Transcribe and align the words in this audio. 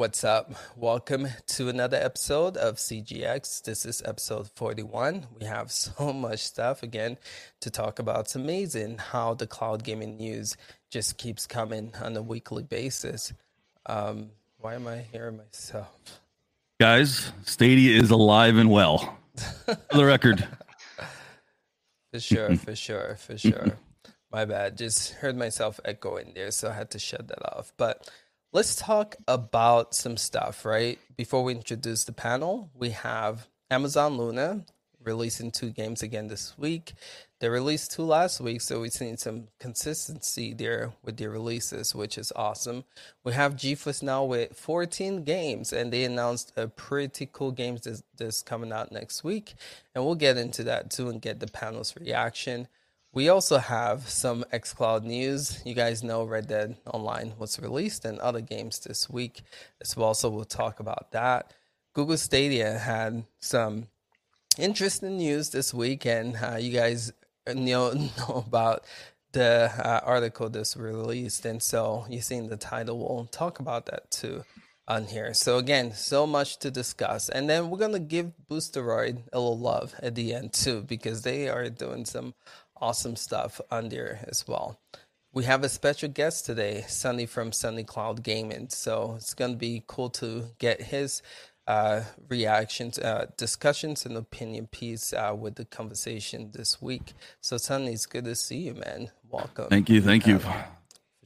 What's 0.00 0.24
up? 0.24 0.54
Welcome 0.78 1.28
to 1.48 1.68
another 1.68 1.98
episode 1.98 2.56
of 2.56 2.76
CGX. 2.76 3.64
This 3.64 3.84
is 3.84 4.00
episode 4.06 4.48
41. 4.56 5.26
We 5.38 5.44
have 5.44 5.70
so 5.70 6.14
much 6.14 6.38
stuff 6.38 6.82
again 6.82 7.18
to 7.60 7.70
talk 7.70 7.98
about. 7.98 8.20
It's 8.20 8.34
amazing 8.34 8.96
how 8.96 9.34
the 9.34 9.46
cloud 9.46 9.84
gaming 9.84 10.16
news 10.16 10.56
just 10.88 11.18
keeps 11.18 11.46
coming 11.46 11.92
on 12.00 12.16
a 12.16 12.22
weekly 12.22 12.62
basis. 12.62 13.34
Um, 13.84 14.30
why 14.56 14.74
am 14.76 14.88
I 14.88 15.04
hearing 15.12 15.36
myself? 15.36 15.90
Guys, 16.80 17.30
Stadia 17.44 18.00
is 18.00 18.10
alive 18.10 18.56
and 18.56 18.70
well. 18.70 19.18
For 19.66 19.76
the 19.90 20.06
record. 20.06 20.48
For 22.14 22.20
sure, 22.20 22.56
for 22.56 22.74
sure, 22.74 23.16
for 23.16 23.36
sure. 23.36 23.76
My 24.32 24.44
bad. 24.44 24.78
Just 24.78 25.12
heard 25.14 25.36
myself 25.36 25.78
echoing 25.84 26.32
there, 26.34 26.52
so 26.52 26.70
I 26.70 26.72
had 26.72 26.90
to 26.92 26.98
shut 26.98 27.28
that 27.28 27.56
off. 27.56 27.72
But 27.76 28.08
let's 28.52 28.74
talk 28.74 29.16
about 29.28 29.94
some 29.94 30.16
stuff, 30.16 30.64
right? 30.64 30.98
Before 31.16 31.44
we 31.44 31.54
introduce 31.54 32.04
the 32.04 32.12
panel, 32.12 32.70
we 32.74 32.90
have 32.90 33.46
Amazon 33.70 34.16
Luna 34.16 34.64
releasing 35.02 35.50
two 35.50 35.70
games 35.70 36.02
again 36.02 36.26
this 36.26 36.58
week. 36.58 36.92
They 37.38 37.48
released 37.48 37.92
two 37.92 38.02
last 38.02 38.40
week, 38.40 38.60
so 38.60 38.80
we've 38.80 38.92
seen 38.92 39.16
some 39.16 39.48
consistency 39.58 40.52
there 40.52 40.92
with 41.02 41.16
their 41.16 41.30
releases, 41.30 41.94
which 41.94 42.18
is 42.18 42.32
awesome. 42.36 42.84
We 43.24 43.32
have 43.32 43.56
GeForce 43.56 44.02
now 44.02 44.24
with 44.24 44.54
14 44.56 45.24
games, 45.24 45.72
and 45.72 45.92
they 45.92 46.04
announced 46.04 46.52
a 46.56 46.68
pretty 46.68 47.28
cool 47.32 47.52
that's, 47.52 48.02
that's 48.18 48.42
coming 48.42 48.72
out 48.72 48.92
next 48.92 49.24
week, 49.24 49.54
and 49.94 50.04
we'll 50.04 50.16
get 50.16 50.36
into 50.36 50.64
that 50.64 50.90
too 50.90 51.08
and 51.08 51.22
get 51.22 51.40
the 51.40 51.46
panel's 51.46 51.94
reaction. 51.96 52.68
We 53.12 53.28
also 53.28 53.58
have 53.58 54.08
some 54.08 54.44
xCloud 54.52 55.02
news. 55.02 55.60
You 55.64 55.74
guys 55.74 56.04
know 56.04 56.22
Red 56.22 56.46
Dead 56.46 56.76
Online 56.86 57.34
was 57.38 57.58
released 57.58 58.04
and 58.04 58.20
other 58.20 58.40
games 58.40 58.78
this 58.78 59.10
week 59.10 59.42
as 59.80 59.96
well. 59.96 60.14
So 60.14 60.28
we'll 60.28 60.44
talk 60.44 60.78
about 60.78 61.10
that. 61.10 61.52
Google 61.92 62.16
Stadia 62.16 62.78
had 62.78 63.24
some 63.40 63.88
interesting 64.56 65.16
news 65.16 65.50
this 65.50 65.74
week, 65.74 66.06
and 66.06 66.36
uh, 66.36 66.56
you 66.60 66.70
guys 66.70 67.12
know, 67.52 67.90
know 68.18 68.44
about 68.46 68.84
the 69.32 69.72
uh, 69.76 70.00
article 70.04 70.48
that's 70.48 70.76
released. 70.76 71.44
And 71.44 71.60
so 71.60 72.06
you've 72.08 72.24
seen 72.24 72.48
the 72.48 72.56
title. 72.56 72.98
We'll 72.98 73.26
talk 73.26 73.58
about 73.58 73.86
that 73.86 74.08
too 74.12 74.44
on 74.86 75.06
here. 75.06 75.32
So 75.34 75.58
again, 75.58 75.94
so 75.94 76.26
much 76.26 76.58
to 76.58 76.70
discuss. 76.70 77.28
And 77.28 77.48
then 77.48 77.70
we're 77.70 77.78
gonna 77.78 78.00
give 78.00 78.32
Boosteroid 78.48 79.22
a 79.32 79.38
little 79.38 79.58
love 79.58 79.94
at 80.00 80.14
the 80.16 80.34
end 80.34 80.52
too, 80.52 80.82
because 80.82 81.22
they 81.22 81.48
are 81.48 81.68
doing 81.70 82.04
some 82.04 82.34
awesome 82.80 83.16
stuff 83.16 83.60
on 83.70 83.88
there 83.88 84.24
as 84.28 84.46
well. 84.46 84.80
We 85.32 85.44
have 85.44 85.62
a 85.62 85.68
special 85.68 86.08
guest 86.08 86.46
today, 86.46 86.84
Sunny 86.88 87.26
from 87.26 87.52
Sunny 87.52 87.84
Cloud 87.84 88.22
Gaming. 88.22 88.68
So 88.70 89.14
it's 89.16 89.34
going 89.34 89.52
to 89.52 89.56
be 89.56 89.84
cool 89.86 90.10
to 90.10 90.46
get 90.58 90.82
his 90.82 91.22
uh, 91.66 92.02
reactions, 92.28 92.98
uh, 92.98 93.26
discussions, 93.36 94.04
and 94.04 94.16
opinion 94.16 94.66
piece 94.66 95.12
uh, 95.12 95.34
with 95.38 95.54
the 95.54 95.64
conversation 95.64 96.50
this 96.52 96.82
week. 96.82 97.12
So, 97.40 97.58
Sunny, 97.58 97.92
it's 97.92 98.06
good 98.06 98.24
to 98.24 98.34
see 98.34 98.58
you, 98.58 98.74
man. 98.74 99.12
Welcome. 99.30 99.68
Thank 99.68 99.88
you. 99.88 100.02
Thank 100.02 100.26
you. 100.26 100.40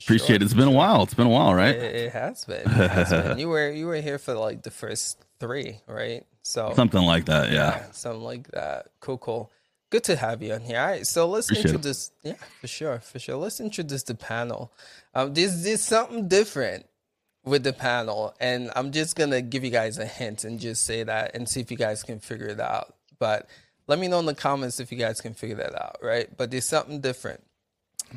Appreciate 0.02 0.27
sure. 0.27 0.36
it. 0.36 0.42
It's 0.42 0.52
been 0.52 0.68
a 0.68 0.72
while. 0.72 1.05
It's 1.05 1.14
been 1.14 1.28
a 1.28 1.30
while, 1.30 1.55
right? 1.55 1.74
It, 1.74 1.96
it 1.96 2.12
has 2.12 2.44
been. 2.44 2.61
It 2.66 2.91
has 2.91 3.08
been. 3.08 3.39
You 3.39 3.48
were 3.48 3.70
you 3.70 3.86
were 3.86 4.00
here 4.02 4.18
for 4.18 4.34
like 4.34 4.62
the 4.62 4.70
first 4.70 5.24
three, 5.41 5.80
right? 5.86 6.27
So 6.42 6.74
something 6.77 7.02
like 7.02 7.24
that. 7.27 7.50
Yeah. 7.50 7.77
yeah 7.77 7.91
something 7.92 8.22
like 8.22 8.48
that. 8.48 8.89
Cool, 9.00 9.18
cool. 9.18 9.50
Good 9.95 10.03
to 10.03 10.17
have 10.17 10.42
you 10.42 10.55
on 10.55 10.62
here. 10.62 10.81
All 10.81 10.87
right, 10.89 11.06
so 11.06 11.28
let's 11.28 11.47
Appreciate 11.47 11.67
introduce. 11.67 12.11
It. 12.25 12.31
Yeah, 12.31 12.47
for 12.61 12.67
sure, 12.67 12.98
for 12.98 13.20
sure. 13.20 13.37
Let's 13.37 13.61
introduce 13.61 14.03
the 14.03 14.17
panel. 14.17 14.73
Um, 15.14 15.34
this 15.34 15.62
this 15.62 15.84
something 15.84 16.27
different 16.27 16.86
with 17.45 17.62
the 17.62 17.73
panel, 17.73 18.34
and 18.41 18.73
I'm 18.75 18.91
just 18.91 19.14
gonna 19.14 19.41
give 19.41 19.62
you 19.62 19.70
guys 19.70 19.98
a 19.98 20.05
hint 20.05 20.42
and 20.42 20.59
just 20.59 20.83
say 20.83 21.05
that, 21.05 21.36
and 21.36 21.48
see 21.48 21.61
if 21.61 21.70
you 21.70 21.77
guys 21.77 22.03
can 22.03 22.19
figure 22.19 22.48
it 22.48 22.59
out. 22.59 22.97
But 23.20 23.48
let 23.86 24.01
me 24.01 24.08
know 24.08 24.18
in 24.18 24.27
the 24.27 24.35
comments 24.35 24.80
if 24.80 24.91
you 24.91 24.98
guys 24.98 25.20
can 25.20 25.33
figure 25.33 25.58
that 25.58 25.80
out, 25.80 25.98
right? 26.02 26.29
But 26.36 26.51
there's 26.51 26.67
something 26.67 27.01
different. 27.01 27.45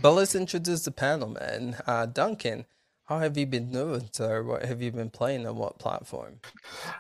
But 0.02 0.14
let's 0.14 0.34
introduce 0.34 0.84
the 0.84 0.90
panel, 0.90 1.30
man. 1.30 1.78
Uh, 1.86 2.08
Duncan, 2.08 2.66
how 3.08 3.20
have 3.20 3.38
you 3.38 3.46
been 3.46 3.72
doing, 3.72 4.10
sir? 4.12 4.44
What 4.44 4.66
have 4.66 4.82
you 4.82 4.92
been 4.92 5.10
playing 5.10 5.48
on 5.48 5.56
what 5.56 5.80
platform? 5.80 6.42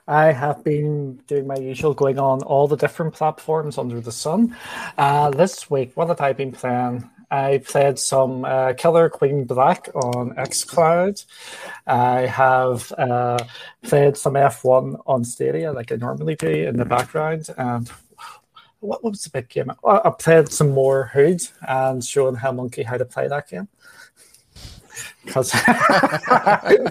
I 0.07 0.31
have 0.31 0.63
been 0.63 1.17
doing 1.27 1.45
my 1.45 1.57
usual, 1.57 1.93
going 1.93 2.17
on 2.17 2.43
all 2.43 2.65
the 2.65 2.77
different 2.77 3.13
platforms 3.13 3.77
under 3.77 3.99
the 3.99 4.13
sun. 4.13 4.55
Uh, 4.97 5.31
this 5.31 5.69
week, 5.69 5.91
what 5.95 6.07
have 6.07 6.21
I 6.21 6.31
been 6.31 6.53
playing? 6.53 7.09
I 7.29 7.57
played 7.57 7.99
some 7.99 8.45
uh, 8.45 8.71
Killer 8.71 9.09
Queen 9.09 9.43
Black 9.43 9.89
on 9.95 10.33
xCloud. 10.35 11.25
I 11.85 12.21
have 12.21 12.89
uh, 12.93 13.39
played 13.83 14.15
some 14.15 14.35
F1 14.35 15.01
on 15.05 15.25
Stadia, 15.25 15.73
like 15.73 15.91
I 15.91 15.97
normally 15.97 16.35
do 16.35 16.47
in 16.47 16.77
the 16.77 16.85
background. 16.85 17.49
And 17.57 17.91
what, 18.79 19.03
was 19.03 19.23
the 19.23 19.29
big 19.29 19.49
game? 19.49 19.73
I 19.85 20.09
played 20.17 20.53
some 20.53 20.69
more 20.69 21.07
Hood 21.07 21.41
and 21.67 22.01
showing 22.01 22.35
how 22.35 22.53
monkey 22.53 22.83
how 22.83 22.95
to 22.95 23.03
play 23.03 23.27
that 23.27 23.49
game 23.49 23.67
because 25.27 25.53
uh, 25.67 26.81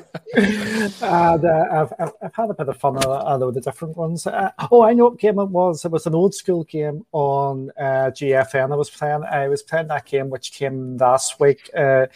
I've, 1.03 1.93
I've, 2.23 2.35
had 2.35 2.51
a 2.51 2.55
bit 2.55 2.69
of 2.69 2.77
fun 2.77 2.95
with 2.95 3.07
of 3.07 3.55
the 3.55 3.61
different 3.61 3.97
ones. 3.97 4.27
Uh, 4.27 4.51
oh, 4.71 4.83
I 4.83 4.93
know 4.93 5.05
what 5.05 5.19
game 5.19 5.39
it 5.39 5.47
was. 5.47 5.85
It 5.85 5.91
was 5.91 6.07
an 6.07 6.15
old 6.15 6.35
school 6.35 6.65
game 6.65 7.05
on 7.13 7.71
uh, 7.79 8.11
GFN 8.13 8.73
I 8.73 8.77
was 8.77 8.91
playing. 8.91 9.25
I 9.25 9.49
was 9.49 9.63
playing 9.63 9.89
that 9.89 10.07
game 10.07 10.31
which 10.31 10.53
came 10.53 10.97
last 10.99 11.41
week. 11.41 11.71
Uh, 11.77 12.07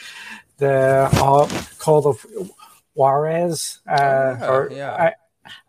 the 0.58 1.08
uh, 1.12 1.48
Call 1.78 2.06
of 2.06 2.24
Juarez. 2.94 3.80
Uh, 3.88 4.36
oh, 4.42 4.52
or, 4.52 4.70
yeah. 4.70 4.92
I, 4.92 5.14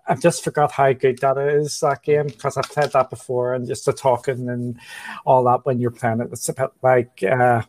I 0.07 0.16
just 0.16 0.44
forgot 0.44 0.72
how 0.72 0.91
good 0.94 1.19
that 1.19 1.38
is 1.38 1.79
that 1.79 2.03
game 2.03 2.28
because 2.28 2.57
I've 2.57 2.69
played 2.69 2.91
that 2.91 3.09
before 3.09 3.53
and 3.53 3.68
just 3.68 3.85
the 3.85 3.94
talking 3.94 4.50
and 4.50 4.78
all 5.25 5.44
that 5.45 5.66
when 5.66 5.79
you're 5.79 5.91
playing 5.91 6.19
it. 6.19 6.29
It's 6.31 6.50
a 6.50 6.53
bit 6.53 6.72
like 6.81 7.23
uh, 7.23 7.62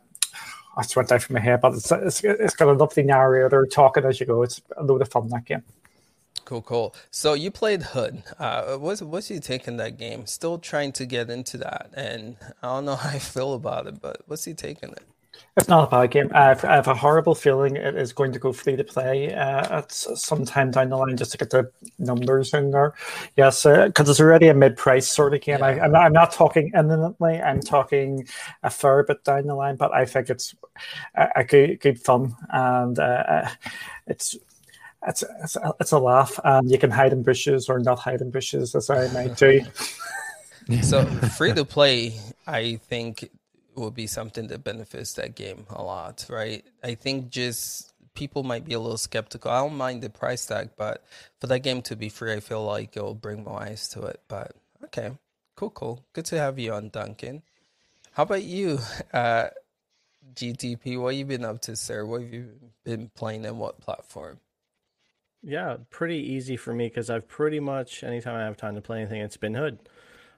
I 0.77 0.83
just 0.83 0.97
went 0.97 1.13
out 1.13 1.23
from 1.23 1.35
my 1.35 1.41
head, 1.41 1.61
but 1.61 1.75
it's, 1.75 1.93
it's, 1.93 2.25
it's 2.25 2.55
got 2.55 2.69
a 2.69 2.73
lovely 2.73 3.03
narrator 3.03 3.67
talking 3.67 4.05
as 4.05 4.21
you 4.21 4.27
go. 4.27 4.43
It's 4.43 4.63
a 4.77 4.83
load 4.83 5.03
of 5.03 5.11
fun 5.11 5.29
that 5.29 5.45
game. 5.45 5.63
Cool, 6.45 6.63
cool. 6.63 6.95
So 7.11 7.35
you 7.35 7.51
played 7.51 7.83
Hood. 7.83 8.23
Uh, 8.39 8.77
what's 8.77 9.01
what's 9.01 9.31
you 9.31 9.39
taking 9.39 9.77
that 9.77 9.97
game? 9.97 10.27
Still 10.27 10.59
trying 10.59 10.93
to 10.93 11.07
get 11.07 11.31
into 11.31 11.57
that, 11.59 11.91
and 11.95 12.37
I 12.63 12.69
don't 12.69 12.85
know 12.85 12.97
how 12.97 13.11
I 13.11 13.19
feel 13.19 13.55
about 13.55 13.87
it, 13.87 14.01
but 14.01 14.23
what's 14.27 14.45
he 14.45 14.55
taking 14.55 14.91
it? 14.91 15.05
It's 15.57 15.69
not 15.69 15.89
a 15.89 15.91
bad 15.91 16.11
game. 16.11 16.31
I 16.33 16.49
have, 16.49 16.65
I 16.65 16.77
have, 16.77 16.89
a 16.89 16.95
horrible 16.95 17.35
feeling 17.35 17.77
it 17.77 17.95
is 17.95 18.13
going 18.13 18.33
to 18.33 18.39
go 18.39 18.53
free 18.53 18.75
to 18.75 18.85
play 18.85 19.35
uh, 19.35 19.79
at 19.79 19.93
some 19.93 20.47
time 20.47 20.71
down 20.71 20.89
the 20.89 20.97
line 20.97 21.17
just 21.17 21.33
to 21.33 21.39
get 21.39 21.51
the 21.51 21.71
numbers 21.99 22.55
in 22.55 22.71
there. 22.71 22.95
Yes, 23.37 23.65
because 23.65 24.09
uh, 24.09 24.11
it's 24.11 24.21
already 24.21 24.49
a 24.49 24.55
mid 24.55 24.79
price 24.79 25.07
sort 25.07 25.35
of 25.35 25.43
game. 25.43 25.59
Yeah. 25.59 25.67
I, 25.67 25.85
am 25.85 25.93
not, 25.93 26.05
I'm 26.05 26.13
not 26.13 26.33
talking 26.33 26.71
imminently, 26.75 27.41
I'm 27.41 27.61
talking 27.61 28.27
a 28.63 28.71
fair 28.71 29.05
bit 29.05 29.25
down 29.25 29.47
the 29.47 29.55
line, 29.55 29.77
but 29.77 29.93
I 29.93 30.07
think 30.07 30.31
it's 30.31 30.55
a, 31.15 31.29
a 31.37 31.45
good, 31.45 31.81
good 31.81 32.01
fun 32.01 32.35
and 32.51 32.99
uh, 32.99 33.03
uh 33.03 33.51
it's 34.07 34.37
it's, 35.07 35.25
it's, 35.43 35.57
a, 35.57 35.75
it's 35.81 35.93
a 35.93 35.99
laugh, 35.99 36.39
and 36.45 36.71
you 36.71 36.79
can 36.79 36.91
hide 36.91 37.13
in 37.13 37.23
bushes 37.23 37.69
or 37.69 37.81
not 37.81 37.99
hide 37.99 38.21
in 38.21 38.31
bushes, 38.31 38.75
as 38.75 38.89
I 38.89 39.09
might 39.13 39.37
do. 39.37 39.61
so 40.83 41.05
free 41.05 41.53
to 41.53 41.65
play, 41.65 42.15
I 42.47 42.77
think 42.77 43.29
will 43.75 43.91
be 43.91 44.07
something 44.07 44.49
that 44.49 44.65
benefits 44.65 45.15
that 45.15 45.35
game 45.35 45.67
a 45.71 45.83
lot, 45.83 46.27
right? 46.29 46.65
I 46.83 46.95
think 46.95 47.31
just 47.31 47.93
people 48.15 48.43
might 48.43 48.65
be 48.65 48.75
a 48.75 48.81
little 48.81 48.99
skeptical. 48.99 49.51
I 49.51 49.61
don't 49.61 49.77
mind 49.77 50.03
the 50.03 50.11
price 50.11 50.47
tag, 50.47 50.71
but 50.77 51.05
for 51.41 51.47
that 51.49 51.61
game 51.61 51.83
to 51.83 51.97
be 51.97 52.09
free, 52.09 52.33
I 52.33 52.41
feel 52.41 52.65
like 52.65 52.97
it'll 52.97 53.15
bring 53.15 53.45
more 53.45 53.61
eyes 53.61 53.89
to 53.91 54.03
it. 54.03 54.21
But 54.29 54.53
okay, 54.85 55.13
cool, 55.57 55.71
cool. 55.71 56.05
Good 56.13 56.27
to 56.27 56.39
have 56.39 56.59
you 56.59 56.73
on, 56.73 56.91
Duncan. 56.91 57.43
How 58.13 58.25
about 58.25 58.45
you, 58.45 58.79
uh, 59.13 59.49
GTP? 60.35 61.01
What 61.01 61.17
you 61.17 61.25
been 61.25 61.45
up 61.45 61.61
to, 61.63 61.77
sir? 61.77 62.05
What 62.05 62.23
have 62.23 62.33
you 62.33 62.51
been 62.85 63.11
playing 63.15 63.47
and 63.47 63.59
what 63.59 63.81
platform? 63.81 64.41
Yeah, 65.43 65.79
pretty 65.91 66.19
easy 66.19 66.57
for 66.57 66.73
me 66.73 66.87
because 66.87 67.11
I've 67.11 67.27
pretty 67.27 67.59
much 67.59 68.05
anytime 68.05 68.37
I 68.37 68.45
have 68.45 68.57
time 68.57 68.77
to 68.77 68.81
play 68.81 69.01
anything, 69.01 69.21
it's 69.23 69.37
been 69.37 69.55
Hood. 69.55 69.81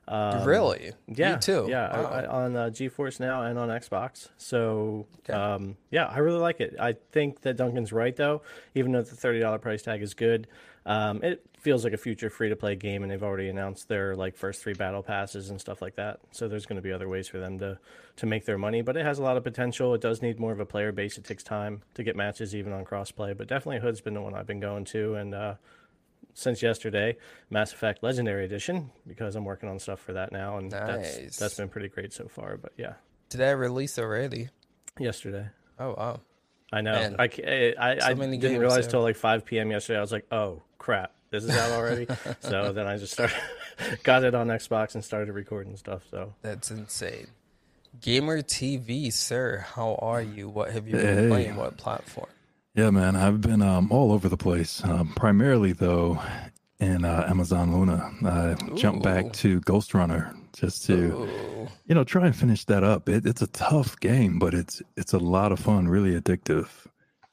Um, 0.07 0.45
really? 0.45 0.93
Yeah, 1.09 1.35
Me 1.35 1.41
too. 1.41 1.67
Yeah, 1.69 1.97
wow. 1.97 2.09
I, 2.09 2.21
I, 2.21 2.27
on 2.27 2.57
uh, 2.57 2.71
GeForce 2.71 3.21
now 3.21 3.43
and 3.43 3.59
on 3.59 3.69
Xbox. 3.69 4.29
So 4.37 5.07
okay. 5.21 5.33
um, 5.33 5.77
yeah, 5.91 6.07
I 6.07 6.19
really 6.19 6.39
like 6.39 6.61
it. 6.61 6.77
I 6.79 6.95
think 7.13 7.41
that 7.43 7.57
Duncan's 7.57 7.93
right 7.93 8.15
though. 8.15 8.43
Even 8.75 8.93
though 8.93 9.03
the 9.03 9.17
thirty 9.17 9.41
dollar 9.41 9.59
price 9.59 9.83
tag 9.83 10.03
is 10.03 10.15
good, 10.15 10.47
um, 10.87 11.23
it 11.23 11.45
feels 11.59 11.83
like 11.83 11.95
a 11.95 11.99
future 11.99 12.29
free 12.29 12.51
to 12.51 12.57
play 12.57 12.77
game, 12.77 13.03
and 13.03 13.11
they've 13.11 13.23
already 13.23 13.49
announced 13.49 13.89
their 13.89 14.15
like 14.15 14.37
first 14.37 14.63
three 14.63 14.75
battle 14.75 15.03
passes 15.03 15.49
and 15.49 15.59
stuff 15.59 15.81
like 15.81 15.97
that. 15.97 16.21
So 16.31 16.47
there's 16.47 16.67
going 16.67 16.77
to 16.77 16.83
be 16.83 16.93
other 16.93 17.09
ways 17.09 17.27
for 17.27 17.39
them 17.39 17.59
to 17.61 17.79
to 18.17 18.27
make 18.27 18.45
their 18.45 18.59
money, 18.59 18.83
but 18.83 18.97
it 18.97 19.05
has 19.05 19.19
a 19.19 19.23
lot 19.23 19.39
of 19.39 19.45
potential. 19.45 19.95
It 19.95 20.03
does 20.03 20.21
need 20.21 20.39
more 20.39 20.53
of 20.53 20.61
a 20.61 20.67
player 20.67 20.93
base. 20.93 21.17
It 21.17 21.25
takes 21.25 21.43
time 21.43 21.83
to 21.95 22.03
get 22.03 22.15
matches 22.15 22.55
even 22.55 22.73
on 22.73 22.85
crossplay, 22.85 23.37
but 23.37 23.49
definitely 23.49 23.81
Hood's 23.81 24.03
been 24.03 24.15
the 24.15 24.21
one 24.21 24.35
I've 24.35 24.47
been 24.47 24.61
going 24.61 24.85
to, 24.87 25.15
and 25.15 25.35
uh, 25.35 25.55
since 26.35 26.63
yesterday, 26.63 27.17
Mass 27.49 27.73
Effect 27.73 28.03
Legendary 28.03 28.45
Edition, 28.45 28.91
because 29.07 29.37
I'm 29.37 29.45
working 29.45 29.69
on 29.69 29.79
stuff 29.79 30.01
for 30.01 30.13
that 30.15 30.33
now, 30.33 30.59
and 30.59 30.71
nice. 30.71 31.17
that's 31.17 31.39
that's 31.39 31.55
been 31.55 31.69
pretty 31.69 31.89
great 31.89 32.13
so 32.13 32.29
far. 32.29 32.57
But 32.57 32.73
yeah, 32.77 32.95
did 33.31 33.39
that 33.39 33.57
release 33.57 33.99
already? 33.99 34.51
Yesterday. 34.99 35.47
Oh 35.79 35.95
wow. 35.97 36.21
I 36.73 36.81
know. 36.81 36.93
Man. 36.93 37.17
I 37.19 37.25
I, 37.25 37.27
eh, 37.27 37.73
I, 37.79 37.99
So 38.01 38.07
I 38.07 38.15
didn't 38.15 38.59
realize 38.59 38.87
yeah. 38.87 38.91
till 38.91 39.03
like 39.03 39.17
5 39.17 39.45
p.m. 39.45 39.71
yesterday. 39.71 39.99
I 39.99 40.01
was 40.01 40.11
like, 40.13 40.27
oh 40.33 40.63
crap, 40.79 41.13
this 41.31 41.45
is 41.45 41.51
out 41.51 41.71
already. 41.71 42.07
so 42.41 42.73
then 42.73 42.87
I 42.87 42.97
just 42.97 43.13
started, 43.13 43.37
got 44.03 44.25
it 44.25 44.35
on 44.35 44.49
Xbox 44.49 44.95
and 44.95 45.05
started 45.05 45.33
recording 45.33 45.77
stuff. 45.77 46.03
So 46.11 46.35
That's 46.43 46.71
insane. 46.73 47.29
Gamer 48.01 48.43
TV, 48.43 49.13
sir, 49.13 49.65
how 49.75 49.95
are 50.03 50.21
you? 50.21 50.49
What 50.49 50.73
have 50.73 50.89
you 50.89 50.97
been 50.97 51.17
Hey. 51.17 51.29
playing? 51.29 51.57
What 51.57 51.77
platform? 51.77 52.29
Yeah, 52.75 52.91
man, 52.91 53.15
I've 53.15 53.41
been 53.41 53.63
um, 53.63 53.93
all 53.93 54.13
over 54.13 54.29
the 54.29 54.37
place. 54.37 54.83
Um, 54.85 55.13
primarily, 55.15 55.73
though, 55.73 56.21
in 56.81 57.05
uh, 57.05 57.27
Amazon 57.29 57.73
Luna. 57.73 58.11
I 58.25 58.57
jumped 58.77 59.03
back 59.05 59.33
to 59.35 59.61
Ghostrunner 59.61 60.35
just 60.53 60.85
to, 60.87 60.95
Ooh, 60.95 61.69
you 61.87 61.95
know, 61.95 62.03
try 62.05 62.27
and 62.27 62.35
finish 62.37 62.65
that 62.65 62.83
up. 62.83 63.09
It, 63.09 63.27
it's 63.27 63.43
a 63.43 63.47
tough 63.49 63.99
game, 64.01 64.39
but 64.39 64.55
it's 64.55 64.83
it's 64.97 65.13
a 65.13 65.19
lot 65.19 65.53
of 65.53 65.61
fun, 65.61 65.87
really 65.89 66.19
addictive. 66.21 66.69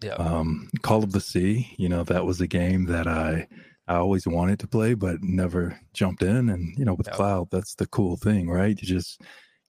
yeah. 0.01 0.13
Um, 0.13 0.69
Call 0.83 1.03
of 1.03 1.11
the 1.11 1.19
Sea, 1.21 1.73
you 1.77 1.89
know, 1.89 2.03
that 2.03 2.25
was 2.25 2.39
a 2.39 2.47
game 2.47 2.85
that 2.85 3.07
I 3.07 3.47
I 3.87 3.95
always 3.95 4.27
wanted 4.27 4.59
to 4.59 4.67
play, 4.67 4.93
but 4.93 5.23
never 5.23 5.79
jumped 5.93 6.21
in. 6.21 6.49
And 6.49 6.77
you 6.77 6.85
know, 6.85 6.93
with 6.93 7.07
Yep. 7.07 7.15
cloud, 7.15 7.47
that's 7.51 7.73
the 7.75 7.87
cool 7.87 8.15
thing, 8.15 8.47
right? 8.47 8.79
You 8.79 8.87
just 8.87 9.21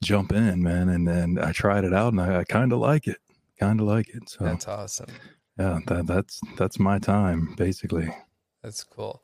jump 0.04 0.32
in, 0.32 0.62
man. 0.62 0.90
And 0.90 1.08
then 1.08 1.38
I 1.38 1.52
tried 1.52 1.84
it 1.84 1.94
out, 1.94 2.12
and 2.12 2.20
I, 2.20 2.40
I 2.40 2.44
kind 2.44 2.72
of 2.74 2.78
like 2.78 3.06
it, 3.08 3.18
kind 3.58 3.80
of 3.80 3.86
like 3.86 4.10
it. 4.10 4.28
So 4.28 4.44
That's 4.44 4.68
awesome. 4.68 5.08
Yeah, 5.58 5.78
that, 5.86 6.06
that's 6.06 6.40
that's 6.56 6.78
my 6.78 6.98
time 6.98 7.54
basically. 7.56 8.14
That's 8.62 8.84
cool. 8.84 9.22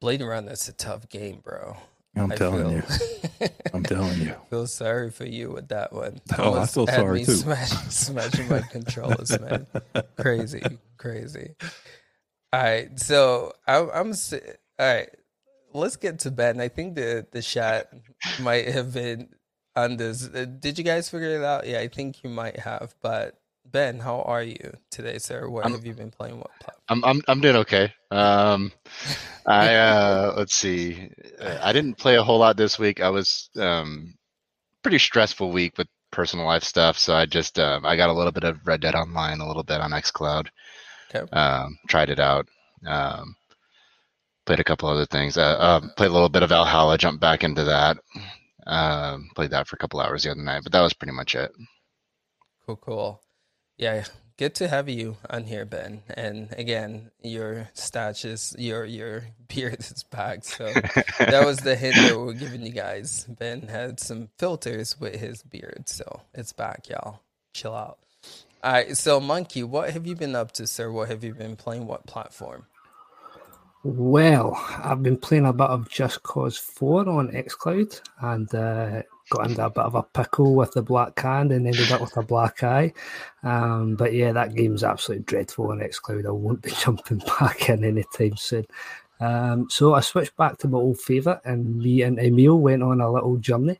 Blade 0.00 0.22
Runner's 0.22 0.68
a 0.68 0.72
tough 0.72 1.08
game, 1.08 1.40
bro. 1.42 1.76
I'm 2.16 2.32
I 2.32 2.34
telling 2.34 2.70
you, 2.72 2.82
I'm 3.74 3.84
telling 3.84 4.20
you. 4.20 4.34
feel 4.48 4.66
sorry 4.66 5.10
for 5.10 5.26
you 5.26 5.50
with 5.50 5.68
that 5.68 5.92
one. 5.92 6.20
Oh, 6.38 6.42
I 6.42 6.46
Almost 6.46 6.74
feel 6.74 6.86
had 6.86 6.96
sorry 6.96 7.24
too. 7.24 7.32
Smash, 7.36 7.70
smashing 7.70 8.48
my 8.48 8.60
controllers, 8.60 9.38
man. 9.40 9.66
Crazy, 10.18 10.62
crazy. 10.96 11.54
All 12.52 12.62
right, 12.62 12.98
so 12.98 13.52
I'm, 13.66 13.90
I'm 13.94 14.12
all 14.12 14.40
right. 14.78 15.08
Let's 15.72 15.94
get 15.94 16.18
to 16.20 16.32
Ben. 16.32 16.60
I 16.60 16.66
think 16.66 16.96
the 16.96 17.26
the 17.30 17.42
chat 17.42 17.92
might 18.40 18.66
have 18.68 18.92
been 18.92 19.28
on 19.76 19.96
this. 19.96 20.26
Did 20.26 20.78
you 20.78 20.84
guys 20.84 21.08
figure 21.08 21.36
it 21.36 21.44
out? 21.44 21.66
Yeah, 21.66 21.78
I 21.78 21.86
think 21.86 22.24
you 22.24 22.30
might 22.30 22.58
have. 22.58 22.94
But 23.02 23.39
Ben, 23.72 24.00
how 24.00 24.22
are 24.22 24.42
you 24.42 24.72
today, 24.90 25.18
sir? 25.18 25.48
What 25.48 25.64
I'm- 25.64 25.72
have 25.74 25.86
you 25.86 25.94
been 25.94 26.10
playing? 26.10 26.38
What 26.38 26.50
platform? 26.60 26.82
I'm 26.88 27.04
I'm 27.04 27.22
I'm 27.28 27.40
doing 27.40 27.56
okay. 27.56 27.92
Um, 28.10 28.72
I 29.46 29.74
uh, 29.74 30.34
let's 30.36 30.54
see. 30.54 31.10
Uh, 31.40 31.58
I 31.62 31.72
didn't 31.72 31.98
play 31.98 32.16
a 32.16 32.22
whole 32.22 32.38
lot 32.38 32.56
this 32.56 32.78
week. 32.78 33.00
I 33.00 33.10
was 33.10 33.48
um, 33.56 34.14
pretty 34.82 34.98
stressful 34.98 35.52
week 35.52 35.78
with 35.78 35.86
personal 36.10 36.46
life 36.46 36.64
stuff, 36.64 36.98
so 36.98 37.14
I 37.14 37.26
just 37.26 37.58
um, 37.58 37.86
I 37.86 37.96
got 37.96 38.10
a 38.10 38.12
little 38.12 38.32
bit 38.32 38.44
of 38.44 38.66
Red 38.66 38.80
Dead 38.80 38.94
Online, 38.94 39.40
a 39.40 39.46
little 39.46 39.62
bit 39.62 39.80
on 39.80 39.92
XCloud. 39.92 40.48
Okay. 41.14 41.30
Um, 41.30 41.78
tried 41.88 42.10
it 42.10 42.18
out. 42.20 42.46
Um, 42.86 43.36
played 44.46 44.60
a 44.60 44.64
couple 44.64 44.88
other 44.88 45.06
things. 45.06 45.36
Uh, 45.36 45.42
uh, 45.42 45.80
played 45.96 46.10
a 46.10 46.14
little 46.14 46.28
bit 46.28 46.42
of 46.42 46.48
Valhalla. 46.48 46.98
Jumped 46.98 47.20
back 47.20 47.44
into 47.44 47.64
that. 47.64 47.98
Um, 48.66 49.30
played 49.36 49.50
that 49.50 49.68
for 49.68 49.76
a 49.76 49.78
couple 49.78 50.00
hours 50.00 50.24
the 50.24 50.30
other 50.32 50.42
night, 50.42 50.62
but 50.64 50.72
that 50.72 50.80
was 50.80 50.92
pretty 50.92 51.12
much 51.12 51.34
it. 51.34 51.52
Cool, 52.66 52.76
cool. 52.76 53.22
Yeah, 53.80 54.04
good 54.36 54.54
to 54.56 54.68
have 54.68 54.90
you 54.90 55.16
on 55.30 55.44
here, 55.44 55.64
Ben. 55.64 56.02
And 56.12 56.52
again, 56.52 57.10
your 57.22 57.70
stash 57.72 58.26
is 58.26 58.54
your 58.58 58.84
your 58.84 59.24
beard 59.48 59.80
is 59.80 60.02
back. 60.02 60.44
So 60.44 60.66
that 61.18 61.46
was 61.46 61.60
the 61.60 61.74
hint 61.76 61.94
that 61.94 62.14
we're 62.14 62.34
giving 62.34 62.60
you 62.60 62.72
guys. 62.72 63.24
Ben 63.24 63.62
had 63.62 63.98
some 63.98 64.28
filters 64.36 65.00
with 65.00 65.14
his 65.14 65.42
beard, 65.42 65.84
so 65.88 66.20
it's 66.34 66.52
back, 66.52 66.90
y'all. 66.90 67.20
Chill 67.54 67.74
out. 67.74 67.96
All 68.62 68.72
right, 68.72 68.94
so 68.94 69.18
Monkey, 69.18 69.62
what 69.62 69.88
have 69.94 70.06
you 70.06 70.14
been 70.14 70.36
up 70.36 70.52
to, 70.52 70.66
sir? 70.66 70.92
What 70.92 71.08
have 71.08 71.24
you 71.24 71.32
been 71.32 71.56
playing? 71.56 71.86
What 71.86 72.06
platform? 72.06 72.66
Well, 73.82 74.62
I've 74.84 75.02
been 75.02 75.16
playing 75.16 75.46
a 75.46 75.54
bit 75.54 75.68
of 75.68 75.88
Just 75.88 76.22
Cause 76.22 76.58
4 76.58 77.08
on 77.08 77.32
xCloud 77.32 78.02
and 78.20 78.54
uh, 78.54 79.02
got 79.30 79.48
into 79.48 79.64
a 79.64 79.70
bit 79.70 79.84
of 79.84 79.94
a 79.94 80.02
pickle 80.02 80.54
with 80.54 80.72
the 80.72 80.82
black 80.82 81.18
hand 81.18 81.52
and 81.52 81.66
ended 81.66 81.90
up 81.92 82.00
with 82.00 82.16
a 82.16 82.22
black 82.22 82.62
eye. 82.62 82.92
Um, 83.42 83.94
but 83.94 84.12
yeah, 84.12 84.32
that 84.32 84.54
game's 84.54 84.84
absolutely 84.84 85.24
dreadful 85.24 85.70
on 85.70 85.78
xCloud. 85.78 86.26
I 86.26 86.30
won't 86.30 86.62
be 86.62 86.72
jumping 86.72 87.22
back 87.40 87.68
in 87.70 87.84
anytime 87.84 88.36
soon. 88.36 88.66
Um, 89.20 89.68
so 89.70 89.94
I 89.94 90.00
switched 90.00 90.36
back 90.36 90.58
to 90.58 90.68
my 90.68 90.78
old 90.78 90.98
favourite, 90.98 91.40
and 91.44 91.78
me 91.78 92.02
and 92.02 92.18
Emil 92.18 92.58
went 92.58 92.82
on 92.82 93.00
a 93.00 93.10
little 93.10 93.36
journey 93.36 93.78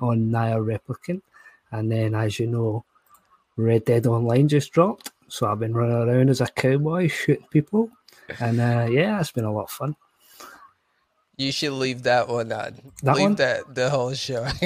on 0.00 0.30
NieR 0.30 0.64
Replicant. 0.64 1.22
And 1.72 1.90
then, 1.90 2.14
as 2.14 2.38
you 2.38 2.46
know, 2.46 2.84
Red 3.56 3.84
Dead 3.84 4.06
Online 4.06 4.48
just 4.48 4.72
dropped. 4.72 5.10
So 5.28 5.46
I've 5.46 5.58
been 5.58 5.74
running 5.74 6.08
around 6.08 6.30
as 6.30 6.40
a 6.40 6.46
cowboy 6.46 7.08
shooting 7.08 7.46
people. 7.50 7.90
And 8.40 8.60
uh, 8.60 8.86
yeah, 8.90 9.20
it's 9.20 9.32
been 9.32 9.44
a 9.44 9.52
lot 9.52 9.64
of 9.64 9.70
fun. 9.70 9.96
You 11.36 11.52
should 11.52 11.72
leave 11.72 12.04
that 12.04 12.28
one 12.28 12.50
on. 12.52 12.76
That 13.02 13.16
leave 13.16 13.22
one? 13.24 13.34
that 13.36 13.74
the 13.74 13.90
whole 13.90 14.14
show. 14.14 14.46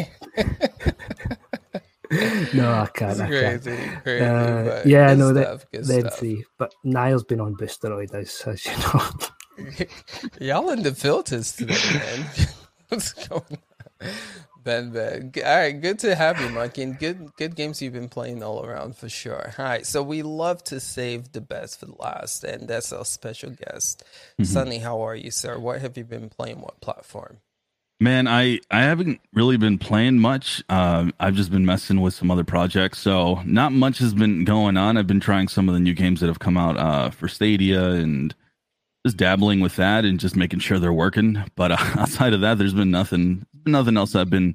No, 2.52 2.72
I 2.72 2.86
can't. 2.92 3.12
it's 3.12 3.20
I 3.20 3.30
can't. 3.30 3.62
crazy, 3.62 3.90
crazy. 4.02 4.24
Uh, 4.24 4.82
yeah, 4.84 5.14
no, 5.14 5.32
stuff, 5.32 5.64
good 5.72 5.84
them 5.84 6.00
stuff. 6.00 6.18
three. 6.18 6.44
But 6.58 6.74
Niall's 6.82 7.22
been 7.22 7.40
on 7.40 7.54
Boosteroid, 7.56 8.12
as, 8.14 8.42
as 8.46 8.66
you 8.66 8.72
know. 8.78 9.86
Y'all 10.40 10.70
in 10.70 10.82
the 10.82 10.92
filters 10.92 11.52
today, 11.52 11.78
man. 11.94 12.26
What's 12.88 13.12
going 13.28 13.42
on? 14.02 14.08
Ben, 14.62 14.90
Ben. 14.90 15.32
All 15.36 15.42
right, 15.42 15.80
good 15.80 15.98
to 16.00 16.14
have 16.14 16.40
you, 16.40 16.48
Monkey. 16.50 16.82
And 16.82 16.98
good, 16.98 17.34
good 17.36 17.56
games 17.56 17.80
you've 17.80 17.92
been 17.92 18.08
playing 18.08 18.42
all 18.42 18.64
around 18.64 18.96
for 18.96 19.08
sure. 19.08 19.54
All 19.58 19.64
right, 19.64 19.86
so 19.86 20.02
we 20.02 20.22
love 20.22 20.62
to 20.64 20.80
save 20.80 21.32
the 21.32 21.40
best 21.40 21.80
for 21.80 21.86
the 21.86 21.96
last, 21.98 22.44
and 22.44 22.68
that's 22.68 22.92
our 22.92 23.04
special 23.04 23.50
guest, 23.50 24.04
Sunny. 24.42 24.78
How 24.78 25.00
are 25.00 25.14
you, 25.14 25.30
sir? 25.30 25.58
What 25.58 25.80
have 25.80 25.96
you 25.96 26.04
been 26.04 26.28
playing? 26.28 26.60
What 26.60 26.80
platform? 26.80 27.38
Man, 28.02 28.26
I 28.26 28.60
I 28.70 28.80
haven't 28.80 29.20
really 29.34 29.58
been 29.58 29.76
playing 29.76 30.18
much. 30.20 30.62
Um, 30.70 31.12
I've 31.20 31.34
just 31.34 31.50
been 31.50 31.66
messing 31.66 32.00
with 32.00 32.14
some 32.14 32.30
other 32.30 32.44
projects, 32.44 32.98
so 32.98 33.42
not 33.44 33.72
much 33.72 33.98
has 33.98 34.14
been 34.14 34.44
going 34.44 34.78
on. 34.78 34.96
I've 34.96 35.06
been 35.06 35.20
trying 35.20 35.48
some 35.48 35.68
of 35.68 35.74
the 35.74 35.80
new 35.80 35.92
games 35.92 36.20
that 36.20 36.28
have 36.28 36.38
come 36.38 36.56
out 36.56 36.78
uh, 36.78 37.10
for 37.10 37.28
Stadia 37.28 37.90
and 37.90 38.34
just 39.06 39.16
dabbling 39.16 39.60
with 39.60 39.76
that 39.76 40.04
and 40.04 40.20
just 40.20 40.36
making 40.36 40.60
sure 40.60 40.78
they're 40.78 40.92
working. 40.92 41.42
But 41.56 41.72
uh, 41.72 41.76
outside 41.98 42.32
of 42.32 42.40
that, 42.42 42.58
there's 42.58 42.74
been 42.74 42.90
nothing, 42.90 43.46
nothing 43.66 43.96
else 43.96 44.14
I've 44.14 44.30
been 44.30 44.54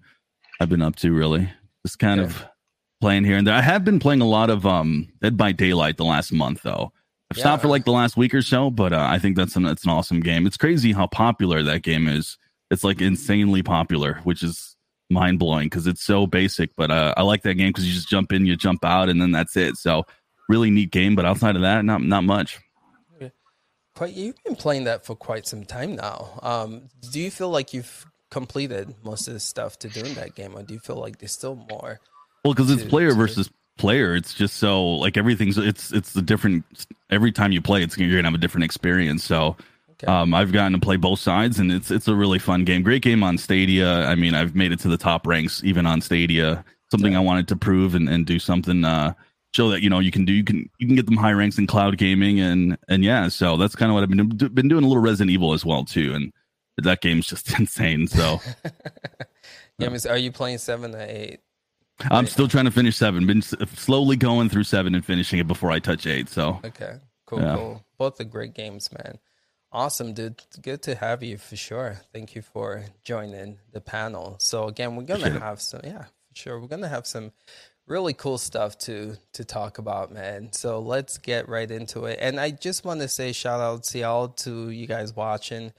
I've 0.59 0.69
been 0.69 0.81
up 0.81 0.95
to 0.97 1.11
really. 1.11 1.49
Just 1.85 1.99
kind 1.99 2.19
Okay. 2.21 2.29
of 2.29 2.45
playing 3.01 3.25
here 3.25 3.37
and 3.37 3.45
there. 3.45 3.53
I 3.55 3.61
have 3.61 3.83
been 3.83 3.99
playing 3.99 4.21
a 4.21 4.27
lot 4.27 4.49
of 4.49 4.65
um, 4.65 5.09
Dead 5.21 5.35
by 5.37 5.51
Daylight 5.51 5.97
the 5.97 6.05
last 6.05 6.31
month 6.31 6.61
though. 6.63 6.91
I've 7.31 7.37
stopped 7.39 7.63
for 7.63 7.67
like 7.67 7.85
the 7.85 7.91
last 7.91 8.15
week 8.17 8.33
or 8.35 8.41
so, 8.43 8.69
but 8.69 8.93
uh, 8.93 9.07
I 9.09 9.17
think 9.19 9.35
that's 9.35 9.55
an 9.55 9.65
it's 9.65 9.83
an 9.83 9.89
awesome 9.89 10.19
game. 10.19 10.45
It's 10.45 10.57
crazy 10.57 10.93
how 10.93 11.07
popular 11.07 11.63
that 11.63 11.81
game 11.81 12.07
is. 12.07 12.37
It's 12.71 12.83
like 12.83 13.01
insanely 13.01 13.63
popular, 13.63 14.19
which 14.23 14.43
is 14.43 14.75
mind 15.09 15.39
blowing 15.39 15.65
because 15.67 15.87
it's 15.87 16.03
so 16.03 16.27
basic. 16.27 16.75
But 16.75 16.91
uh, 16.91 17.13
I 17.17 17.23
like 17.23 17.41
that 17.43 17.55
game 17.55 17.69
because 17.69 17.87
you 17.87 17.93
just 17.93 18.07
jump 18.09 18.31
in, 18.31 18.45
you 18.45 18.55
jump 18.55 18.85
out, 18.85 19.09
and 19.09 19.19
then 19.21 19.31
that's 19.31 19.57
it. 19.57 19.75
So 19.75 20.03
really 20.49 20.69
neat 20.69 20.91
game. 20.91 21.15
But 21.15 21.25
outside 21.25 21.55
of 21.55 21.63
that, 21.63 21.83
not 21.83 22.01
not 22.03 22.23
much. 22.23 22.59
Quite, 23.95 24.13
you've 24.13 24.43
been 24.43 24.55
playing 24.55 24.83
that 24.85 25.05
for 25.05 25.15
quite 25.15 25.47
some 25.47 25.63
time 25.63 25.95
now. 25.95 26.39
Um, 26.43 26.89
do 27.11 27.19
you 27.19 27.31
feel 27.31 27.49
like 27.49 27.73
you've 27.73 28.05
completed 28.29 28.93
most 29.03 29.27
of 29.27 29.33
the 29.33 29.39
stuff 29.39 29.79
to 29.79 29.87
do 29.87 30.01
in 30.01 30.13
that 30.15 30.35
game, 30.35 30.55
or 30.55 30.63
do 30.63 30.73
you 30.73 30.79
feel 30.79 30.97
like 30.97 31.19
there's 31.19 31.31
still 31.31 31.55
more? 31.71 32.01
Well, 32.43 32.53
because 32.53 32.69
it's 32.69 32.83
player 32.83 33.09
to- 33.09 33.15
versus 33.15 33.49
player. 33.77 34.15
It's 34.15 34.33
just 34.33 34.57
so 34.57 34.85
like 34.85 35.15
everything's 35.15 35.57
it's 35.57 35.93
it's 35.93 36.11
the 36.11 36.21
different. 36.21 36.65
Every 37.09 37.31
time 37.31 37.53
you 37.53 37.61
play, 37.61 37.83
it's 37.83 37.97
you're 37.97 38.09
gonna 38.09 38.27
have 38.27 38.35
a 38.35 38.41
different 38.41 38.65
experience. 38.65 39.23
So. 39.23 39.55
Okay. 39.97 40.11
Um, 40.11 40.33
I've 40.33 40.51
gotten 40.51 40.73
to 40.73 40.77
play 40.77 40.97
both 40.97 41.19
sides, 41.19 41.57
and 41.57 41.71
it's 41.71 41.89
it's 41.89 42.09
a 42.09 42.15
really 42.15 42.37
fun 42.37 42.65
game. 42.65 42.83
Great 42.83 43.01
game 43.01 43.23
on 43.23 43.37
Stadia. 43.37 44.05
I 44.05 44.15
mean, 44.15 44.33
I've 44.33 44.53
made 44.53 44.73
it 44.73 44.79
to 44.81 44.89
the 44.89 44.97
top 44.97 45.25
ranks 45.25 45.63
even 45.63 45.85
on 45.85 46.01
Stadia. 46.01 46.65
Something 46.91 47.15
I 47.15 47.21
wanted 47.21 47.47
to 47.47 47.55
prove 47.55 47.95
and, 47.95 48.09
and 48.09 48.25
do 48.25 48.37
something 48.37 48.83
uh, 48.83 49.13
show 49.55 49.69
that 49.69 49.81
you 49.81 49.89
know 49.89 49.99
you 49.99 50.11
can 50.11 50.25
do. 50.25 50.33
You 50.33 50.43
can 50.43 50.69
you 50.77 50.87
can 50.87 50.95
get 50.95 51.05
them 51.05 51.17
high 51.17 51.31
ranks 51.31 51.57
in 51.57 51.65
cloud 51.67 51.97
gaming, 51.97 52.39
and 52.39 52.77
and 52.89 53.03
yeah. 53.03 53.29
So 53.29 53.55
that's 53.57 53.75
kind 53.75 53.89
of 53.89 53.93
what 53.95 54.03
I've 54.03 54.09
been 54.09 54.27
been 54.53 54.67
doing 54.67 54.83
a 54.83 54.87
little 54.87 55.01
Resident 55.01 55.31
Evil 55.31 55.53
as 55.53 55.65
well 55.65 55.85
too, 55.85 56.13
and 56.13 56.33
that 56.77 57.01
game's 57.01 57.27
just 57.27 57.57
insane. 57.59 58.07
So 58.07 58.41
Yeah, 59.79 59.89
Miss, 59.89 60.05
are 60.05 60.17
you 60.17 60.31
playing 60.31 60.57
seven 60.59 60.95
or 60.95 61.01
eight? 61.01 61.39
I'm 62.11 62.27
still 62.27 62.47
trying 62.47 62.65
to 62.65 62.71
finish 62.71 62.97
seven. 62.97 63.25
Been 63.25 63.37
s- 63.39 63.53
slowly 63.75 64.17
going 64.17 64.49
through 64.49 64.63
seven 64.65 64.95
and 64.95 65.03
finishing 65.05 65.39
it 65.39 65.47
before 65.47 65.71
I 65.71 65.79
touch 65.79 66.05
eight. 66.07 66.27
So 66.29 66.59
Okay, 66.63 66.95
cool, 67.25 67.41
Yeah. 67.41 67.55
cool. 67.55 67.85
Both 67.97 68.19
are 68.19 68.25
great 68.25 68.53
games, 68.53 68.89
man. 68.91 69.17
Awesome, 69.71 70.13
dude. 70.13 70.41
Good 70.61 70.81
to 70.83 70.95
have 70.95 71.23
you 71.23 71.37
for 71.37 71.55
sure. 71.57 71.97
Thank 72.13 72.35
you 72.35 72.41
for 72.41 72.83
joining 73.03 73.59
the 73.73 73.81
panel. 73.81 74.35
So 74.39 74.67
again, 74.67 74.95
we're 74.95 75.03
gonna 75.03 75.39
have 75.39 75.61
some, 75.61 75.81
yeah, 75.83 76.03
for 76.03 76.35
sure. 76.35 76.59
We're 76.59 76.67
gonna 76.67 76.87
have 76.89 77.05
some 77.07 77.31
really 77.87 78.13
cool 78.13 78.37
stuff 78.37 78.77
to 78.79 79.17
to 79.33 79.45
talk 79.45 79.77
about, 79.77 80.11
man. 80.11 80.51
So 80.53 80.79
let's 80.79 81.17
get 81.17 81.49
right 81.49 81.69
into 81.69 82.05
it. 82.05 82.19
And 82.21 82.39
I 82.39 82.51
just 82.51 82.85
want 82.85 83.01
to 83.01 83.07
say 83.07 83.31
shout 83.31 83.61
out 83.61 83.83
to 83.85 83.99
y'all 83.99 84.29
to 84.29 84.69
you 84.69 84.87
guys 84.87 85.15
watching. 85.15 85.73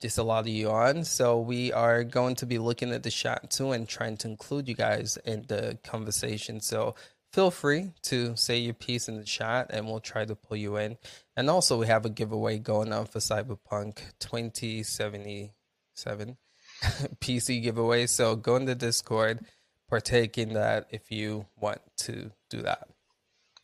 Just 0.00 0.18
a 0.18 0.22
lot 0.22 0.40
of 0.40 0.48
you 0.48 0.70
on. 0.70 1.04
So 1.04 1.40
we 1.40 1.72
are 1.72 2.04
going 2.04 2.34
to 2.36 2.46
be 2.46 2.58
looking 2.58 2.92
at 2.92 3.02
the 3.02 3.10
chat 3.10 3.50
too 3.50 3.72
and 3.72 3.88
trying 3.88 4.18
to 4.18 4.28
include 4.28 4.68
you 4.68 4.74
guys 4.74 5.16
in 5.24 5.46
the 5.48 5.78
conversation. 5.82 6.60
So 6.60 6.94
feel 7.32 7.50
free 7.50 7.92
to 8.02 8.36
say 8.36 8.58
your 8.58 8.74
piece 8.74 9.08
in 9.08 9.16
the 9.16 9.24
chat 9.24 9.70
and 9.70 9.86
we'll 9.86 10.00
try 10.00 10.26
to 10.26 10.34
pull 10.34 10.58
you 10.58 10.76
in. 10.76 10.98
And 11.36 11.48
also, 11.48 11.78
we 11.78 11.86
have 11.86 12.04
a 12.04 12.10
giveaway 12.10 12.58
going 12.58 12.92
on 12.92 13.06
for 13.06 13.18
Cyberpunk 13.18 14.00
2077 14.20 16.36
PC 17.20 17.62
giveaway. 17.62 18.06
So 18.06 18.36
go 18.36 18.56
in 18.56 18.66
the 18.66 18.74
Discord, 18.74 19.44
partake 19.88 20.38
in 20.38 20.54
that 20.54 20.86
if 20.90 21.10
you 21.10 21.46
want 21.56 21.80
to 21.98 22.32
do 22.50 22.62
that. 22.62 22.88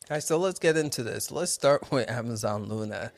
All 0.09 0.15
right, 0.17 0.23
so 0.23 0.37
let's 0.37 0.59
get 0.59 0.77
into 0.77 1.03
this. 1.03 1.31
Let's 1.31 1.51
start 1.51 1.83
with 1.91 2.09
Amazon 2.09 2.65
Luna. 2.65 3.11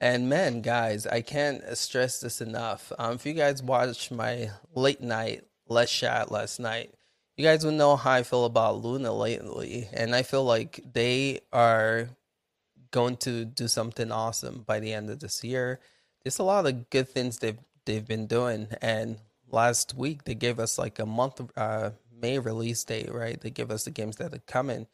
And 0.00 0.28
man, 0.28 0.62
guys, 0.62 1.06
I 1.06 1.20
can't 1.20 1.62
stress 1.76 2.20
this 2.20 2.40
enough. 2.40 2.92
Um, 2.98 3.14
if 3.14 3.26
you 3.26 3.34
guys 3.34 3.62
watched 3.62 4.10
my 4.10 4.50
late 4.74 5.02
night 5.02 5.44
Let's 5.68 5.92
Chat 5.92 6.32
last 6.32 6.58
night, 6.58 6.94
you 7.36 7.44
guys 7.44 7.64
would 7.64 7.74
know 7.74 7.96
how 7.96 8.12
I 8.12 8.22
feel 8.22 8.46
about 8.46 8.82
Luna 8.82 9.12
lately. 9.12 9.88
And 9.92 10.14
I 10.14 10.22
feel 10.22 10.44
like 10.44 10.80
they 10.92 11.40
are 11.52 12.08
going 12.90 13.16
to 13.18 13.44
do 13.44 13.68
something 13.68 14.10
awesome 14.10 14.64
by 14.66 14.80
the 14.80 14.92
end 14.92 15.10
of 15.10 15.20
this 15.20 15.44
year. 15.44 15.80
There's 16.22 16.38
a 16.38 16.44
lot 16.44 16.66
of 16.66 16.90
good 16.90 17.08
things 17.08 17.38
they've 17.38 17.58
they've 17.86 18.06
been 18.06 18.26
doing, 18.26 18.68
and 18.82 19.18
last 19.50 19.94
week 19.94 20.24
they 20.24 20.34
gave 20.34 20.58
us 20.58 20.78
like 20.78 20.98
a 20.98 21.06
month 21.06 21.40
uh, 21.56 21.90
May 22.20 22.38
release 22.38 22.84
date, 22.84 23.12
right? 23.12 23.40
They 23.40 23.50
give 23.50 23.70
us 23.70 23.84
the 23.84 23.90
games 23.90 24.16
that 24.16 24.34
are 24.34 24.42
coming, 24.46 24.86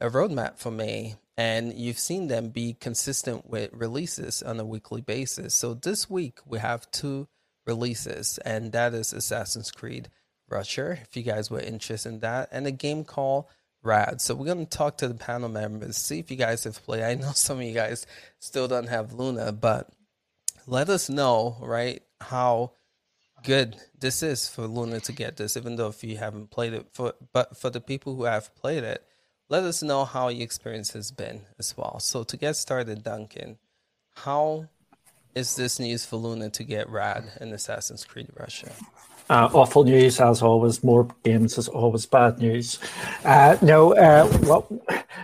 a 0.00 0.08
roadmap 0.10 0.58
for 0.58 0.70
May, 0.70 1.16
and 1.36 1.72
you've 1.74 1.98
seen 1.98 2.28
them 2.28 2.50
be 2.50 2.74
consistent 2.74 3.48
with 3.48 3.70
releases 3.72 4.42
on 4.42 4.60
a 4.60 4.64
weekly 4.64 5.00
basis. 5.00 5.54
So 5.54 5.74
this 5.74 6.08
week 6.08 6.38
we 6.46 6.58
have 6.58 6.90
two 6.90 7.28
releases, 7.66 8.38
and 8.38 8.72
that 8.72 8.94
is 8.94 9.12
Assassin's 9.12 9.70
Creed 9.70 10.08
Russia, 10.48 10.98
if 11.02 11.16
you 11.16 11.22
guys 11.22 11.50
were 11.50 11.60
interested 11.60 12.08
in 12.08 12.20
that, 12.20 12.48
and 12.52 12.66
a 12.66 12.70
game 12.70 13.04
called 13.04 13.46
Rad. 13.82 14.20
So 14.20 14.34
we're 14.34 14.46
gonna 14.46 14.66
talk 14.66 14.98
to 14.98 15.08
the 15.08 15.14
panel 15.14 15.48
members, 15.48 15.96
see 15.96 16.18
if 16.18 16.30
you 16.30 16.36
guys 16.36 16.64
have 16.64 16.82
played. 16.84 17.02
I 17.02 17.14
know 17.14 17.32
some 17.34 17.58
of 17.58 17.64
you 17.64 17.74
guys 17.74 18.06
still 18.38 18.68
don't 18.68 18.88
have 18.88 19.12
Luna, 19.12 19.52
but 19.52 19.90
let 20.66 20.88
us 20.88 21.08
know, 21.08 21.56
right, 21.60 22.02
how 22.20 22.72
good 23.44 23.76
this 24.04 24.22
is 24.22 24.48
for 24.48 24.66
Luna 24.66 25.00
to 25.00 25.12
get 25.12 25.38
this, 25.38 25.56
even 25.56 25.76
though 25.76 25.88
if 25.88 26.04
you 26.04 26.18
haven't 26.18 26.50
played 26.50 26.74
it. 26.74 26.86
For 26.92 27.14
but 27.32 27.56
for 27.56 27.70
the 27.70 27.80
people 27.80 28.14
who 28.14 28.24
have 28.24 28.54
played 28.54 28.84
it, 28.84 29.02
let 29.48 29.62
us 29.64 29.82
know 29.82 30.04
how 30.04 30.28
your 30.28 30.42
experience 30.42 30.92
has 30.92 31.10
been 31.10 31.42
as 31.58 31.74
well. 31.74 31.98
So 32.00 32.22
to 32.24 32.36
get 32.36 32.56
started, 32.56 33.02
Duncan, 33.02 33.56
how 34.16 34.68
is 35.34 35.56
this 35.56 35.80
news 35.80 36.04
for 36.04 36.16
Luna 36.16 36.50
to 36.50 36.64
get 36.64 36.88
Rad 36.90 37.24
in 37.40 37.52
Assassin's 37.52 38.04
Creed 38.04 38.28
Russia? 38.38 38.72
Uh, 39.30 39.48
awful 39.54 39.84
news 39.84 40.20
as 40.20 40.42
always. 40.42 40.84
More 40.84 41.08
games 41.22 41.56
is 41.56 41.68
always 41.68 42.04
bad 42.04 42.38
news. 42.38 42.78
Uh, 43.24 43.56
no, 43.62 43.94
uh, 43.94 44.30
well, 44.42 44.66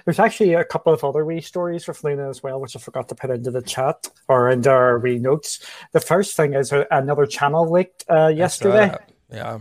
there's 0.05 0.19
actually 0.19 0.55
a 0.55 0.65
couple 0.65 0.93
of 0.93 1.05
other 1.05 1.25
wee 1.25 1.43
stories 1.43 1.85
for 1.85 1.95
Luna 2.03 2.31
as 2.31 2.43
well, 2.43 2.61
which 2.61 2.75
I 2.75 2.79
forgot 2.79 3.09
to 3.11 3.15
put 3.15 3.31
into 3.31 3.51
the 3.51 3.61
chat 3.61 4.09
or 4.27 4.49
into 4.49 4.71
our 4.71 4.99
wee 4.99 5.19
notes. 5.19 5.65
The 5.93 6.01
first 6.01 6.35
thing 6.35 6.55
is 6.55 6.73
another 6.91 7.27
channel 7.27 7.71
leaked 7.71 8.05
uh, 8.09 8.29
yesterday. 8.29 8.95
Yeah. 9.31 9.59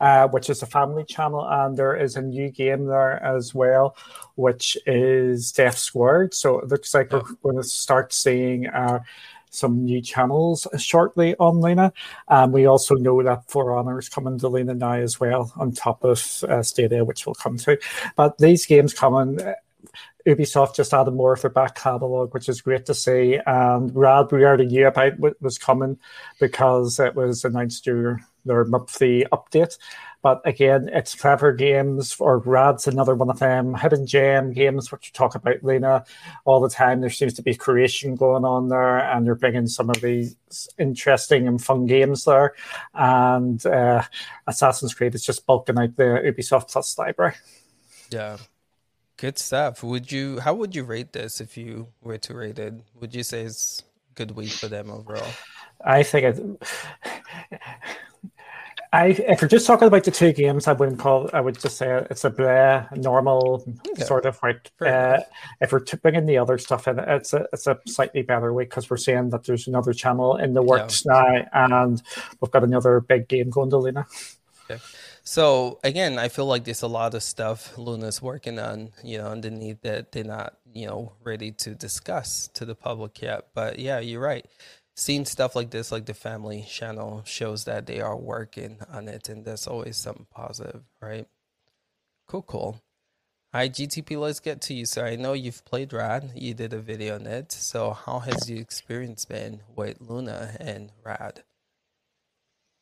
Uh, 0.00 0.28
which 0.28 0.50
is 0.50 0.62
a 0.62 0.66
family 0.66 1.02
channel, 1.02 1.46
and 1.48 1.78
there 1.78 1.96
is 1.96 2.16
a 2.16 2.20
new 2.20 2.50
game 2.50 2.84
there 2.84 3.22
as 3.24 3.54
well, 3.54 3.96
which 4.34 4.76
is 4.84 5.50
Death 5.50 5.78
Squared. 5.78 6.34
So 6.34 6.58
it 6.58 6.68
looks 6.68 6.92
like 6.92 7.10
we're 7.10 7.22
going 7.42 7.56
to 7.56 7.62
start 7.62 8.12
seeing 8.12 8.66
uh, 8.66 9.00
some 9.52 9.84
new 9.84 10.00
channels 10.00 10.66
shortly 10.78 11.36
on 11.36 11.60
Luna. 11.60 11.92
Um, 12.28 12.52
we 12.52 12.66
also 12.66 12.94
know 12.94 13.22
that 13.22 13.48
For 13.50 13.76
Honor 13.76 13.98
is 13.98 14.08
coming 14.08 14.38
to 14.38 14.48
Luna 14.48 14.74
now 14.74 14.94
as 14.94 15.20
well, 15.20 15.52
on 15.56 15.72
top 15.72 16.04
of 16.04 16.44
uh, 16.48 16.62
Stadia, 16.62 17.04
which 17.04 17.26
we'll 17.26 17.34
come 17.34 17.58
through. 17.58 17.78
But 18.16 18.38
these 18.38 18.66
games 18.66 18.94
coming. 18.94 19.40
Uh, 19.40 19.54
Ubisoft 20.24 20.76
just 20.76 20.94
added 20.94 21.10
more 21.14 21.32
of 21.32 21.42
their 21.42 21.50
back 21.50 21.74
catalogue, 21.74 22.32
which 22.32 22.48
is 22.48 22.60
great 22.60 22.86
to 22.86 22.94
see. 22.94 23.40
And 23.44 23.94
Rad, 23.94 24.30
we 24.30 24.44
already 24.44 24.66
knew 24.66 24.86
about 24.86 25.18
what 25.18 25.40
was 25.42 25.58
coming 25.58 25.98
because 26.38 27.00
it 27.00 27.16
was 27.16 27.44
announced 27.44 27.84
during 27.84 28.24
their 28.44 28.64
monthly 28.64 29.26
update. 29.32 29.78
But 30.22 30.40
again, 30.44 30.88
it's 30.92 31.16
clever 31.16 31.52
games, 31.52 32.16
or 32.20 32.38
Rad's 32.38 32.86
another 32.86 33.16
one 33.16 33.28
of 33.28 33.40
them. 33.40 33.74
Hidden 33.74 34.06
gem 34.06 34.52
games, 34.52 34.92
which 34.92 35.08
you 35.08 35.12
talk 35.12 35.34
about, 35.34 35.64
Luna, 35.64 36.04
all 36.44 36.60
the 36.60 36.68
time. 36.68 37.00
There 37.00 37.10
seems 37.10 37.34
to 37.34 37.42
be 37.42 37.56
creation 37.56 38.14
going 38.14 38.44
on 38.44 38.68
there, 38.68 38.98
and 38.98 39.26
they're 39.26 39.34
bringing 39.34 39.66
some 39.66 39.90
of 39.90 40.00
these 40.00 40.36
interesting 40.78 41.48
and 41.48 41.62
fun 41.62 41.86
games 41.86 42.24
there. 42.24 42.54
And 42.94 43.64
uh, 43.66 44.04
Assassin's 44.46 44.94
Creed 44.94 45.16
is 45.16 45.26
just 45.26 45.44
bulking 45.44 45.76
out 45.76 45.96
the 45.96 46.22
Ubisoft 46.24 46.70
Plus 46.70 46.96
library. 46.96 47.34
Yeah, 48.10 48.36
good 49.16 49.38
stuff. 49.38 49.82
Would 49.82 50.12
you? 50.12 50.38
How 50.38 50.54
would 50.54 50.76
you 50.76 50.84
rate 50.84 51.12
this 51.12 51.40
if 51.40 51.56
you 51.56 51.88
were 52.00 52.18
to 52.18 52.34
rate 52.34 52.60
it? 52.60 52.74
Would 53.00 53.12
you 53.12 53.24
say 53.24 53.42
it's 53.42 53.82
good 54.14 54.30
week 54.32 54.50
for 54.50 54.68
them 54.68 54.88
overall? 54.88 55.32
I 55.84 56.04
think 56.04 56.38
it. 56.38 57.60
I, 58.94 59.06
if 59.06 59.40
we're 59.40 59.48
just 59.48 59.66
talking 59.66 59.88
about 59.88 60.04
the 60.04 60.10
two 60.10 60.34
games, 60.34 60.68
I 60.68 60.74
wouldn't 60.74 60.98
call. 60.98 61.30
I 61.32 61.40
would 61.40 61.58
just 61.58 61.78
say 61.78 62.04
it's 62.10 62.24
a 62.24 62.30
blah, 62.30 62.84
normal 62.94 63.64
okay. 63.88 64.04
sort 64.04 64.26
of 64.26 64.38
like. 64.42 64.70
Uh, 64.82 65.20
if 65.62 65.72
we're 65.72 65.84
bringing 66.02 66.26
the 66.26 66.36
other 66.36 66.58
stuff 66.58 66.86
in, 66.86 66.98
it's 66.98 67.32
a 67.32 67.46
it's 67.54 67.66
a 67.66 67.78
slightly 67.86 68.20
better 68.20 68.52
way 68.52 68.64
because 68.64 68.90
we're 68.90 68.98
saying 68.98 69.30
that 69.30 69.44
there's 69.44 69.66
another 69.66 69.94
channel 69.94 70.36
in 70.36 70.52
the 70.52 70.62
works 70.62 71.04
yeah. 71.06 71.46
now, 71.54 71.74
and 71.74 72.02
we've 72.40 72.50
got 72.50 72.64
another 72.64 73.00
big 73.00 73.28
game 73.28 73.48
going 73.48 73.70
to 73.70 73.78
Luna. 73.78 74.06
Okay. 74.70 74.82
So 75.24 75.78
again, 75.82 76.18
I 76.18 76.28
feel 76.28 76.46
like 76.46 76.64
there's 76.64 76.82
a 76.82 76.88
lot 76.88 77.14
of 77.14 77.22
stuff 77.22 77.78
Luna's 77.78 78.20
working 78.20 78.58
on, 78.58 78.90
you 79.02 79.16
know, 79.16 79.28
underneath 79.28 79.80
that 79.82 80.12
they're 80.12 80.24
not, 80.24 80.54
you 80.74 80.86
know, 80.86 81.12
ready 81.24 81.52
to 81.52 81.74
discuss 81.74 82.48
to 82.54 82.66
the 82.66 82.74
public 82.74 83.22
yet. 83.22 83.46
But 83.54 83.78
yeah, 83.78 84.00
you're 84.00 84.20
right 84.20 84.44
seeing 84.94 85.24
stuff 85.24 85.56
like 85.56 85.70
this, 85.70 85.92
like 85.92 86.06
the 86.06 86.14
family 86.14 86.66
channel, 86.68 87.22
shows 87.24 87.64
that 87.64 87.86
they 87.86 88.00
are 88.00 88.16
working 88.16 88.78
on 88.90 89.08
it, 89.08 89.28
and 89.28 89.44
that's 89.44 89.66
always 89.66 89.96
something 89.96 90.26
positive, 90.30 90.82
right? 91.00 91.26
Cool, 92.26 92.42
cool. 92.42 92.82
Right, 93.52 93.70
GTP, 93.70 94.18
let's 94.18 94.40
get 94.40 94.62
to 94.62 94.74
you, 94.74 94.86
So 94.86 95.04
I 95.04 95.16
know 95.16 95.34
you've 95.34 95.62
played 95.66 95.92
Rad. 95.92 96.32
You 96.34 96.54
did 96.54 96.72
a 96.72 96.78
video 96.78 97.16
on 97.16 97.26
it. 97.26 97.52
So, 97.52 97.90
how 97.92 98.20
has 98.20 98.48
your 98.48 98.60
experience 98.60 99.26
been 99.26 99.60
with 99.76 99.98
Luna 100.00 100.56
and 100.58 100.90
Rad? 101.04 101.42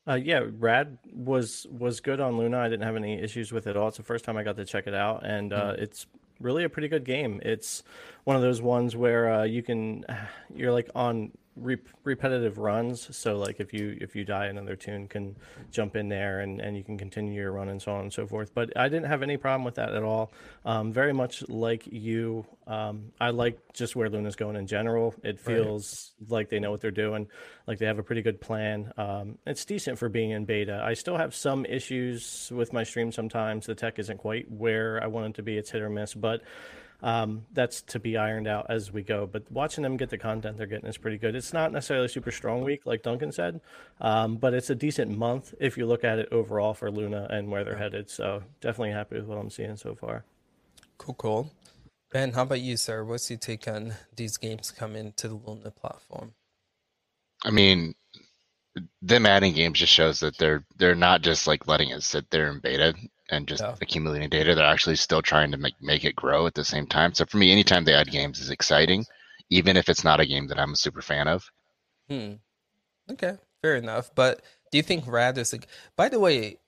Uh, 0.08 0.14
yeah, 0.14 0.42
Rad 0.58 0.98
was 1.12 1.66
was 1.70 2.00
good 2.00 2.20
on 2.20 2.38
Luna. 2.38 2.58
I 2.58 2.68
didn't 2.68 2.84
have 2.84 2.96
any 2.96 3.20
issues 3.20 3.50
with 3.50 3.66
it 3.66 3.70
at 3.70 3.76
all. 3.76 3.88
It's 3.88 3.96
the 3.96 4.04
first 4.04 4.24
time 4.24 4.36
I 4.36 4.44
got 4.44 4.56
to 4.56 4.64
check 4.64 4.86
it 4.86 4.94
out, 4.94 5.26
and 5.26 5.52
uh, 5.52 5.72
mm-hmm. 5.72 5.82
it's 5.82 6.06
really 6.40 6.64
a 6.64 6.68
pretty 6.68 6.88
good 6.88 7.04
game. 7.04 7.40
It's 7.44 7.82
one 8.24 8.36
of 8.36 8.42
those 8.42 8.62
ones 8.62 8.96
where 8.96 9.32
uh, 9.32 9.42
you 9.44 9.62
can, 9.62 10.04
you're 10.54 10.72
like 10.72 10.88
on 10.94 11.32
re- 11.60 11.78
repetitive 12.04 12.58
runs. 12.58 13.14
So 13.16 13.36
like 13.36 13.60
if 13.60 13.72
you 13.72 13.96
if 14.00 14.16
you 14.16 14.24
die, 14.24 14.46
another 14.46 14.76
tune 14.76 15.08
can 15.08 15.36
jump 15.70 15.96
in 15.96 16.08
there 16.08 16.40
and, 16.40 16.60
and 16.60 16.76
you 16.76 16.82
can 16.82 16.98
continue 16.98 17.34
your 17.34 17.52
run 17.52 17.68
and 17.68 17.80
so 17.80 17.92
on 17.92 18.02
and 18.02 18.12
so 18.12 18.26
forth. 18.26 18.54
But 18.54 18.76
I 18.76 18.88
didn't 18.88 19.06
have 19.06 19.22
any 19.22 19.36
problem 19.36 19.64
with 19.64 19.76
that 19.76 19.94
at 19.94 20.02
all. 20.02 20.32
Um, 20.64 20.92
very 20.92 21.12
much 21.12 21.48
like 21.48 21.86
you, 21.86 22.46
um, 22.66 23.12
I 23.20 23.30
like 23.30 23.58
just 23.72 23.96
where 23.96 24.08
Luna's 24.08 24.36
going 24.36 24.56
in 24.56 24.66
general. 24.66 25.14
It 25.22 25.38
feels 25.38 26.12
right. 26.20 26.30
like 26.30 26.48
they 26.48 26.58
know 26.58 26.70
what 26.70 26.80
they're 26.80 26.90
doing, 26.90 27.28
like 27.66 27.78
they 27.78 27.86
have 27.86 27.98
a 27.98 28.02
pretty 28.02 28.22
good 28.22 28.40
plan. 28.40 28.92
Um, 28.96 29.38
it's 29.46 29.64
decent 29.64 29.98
for 29.98 30.08
being 30.08 30.30
in 30.30 30.44
beta. 30.44 30.82
I 30.84 30.94
still 30.94 31.16
have 31.16 31.34
some 31.34 31.64
issues 31.66 32.50
with 32.54 32.72
my 32.72 32.84
stream 32.84 33.12
sometimes. 33.12 33.66
The 33.66 33.74
tech 33.74 33.98
isn't 33.98 34.18
quite 34.18 34.50
where 34.50 35.02
I 35.02 35.06
want 35.06 35.26
it 35.26 35.34
to 35.36 35.42
be. 35.42 35.56
It's 35.56 35.70
hit 35.70 35.82
or 35.82 35.90
miss, 35.90 36.14
but 36.14 36.42
um, 37.02 37.46
that's 37.52 37.82
to 37.82 37.98
be 37.98 38.16
ironed 38.16 38.48
out 38.48 38.66
as 38.68 38.92
we 38.92 39.02
go. 39.02 39.26
But 39.26 39.50
watching 39.50 39.82
them 39.82 39.96
get 39.96 40.10
the 40.10 40.18
content 40.18 40.58
they're 40.58 40.66
getting 40.66 40.88
is 40.88 40.98
pretty 40.98 41.18
good. 41.18 41.34
It's 41.34 41.52
not 41.52 41.72
necessarily 41.72 42.06
a 42.06 42.08
super 42.08 42.30
strong 42.30 42.62
week, 42.64 42.86
like 42.86 43.02
Duncan 43.02 43.32
said, 43.32 43.60
um, 44.00 44.36
but 44.36 44.54
it's 44.54 44.70
a 44.70 44.74
decent 44.74 45.16
month 45.16 45.54
if 45.60 45.76
you 45.76 45.86
look 45.86 46.04
at 46.04 46.18
it 46.18 46.28
overall 46.32 46.74
for 46.74 46.90
Luna 46.90 47.26
and 47.30 47.50
where 47.50 47.64
they're 47.64 47.76
headed. 47.76 48.10
So 48.10 48.42
definitely 48.60 48.92
happy 48.92 49.16
with 49.16 49.26
what 49.26 49.38
I'm 49.38 49.50
seeing 49.50 49.76
so 49.76 49.94
far. 49.94 50.24
Cool, 50.98 51.14
cool. 51.14 51.52
Ben, 52.12 52.32
how 52.32 52.42
about 52.42 52.60
you, 52.60 52.76
sir? 52.76 53.04
What's 53.04 53.30
your 53.30 53.38
take 53.38 53.68
on 53.68 53.94
these 54.16 54.36
games 54.36 54.70
coming 54.70 55.12
to 55.16 55.28
the 55.28 55.34
Luna 55.34 55.70
platform? 55.70 56.34
I 57.44 57.50
mean, 57.50 57.94
them 59.00 59.26
adding 59.26 59.54
games 59.54 59.78
just 59.78 59.92
shows 59.92 60.20
that 60.20 60.36
they're 60.38 60.64
they're 60.76 60.94
not 60.94 61.22
just 61.22 61.46
like 61.46 61.66
letting 61.66 61.90
it 61.90 62.02
sit 62.02 62.30
there 62.30 62.50
in 62.50 62.60
beta 62.60 62.94
and 63.30 63.46
just 63.46 63.62
yeah. 63.62 63.74
accumulating 63.80 64.28
data. 64.28 64.54
They're 64.54 64.64
actually 64.64 64.96
still 64.96 65.22
trying 65.22 65.52
to 65.52 65.56
make 65.56 65.80
make 65.80 66.04
it 66.04 66.16
grow 66.16 66.46
at 66.46 66.54
the 66.54 66.64
same 66.64 66.86
time. 66.86 67.14
So 67.14 67.24
for 67.26 67.38
me, 67.38 67.52
anytime 67.52 67.84
they 67.84 67.94
add 67.94 68.10
games 68.10 68.40
is 68.40 68.50
exciting, 68.50 69.06
even 69.50 69.76
if 69.76 69.88
it's 69.88 70.04
not 70.04 70.20
a 70.20 70.26
game 70.26 70.48
that 70.48 70.58
I'm 70.58 70.72
a 70.72 70.76
super 70.76 71.02
fan 71.02 71.28
of. 71.28 71.50
Hmm. 72.08 72.34
Okay, 73.10 73.36
fair 73.62 73.76
enough. 73.76 74.10
But 74.14 74.42
do 74.70 74.78
you 74.78 74.82
think 74.82 75.06
Rad 75.06 75.38
is 75.38 75.52
a? 75.54 75.60
By 75.96 76.08
the 76.08 76.20
way, 76.20 76.58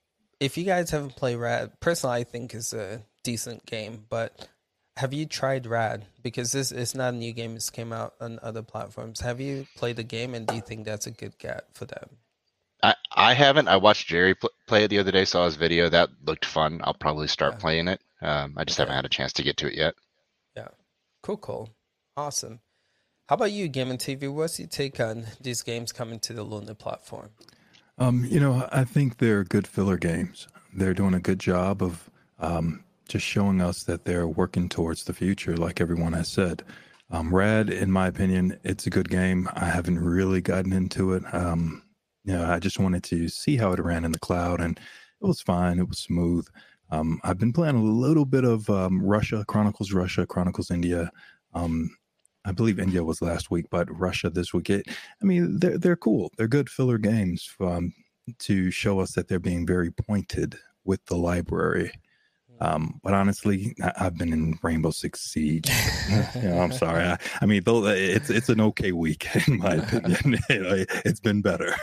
if 0.41 0.57
you 0.57 0.65
guys 0.65 0.91
haven't 0.91 1.17
played 1.17 1.37
Rad, 1.37 1.73
personally, 1.81 2.21
I 2.21 2.25
think 2.25 2.55
is 2.55 2.73
a 2.73 3.03
decent 3.23 3.65
game. 3.67 4.05
But 4.09 4.49
have 4.97 5.13
you 5.13 5.27
tried 5.27 5.67
Rad? 5.67 6.07
Because 6.23 6.53
this 6.53 6.73
is 6.73 6.95
not 6.95 7.15
a 7.15 7.17
new 7.17 7.33
game; 7.33 7.57
it's 7.57 7.71
came 7.71 7.93
out 7.93 8.15
on 8.21 8.39
other 8.43 8.63
platforms. 8.63 9.21
Have 9.21 9.41
you 9.41 9.67
played 9.77 9.97
the 9.97 10.03
game, 10.03 10.35
and 10.35 10.47
do 10.47 10.55
you 10.55 10.61
think 10.61 10.85
that's 10.85 11.07
a 11.07 11.11
good 11.11 11.39
get 11.39 11.67
for 11.75 11.85
them? 11.85 12.19
I, 12.83 12.95
I 13.15 13.35
haven't. 13.35 13.69
I 13.69 13.77
watched 13.77 14.09
Jerry 14.09 14.35
pl- 14.35 14.51
play 14.67 14.85
it 14.85 14.89
the 14.89 14.99
other 14.99 15.13
day. 15.13 15.25
Saw 15.25 15.45
his 15.45 15.57
video. 15.57 15.89
That 15.89 16.11
looked 16.25 16.45
fun. 16.45 16.81
I'll 16.85 16.95
probably 16.95 17.29
start 17.29 17.55
yeah. 17.55 17.59
playing 17.61 17.89
it. 17.89 18.01
Um, 18.21 18.55
I 18.57 18.65
just 18.65 18.79
Okay. 18.79 18.85
haven't 18.85 18.97
had 18.97 19.05
a 19.05 19.09
chance 19.11 19.33
to 19.35 19.43
get 19.43 19.57
to 19.59 19.67
it 19.69 19.75
yet. 19.75 19.95
Yeah. 20.57 20.69
Cool, 21.23 21.37
cool. 21.37 21.71
Awesome. 22.17 22.61
How 23.29 23.35
about 23.35 23.53
you, 23.53 23.69
Gamer 23.69 23.95
TV? 23.97 24.33
What's 24.33 24.59
your 24.59 24.69
take 24.69 25.01
on 25.01 25.25
these 25.41 25.63
games 25.63 25.93
coming 25.93 26.19
to 26.21 26.33
the 26.33 26.43
Luna 26.43 26.75
platform? 26.75 27.31
Um, 27.99 28.25
you 28.25 28.41
know, 28.41 28.69
I 28.73 28.85
think 28.85 29.19
they're 29.19 29.45
good 29.45 29.67
filler 29.67 29.97
games. 29.97 30.49
They're 30.75 30.95
doing 30.95 31.15
a 31.15 31.21
good 31.21 31.39
job 31.39 31.83
of 31.83 32.11
um, 32.41 32.85
just 33.09 33.25
showing 33.25 33.61
us 33.61 33.85
that 33.85 34.05
they're 34.05 34.27
working 34.27 34.69
towards 34.69 35.05
the 35.05 35.15
future, 35.15 35.57
like 35.57 35.81
everyone 35.81 36.15
has 36.15 36.29
said. 36.29 36.63
Um, 37.11 37.35
Rad, 37.35 37.71
in 37.71 37.91
my 37.93 38.07
opinion, 38.09 38.59
it's 38.65 38.87
a 38.87 38.91
good 38.91 39.09
game. 39.09 39.49
I 39.55 39.67
haven't 39.67 40.01
really 40.01 40.41
gotten 40.41 40.73
into 40.73 41.13
it. 41.13 41.23
Um, 41.33 41.83
know, 42.25 42.45
I 42.45 42.59
just 42.59 42.79
wanted 42.79 43.03
to 43.05 43.29
see 43.29 43.57
how 43.57 43.73
it 43.73 43.81
ran 43.81 44.05
in 44.05 44.13
the 44.13 44.19
cloud, 44.19 44.61
and 44.61 44.79
it 44.79 45.27
was 45.27 45.41
fine. 45.41 45.79
It 45.79 45.89
was 45.89 45.99
smooth. 45.99 46.47
Um, 46.91 47.21
I've 47.25 47.39
been 47.39 47.53
playing 47.53 47.77
a 47.77 47.83
little 47.83 48.27
bit 48.27 48.45
of 48.45 48.69
um, 48.69 49.03
Russia, 49.03 49.45
Chronicles 49.49 49.93
Russia, 49.93 50.27
Chronicles 50.27 50.71
India. 50.71 51.11
Um, 51.55 51.97
I 52.45 52.53
believe 52.53 52.79
India 52.79 53.05
was 53.05 53.23
last 53.23 53.51
week, 53.51 53.67
but 53.71 53.89
Russia 53.99 54.29
this 54.29 54.53
week. 54.53 54.69
It, 54.69 54.87
I 54.89 55.25
mean, 55.25 55.59
they're 55.59 55.79
they're 55.79 55.97
cool. 55.97 56.33
They're 56.37 56.49
good 56.49 56.69
filler 56.69 56.99
games 56.99 57.49
um, 57.61 57.95
to 58.41 58.71
show 58.71 59.01
us 59.01 59.13
that 59.13 59.29
they're 59.29 59.39
being 59.39 59.67
very 59.67 59.91
pointed 59.91 60.57
with 60.85 61.05
the 61.07 61.17
library. 61.17 61.93
Um, 62.61 63.01
but 63.03 63.13
honestly, 63.15 63.75
I, 63.83 63.93
I've 64.01 64.17
been 64.17 64.33
in 64.33 64.59
Rainbow 64.63 64.91
Six 64.91 65.21
Siege. 65.21 65.71
you 66.35 66.43
know, 66.43 66.61
I'm 66.61 66.73
sorry. 66.73 67.05
I, 67.05 67.19
I 67.41 67.47
mean, 67.47 67.63
though 67.65 67.87
it's 67.87 68.31
it's 68.31 68.49
an 68.49 68.61
okay 68.61 68.93
week 68.93 69.27
in 69.49 69.59
my 69.59 69.75
opinion. 69.93 70.41
It's 70.49 71.21
been 71.21 71.43
better. 71.43 71.75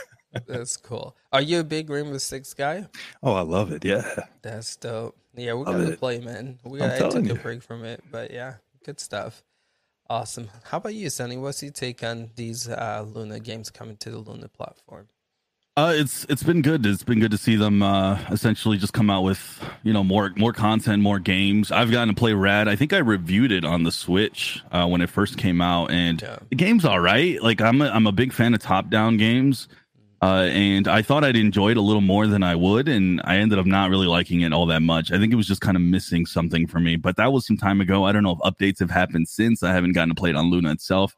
That's 0.47 0.77
cool. 0.77 1.15
Are 1.31 1.41
you 1.41 1.59
a 1.59 1.63
big 1.63 1.89
Rainbow 1.89 2.17
Six 2.19 2.53
guy? 2.53 2.87
Oh, 3.23 3.33
I 3.33 3.41
love 3.41 3.71
it. 3.71 3.83
Yeah. 3.83 4.25
That's 4.41 4.75
dope. 4.75 5.17
Yeah, 5.35 5.53
we 5.53 5.63
Love 5.63 5.75
gotta 5.77 5.91
it. 5.93 5.99
play, 5.99 6.19
man. 6.19 6.59
We 6.63 6.79
gotta 6.79 6.91
take 6.99 7.09
telling 7.11 7.31
a 7.31 7.35
break 7.35 7.63
from 7.63 7.83
it, 7.85 8.03
but 8.11 8.31
yeah, 8.31 8.55
good 8.85 8.99
stuff. 8.99 9.43
Awesome. 10.09 10.49
How 10.63 10.77
about 10.77 10.95
you, 10.95 11.09
Sunny? 11.09 11.37
What's 11.37 11.61
your 11.63 11.71
take 11.71 12.03
on 12.03 12.31
these 12.35 12.67
uh, 12.67 13.05
Luna 13.07 13.39
games 13.39 13.69
coming 13.69 13.95
to 13.97 14.09
the 14.09 14.17
Luna 14.17 14.47
platform? 14.49 15.07
Uh, 15.77 15.93
it's 15.95 16.25
it's 16.27 16.43
been 16.43 16.61
good. 16.61 16.85
It's 16.85 17.03
been 17.03 17.19
good 17.19 17.31
to 17.31 17.37
see 17.37 17.55
them 17.55 17.81
uh, 17.81 18.19
essentially 18.31 18.77
just 18.77 18.91
come 18.91 19.09
out 19.09 19.21
with 19.21 19.63
you 19.83 19.93
know 19.93 20.03
more 20.03 20.33
more 20.35 20.51
content, 20.51 21.01
more 21.01 21.19
games. 21.19 21.71
I've 21.71 21.89
gotten 21.91 22.13
to 22.13 22.19
play 22.19 22.33
Rad. 22.33 22.67
I 22.67 22.75
think 22.75 22.91
I 22.91 22.97
reviewed 22.97 23.51
it 23.53 23.63
on 23.63 23.83
the 23.83 23.91
Switch 23.91 24.61
uh, 24.71 24.87
when 24.87 24.99
it 25.01 25.09
first 25.09 25.37
came 25.37 25.61
out, 25.61 25.91
and 25.91 26.21
Yeah. 26.21 26.39
the 26.49 26.55
game's 26.55 26.83
all 26.85 26.99
right. 26.99 27.41
Like 27.41 27.61
I'm 27.61 27.81
a, 27.81 27.85
I'm 27.89 28.07
a 28.07 28.11
big 28.11 28.33
fan 28.33 28.53
of 28.53 28.59
top 28.61 28.89
down 28.89 29.15
games, 29.17 29.69
uh, 30.21 30.49
and 30.51 30.87
I 30.87 31.01
thought 31.01 31.23
I'd 31.23 31.37
enjoy 31.37 31.71
it 31.71 31.77
a 31.77 31.81
little 31.81 32.01
more 32.01 32.27
than 32.27 32.43
I 32.43 32.55
would, 32.55 32.89
and 32.89 33.21
I 33.23 33.37
ended 33.37 33.57
up 33.57 33.65
not 33.65 33.89
really 33.89 34.07
liking 34.07 34.41
it 34.41 34.51
all 34.51 34.65
that 34.65 34.81
much. 34.81 35.11
I 35.11 35.17
think 35.17 35.31
it 35.31 35.37
was 35.37 35.47
just 35.47 35.61
kind 35.61 35.77
of 35.77 35.83
missing 35.83 36.25
something 36.25 36.67
for 36.67 36.79
me. 36.79 36.97
But 36.97 37.15
that 37.17 37.31
was 37.31 37.47
some 37.47 37.57
time 37.57 37.79
ago. 37.79 38.05
I 38.05 38.11
don't 38.11 38.23
know 38.23 38.37
if 38.37 38.39
updates 38.39 38.79
have 38.79 38.91
happened 38.91 39.29
since. 39.29 39.63
I 39.63 39.71
haven't 39.71 39.93
gotten 39.93 40.09
to 40.09 40.15
play 40.15 40.31
it 40.31 40.35
on 40.35 40.49
Luna 40.49 40.71
itself. 40.71 41.15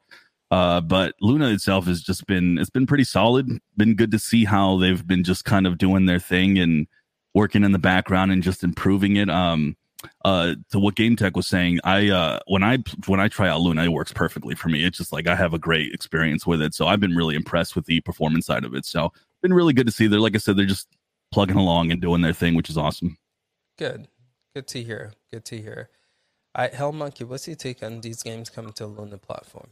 Uh, 0.51 0.81
but 0.81 1.15
Luna 1.21 1.49
itself 1.49 1.85
has 1.85 2.01
just 2.01 2.27
been 2.27 2.57
it's 2.57 2.69
been 2.69 2.85
pretty 2.85 3.05
solid. 3.05 3.49
Been 3.77 3.95
good 3.95 4.11
to 4.11 4.19
see 4.19 4.45
how 4.45 4.77
they've 4.77 5.05
been 5.07 5.23
just 5.23 5.45
kind 5.45 5.65
of 5.65 5.77
doing 5.77 6.05
their 6.05 6.19
thing 6.19 6.59
and 6.59 6.87
working 7.33 7.63
in 7.63 7.71
the 7.71 7.79
background 7.79 8.31
and 8.31 8.43
just 8.43 8.63
improving 8.63 9.15
it. 9.15 9.29
Um, 9.29 9.77
uh, 10.25 10.55
to 10.71 10.79
what 10.79 10.95
Game 10.95 11.15
Tech 11.15 11.35
was 11.35 11.47
saying, 11.47 11.79
I 11.83 12.09
uh 12.09 12.39
when 12.47 12.63
I 12.63 12.79
when 13.07 13.19
I 13.19 13.27
try 13.27 13.49
out 13.49 13.61
Luna, 13.61 13.83
it 13.83 13.89
works 13.89 14.13
perfectly 14.13 14.55
for 14.55 14.69
me. 14.69 14.83
It's 14.83 14.97
just 14.97 15.13
like 15.13 15.27
I 15.27 15.35
have 15.35 15.53
a 15.53 15.59
great 15.59 15.93
experience 15.93 16.45
with 16.45 16.61
it. 16.61 16.73
So 16.73 16.87
I've 16.87 16.99
been 16.99 17.15
really 17.15 17.35
impressed 17.35 17.75
with 17.75 17.85
the 17.85 18.01
performance 18.01 18.45
side 18.45 18.63
of 18.63 18.73
it. 18.73 18.85
So 18.85 19.11
been 19.41 19.53
really 19.53 19.73
good 19.73 19.87
to 19.87 19.91
see. 19.91 20.07
They're 20.07 20.19
like 20.19 20.35
I 20.35 20.37
said, 20.37 20.57
they're 20.57 20.65
just 20.65 20.87
plugging 21.31 21.57
along 21.57 21.91
and 21.91 22.01
doing 22.01 22.21
their 22.21 22.33
thing, 22.33 22.55
which 22.55 22.69
is 22.69 22.77
awesome. 22.77 23.17
Good. 23.77 24.07
Good 24.53 24.67
to 24.67 24.83
hear. 24.83 25.13
Good 25.31 25.45
to 25.45 25.57
hear. 25.57 25.89
All 26.53 26.63
right, 26.63 26.73
Hell 26.73 26.91
Monkey, 26.91 27.23
what's 27.23 27.47
your 27.47 27.55
take 27.55 27.81
on 27.81 28.01
these 28.01 28.21
games 28.21 28.49
coming 28.49 28.73
to 28.73 28.85
Luna 28.85 29.17
platform? 29.17 29.69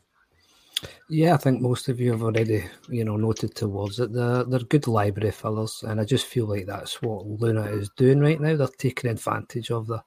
Yeah, 1.09 1.33
I 1.33 1.37
think 1.37 1.61
most 1.61 1.89
of 1.89 1.99
you 1.99 2.11
have 2.11 2.23
already, 2.23 2.63
you 2.87 3.03
know, 3.03 3.17
noted 3.17 3.55
towards 3.55 3.99
it. 3.99 4.13
They're, 4.13 4.43
they're 4.43 4.59
good 4.59 4.87
library 4.87 5.31
fillers, 5.31 5.83
and 5.85 5.99
I 5.99 6.05
just 6.05 6.25
feel 6.25 6.45
like 6.45 6.67
that's 6.67 7.01
what 7.01 7.25
Luna 7.25 7.63
is 7.65 7.89
doing 7.97 8.19
right 8.19 8.39
now. 8.39 8.55
They're 8.55 8.67
taking 8.67 9.09
advantage 9.09 9.71
of 9.71 9.87
the 9.87 10.03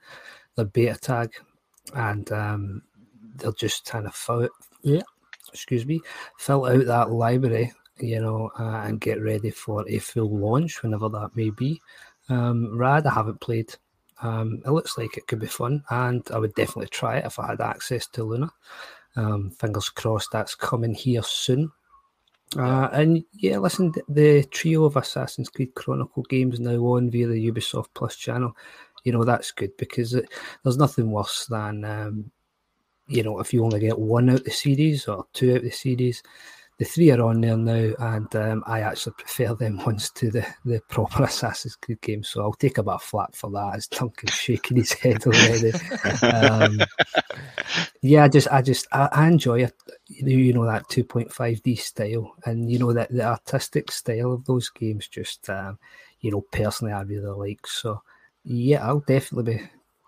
the 0.54 0.64
beta 0.64 0.98
tag, 0.98 1.30
and 1.94 2.30
um, 2.32 2.82
they're 3.36 3.52
just 3.52 3.86
trying 3.86 4.04
to 4.04 4.10
fill, 4.10 4.48
yeah, 4.82 5.02
excuse 5.52 5.84
me, 5.86 6.00
fill 6.38 6.66
out 6.66 6.86
that 6.86 7.10
library, 7.10 7.72
you 7.98 8.20
know, 8.20 8.50
uh, 8.58 8.82
and 8.86 9.00
get 9.00 9.22
ready 9.22 9.50
for 9.50 9.84
a 9.88 9.98
full 9.98 10.38
launch 10.38 10.82
whenever 10.82 11.08
that 11.08 11.30
may 11.34 11.50
be. 11.50 11.80
Um, 12.28 12.78
Rad, 12.78 13.06
I 13.06 13.14
haven't 13.14 13.40
played. 13.40 13.74
Um, 14.22 14.62
it 14.64 14.70
looks 14.70 14.96
like 14.96 15.16
it 15.16 15.26
could 15.26 15.40
be 15.40 15.46
fun, 15.46 15.82
and 15.90 16.22
I 16.32 16.38
would 16.38 16.54
definitely 16.54 16.88
try 16.88 17.18
it 17.18 17.26
if 17.26 17.38
I 17.38 17.48
had 17.48 17.60
access 17.60 18.06
to 18.08 18.24
Luna. 18.24 18.50
Um, 19.14 19.50
fingers 19.50 19.90
crossed 19.90 20.30
that's 20.32 20.54
coming 20.54 20.94
here 20.94 21.22
soon. 21.22 21.70
Uh, 22.56 22.88
and 22.92 23.24
yeah, 23.32 23.58
listen, 23.58 23.92
the 24.08 24.44
trio 24.44 24.84
of 24.84 24.96
Assassin's 24.96 25.48
Creed 25.48 25.74
Chronicle 25.74 26.22
games 26.24 26.60
now 26.60 26.78
on 26.78 27.10
via 27.10 27.26
the 27.26 27.50
Ubisoft 27.50 27.88
Plus 27.94 28.14
channel, 28.16 28.54
you 29.04 29.12
know, 29.12 29.24
that's 29.24 29.52
good 29.52 29.76
because 29.76 30.14
it, 30.14 30.28
there's 30.62 30.76
nothing 30.76 31.10
worse 31.10 31.46
than, 31.46 31.84
um, 31.84 32.30
you 33.08 33.22
know, 33.22 33.40
if 33.40 33.52
you 33.52 33.64
only 33.64 33.80
get 33.80 33.98
one 33.98 34.30
out 34.30 34.40
of 34.40 34.44
the 34.44 34.50
series 34.50 35.08
or 35.08 35.26
two 35.32 35.52
out 35.52 35.58
of 35.58 35.62
the 35.64 35.70
series. 35.70 36.22
The 36.78 36.84
three 36.84 37.10
are 37.10 37.22
on 37.22 37.40
there 37.40 37.56
now, 37.56 37.94
and 37.98 38.34
um, 38.36 38.64
I 38.66 38.80
actually 38.80 39.12
prefer 39.12 39.54
them 39.54 39.76
ones 39.86 40.10
to 40.10 40.30
the, 40.30 40.46
the 40.64 40.80
proper 40.88 41.22
Assassin's 41.24 41.76
Creed 41.76 42.00
games. 42.00 42.28
So 42.28 42.42
I'll 42.42 42.52
take 42.54 42.78
a 42.78 42.82
bit 42.82 42.94
of 42.94 43.02
flack 43.02 43.34
for 43.34 43.50
that 43.50 43.76
as 43.76 43.86
Duncan's 43.86 44.34
shaking 44.34 44.78
his 44.78 44.92
head 44.92 45.22
already. 45.26 45.72
um, 46.22 46.80
yeah, 48.00 48.24
I 48.24 48.28
just, 48.28 48.48
I 48.50 48.62
just, 48.62 48.88
I, 48.92 49.08
I 49.12 49.28
enjoy 49.28 49.62
it. 49.64 49.74
You 50.08 50.24
know, 50.24 50.32
you 50.32 50.52
know 50.52 50.66
that 50.66 50.88
2.5D 50.88 51.78
style, 51.78 52.34
and 52.44 52.70
you 52.70 52.78
know 52.78 52.92
that 52.92 53.10
the 53.10 53.24
artistic 53.24 53.92
style 53.92 54.32
of 54.32 54.44
those 54.44 54.68
games. 54.70 55.08
Just, 55.08 55.48
um, 55.50 55.78
you 56.20 56.30
know, 56.30 56.40
personally, 56.40 56.92
I 56.92 57.02
really 57.02 57.26
like. 57.26 57.66
So, 57.66 58.02
yeah, 58.44 58.86
I'll 58.86 59.00
definitely 59.00 59.54
be, 59.54 59.62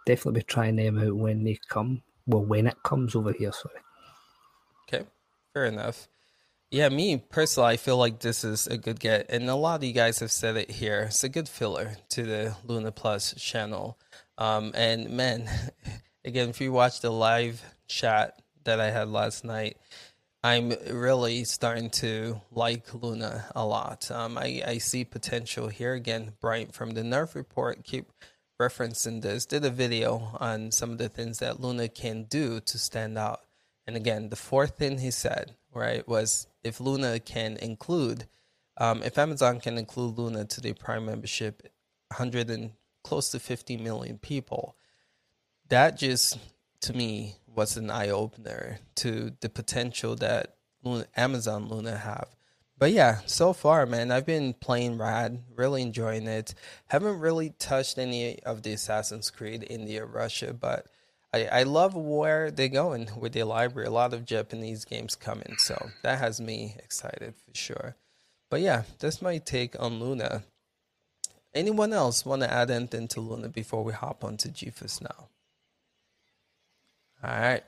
definitely 0.07 0.41
be 0.41 0.45
trying 0.45 0.77
them 0.77 0.99
out 0.99 1.15
when 1.15 1.45
they 1.45 1.59
come. 1.69 2.03
Well, 2.27 2.45
when 2.45 2.67
it 2.67 2.83
comes 2.83 3.15
over 3.15 3.33
here, 3.33 3.53
sorry. 3.53 3.81
Okay, 4.89 5.07
fair 5.53 5.67
enough. 5.67 6.09
Yeah, 6.75 6.89
me 6.89 7.19
personally, 7.19 7.75
I 7.75 7.77
feel 7.77 7.99
like 7.99 8.19
this 8.19 8.43
is 8.43 8.67
a 8.67 8.77
good 8.77 8.99
get, 8.99 9.27
and 9.29 9.49
a 9.49 9.55
lot 9.55 9.77
of 9.77 9.85
you 9.85 9.93
guys 9.93 10.19
have 10.19 10.33
said 10.33 10.57
it 10.57 10.73
here. 10.73 11.03
It's 11.03 11.23
a 11.23 11.29
good 11.29 11.49
filler 11.49 11.99
to 12.09 12.25
the 12.25 12.57
Luna 12.67 12.91
Plus 12.91 13.33
channel. 13.35 13.97
Um, 14.39 14.73
and 14.75 15.11
man, 15.11 15.49
again, 16.25 16.49
if 16.49 16.61
you 16.61 16.73
watch 16.73 17.01
the 17.01 17.13
live 17.13 17.63
chat 17.87 18.43
that 18.65 18.81
I 18.81 18.91
had 18.91 19.09
last 19.09 19.45
night, 19.45 19.77
I'm 20.43 20.71
really 20.91 21.45
starting 21.45 21.91
to 21.91 22.41
like 22.51 22.93
Luna 22.93 23.45
a 23.55 23.65
lot. 23.65 24.11
Um, 24.11 24.37
I, 24.37 24.61
I 24.67 24.79
see 24.79 25.05
potential 25.05 25.69
here. 25.69 25.95
Again, 25.95 26.33
Brian 26.41 26.73
from 26.73 26.91
the 26.95 27.03
Nerf 27.03 27.37
Report, 27.37 27.85
keep 27.85 28.11
referencing 28.61 29.23
this, 29.23 29.47
did 29.47 29.65
a 29.65 29.71
video 29.71 30.37
on 30.41 30.73
some 30.73 30.91
of 30.91 30.99
the 30.99 31.09
things 31.09 31.39
that 31.39 31.61
Luna 31.61 31.89
can 31.89 32.25
do 32.25 32.59
to 32.63 32.79
stand 32.81 33.17
out. 33.17 33.43
And 33.87 33.95
again, 33.95 34.31
the 34.31 34.37
fourth 34.37 34.77
thing 34.77 34.99
he 34.99 35.13
said, 35.13 35.55
right, 35.75 36.07
was 36.09 36.47
if 36.63 36.81
Luna 36.81 37.21
can 37.21 37.57
include, 37.59 38.27
um, 38.79 39.03
if 39.03 39.19
Amazon 39.19 39.61
can 39.61 39.79
include 39.79 40.19
Luna 40.19 40.45
to 40.45 40.61
their 40.61 40.75
Prime 40.75 41.07
membership, 41.07 41.63
100 42.09 42.51
and 42.51 42.73
close 43.03 43.31
to 43.31 43.39
50 43.39 43.77
million 43.77 44.19
people, 44.19 44.77
that 45.69 45.97
just 45.99 46.39
to 46.81 46.93
me 46.93 47.37
was 47.47 47.77
an 47.77 47.91
eye 47.91 48.11
opener 48.11 48.79
to 48.97 49.33
the 49.41 49.49
potential 49.49 50.17
that 50.17 50.57
Luna, 50.83 51.07
Amazon 51.17 51.69
Luna 51.69 51.97
have. 51.97 52.29
But 52.77 52.93
yeah, 52.93 53.21
so 53.27 53.53
far, 53.53 53.87
man, 53.87 54.11
I've 54.11 54.27
been 54.27 54.53
playing 54.53 54.99
Rad, 54.99 55.43
really 55.55 55.83
enjoying 55.83 56.27
it. 56.27 56.55
Haven't 56.89 57.21
really 57.21 57.51
touched 57.51 57.99
any 57.99 58.43
of 58.43 58.63
the 58.63 58.73
Assassin's 58.73 59.31
Creed 59.31 59.65
India, 59.71 60.05
Russia, 60.05 60.53
but 60.53 60.87
I, 61.35 61.61
I 61.61 61.63
love 61.65 61.97
where 61.97 62.53
they're 62.53 62.69
going 62.69 63.09
with 63.19 63.33
their 63.33 63.45
library. 63.45 63.89
A 63.89 63.93
lot 63.93 64.15
of 64.15 64.25
Japanese 64.25 64.85
games 64.85 65.17
coming, 65.17 65.57
so 65.59 65.91
that 66.03 66.19
has 66.21 66.41
me 66.41 66.77
excited 66.79 67.35
for 67.35 67.55
sure. 67.55 67.97
But 68.51 68.61
yeah, 68.61 68.85
that's 69.01 69.21
my 69.21 69.39
take 69.39 69.75
on 69.81 69.99
Luna. 69.99 70.45
Anyone 71.53 71.93
else 71.93 72.25
want 72.25 72.43
to 72.43 72.53
add 72.53 72.71
anything 72.71 73.09
to 73.09 73.21
Luna 73.21 73.49
before 73.49 73.83
we 73.83 73.93
hop 73.93 74.23
on 74.23 74.37
to 74.39 74.49
GeForce 74.49 75.03
now? 75.03 75.29
All 77.23 77.41
right. 77.41 77.65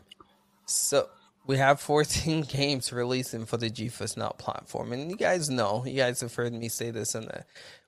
So 0.66 1.08
we 1.46 1.56
have 1.56 1.80
14 1.80 2.42
games 2.48 2.92
releasing 2.92 3.46
for 3.46 3.56
the 3.56 3.70
GeForce 3.70 4.16
Now 4.16 4.30
platform. 4.30 4.92
And 4.92 5.10
you 5.10 5.16
guys 5.16 5.50
know, 5.50 5.84
you 5.84 5.96
guys 5.96 6.20
have 6.20 6.34
heard 6.34 6.52
me 6.52 6.68
say 6.68 6.90
this 6.90 7.16
on 7.16 7.24
a 7.24 7.44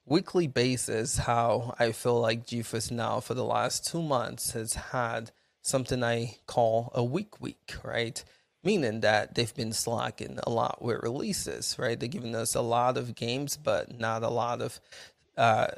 weekly 0.06 0.46
basis 0.46 1.18
how 1.18 1.74
I 1.78 1.92
feel 1.92 2.20
like 2.20 2.46
GeForce 2.46 2.90
Now 2.90 3.20
for 3.20 3.34
the 3.34 3.44
last 3.44 3.86
two 3.86 4.02
months 4.02 4.52
has 4.52 4.74
had 4.74 5.30
something 5.68 6.02
I 6.02 6.36
call 6.46 6.90
a 6.94 7.04
week 7.04 7.40
week, 7.40 7.74
right? 7.84 8.22
Meaning 8.64 9.00
that 9.00 9.34
they've 9.34 9.54
been 9.54 9.72
slacking 9.72 10.38
a 10.42 10.50
lot 10.50 10.82
with 10.82 11.02
releases, 11.02 11.76
right? 11.78 11.98
They're 11.98 12.08
giving 12.08 12.34
us 12.34 12.54
a 12.54 12.60
lot 12.60 12.96
of 12.96 13.14
games, 13.14 13.56
but 13.56 13.98
not 13.98 14.22
a 14.22 14.28
lot 14.28 14.60
of 14.60 14.80
uh, 15.36 15.68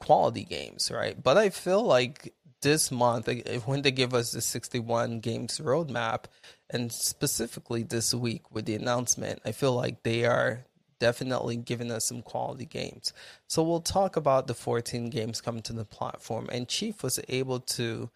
quality 0.00 0.44
games, 0.44 0.90
right? 0.90 1.20
But 1.22 1.38
I 1.38 1.50
feel 1.50 1.82
like 1.82 2.34
this 2.62 2.90
month 2.90 3.28
when 3.66 3.82
they 3.82 3.90
give 3.90 4.14
us 4.14 4.32
the 4.32 4.40
61 4.40 5.20
games 5.20 5.60
roadmap, 5.60 6.24
and 6.70 6.90
specifically 6.90 7.82
this 7.82 8.12
week 8.14 8.50
with 8.50 8.64
the 8.64 8.74
announcement, 8.74 9.40
I 9.44 9.52
feel 9.52 9.74
like 9.74 10.02
they 10.02 10.24
are 10.24 10.64
definitely 10.98 11.56
giving 11.56 11.90
us 11.90 12.06
some 12.06 12.22
quality 12.22 12.64
games. 12.64 13.12
So 13.46 13.62
we'll 13.62 13.80
talk 13.80 14.16
about 14.16 14.46
the 14.46 14.54
14 14.54 15.10
games 15.10 15.40
coming 15.40 15.62
to 15.62 15.72
the 15.72 15.84
platform, 15.84 16.48
and 16.50 16.66
Chief 16.66 17.02
was 17.02 17.20
able 17.28 17.60
to 17.60 18.10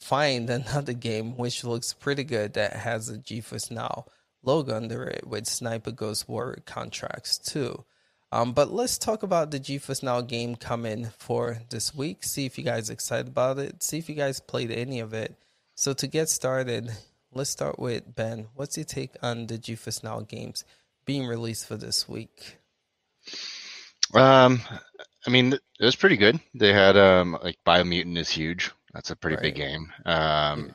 find 0.00 0.48
another 0.50 0.92
game 0.92 1.36
which 1.36 1.64
looks 1.64 1.92
pretty 1.92 2.24
good 2.24 2.54
that 2.54 2.74
has 2.74 3.08
a 3.08 3.18
GeForce 3.18 3.70
Now 3.70 4.06
logo 4.42 4.74
under 4.74 5.04
it 5.04 5.26
with 5.26 5.46
Sniper 5.46 5.90
Ghost 5.90 6.28
Warrior 6.28 6.62
contracts 6.66 7.38
too. 7.38 7.84
Um, 8.32 8.52
but 8.52 8.72
let's 8.72 8.96
talk 8.96 9.22
about 9.22 9.50
the 9.50 9.58
GeForce 9.58 10.02
Now 10.02 10.20
game 10.20 10.54
coming 10.54 11.10
for 11.18 11.58
this 11.70 11.94
week. 11.94 12.22
See 12.22 12.46
if 12.46 12.58
you 12.58 12.64
guys 12.64 12.88
excited 12.88 13.28
about 13.28 13.58
it. 13.58 13.82
See 13.82 13.98
if 13.98 14.08
you 14.08 14.14
guys 14.14 14.40
played 14.40 14.70
any 14.70 15.00
of 15.00 15.12
it. 15.12 15.36
So 15.74 15.92
to 15.94 16.06
get 16.06 16.28
started, 16.28 16.90
let's 17.32 17.50
start 17.50 17.78
with 17.78 18.14
Ben. 18.14 18.46
What's 18.54 18.76
your 18.76 18.84
take 18.84 19.16
on 19.22 19.46
the 19.46 19.58
GeForce 19.58 20.04
Now 20.04 20.20
games 20.20 20.64
being 21.04 21.26
released 21.26 21.66
for 21.66 21.76
this 21.76 22.08
week? 22.08 22.58
Um, 24.14 24.60
I 25.26 25.30
mean, 25.30 25.54
it 25.54 25.84
was 25.84 25.96
pretty 25.96 26.16
good. 26.16 26.38
They 26.54 26.72
had 26.72 26.96
um 26.96 27.36
like 27.42 27.58
Biomutant 27.66 28.16
is 28.16 28.30
huge. 28.30 28.70
That's 28.92 29.10
a 29.10 29.16
pretty 29.16 29.36
Right. 29.36 29.42
big 29.42 29.54
game. 29.56 29.92
Um, 30.04 30.74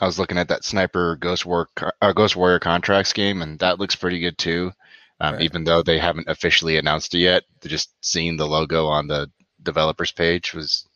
I 0.00 0.06
was 0.06 0.18
looking 0.18 0.38
at 0.38 0.48
that 0.48 0.64
Sniper 0.64 1.16
Ghost 1.16 1.44
War 1.46 1.68
uh, 2.00 2.12
Ghost 2.12 2.34
Warrior 2.36 2.58
contracts 2.58 3.12
game, 3.12 3.42
and 3.42 3.58
that 3.60 3.78
looks 3.78 3.94
pretty 3.96 4.18
good 4.20 4.38
too. 4.38 4.72
Um, 5.20 5.34
Right. 5.34 5.42
Even 5.42 5.64
though 5.64 5.82
they 5.82 5.98
haven't 5.98 6.28
officially 6.28 6.76
announced 6.78 7.14
it 7.14 7.18
yet, 7.18 7.44
just 7.64 7.90
seeing 8.00 8.36
the 8.36 8.46
logo 8.46 8.86
on 8.86 9.06
the 9.06 9.30
developers 9.62 10.10
page 10.12 10.54
was 10.54 10.88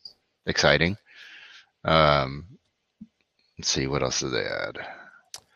exciting. 0.47 0.97
Um, 1.83 2.47
let's 3.59 3.69
see 3.69 3.85
what 3.87 4.01
else 4.01 4.19
did 4.21 4.31
they 4.31 4.45
add. 4.45 4.79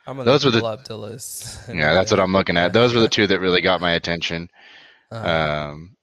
I'm 0.05 0.17
those 0.23 0.45
were 0.45 0.51
the- 0.51 0.63
up 0.63 0.85
the 0.85 0.97
list. 0.97 1.59
Yeah, 1.73 1.93
that's 1.95 2.11
what 2.11 2.19
I'm 2.19 2.33
looking 2.33 2.57
at. 2.57 2.71
Those 2.73 2.93
were 2.93 3.01
the 3.01 3.09
two 3.09 3.27
that 3.27 3.39
really 3.39 3.61
got 3.61 3.81
my 3.81 3.93
attention. 3.93 4.49
Uh, 5.11 5.15
Um, 5.71 5.95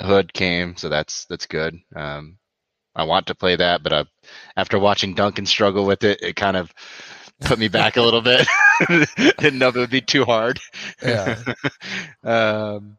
Hood 0.00 0.32
came, 0.32 0.76
so 0.76 0.88
that's 0.88 1.26
that's 1.26 1.46
good. 1.46 1.78
Um, 1.94 2.38
I 2.94 3.04
want 3.04 3.26
to 3.28 3.34
play 3.34 3.56
that, 3.56 3.82
but 3.82 3.92
I, 3.92 4.04
after 4.56 4.78
watching 4.78 5.14
Duncan 5.14 5.46
struggle 5.46 5.86
with 5.86 6.04
it, 6.04 6.22
it 6.22 6.36
kind 6.36 6.56
of 6.56 6.72
put 7.44 7.58
me 7.58 7.68
back 7.68 7.96
a 7.96 8.02
little 8.02 8.22
bit. 8.22 8.46
Didn't 9.38 9.58
know 9.58 9.68
if 9.68 9.76
it 9.76 9.80
would 9.80 9.90
be 9.90 10.00
too 10.02 10.24
hard. 10.24 10.60
Yeah. 11.00 11.44
um, 12.24 12.98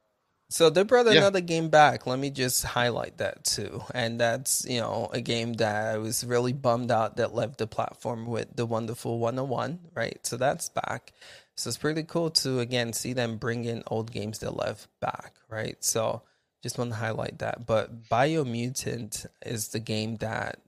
So 0.49 0.69
they 0.69 0.83
brought 0.83 1.07
Yeah. 1.07 1.21
another 1.21 1.39
game 1.41 1.69
back. 1.69 2.05
Let 2.05 2.19
me 2.19 2.29
just 2.29 2.63
highlight 2.63 3.17
that 3.19 3.45
too. 3.45 3.83
And 3.93 4.19
that's, 4.19 4.65
you 4.65 4.81
know, 4.81 5.09
a 5.13 5.21
game 5.21 5.53
that 5.53 5.95
I 5.95 5.97
was 5.97 6.25
really 6.25 6.51
bummed 6.53 6.91
out 6.91 7.15
that 7.17 7.33
left 7.33 7.57
the 7.57 7.67
platform 7.67 8.25
with 8.25 8.55
the 8.55 8.65
wonderful 8.65 9.19
101, 9.19 9.79
right? 9.95 10.19
So 10.25 10.35
that's 10.37 10.67
back. 10.69 11.13
So 11.55 11.69
it's 11.69 11.77
pretty 11.77 12.03
cool 12.03 12.31
to 12.31 12.59
again 12.59 12.91
see 12.93 13.13
them 13.13 13.37
bring 13.37 13.63
in 13.65 13.83
old 13.87 14.11
games 14.11 14.39
that 14.39 14.55
left 14.55 14.87
back, 14.99 15.35
right? 15.49 15.81
So 15.83 16.23
just 16.61 16.77
want 16.77 16.91
to 16.91 16.97
highlight 16.97 17.39
that. 17.39 17.65
But 17.65 18.09
Biomutant 18.09 19.25
is 19.45 19.69
the 19.69 19.79
game 19.79 20.17
that 20.17 20.59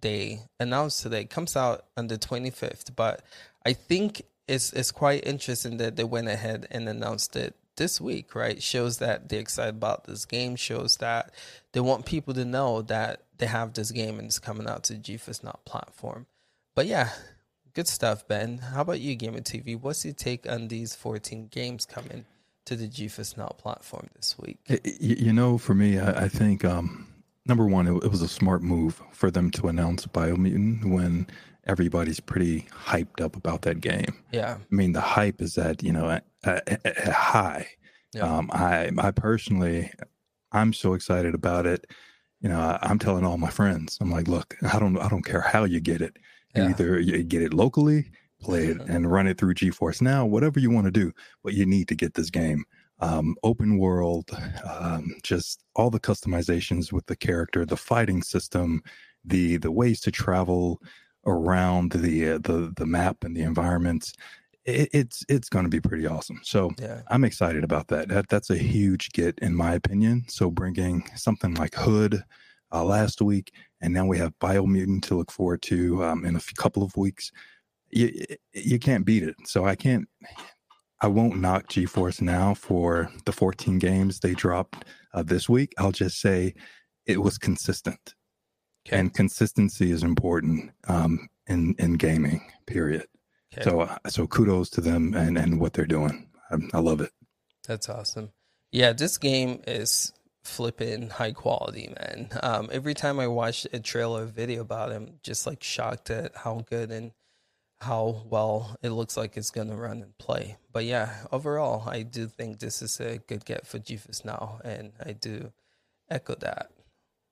they 0.00 0.40
announced 0.58 1.02
today. 1.02 1.22
It 1.22 1.30
comes 1.30 1.56
out 1.56 1.86
on 1.96 2.08
the 2.08 2.18
25th, 2.18 2.94
but 2.96 3.22
I 3.64 3.72
think 3.72 4.22
it's 4.48 4.72
it's 4.72 4.90
quite 4.90 5.26
interesting 5.26 5.76
that 5.78 5.96
they 5.96 6.04
went 6.04 6.28
ahead 6.28 6.66
and 6.70 6.88
announced 6.88 7.36
it 7.36 7.54
this 7.76 8.00
week, 8.00 8.34
right? 8.34 8.62
Shows 8.62 8.98
that 8.98 9.28
they're 9.28 9.40
excited 9.40 9.76
about 9.76 10.04
this 10.04 10.24
game, 10.24 10.56
shows 10.56 10.96
that 10.98 11.32
they 11.72 11.80
want 11.80 12.06
people 12.06 12.34
to 12.34 12.44
know 12.44 12.82
that 12.82 13.22
they 13.38 13.46
have 13.46 13.72
this 13.72 13.90
game 13.90 14.18
and 14.18 14.26
it's 14.26 14.38
coming 14.38 14.68
out 14.68 14.84
to 14.84 14.94
GeForce 14.94 15.42
Now 15.42 15.58
platform. 15.64 16.26
But 16.74 16.86
yeah, 16.86 17.10
good 17.74 17.88
stuff, 17.88 18.26
Ben. 18.28 18.58
How 18.58 18.82
about 18.82 19.00
you, 19.00 19.14
Gamer 19.14 19.40
TV? 19.40 19.80
What's 19.80 20.04
your 20.04 20.14
take 20.14 20.48
on 20.48 20.68
these 20.68 20.94
14 20.94 21.48
games 21.50 21.86
coming 21.86 22.24
to 22.66 22.76
the 22.76 22.88
GeForce 22.88 23.36
Now 23.36 23.48
platform 23.48 24.08
this 24.14 24.36
week? 24.38 24.58
You 25.00 25.32
know, 25.32 25.58
for 25.58 25.74
me, 25.74 25.98
I, 25.98 26.24
I 26.24 26.28
think 26.28 26.64
um, 26.64 27.08
number 27.46 27.66
one, 27.66 27.86
it, 27.86 28.04
it 28.04 28.10
was 28.10 28.22
a 28.22 28.28
smart 28.28 28.62
move 28.62 29.02
for 29.12 29.30
them 29.30 29.50
to 29.52 29.68
announce 29.68 30.06
Biomutant 30.06 30.84
when 30.84 31.26
everybody's 31.66 32.20
pretty 32.20 32.66
hyped 32.72 33.20
up 33.20 33.36
about 33.36 33.62
that 33.62 33.80
game. 33.80 34.14
Yeah, 34.32 34.58
I 34.60 34.74
mean, 34.74 34.92
the 34.92 35.00
hype 35.00 35.40
is 35.40 35.58
at 35.58 35.82
you 35.82 35.92
know 35.92 36.10
at, 36.10 36.24
at, 36.44 36.86
at 36.86 37.12
high. 37.12 37.68
Yeah. 38.12 38.24
Um, 38.24 38.50
I 38.52 38.90
I 38.98 39.10
personally, 39.10 39.90
I'm 40.52 40.72
so 40.72 40.94
excited 40.94 41.34
about 41.34 41.66
it. 41.66 41.86
You 42.40 42.48
know, 42.48 42.60
I, 42.60 42.78
I'm 42.82 42.98
telling 42.98 43.24
all 43.24 43.38
my 43.38 43.50
friends, 43.50 43.98
I'm 44.00 44.10
like, 44.10 44.28
look, 44.28 44.56
I 44.72 44.78
don't 44.78 44.98
I 44.98 45.08
don't 45.08 45.24
care 45.24 45.40
how 45.40 45.64
you 45.64 45.80
get 45.80 46.00
it. 46.02 46.18
You 46.54 46.62
Yeah. 46.62 46.68
Either 46.70 47.00
you 47.00 47.22
get 47.22 47.42
it 47.42 47.54
locally, 47.54 48.10
play 48.42 48.66
it, 48.66 48.80
and 48.88 49.10
run 49.10 49.26
it 49.26 49.38
through 49.38 49.54
GeForce 49.54 50.02
Now, 50.02 50.26
whatever 50.26 50.60
you 50.60 50.70
want 50.70 50.86
to 50.86 50.90
do, 50.90 51.12
but 51.42 51.54
you 51.54 51.66
need 51.66 51.88
to 51.88 51.94
get 51.94 52.14
this 52.14 52.30
game. 52.30 52.64
Um, 53.00 53.34
open 53.42 53.78
world, 53.78 54.30
um, 54.64 55.16
just 55.24 55.64
all 55.74 55.90
the 55.90 55.98
customizations 55.98 56.92
with 56.92 57.06
the 57.06 57.16
character, 57.16 57.64
the 57.64 57.76
fighting 57.76 58.22
system, 58.22 58.82
the 59.24 59.56
the 59.56 59.72
ways 59.72 60.00
to 60.02 60.12
travel 60.12 60.80
around 61.26 61.92
the 61.92 62.30
uh, 62.30 62.38
the 62.38 62.72
the 62.76 62.86
map 62.86 63.24
and 63.24 63.36
the 63.36 63.42
environments. 63.42 64.12
It, 64.64 64.88
it's 64.92 65.24
it's 65.28 65.48
going 65.48 65.64
to 65.64 65.70
be 65.70 65.80
pretty 65.80 66.06
awesome. 66.06 66.40
So 66.42 66.70
yeah, 66.78 67.02
I'm 67.08 67.24
excited 67.24 67.64
about 67.64 67.88
that. 67.88 68.08
That 68.08 68.28
that's 68.28 68.50
a 68.50 68.56
huge 68.56 69.10
get 69.12 69.38
in 69.40 69.54
my 69.54 69.74
opinion. 69.74 70.24
So 70.28 70.50
bringing 70.50 71.04
something 71.16 71.54
like 71.54 71.74
Hood 71.74 72.22
uh, 72.72 72.84
last 72.84 73.20
week, 73.20 73.52
and 73.80 73.92
now 73.92 74.06
we 74.06 74.18
have 74.18 74.38
Biomutant 74.38 75.02
to 75.04 75.16
look 75.16 75.30
forward 75.30 75.62
to 75.62 76.04
um, 76.04 76.24
in 76.24 76.34
a 76.34 76.38
f- 76.38 76.54
couple 76.56 76.82
of 76.82 76.96
weeks. 76.96 77.30
You 77.92 78.24
you 78.54 78.78
can't 78.78 79.04
beat 79.04 79.22
it. 79.22 79.36
So 79.44 79.64
I 79.66 79.74
can't. 79.76 80.08
I 81.00 81.08
won't 81.08 81.40
knock 81.40 81.68
GeForce 81.68 82.20
now 82.22 82.54
for 82.54 83.10
the 83.24 83.32
14 83.32 83.80
games 83.80 84.20
they 84.20 84.34
dropped 84.34 84.84
uh, 85.12 85.22
this 85.24 85.48
week. 85.48 85.72
I'll 85.76 85.90
just 85.92 86.20
say 86.20 86.54
it 87.06 87.20
was 87.20 87.38
consistent, 87.38 88.14
Okay. 88.86 88.98
and 88.98 89.12
consistency 89.12 89.90
is 89.90 90.02
important 90.04 90.70
um, 90.88 91.28
in 91.48 91.74
in 91.78 91.94
gaming. 91.94 92.40
Period. 92.66 93.06
Okay. 93.52 93.62
So 93.68 93.80
uh, 93.82 93.98
so 94.08 94.26
kudos 94.26 94.70
to 94.70 94.80
them 94.80 95.14
and 95.14 95.36
and 95.36 95.60
what 95.60 95.72
they're 95.74 95.86
doing. 95.86 96.28
I, 96.50 96.56
I 96.74 96.78
love 96.80 97.00
it. 97.00 97.10
That's 97.66 97.88
awesome. 97.88 98.30
Yeah, 98.70 98.92
this 98.94 99.18
game 99.18 99.60
is 99.66 100.12
flipping 100.44 101.10
high 101.10 101.32
quality, 101.32 101.92
man. 102.00 102.28
Um, 102.42 102.68
every 102.72 102.94
time 102.94 103.20
I 103.20 103.26
watch 103.26 103.66
a 103.72 103.78
trailer 103.80 104.24
video 104.24 104.62
about 104.62 104.90
him, 104.90 105.18
just 105.22 105.46
like 105.46 105.62
shocked 105.62 106.10
at 106.10 106.34
how 106.36 106.64
good 106.68 106.90
and 106.90 107.12
how 107.82 108.22
well 108.30 108.76
it 108.82 108.90
looks 108.90 109.16
like 109.16 109.36
it's 109.36 109.50
gonna 109.50 109.76
run 109.76 110.02
and 110.02 110.16
play. 110.18 110.56
But 110.72 110.84
yeah, 110.84 111.14
overall, 111.32 111.88
I 111.88 112.02
do 112.02 112.26
think 112.28 112.58
this 112.60 112.82
is 112.82 113.00
a 113.00 113.18
good 113.18 113.44
get 113.44 113.66
for 113.66 113.78
GeForce 113.78 114.24
Now, 114.24 114.60
and 114.64 114.92
I 115.04 115.12
do 115.12 115.52
echo 116.10 116.34
that. 116.36 116.70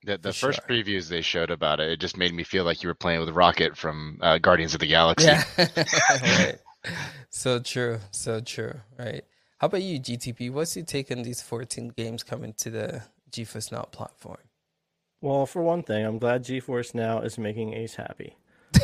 the 0.05 0.19
the 0.19 0.33
first 0.33 0.61
sure. 0.61 0.69
previews 0.69 1.09
they 1.09 1.23
showed 1.23 1.51
about 1.51 1.81
it, 1.81 1.91
it 1.91 2.01
just 2.01 2.17
made 2.17 2.35
me 2.35 2.45
feel 2.45 2.65
like 2.65 2.83
you 2.83 2.89
were 2.89 2.95
playing 2.95 3.21
with 3.21 3.31
Rocket 3.31 3.77
from 3.77 4.19
uh, 4.23 4.39
Guardians 4.39 4.75
of 4.75 4.81
the 4.81 4.87
Galaxy. 4.87 5.27
Yeah, 5.29 5.45
right. 6.23 6.59
So 7.31 7.59
true, 7.61 8.01
so 8.11 8.41
true. 8.41 8.81
Right. 8.99 9.25
How 9.59 9.67
about 9.67 9.83
you, 9.83 10.01
GTP? 10.01 10.51
What's 10.51 10.75
your 10.77 10.87
take 10.87 11.11
on 11.11 11.23
these 11.23 11.43
14 11.43 11.91
games 11.97 12.23
coming 12.23 12.55
to 12.55 12.71
the 12.71 13.03
GeForce 13.31 13.71
Now 13.73 13.83
platform? 13.83 14.39
Well, 15.21 15.45
for 15.47 15.63
one 15.63 15.83
thing, 15.83 16.05
I'm 16.07 16.19
glad 16.19 16.45
GeForce 16.45 16.95
Now 16.95 17.21
is 17.21 17.37
making 17.39 17.75
Ace 17.75 17.97
happy. 17.97 18.37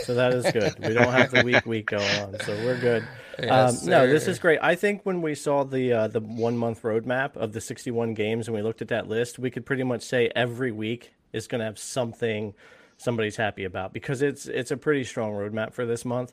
So 0.04 0.14
that 0.14 0.32
is 0.32 0.50
good. 0.52 0.78
we 0.78 0.94
don't 0.94 1.12
have 1.12 1.30
the 1.30 1.42
week 1.42 1.66
week 1.66 1.86
going 1.86 2.20
on, 2.20 2.38
so 2.40 2.54
we're 2.64 2.78
good. 2.78 3.06
Yes, 3.38 3.82
um, 3.82 3.90
no, 3.90 4.06
this 4.06 4.26
is 4.28 4.38
great. 4.38 4.58
I 4.62 4.74
think 4.74 5.02
when 5.04 5.22
we 5.22 5.34
saw 5.34 5.64
the 5.64 5.92
uh, 5.92 6.08
the 6.08 6.20
one 6.20 6.56
month 6.56 6.82
roadmap 6.82 7.36
of 7.36 7.52
the 7.52 7.60
61 7.60 8.14
games 8.14 8.48
and 8.48 8.54
we 8.54 8.62
looked 8.62 8.82
at 8.82 8.88
that 8.88 9.08
list, 9.08 9.38
we 9.38 9.50
could 9.50 9.66
pretty 9.66 9.82
much 9.82 10.02
say 10.02 10.30
every 10.34 10.72
week 10.72 11.12
is 11.32 11.46
going 11.46 11.58
to 11.58 11.64
have 11.64 11.78
something 11.78 12.54
somebody's 12.98 13.36
happy 13.36 13.64
about 13.64 13.92
because 13.92 14.22
it's 14.22 14.46
it's 14.46 14.70
a 14.70 14.76
pretty 14.76 15.04
strong 15.04 15.32
roadmap 15.32 15.72
for 15.72 15.84
this 15.84 16.04
month. 16.04 16.32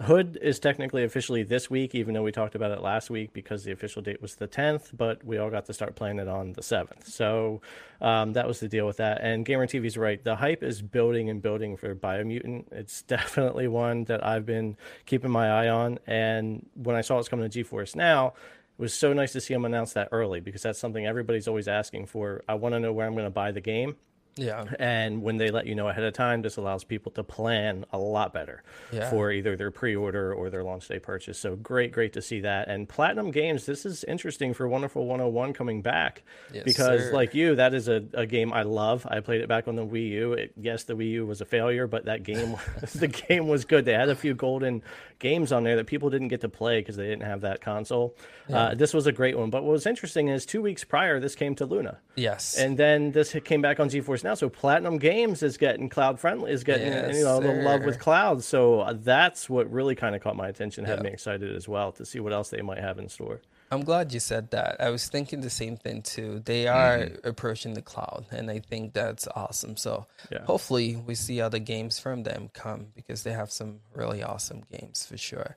Hood 0.00 0.38
is 0.40 0.58
technically 0.58 1.04
officially 1.04 1.42
this 1.42 1.68
week, 1.68 1.94
even 1.94 2.14
though 2.14 2.22
we 2.22 2.32
talked 2.32 2.54
about 2.54 2.70
it 2.70 2.80
last 2.80 3.10
week 3.10 3.34
because 3.34 3.64
the 3.64 3.72
official 3.72 4.00
date 4.00 4.22
was 4.22 4.36
the 4.36 4.48
10th, 4.48 4.96
but 4.96 5.22
we 5.24 5.36
all 5.36 5.50
got 5.50 5.66
to 5.66 5.74
start 5.74 5.94
playing 5.94 6.18
it 6.18 6.26
on 6.26 6.54
the 6.54 6.62
7th. 6.62 7.06
So 7.06 7.60
um, 8.00 8.32
that 8.32 8.46
was 8.48 8.60
the 8.60 8.68
deal 8.68 8.86
with 8.86 8.96
that. 8.96 9.20
And 9.20 9.44
Gamer 9.44 9.66
TV's 9.66 9.98
right. 9.98 10.22
The 10.24 10.36
hype 10.36 10.62
is 10.62 10.80
building 10.80 11.28
and 11.28 11.42
building 11.42 11.76
for 11.76 11.94
Biomutant. 11.94 12.72
It's 12.72 13.02
definitely 13.16 13.68
one 13.68 14.04
that 14.04 14.24
I've 14.24 14.46
been 14.46 14.78
keeping 15.04 15.30
my 15.30 15.50
eye 15.50 15.68
on. 15.68 15.98
And 16.06 16.64
when 16.74 16.96
I 16.96 17.02
saw 17.02 17.18
it's 17.18 17.28
coming 17.28 17.48
to 17.48 17.64
GeForce 17.64 17.94
now, 17.94 18.28
it 18.28 18.82
was 18.82 18.94
so 18.94 19.12
nice 19.12 19.32
to 19.32 19.40
see 19.42 19.52
them 19.52 19.66
announce 19.66 19.92
that 19.92 20.08
early 20.12 20.40
because 20.40 20.62
that's 20.62 20.78
something 20.78 21.04
everybody's 21.04 21.46
always 21.46 21.68
asking 21.68 22.06
for. 22.06 22.42
I 22.48 22.54
want 22.54 22.74
to 22.74 22.80
know 22.80 22.94
where 22.94 23.06
I'm 23.06 23.12
going 23.12 23.26
to 23.26 23.30
buy 23.30 23.52
the 23.52 23.60
game. 23.60 23.96
Yeah. 24.36 24.64
And 24.78 25.22
when 25.22 25.36
they 25.36 25.50
let 25.50 25.66
you 25.66 25.74
know 25.74 25.88
ahead 25.88 26.04
of 26.04 26.14
time, 26.14 26.42
this 26.42 26.56
allows 26.56 26.84
people 26.84 27.12
to 27.12 27.22
plan 27.24 27.84
a 27.92 27.98
lot 27.98 28.32
better 28.32 28.62
Yeah. 28.92 29.10
for 29.10 29.30
either 29.32 29.56
their 29.56 29.70
pre-order 29.70 30.32
or 30.32 30.50
their 30.50 30.62
launch 30.62 30.88
day 30.88 30.98
purchase. 30.98 31.38
So 31.38 31.56
great, 31.56 31.92
great 31.92 32.12
to 32.14 32.22
see 32.22 32.40
that. 32.40 32.68
And 32.68 32.88
Platinum 32.88 33.30
Games, 33.32 33.66
this 33.66 33.84
is 33.84 34.04
interesting 34.04 34.54
for 34.54 34.66
Wonderful 34.68 35.06
101 35.06 35.52
coming 35.52 35.82
back 35.82 36.22
Yes, 36.52 36.64
because, 36.64 37.02
sir. 37.04 37.12
like 37.12 37.34
you, 37.34 37.56
that 37.56 37.74
is 37.74 37.88
a, 37.88 38.04
a 38.14 38.24
game 38.26 38.52
I 38.52 38.62
love. 38.62 39.06
I 39.10 39.20
played 39.20 39.40
it 39.40 39.48
back 39.48 39.68
on 39.68 39.76
the 39.76 39.84
Wii 39.84 40.08
U. 40.10 40.32
It, 40.34 40.52
yes, 40.56 40.84
the 40.84 40.94
Wii 40.94 41.10
U 41.10 41.26
was 41.26 41.40
a 41.40 41.44
failure, 41.44 41.86
but 41.86 42.04
that 42.06 42.22
game, 42.22 42.56
the 42.94 43.08
game 43.08 43.48
was 43.48 43.64
good. 43.64 43.84
They 43.84 43.92
had 43.94 44.08
a 44.08 44.16
few 44.16 44.34
golden 44.34 44.82
games 45.18 45.52
on 45.52 45.64
there 45.64 45.76
that 45.76 45.86
people 45.86 46.08
didn't 46.08 46.28
get 46.28 46.40
to 46.40 46.48
play 46.48 46.80
because 46.80 46.96
they 46.96 47.06
didn't 47.06 47.24
have 47.24 47.42
that 47.42 47.60
console. 47.60 48.16
Uh, 48.50 48.74
this 48.74 48.94
was 48.94 49.06
a 49.06 49.12
great 49.12 49.36
one. 49.38 49.50
But 49.50 49.62
what 49.64 49.72
was 49.72 49.86
interesting 49.86 50.28
is 50.28 50.46
two 50.46 50.62
weeks 50.62 50.82
prior, 50.82 51.20
this 51.20 51.34
came 51.34 51.54
to 51.56 51.66
Luna. 51.66 51.98
Yes. 52.16 52.56
And 52.56 52.76
then 52.78 53.12
this 53.12 53.36
came 53.44 53.60
back 53.60 53.78
on 53.78 53.88
GeForce 53.90 54.19
Now. 54.24 54.34
So 54.34 54.48
Platinum 54.48 54.98
Games 54.98 55.42
is 55.42 55.56
getting 55.56 55.88
cloud 55.88 56.18
friendly, 56.20 56.52
is 56.52 56.64
getting 56.64 56.92
Yes, 56.92 57.16
you 57.16 57.24
know 57.24 57.40
the 57.40 57.50
love 57.50 57.82
with 57.82 57.94
sir. 57.96 58.00
cloud. 58.00 58.42
So 58.44 58.80
uh, 58.80 58.94
that's 58.94 59.48
what 59.48 59.70
really 59.70 59.94
kind 59.94 60.14
of 60.14 60.22
caught 60.22 60.36
my 60.36 60.48
attention, 60.48 60.84
had 60.84 61.02
me 61.02 61.10
excited 61.10 61.54
as 61.54 61.68
well 61.68 61.92
to 61.92 62.04
see 62.04 62.20
what 62.20 62.32
else 62.32 62.50
they 62.50 62.62
might 62.62 62.78
have 62.78 62.98
in 62.98 63.08
store. 63.08 63.40
I'm 63.72 63.82
glad 63.84 64.12
you 64.12 64.18
said 64.18 64.50
that. 64.50 64.80
I 64.80 64.90
was 64.90 65.08
thinking 65.08 65.42
the 65.42 65.50
same 65.50 65.76
thing 65.76 66.02
too. 66.02 66.40
They 66.44 66.66
are 66.66 67.08
approaching 67.22 67.74
the 67.74 67.82
cloud, 67.82 68.26
and 68.32 68.50
I 68.50 68.58
think 68.58 68.94
that's 68.94 69.28
awesome. 69.36 69.76
So 69.76 70.06
Yeah. 70.30 70.44
hopefully 70.44 70.96
we 70.96 71.14
see 71.14 71.40
other 71.40 71.60
games 71.60 71.98
from 72.00 72.24
them 72.24 72.50
come 72.52 72.88
because 72.96 73.22
they 73.22 73.32
have 73.32 73.52
some 73.52 73.80
really 73.94 74.22
awesome 74.22 74.62
games 74.72 75.06
for 75.06 75.16
sure. 75.16 75.56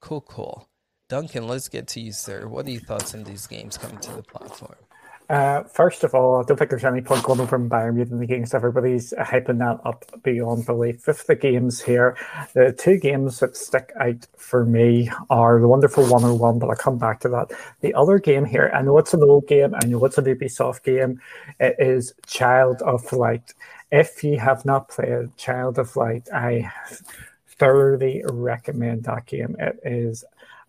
Cool, 0.00 0.22
cool. 0.22 0.68
Duncan, 1.10 1.46
let's 1.46 1.68
get 1.68 1.88
to 1.88 2.00
you, 2.00 2.12
sir. 2.12 2.48
What 2.48 2.66
are 2.66 2.70
your 2.70 2.80
thoughts 2.80 3.14
on 3.14 3.24
these 3.24 3.46
games 3.46 3.76
coming 3.76 3.98
to 4.00 4.12
the 4.14 4.22
platform? 4.22 4.76
Uh, 5.32 5.62
first 5.62 6.04
of 6.04 6.14
all, 6.14 6.36
I 6.36 6.42
don't 6.42 6.58
think 6.58 6.68
there's 6.68 6.84
any 6.84 7.00
point 7.00 7.22
going 7.22 7.40
over 7.40 7.56
and 7.56 7.70
Biomutant 7.70 8.20
the 8.20 8.26
games. 8.26 8.52
Everybody's 8.52 9.14
hyping 9.14 9.60
that 9.60 9.80
up 9.82 10.04
beyond 10.22 10.66
belief. 10.66 11.06
With 11.06 11.26
the 11.26 11.34
games 11.34 11.80
here, 11.80 12.18
the 12.52 12.74
two 12.78 12.98
games 12.98 13.40
that 13.40 13.56
stick 13.56 13.94
out 13.98 14.26
for 14.36 14.66
me 14.66 15.10
are 15.30 15.58
the 15.58 15.68
Wonderful 15.68 16.04
101, 16.04 16.58
but 16.58 16.68
I'll 16.68 16.76
come 16.76 16.98
back 16.98 17.20
to 17.20 17.30
that. 17.30 17.50
The 17.80 17.94
other 17.94 18.18
game 18.18 18.44
here, 18.44 18.70
I 18.74 18.82
know 18.82 18.98
it's 18.98 19.14
an 19.14 19.22
old 19.22 19.46
game, 19.46 19.74
I 19.74 19.86
know 19.86 20.04
it's 20.04 20.18
an 20.18 20.26
Ubisoft 20.26 20.82
game. 20.82 21.18
It 21.58 21.76
is 21.78 22.12
Child 22.26 22.82
of 22.82 23.10
Light. 23.10 23.54
If 23.90 24.22
you 24.22 24.38
have 24.38 24.66
not 24.66 24.90
played 24.90 25.34
Child 25.38 25.78
of 25.78 25.96
Light, 25.96 26.28
I 26.30 26.70
thoroughly 27.46 28.22
recommend 28.28 29.04
that 29.04 29.24
game. 29.24 29.56
It 29.58 29.80
is 29.82 30.24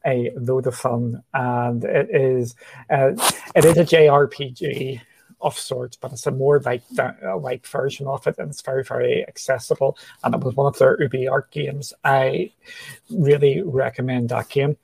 a 0.06 0.32
load 0.36 0.68
of 0.68 0.76
fun, 0.76 1.24
and 1.34 1.84
it 1.84 2.10
is 2.14 2.56
uh, 2.90 3.12
it 3.56 3.66
is 3.66 3.78
a 3.78 3.86
JRPG 3.86 5.02
of 5.42 5.58
sorts, 5.60 5.98
but 5.98 6.12
it's 6.14 6.26
a 6.26 6.32
more 6.32 6.60
like 6.62 6.84
uh, 6.98 7.38
like 7.38 7.68
version 7.68 8.08
of 8.08 8.26
it, 8.28 8.38
and 8.38 8.50
it's 8.50 8.62
very 8.62 8.84
very 8.84 9.28
accessible. 9.28 9.98
And 10.24 10.34
it 10.36 10.42
was 10.42 10.56
one 10.56 10.68
of 10.68 10.78
their 10.78 10.98
UbiArt 10.98 11.52
games. 11.52 11.94
I 12.04 12.52
really 13.10 13.62
recommend 13.62 14.30
that 14.30 14.50
game. 14.50 14.78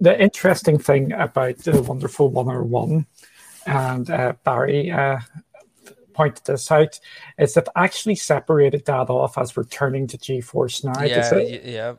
The 0.00 0.20
interesting 0.20 0.78
thing 0.78 1.12
about 1.12 1.58
the 1.58 1.80
Wonderful 1.82 2.30
101 2.30 3.06
and 3.66 4.10
uh, 4.10 4.32
Barry 4.42 4.90
uh, 4.90 5.18
pointed 6.14 6.44
this 6.44 6.72
out 6.72 6.98
is 7.38 7.54
they've 7.54 7.64
actually 7.76 8.16
separated 8.16 8.84
that 8.86 9.08
off 9.10 9.38
as 9.38 9.56
returning 9.56 10.08
to 10.08 10.18
GeForce 10.18 10.82
Now. 10.84 11.04
yeah, 11.04 11.14
Does 11.20 11.32
it- 11.32 11.64
y- 11.64 11.70
yeah, 11.70 11.94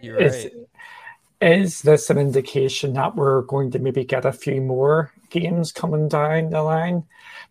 you're 0.00 0.16
right. 0.16 0.52
Is 1.40 1.82
this 1.82 2.10
an 2.10 2.18
indication 2.18 2.94
that 2.94 3.14
we're 3.14 3.42
going 3.42 3.70
to 3.70 3.78
maybe 3.78 4.04
get 4.04 4.24
a 4.24 4.32
few 4.32 4.60
more 4.60 5.12
games 5.30 5.70
coming 5.72 6.08
down 6.08 6.50
the 6.50 6.62
line? 6.62 7.04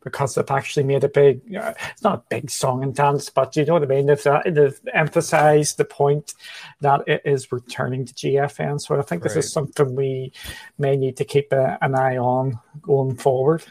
Because 0.03 0.35
they've 0.35 0.51
actually 0.51 0.83
made 0.83 1.03
a 1.03 1.09
big, 1.09 1.55
uh, 1.55 1.73
it's 1.91 2.03
not 2.03 2.19
a 2.19 2.23
big 2.29 2.49
song 2.49 2.83
and 2.83 2.93
dance, 2.95 3.29
but 3.29 3.55
you 3.55 3.65
know 3.65 3.73
what 3.73 3.83
I 3.83 3.87
mean? 3.87 4.05
They've, 4.05 4.27
uh, 4.27 4.41
they've 4.45 4.79
emphasized 4.93 5.77
the 5.77 5.85
point 5.85 6.33
that 6.81 7.01
it 7.07 7.21
is 7.25 7.51
returning 7.51 8.05
to 8.05 8.13
GFN. 8.13 8.79
So 8.79 8.97
I 8.97 9.01
think 9.01 9.23
this 9.23 9.35
Right. 9.35 9.43
is 9.43 9.51
something 9.51 9.95
we 9.95 10.31
may 10.77 10.95
need 10.95 11.17
to 11.17 11.25
keep 11.25 11.51
a, 11.51 11.77
an 11.81 11.95
eye 11.95 12.17
on 12.17 12.59
going 12.81 13.15
forward. 13.15 13.63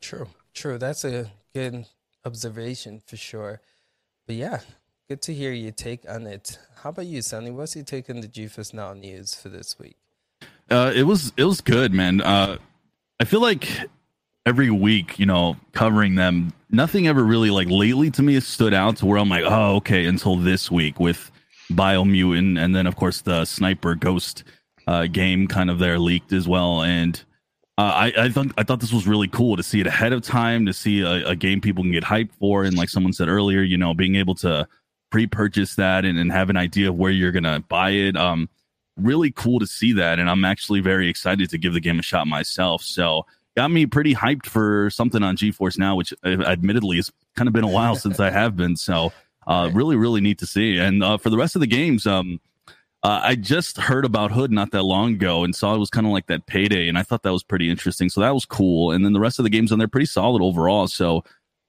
True, 0.00 0.28
true. 0.54 0.78
That's 0.78 1.04
a 1.04 1.30
good 1.54 1.86
observation 2.24 3.02
for 3.06 3.16
sure. 3.16 3.60
But 4.26 4.36
yeah, 4.36 4.60
good 5.08 5.20
to 5.22 5.34
hear 5.34 5.52
your 5.52 5.72
take 5.72 6.08
on 6.08 6.26
it. 6.26 6.58
How 6.82 6.90
about 6.90 7.06
you, 7.06 7.20
Sunny? 7.20 7.50
What's 7.50 7.76
your 7.76 7.84
take 7.84 8.08
on 8.08 8.20
the 8.20 8.28
GeForce 8.28 8.72
Now 8.72 8.94
news 8.94 9.34
for 9.34 9.48
this 9.48 9.78
week? 9.78 9.96
Uh, 10.70 10.92
it 10.94 11.02
was 11.02 11.32
it 11.36 11.44
was 11.44 11.60
good, 11.60 11.92
man. 11.92 12.20
Uh, 12.22 12.58
I 13.20 13.24
feel 13.24 13.40
like 13.40 13.68
every 14.46 14.70
week, 14.70 15.18
you 15.18 15.26
know, 15.26 15.56
covering 15.72 16.14
them, 16.14 16.52
nothing 16.70 17.06
ever 17.06 17.22
really 17.22 17.50
like 17.50 17.68
lately 17.68 18.10
to 18.12 18.22
me 18.22 18.34
has 18.34 18.46
stood 18.46 18.72
out 18.72 18.96
to 18.98 19.06
where 19.06 19.18
I'm 19.18 19.28
like, 19.28 19.44
oh, 19.46 19.76
okay, 19.76 20.06
until 20.06 20.36
this 20.36 20.70
week 20.70 20.98
with 20.98 21.30
Biomutant, 21.70 22.58
and 22.58 22.74
then 22.74 22.86
of 22.86 22.96
course 22.96 23.20
the 23.20 23.44
Sniper 23.44 23.94
Ghost 23.94 24.44
uh, 24.86 25.06
game 25.06 25.46
kind 25.46 25.70
of 25.70 25.78
there 25.78 25.98
leaked 25.98 26.32
as 26.32 26.48
well, 26.48 26.82
and. 26.82 27.22
Uh, 27.76 28.10
I 28.16 28.26
I 28.26 28.28
thought 28.28 28.46
I 28.56 28.62
thought 28.62 28.78
this 28.78 28.92
was 28.92 29.08
really 29.08 29.26
cool 29.26 29.56
to 29.56 29.62
see 29.64 29.80
it 29.80 29.88
ahead 29.88 30.12
of 30.12 30.22
time 30.22 30.64
to 30.66 30.72
see 30.72 31.00
a, 31.00 31.30
a 31.30 31.34
game 31.34 31.60
people 31.60 31.82
can 31.82 31.90
get 31.90 32.04
hyped 32.04 32.30
for 32.38 32.62
and 32.62 32.76
like 32.76 32.88
someone 32.88 33.12
said 33.12 33.26
earlier, 33.26 33.62
you 33.62 33.76
know, 33.76 33.92
being 33.92 34.14
able 34.14 34.36
to 34.36 34.68
pre-purchase 35.14 35.76
that 35.76 36.04
and, 36.04 36.18
and 36.18 36.32
have 36.32 36.50
an 36.50 36.56
idea 36.56 36.88
of 36.88 36.96
where 36.96 37.12
you're 37.12 37.30
gonna 37.30 37.60
buy 37.68 37.90
it. 37.90 38.16
Um, 38.16 38.48
really 38.96 39.30
cool 39.30 39.60
to 39.60 39.66
see 39.66 39.92
that 39.92 40.18
and 40.18 40.28
i'm 40.28 40.44
actually 40.44 40.80
very 40.80 41.08
excited 41.08 41.50
to 41.50 41.58
give 41.58 41.72
the 41.72 41.80
game 41.80 42.00
a 42.00 42.02
shot 42.02 42.26
myself. 42.26 42.82
So 42.82 43.24
got 43.56 43.70
me 43.70 43.86
pretty 43.86 44.12
hyped 44.12 44.46
for 44.46 44.90
something 44.90 45.22
on 45.22 45.36
geforce 45.36 45.78
now 45.78 45.94
which 45.94 46.12
uh, 46.24 46.42
admittedly 46.42 46.96
has 46.96 47.12
kind 47.36 47.46
of 47.46 47.52
been 47.52 47.62
a 47.62 47.68
while 47.68 47.94
since 47.94 48.18
i 48.18 48.28
have 48.28 48.56
been. 48.56 48.74
So 48.74 49.12
uh, 49.46 49.70
really 49.72 49.94
really 49.94 50.20
neat 50.20 50.38
to 50.38 50.46
see. 50.46 50.78
And 50.78 51.04
uh, 51.04 51.16
for 51.18 51.30
the 51.30 51.36
rest 51.36 51.54
of 51.54 51.60
the 51.60 51.68
games 51.68 52.08
um, 52.08 52.40
uh, 53.04 53.20
i 53.22 53.36
just 53.36 53.78
heard 53.78 54.04
about 54.04 54.32
hood 54.32 54.50
not 54.50 54.72
that 54.72 54.82
long 54.82 55.14
ago 55.14 55.44
and 55.44 55.54
saw 55.54 55.76
it 55.76 55.78
was 55.78 55.90
kind 55.90 56.08
of 56.08 56.12
like 56.12 56.26
that 56.26 56.46
payday 56.46 56.88
and 56.88 56.98
i 56.98 57.04
thought 57.04 57.22
that 57.22 57.32
was 57.32 57.44
pretty 57.44 57.70
interesting. 57.70 58.08
So 58.08 58.20
that 58.20 58.34
was 58.34 58.44
cool. 58.44 58.90
And 58.90 59.04
then 59.04 59.12
the 59.12 59.20
rest 59.20 59.38
of 59.38 59.44
the 59.44 59.50
games 59.50 59.70
on 59.70 59.78
there 59.78 59.86
pretty 59.86 60.06
solid 60.06 60.42
overall. 60.42 60.88
So 60.88 61.22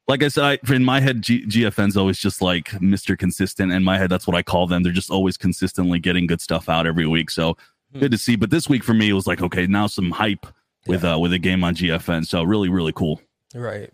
like 0.07 0.21
I 0.21 0.27
said, 0.27 0.43
I, 0.43 0.73
in 0.73 0.83
my 0.83 0.99
head, 0.99 1.21
G- 1.21 1.45
GFN's 1.45 1.97
always 1.97 2.19
just 2.19 2.41
like 2.41 2.69
Mr. 2.71 3.17
Consistent. 3.17 3.71
In 3.71 3.83
my 3.83 3.97
head, 3.97 4.09
that's 4.09 4.27
what 4.27 4.35
I 4.35 4.43
call 4.43 4.67
them. 4.67 4.83
They're 4.83 4.91
just 4.93 5.09
always 5.09 5.37
consistently 5.37 5.99
getting 5.99 6.27
good 6.27 6.41
stuff 6.41 6.69
out 6.69 6.85
every 6.85 7.07
week. 7.07 7.31
So 7.31 7.57
good 7.99 8.11
to 8.11 8.17
see. 8.17 8.35
But 8.35 8.51
this 8.51 8.69
week 8.69 8.83
for 8.83 8.93
me, 8.93 9.09
it 9.09 9.13
was 9.13 9.25
like, 9.25 9.41
okay, 9.41 9.65
now 9.67 9.87
some 9.87 10.11
hype 10.11 10.45
with 10.87 11.03
uh 11.03 11.17
with 11.19 11.33
a 11.33 11.39
game 11.39 11.63
on 11.63 11.75
GFN. 11.75 12.27
So 12.27 12.43
really, 12.43 12.69
really 12.69 12.93
cool. 12.93 13.21
Right. 13.53 13.91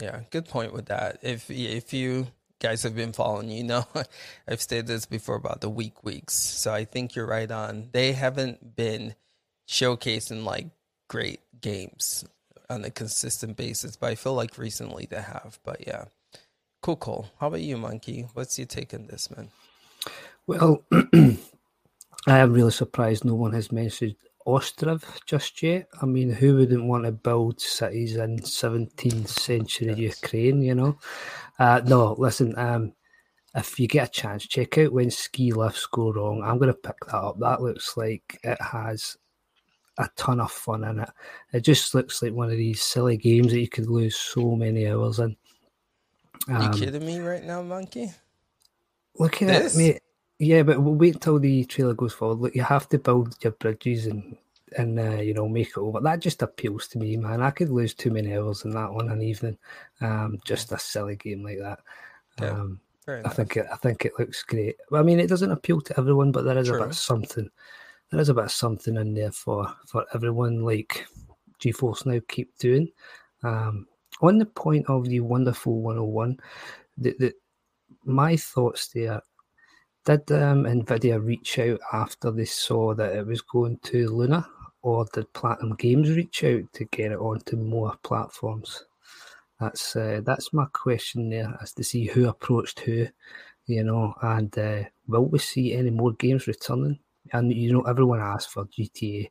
Yeah, 0.00 0.20
good 0.30 0.46
point 0.46 0.72
with 0.72 0.86
that. 0.86 1.18
If 1.22 1.50
if 1.50 1.92
you 1.92 2.28
guys 2.58 2.82
have 2.84 2.96
been 2.96 3.12
following, 3.12 3.50
you 3.50 3.64
know 3.64 3.86
I've 4.48 4.62
stated 4.62 4.86
this 4.86 5.04
before 5.04 5.36
about 5.36 5.60
the 5.60 5.68
week 5.68 6.02
weeks. 6.04 6.34
So 6.34 6.72
I 6.72 6.84
think 6.84 7.14
you're 7.14 7.26
right 7.26 7.50
on. 7.50 7.90
They 7.92 8.12
haven't 8.12 8.76
been 8.76 9.14
showcasing 9.68 10.44
like 10.44 10.68
great 11.08 11.40
games 11.60 12.24
on 12.70 12.84
a 12.84 12.90
consistent 12.90 13.56
basis, 13.56 13.96
but 13.96 14.10
I 14.10 14.14
feel 14.14 14.34
like 14.34 14.56
recently 14.56 15.06
they 15.10 15.20
have. 15.20 15.58
But 15.64 15.86
yeah. 15.86 16.04
Cool, 16.82 16.96
cool. 16.96 17.30
How 17.38 17.48
about 17.48 17.60
you, 17.60 17.76
Monkey? 17.76 18.26
What's 18.32 18.58
your 18.58 18.66
take 18.66 18.94
on 18.94 19.06
this, 19.06 19.30
man? 19.30 19.50
Well, 20.46 20.82
I 22.26 22.38
am 22.38 22.52
really 22.52 22.70
surprised 22.70 23.24
no 23.24 23.34
one 23.34 23.52
has 23.52 23.70
mentioned 23.70 24.16
Ostriv 24.46 25.04
just 25.26 25.62
yet. 25.62 25.88
I 26.00 26.06
mean, 26.06 26.30
who 26.30 26.56
wouldn't 26.56 26.84
want 26.84 27.04
to 27.04 27.12
build 27.12 27.60
cities 27.60 28.16
in 28.16 28.38
17th 28.38 29.28
century 29.28 29.92
Ukraine, 29.94 30.62
you 30.62 30.74
know? 30.74 30.98
Uh, 31.58 31.82
no, 31.84 32.14
listen, 32.18 32.58
um, 32.58 32.94
if 33.54 33.78
you 33.78 33.86
get 33.86 34.08
a 34.08 34.10
chance, 34.10 34.46
check 34.46 34.78
out 34.78 34.92
when 34.92 35.10
ski 35.10 35.52
lifts 35.52 35.86
go 35.86 36.12
wrong. 36.12 36.42
I'm 36.42 36.58
going 36.58 36.72
to 36.72 36.78
pick 36.78 36.96
that 37.06 37.14
up. 37.14 37.38
That 37.40 37.60
looks 37.60 37.96
like 37.96 38.38
it 38.42 38.60
has 38.60 39.16
a 39.98 40.08
ton 40.16 40.40
of 40.40 40.50
fun 40.50 40.84
in 40.84 41.00
it. 41.00 41.10
It 41.52 41.60
just 41.60 41.94
looks 41.94 42.22
like 42.22 42.32
one 42.32 42.50
of 42.50 42.56
these 42.56 42.82
silly 42.82 43.16
games 43.16 43.52
that 43.52 43.60
you 43.60 43.68
could 43.68 43.88
lose 43.88 44.16
so 44.16 44.54
many 44.56 44.88
hours 44.88 45.18
in. 45.18 45.36
Are 46.48 46.62
you 46.62 46.68
Um, 46.68 46.72
kidding 46.72 47.04
me 47.04 47.18
right 47.20 47.44
now, 47.44 47.62
Monkey? 47.62 48.12
Look 49.18 49.42
at 49.42 49.48
This? 49.48 49.74
it, 49.74 49.78
mate. 49.78 50.02
Yeah, 50.38 50.62
but 50.62 50.82
we'll 50.82 50.94
wait 50.94 51.14
until 51.14 51.38
the 51.38 51.64
trailer 51.66 51.92
goes 51.92 52.14
forward. 52.14 52.38
Look, 52.38 52.54
you 52.54 52.62
have 52.62 52.88
to 52.88 52.98
build 52.98 53.36
your 53.42 53.52
bridges 53.52 54.06
and 54.06 54.36
and 54.78 54.98
uh, 54.98 55.20
you 55.20 55.34
know 55.34 55.48
make 55.48 55.68
it 55.68 55.78
over. 55.78 56.00
That 56.00 56.20
just 56.20 56.42
appeals 56.42 56.88
to 56.88 56.98
me, 56.98 57.16
man. 57.16 57.42
I 57.42 57.50
could 57.50 57.68
lose 57.68 57.92
too 57.92 58.10
many 58.10 58.34
hours 58.34 58.64
in 58.64 58.70
that 58.70 58.90
one 58.90 59.10
an 59.10 59.20
evening. 59.20 59.58
Um, 60.00 60.38
just 60.44 60.72
a 60.72 60.78
silly 60.78 61.16
game 61.16 61.42
like 61.42 61.58
that. 61.58 61.80
Yeah, 62.40 62.50
Um, 62.52 62.80
I 63.08 63.28
think 63.28 63.56
it, 63.56 63.66
I 63.70 63.76
think 63.76 64.04
it 64.06 64.12
looks 64.18 64.42
great. 64.44 64.76
I 64.92 65.02
mean, 65.02 65.20
it 65.20 65.28
doesn't 65.28 65.50
appeal 65.50 65.80
to 65.82 65.98
everyone, 65.98 66.32
but 66.32 66.44
there 66.44 66.56
is 66.56 66.68
a 66.68 66.72
True. 66.72 66.86
bit 66.86 66.94
something. 66.94 67.50
There 68.10 68.20
is 68.20 68.28
a 68.28 68.34
bit 68.34 68.44
of 68.44 68.52
something 68.52 68.96
in 68.96 69.14
there 69.14 69.32
for 69.32 69.72
for 69.86 70.04
everyone. 70.14 70.64
Like 70.64 71.06
GeForce 71.60 72.06
Now 72.06 72.20
keep 72.28 72.56
doing. 72.58 72.88
Um, 73.42 73.86
on 74.20 74.38
the 74.38 74.46
point 74.46 74.86
of 74.88 75.06
the 75.06 75.20
wonderful 75.20 75.80
101, 75.80 76.38
the, 76.98 77.14
the 77.18 77.34
my 78.04 78.36
thoughts 78.36 78.88
there. 78.88 79.22
Did 80.06 80.32
um, 80.32 80.64
Nvidia 80.64 81.22
reach 81.22 81.58
out 81.58 81.78
after 81.92 82.30
they 82.30 82.46
saw 82.46 82.94
that 82.94 83.14
it 83.14 83.26
was 83.26 83.42
going 83.42 83.78
to 83.84 84.08
Luna, 84.08 84.48
or 84.80 85.06
did 85.12 85.32
Platinum 85.34 85.76
Games 85.76 86.10
reach 86.10 86.42
out 86.42 86.62
to 86.72 86.84
get 86.86 87.12
it 87.12 87.18
onto 87.18 87.56
more 87.56 87.94
platforms? 88.02 88.84
That's 89.60 89.94
uh, 89.94 90.22
that's 90.24 90.54
my 90.54 90.64
question 90.72 91.28
there, 91.28 91.56
as 91.60 91.74
to 91.74 91.84
see 91.84 92.06
who 92.06 92.28
approached 92.28 92.80
who, 92.80 93.08
you 93.66 93.84
know, 93.84 94.14
and 94.22 94.56
uh, 94.58 94.84
will 95.06 95.26
we 95.26 95.38
see 95.38 95.74
any 95.74 95.90
more 95.90 96.12
games 96.12 96.46
returning? 96.46 96.98
And 97.32 97.52
you 97.52 97.72
know, 97.72 97.82
everyone 97.82 98.20
asked 98.20 98.50
for 98.50 98.66
GTA 98.66 99.28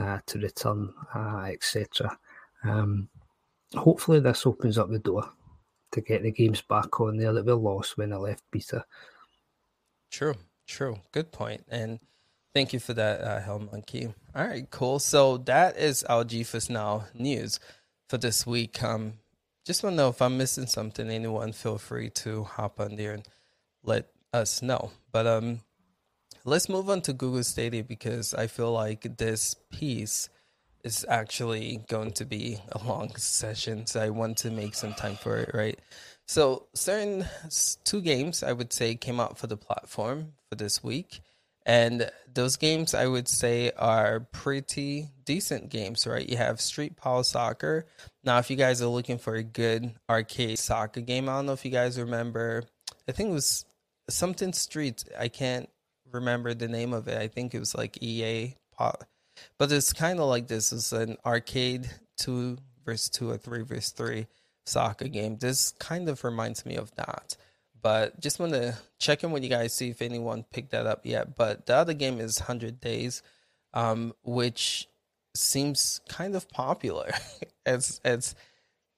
uh, 0.00 0.18
to 0.26 0.38
return, 0.38 0.92
uh, 1.14 1.48
etc. 1.52 2.16
Um, 2.64 3.08
hopefully, 3.74 4.20
this 4.20 4.46
opens 4.46 4.78
up 4.78 4.90
the 4.90 4.98
door 4.98 5.28
to 5.92 6.00
get 6.00 6.22
the 6.22 6.32
games 6.32 6.62
back 6.62 7.00
on 7.00 7.16
there 7.16 7.32
that 7.32 7.44
we 7.44 7.52
lost 7.52 7.96
when 7.98 8.12
I 8.12 8.16
left 8.16 8.42
beta. 8.50 8.84
True, 10.10 10.34
true. 10.66 10.96
Good 11.12 11.32
point. 11.32 11.64
And 11.68 12.00
thank 12.54 12.72
you 12.72 12.80
for 12.80 12.94
that, 12.94 13.20
uh, 13.20 13.40
Hell 13.40 13.60
Monkey. 13.60 14.12
All 14.34 14.46
right, 14.46 14.68
cool. 14.70 14.98
So 14.98 15.38
that 15.38 15.76
is 15.76 16.02
our 16.04 16.24
GeForce 16.24 16.70
Now 16.70 17.06
news 17.14 17.60
for 18.08 18.18
this 18.18 18.46
week. 18.46 18.82
Um, 18.82 19.14
just 19.64 19.82
want 19.82 19.94
to 19.94 19.96
know 19.96 20.08
if 20.08 20.20
I'm 20.20 20.36
missing 20.36 20.66
something. 20.66 21.08
Anyone, 21.08 21.52
feel 21.52 21.78
free 21.78 22.10
to 22.10 22.44
hop 22.44 22.80
on 22.80 22.96
there 22.96 23.12
and 23.12 23.28
let 23.84 24.08
us 24.32 24.62
know. 24.62 24.90
But 25.12 25.26
um, 25.26 25.60
let's 26.44 26.68
move 26.68 26.90
on 26.90 27.00
to 27.02 27.12
Google 27.12 27.44
Stadia 27.44 27.84
because 27.84 28.34
I 28.34 28.46
feel 28.46 28.72
like 28.72 29.16
this 29.18 29.54
piece 29.70 30.28
is 30.84 31.06
actually 31.08 31.84
going 31.88 32.12
to 32.12 32.24
be 32.24 32.58
a 32.72 32.84
long 32.84 33.14
session. 33.16 33.86
So 33.86 34.02
I 34.02 34.10
want 34.10 34.38
to 34.38 34.50
make 34.50 34.74
some 34.74 34.94
time 34.94 35.16
for 35.16 35.36
it, 35.36 35.50
right? 35.54 35.78
So 36.26 36.66
certain 36.74 37.26
two 37.84 38.00
games 38.00 38.42
I 38.42 38.52
would 38.52 38.72
say 38.72 38.94
came 38.94 39.20
out 39.20 39.38
for 39.38 39.46
the 39.46 39.56
platform 39.56 40.32
for 40.48 40.56
this 40.56 40.82
week. 40.82 41.20
And 41.64 42.10
those 42.32 42.56
games 42.56 42.92
I 42.92 43.06
would 43.06 43.28
say 43.28 43.70
are 43.78 44.20
pretty 44.32 45.10
decent 45.24 45.70
games, 45.70 46.06
right? 46.06 46.28
You 46.28 46.36
have 46.36 46.60
Street 46.60 46.96
Power 46.96 47.22
Soccer. 47.22 47.86
Now, 48.24 48.38
if 48.38 48.50
you 48.50 48.56
guys 48.56 48.82
are 48.82 48.88
looking 48.88 49.18
for 49.18 49.36
a 49.36 49.44
good 49.44 49.94
arcade 50.10 50.58
soccer 50.58 51.00
game, 51.00 51.28
I 51.28 51.36
don't 51.36 51.46
know 51.46 51.52
if 51.52 51.64
you 51.64 51.70
guys 51.70 52.00
remember, 52.00 52.64
I 53.08 53.12
think 53.12 53.30
it 53.30 53.34
was 53.34 53.64
something 54.10 54.52
Street. 54.52 55.04
I 55.16 55.28
can't 55.28 55.68
remember 56.12 56.54
the 56.54 56.68
name 56.68 56.92
of 56.92 57.08
it. 57.08 57.18
I 57.18 57.28
think 57.28 57.54
it 57.54 57.58
was 57.58 57.74
like 57.74 58.02
EA, 58.02 58.54
but 59.58 59.72
it's 59.72 59.92
kind 59.92 60.20
of 60.20 60.26
like 60.26 60.48
this 60.48 60.72
is 60.72 60.92
an 60.92 61.16
arcade 61.24 61.90
two 62.16 62.58
versus 62.84 63.08
two 63.08 63.30
or 63.30 63.38
three 63.38 63.62
versus 63.62 63.90
three 63.90 64.26
soccer 64.66 65.08
game. 65.08 65.38
This 65.38 65.72
kind 65.78 66.08
of 66.08 66.24
reminds 66.24 66.66
me 66.66 66.76
of 66.76 66.94
that. 66.96 67.36
But 67.80 68.20
just 68.20 68.38
want 68.38 68.52
to 68.52 68.76
check 68.98 69.24
in 69.24 69.32
with 69.32 69.42
you 69.42 69.48
guys, 69.48 69.74
see 69.74 69.90
if 69.90 70.02
anyone 70.02 70.44
picked 70.52 70.70
that 70.70 70.86
up 70.86 71.04
yet. 71.04 71.34
But 71.34 71.66
the 71.66 71.74
other 71.74 71.94
game 71.94 72.20
is 72.20 72.38
100 72.38 72.80
Days, 72.80 73.22
um, 73.74 74.14
which 74.22 74.88
seems 75.34 76.00
kind 76.08 76.36
of 76.36 76.48
popular. 76.48 77.10
as, 77.66 78.00
as, 78.04 78.36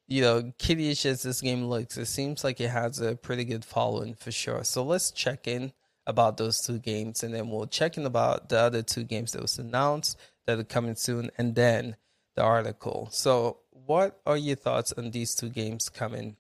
you 0.07 0.21
know, 0.21 0.53
kiddyish 0.59 1.07
as 1.07 1.23
this 1.23 1.41
game 1.41 1.65
looks, 1.65 1.97
it 1.97 2.07
seems 2.07 2.45
like 2.45 2.61
it 2.61 2.69
has 2.69 3.01
a 3.01 3.17
pretty 3.17 3.45
good 3.45 3.65
following 3.65 4.15
for 4.15 4.31
sure. 4.31 4.65
So 4.65 4.85
let's 4.85 5.11
check 5.11 5.49
in 5.49 5.73
about 6.07 6.37
those 6.37 6.61
two 6.61 6.79
games 6.79 7.23
and 7.23 7.35
then 7.35 7.49
we'll 7.49 7.67
check 7.67 7.97
in 7.97 8.05
about 8.05 8.49
the 8.49 8.59
other 8.59 8.83
two 8.83 9.05
games 9.05 9.33
that 9.33 9.43
was 9.43 9.59
announced 9.59 10.19
that 10.47 10.59
are 10.59 10.65
coming 10.65 10.95
soon 10.95 11.31
and 11.39 11.55
then 11.55 11.97
the 12.35 12.43
article. 12.43 13.09
So, 13.11 13.61
what 13.71 14.21
are 14.27 14.37
your 14.37 14.57
thoughts 14.57 14.93
on 14.93 15.11
these 15.11 15.35
two 15.35 15.49
games 15.49 15.89
coming 15.89 16.37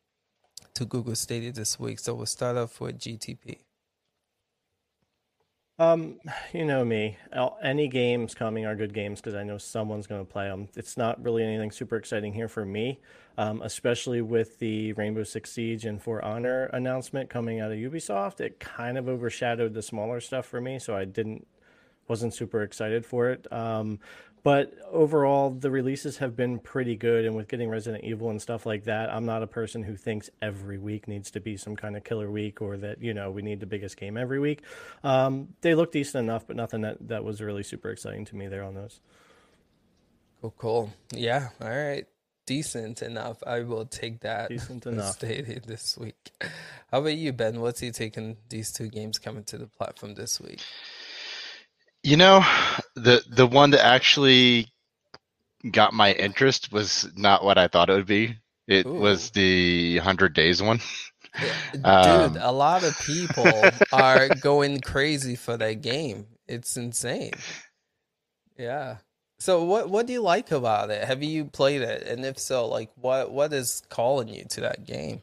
to 0.75 0.85
Google 0.85 1.15
Stadia 1.15 1.53
this 1.53 1.79
week. 1.79 1.99
So 1.99 2.15
we'll 2.15 2.27
start 2.27 2.57
off 2.57 2.81
with 2.81 2.99
GTP. 2.99 3.59
Um, 5.79 6.21
you 6.53 6.65
know 6.65 6.85
me. 6.85 7.17
Any 7.63 7.89
games 7.89 8.35
coming 8.35 8.67
are 8.67 8.77
good 8.77 8.95
games 8.95 9.21
because 9.21 9.35
I 9.35 9.43
know 9.43 9.59
someone's 9.59 10.07
going 10.07 10.25
to 10.25 10.31
play 10.31 10.49
them. 10.49 10.69
It's 10.77 10.97
not 10.97 11.23
really 11.23 11.43
anything 11.43 11.71
super 11.71 11.97
exciting 11.97 12.33
here 12.33 12.49
for 12.49 12.65
me, 12.65 13.01
um, 13.39 13.63
especially 13.63 14.23
with 14.23 14.59
the 14.59 14.93
Rainbow 14.95 15.25
Six 15.25 15.53
Siege 15.53 15.85
and 15.85 16.03
For 16.03 16.25
Honor 16.25 16.65
announcement 16.67 17.31
coming 17.31 17.61
out 17.61 17.73
of 17.73 17.79
Ubisoft. 17.79 18.41
It 18.41 18.61
kind 18.61 18.99
of 18.99 19.09
overshadowed 19.09 19.75
the 19.75 19.83
smaller 19.83 20.21
stuff 20.21 20.47
for 20.47 20.61
me, 20.61 20.79
so 20.79 20.97
I 20.97 21.05
didn't 21.05 21.47
wasn't 22.07 22.35
super 22.35 22.63
excited 22.63 23.07
for 23.07 23.31
it. 23.31 23.51
Um, 23.51 23.99
but 24.45 24.75
overall, 24.93 25.49
the 25.49 25.71
releases 25.71 26.19
have 26.19 26.37
been 26.37 26.59
pretty 26.59 26.97
good. 26.97 27.25
And 27.25 27.35
with 27.35 27.49
getting 27.49 27.71
Resident 27.71 28.05
Evil 28.05 28.29
and 28.29 28.41
stuff 28.41 28.67
like 28.67 28.85
that, 28.85 29.11
I'm 29.11 29.25
not 29.25 29.43
a 29.43 29.47
person 29.47 29.83
who 29.83 29.97
thinks 29.97 30.29
every 30.43 30.77
week 30.77 31.09
needs 31.09 31.31
to 31.31 31.41
be 31.41 31.57
some 31.57 31.77
kind 31.77 31.97
of 31.97 32.05
killer 32.05 32.31
week 32.31 32.61
or 32.61 32.77
that, 32.77 33.03
you 33.03 33.15
know, 33.15 33.31
we 33.31 33.41
need 33.41 33.61
the 33.61 33.67
biggest 33.67 33.97
game 33.97 34.19
every 34.19 34.39
week. 34.39 34.61
Um, 35.03 35.49
they 35.63 35.75
look 35.75 35.93
decent 35.93 36.25
enough, 36.25 36.47
but 36.47 36.57
nothing 36.57 36.83
that, 36.83 37.09
that 37.09 37.25
was 37.25 37.41
really 37.41 37.63
super 37.63 37.89
exciting 37.89 38.27
to 38.27 38.37
me 38.37 38.47
there 38.47 38.63
on 38.63 38.75
those. 38.75 39.01
Cool, 40.43 40.55
cool. 40.59 40.93
Yeah. 41.15 41.49
All 41.63 41.71
right. 41.71 42.05
Decent 42.47 43.01
enough. 43.01 43.43
I 43.47 43.61
will 43.61 43.87
take 43.87 44.21
that. 44.21 44.51
Decent 44.51 44.85
enough. 44.87 45.19
this 45.21 45.97
week. 45.97 46.33
How 46.93 46.99
about 46.99 47.17
you, 47.17 47.33
Ben? 47.33 47.63
What's 47.63 47.81
he 47.81 47.91
taking 47.93 48.37
these 48.51 48.73
two 48.73 48.89
games 48.89 49.19
coming 49.19 49.45
to 49.45 49.57
the 49.57 49.69
platform 49.69 50.15
this 50.15 50.39
week? 50.39 50.61
You 52.03 52.19
know, 52.19 52.45
the 52.95 53.23
the 53.29 53.47
one 53.47 53.71
that 53.71 53.85
actually 53.85 54.69
got 55.71 55.93
my 55.93 56.13
interest 56.13 56.73
was 56.73 57.09
not 57.17 57.45
what 57.45 57.59
I 57.59 57.69
thought 57.69 57.91
it 57.91 57.95
would 57.95 58.07
be. 58.07 58.37
It 58.67 58.87
Ooh. 58.87 58.95
was 58.95 59.31
the 59.31 59.99
Hundred 59.99 60.35
Days 60.35 60.63
one. 60.63 60.81
Dude, 61.73 61.85
um, 61.85 62.37
a 62.39 62.53
lot 62.53 62.85
of 62.85 62.97
people 63.05 63.71
are 63.93 64.29
going 64.29 64.81
crazy 64.81 65.35
for 65.35 65.57
that 65.57 65.83
game. 65.83 66.27
It's 66.47 66.77
insane. 66.77 67.33
Yeah. 68.57 68.99
So 69.39 69.65
what 69.65 69.91
what 69.91 70.07
do 70.07 70.13
you 70.13 70.23
like 70.23 70.53
about 70.53 70.91
it? 70.91 71.05
Have 71.05 71.23
you 71.23 71.47
played 71.47 71.83
it? 71.83 72.07
And 72.07 72.25
if 72.25 72.39
so, 72.39 72.69
like 72.69 72.91
what 72.95 73.33
what 73.33 73.53
is 73.53 73.83
calling 73.89 74.29
you 74.29 74.45
to 74.51 74.61
that 74.61 74.87
game? 74.87 75.23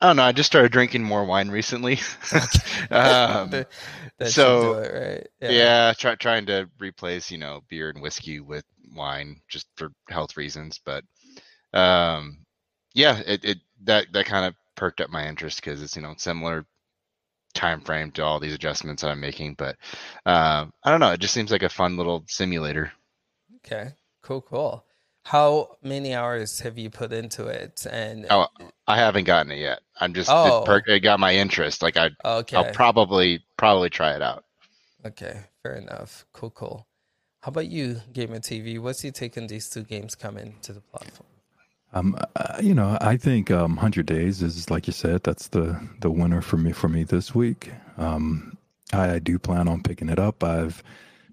I 0.00 0.08
don't 0.08 0.16
know. 0.16 0.24
I 0.24 0.32
just 0.32 0.48
started 0.48 0.72
drinking 0.72 1.02
more 1.02 1.24
wine 1.24 1.48
recently. 1.48 1.98
um, 2.90 3.64
so 4.24 4.74
it, 4.74 4.92
right? 4.92 5.28
yeah, 5.40 5.50
yeah 5.50 5.92
try, 5.96 6.14
trying 6.16 6.46
to 6.46 6.68
replace 6.78 7.30
you 7.30 7.38
know 7.38 7.62
beer 7.68 7.90
and 7.90 8.02
whiskey 8.02 8.40
with 8.40 8.64
wine 8.94 9.40
just 9.48 9.66
for 9.76 9.90
health 10.08 10.36
reasons. 10.36 10.80
But 10.84 11.04
um, 11.72 12.44
yeah, 12.94 13.20
it, 13.26 13.44
it 13.44 13.58
that 13.84 14.12
that 14.12 14.26
kind 14.26 14.46
of 14.46 14.54
perked 14.76 15.00
up 15.00 15.10
my 15.10 15.26
interest 15.26 15.62
because 15.62 15.82
it's 15.82 15.96
you 15.96 16.02
know 16.02 16.14
similar 16.18 16.66
time 17.54 17.80
frame 17.80 18.12
to 18.12 18.22
all 18.22 18.38
these 18.38 18.54
adjustments 18.54 19.02
that 19.02 19.10
I'm 19.10 19.20
making. 19.20 19.54
But 19.54 19.76
uh, 20.26 20.66
I 20.84 20.90
don't 20.90 21.00
know. 21.00 21.12
It 21.12 21.20
just 21.20 21.34
seems 21.34 21.50
like 21.50 21.62
a 21.62 21.68
fun 21.68 21.96
little 21.96 22.24
simulator. 22.28 22.92
Okay, 23.64 23.92
cool, 24.22 24.42
cool. 24.42 24.85
How 25.26 25.76
many 25.82 26.14
hours 26.14 26.60
have 26.60 26.78
you 26.78 26.88
put 26.88 27.12
into 27.12 27.48
it? 27.48 27.84
And 27.90 28.26
oh, 28.30 28.46
I 28.86 28.96
haven't 28.96 29.24
gotten 29.24 29.50
it 29.50 29.58
yet. 29.58 29.80
I'm 30.00 30.14
just 30.14 30.30
oh. 30.30 30.62
it, 30.62 30.66
per- 30.66 30.92
it 30.92 31.00
got 31.00 31.18
my 31.18 31.34
interest. 31.34 31.82
Like 31.82 31.96
I, 31.96 32.10
okay. 32.24 32.56
I'll 32.56 32.72
probably 32.72 33.42
probably 33.56 33.90
try 33.90 34.14
it 34.14 34.22
out. 34.22 34.44
Okay, 35.04 35.40
fair 35.64 35.74
enough. 35.74 36.24
Cool, 36.32 36.50
cool. 36.50 36.86
How 37.40 37.48
about 37.48 37.66
you, 37.66 38.00
Gamer 38.12 38.38
TV? 38.38 38.78
What's 38.78 39.02
your 39.02 39.12
take 39.12 39.36
on 39.36 39.48
these 39.48 39.68
two 39.68 39.82
games 39.82 40.14
coming 40.14 40.54
to 40.62 40.72
the 40.72 40.80
platform? 40.80 41.28
Um, 41.92 42.16
uh, 42.36 42.58
you 42.62 42.72
know, 42.72 42.96
I 43.00 43.16
think 43.16 43.50
um, 43.50 43.78
Hundred 43.78 44.06
Days 44.06 44.42
is 44.42 44.70
like 44.70 44.86
you 44.86 44.92
said. 44.92 45.24
That's 45.24 45.48
the 45.48 45.76
the 46.02 46.10
winner 46.10 46.40
for 46.40 46.56
me 46.56 46.70
for 46.70 46.88
me 46.88 47.02
this 47.02 47.34
week. 47.34 47.72
Um, 47.98 48.56
I, 48.92 49.14
I 49.14 49.18
do 49.18 49.40
plan 49.40 49.66
on 49.66 49.82
picking 49.82 50.08
it 50.08 50.20
up. 50.20 50.44
I've 50.44 50.84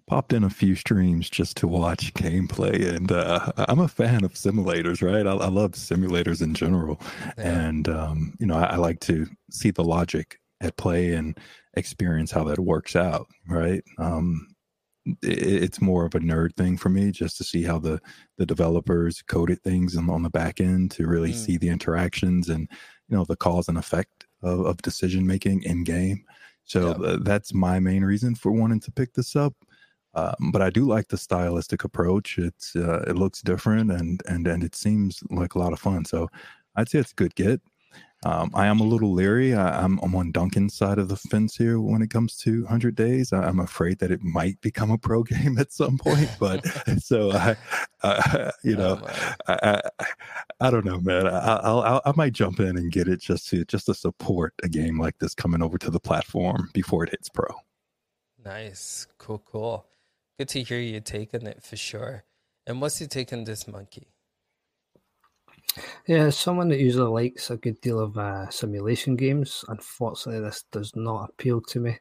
popped 0.07 0.33
in 0.33 0.43
a 0.43 0.49
few 0.49 0.75
streams 0.75 1.29
just 1.29 1.57
to 1.57 1.67
watch 1.67 2.13
gameplay, 2.13 2.95
and 2.95 3.11
uh, 3.11 3.51
I'm 3.57 3.79
a 3.79 3.87
fan 3.87 4.23
of 4.23 4.33
simulators. 4.33 5.01
Right, 5.01 5.25
I, 5.25 5.31
I 5.31 5.49
love 5.49 5.71
simulators 5.71 6.41
in 6.41 6.53
general, 6.53 6.99
yeah. 7.37 7.61
and 7.61 7.87
um, 7.89 8.33
you 8.39 8.45
know, 8.45 8.55
I, 8.55 8.63
I, 8.63 8.75
like 8.77 8.99
to 9.01 9.27
see 9.49 9.71
the 9.71 9.83
logic 9.83 10.39
at 10.61 10.77
play 10.77 11.13
and 11.13 11.37
experience 11.75 12.31
how 12.31 12.43
that 12.45 12.59
works 12.59 12.95
out. 12.95 13.27
Right. 13.47 13.83
Um, 13.97 14.53
it, 15.21 15.63
it's 15.63 15.81
more 15.81 16.05
of 16.05 16.15
a 16.15 16.19
nerd 16.19 16.55
thing 16.55 16.77
for 16.77 16.89
me, 16.89 17.11
just 17.11 17.37
to 17.37 17.43
see 17.43 17.63
how 17.63 17.79
the 17.79 18.01
the 18.37 18.45
developers 18.45 19.21
coded 19.21 19.61
things 19.63 19.95
on, 19.95 20.09
on 20.09 20.23
the 20.23 20.29
back 20.29 20.59
end 20.59 20.91
to 20.91 21.07
really 21.07 21.31
mm. 21.31 21.35
see 21.35 21.57
the 21.57 21.69
interactions 21.69 22.49
and 22.49 22.67
you 23.07 23.17
know 23.17 23.25
the 23.25 23.35
cause 23.35 23.67
and 23.67 23.77
effect 23.77 24.25
of, 24.41 24.65
of 24.65 24.81
decision 24.81 25.25
making 25.25 25.63
in 25.63 25.83
game. 25.83 26.23
So 26.65 26.95
yeah. 27.03 27.17
that's 27.21 27.53
my 27.53 27.79
main 27.79 28.03
reason 28.03 28.35
for 28.35 28.51
wanting 28.51 28.79
to 28.81 28.91
pick 28.91 29.13
this 29.13 29.35
up. 29.35 29.53
Um, 30.15 30.51
but 30.51 30.61
I 30.61 30.69
do 30.69 30.85
like 30.85 31.07
the 31.07 31.17
stylistic 31.17 31.83
approach. 31.83 32.37
It's 32.37 32.75
uh, 32.75 33.03
it 33.07 33.15
looks 33.15 33.41
different 33.41 33.91
and 33.91 34.21
and 34.27 34.47
and 34.47 34.63
it 34.63 34.75
seems 34.75 35.23
like 35.29 35.55
a 35.55 35.59
lot 35.59 35.73
of 35.73 35.79
fun. 35.79 36.05
So 36.05 36.29
I'd 36.75 36.89
say 36.89 36.99
it's 36.99 37.11
a 37.11 37.15
good 37.15 37.35
get. 37.35 37.61
Um, 38.25 38.51
I 38.53 38.67
am 38.67 38.79
a 38.79 38.85
little 38.85 39.11
leery. 39.11 39.53
I, 39.53 39.83
am 39.83 39.99
I'm, 39.99 40.05
I'm 40.05 40.15
on 40.15 40.31
Duncan's 40.31 40.75
side 40.75 40.97
of 40.97 41.09
the 41.09 41.17
fence 41.17 41.57
here 41.57 41.81
when 41.81 42.01
it 42.01 42.09
comes 42.09 42.37
to 42.37 42.61
100 42.61 42.95
Days. 42.95 43.33
I, 43.33 43.47
am 43.47 43.59
afraid 43.59 43.99
that 43.99 44.11
it 44.11 44.23
might 44.23 44.61
become 44.61 44.91
a 44.91 44.97
pro 44.97 45.23
game 45.23 45.57
at 45.57 45.73
some 45.73 45.97
point. 45.97 46.29
But 46.39 46.65
so 46.99 47.31
I, 47.31 47.55
uh, 48.01 48.51
you 48.63 48.77
know, 48.77 49.01
oh, 49.03 49.33
I, 49.47 49.81
I, 49.99 50.05
I, 50.61 50.71
don't 50.71 50.85
know, 50.85 51.01
man. 51.01 51.27
I, 51.27 51.57
I'll, 51.57 52.01
I 52.05 52.13
might 52.15 52.33
jump 52.33 52.61
in 52.61 52.77
and 52.77 52.91
get 52.91 53.09
it 53.09 53.19
just 53.19 53.49
to 53.49 53.65
just 53.65 53.87
to 53.87 53.93
support 53.93 54.53
a 54.63 54.69
game 54.69 54.99
like 54.99 55.17
this 55.19 55.35
coming 55.35 55.61
over 55.61 55.77
to 55.79 55.91
the 55.91 55.99
platform 55.99 56.69
before 56.73 57.03
it 57.03 57.09
hits 57.09 57.27
pro. 57.27 57.47
Nice, 58.45 59.07
cool, 59.17 59.43
cool. 59.45 59.85
Good 60.37 60.49
to 60.49 60.63
hear 60.63 60.79
you 60.79 60.99
taking 60.99 61.45
it 61.45 61.63
for 61.63 61.75
sure. 61.75 62.23
And 62.65 62.81
what's 62.81 62.99
he 62.99 63.07
taking 63.07 63.43
this 63.43 63.67
monkey? 63.67 64.07
Yeah, 66.07 66.29
someone 66.29 66.69
that 66.69 66.79
usually 66.79 67.09
likes 67.09 67.49
a 67.49 67.57
good 67.57 67.79
deal 67.81 67.99
of 67.99 68.17
uh, 68.17 68.49
simulation 68.49 69.15
games, 69.15 69.65
unfortunately, 69.67 70.41
this 70.41 70.65
does 70.71 70.95
not 70.95 71.29
appeal 71.29 71.61
to 71.61 71.79
me. 71.79 71.97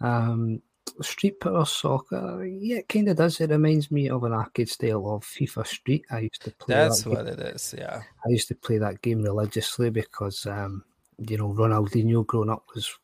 Um, 0.00 0.62
Street 1.00 1.40
Power 1.40 1.64
Soccer, 1.64 2.44
yeah, 2.44 2.78
it 2.78 2.88
kind 2.88 3.08
of 3.08 3.16
does. 3.16 3.40
It 3.40 3.50
reminds 3.50 3.90
me 3.90 4.08
of 4.08 4.24
an 4.24 4.32
arcade 4.32 4.68
style 4.68 5.08
of 5.14 5.24
FIFA 5.24 5.66
Street. 5.66 6.04
I 6.10 6.20
used 6.20 6.42
to 6.42 6.50
play. 6.52 6.74
That's 6.74 7.02
that 7.02 7.10
what 7.10 7.24
game. 7.26 7.34
it 7.34 7.40
is. 7.40 7.74
Yeah. 7.76 8.02
I 8.24 8.28
used 8.28 8.48
to 8.48 8.54
play 8.54 8.78
that 8.78 9.02
game 9.02 9.22
religiously 9.22 9.90
because, 9.90 10.46
um, 10.46 10.84
you 11.18 11.38
know, 11.38 11.52
Ronaldinho 11.52 12.26
growing 12.26 12.50
up 12.50 12.64
was, 12.74 12.98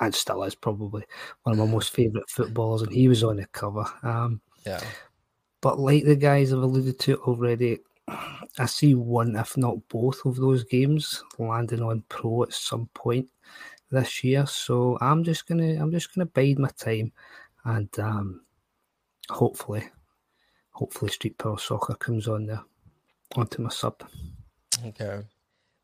and 0.00 0.14
still 0.14 0.42
is 0.44 0.54
probably 0.54 1.04
one 1.42 1.58
of 1.58 1.58
my 1.58 1.72
most 1.72 1.90
favourite 1.90 2.28
footballers, 2.28 2.82
and 2.82 2.92
he 2.92 3.08
was 3.08 3.24
on 3.24 3.36
the 3.36 3.46
cover. 3.46 3.84
Um, 4.02 4.40
Yeah. 4.64 4.82
but 5.60 5.78
like 5.78 6.04
the 6.04 6.16
guys 6.16 6.50
have 6.50 6.62
alluded 6.62 6.98
to 7.00 7.16
already, 7.22 7.78
I 8.58 8.66
see 8.66 8.94
one, 8.94 9.36
if 9.36 9.56
not 9.56 9.88
both, 9.88 10.24
of 10.24 10.36
those 10.36 10.64
games 10.64 11.24
landing 11.38 11.82
on 11.82 12.04
Pro 12.08 12.42
at 12.44 12.52
some 12.52 12.88
point 12.94 13.28
this 13.90 14.22
year. 14.22 14.46
So 14.46 14.98
I'm 15.00 15.24
just 15.24 15.46
gonna, 15.46 15.80
I'm 15.80 15.90
just 15.90 16.14
gonna 16.14 16.26
bide 16.26 16.58
my 16.58 16.70
time, 16.76 17.12
and 17.64 17.88
um, 17.98 18.42
hopefully, 19.30 19.88
hopefully, 20.70 21.10
Street 21.10 21.38
Power 21.38 21.58
Soccer 21.58 21.94
comes 21.94 22.28
on 22.28 22.46
there 22.46 22.62
onto 23.34 23.62
my 23.62 23.70
sub. 23.70 24.02
Okay. 24.84 25.22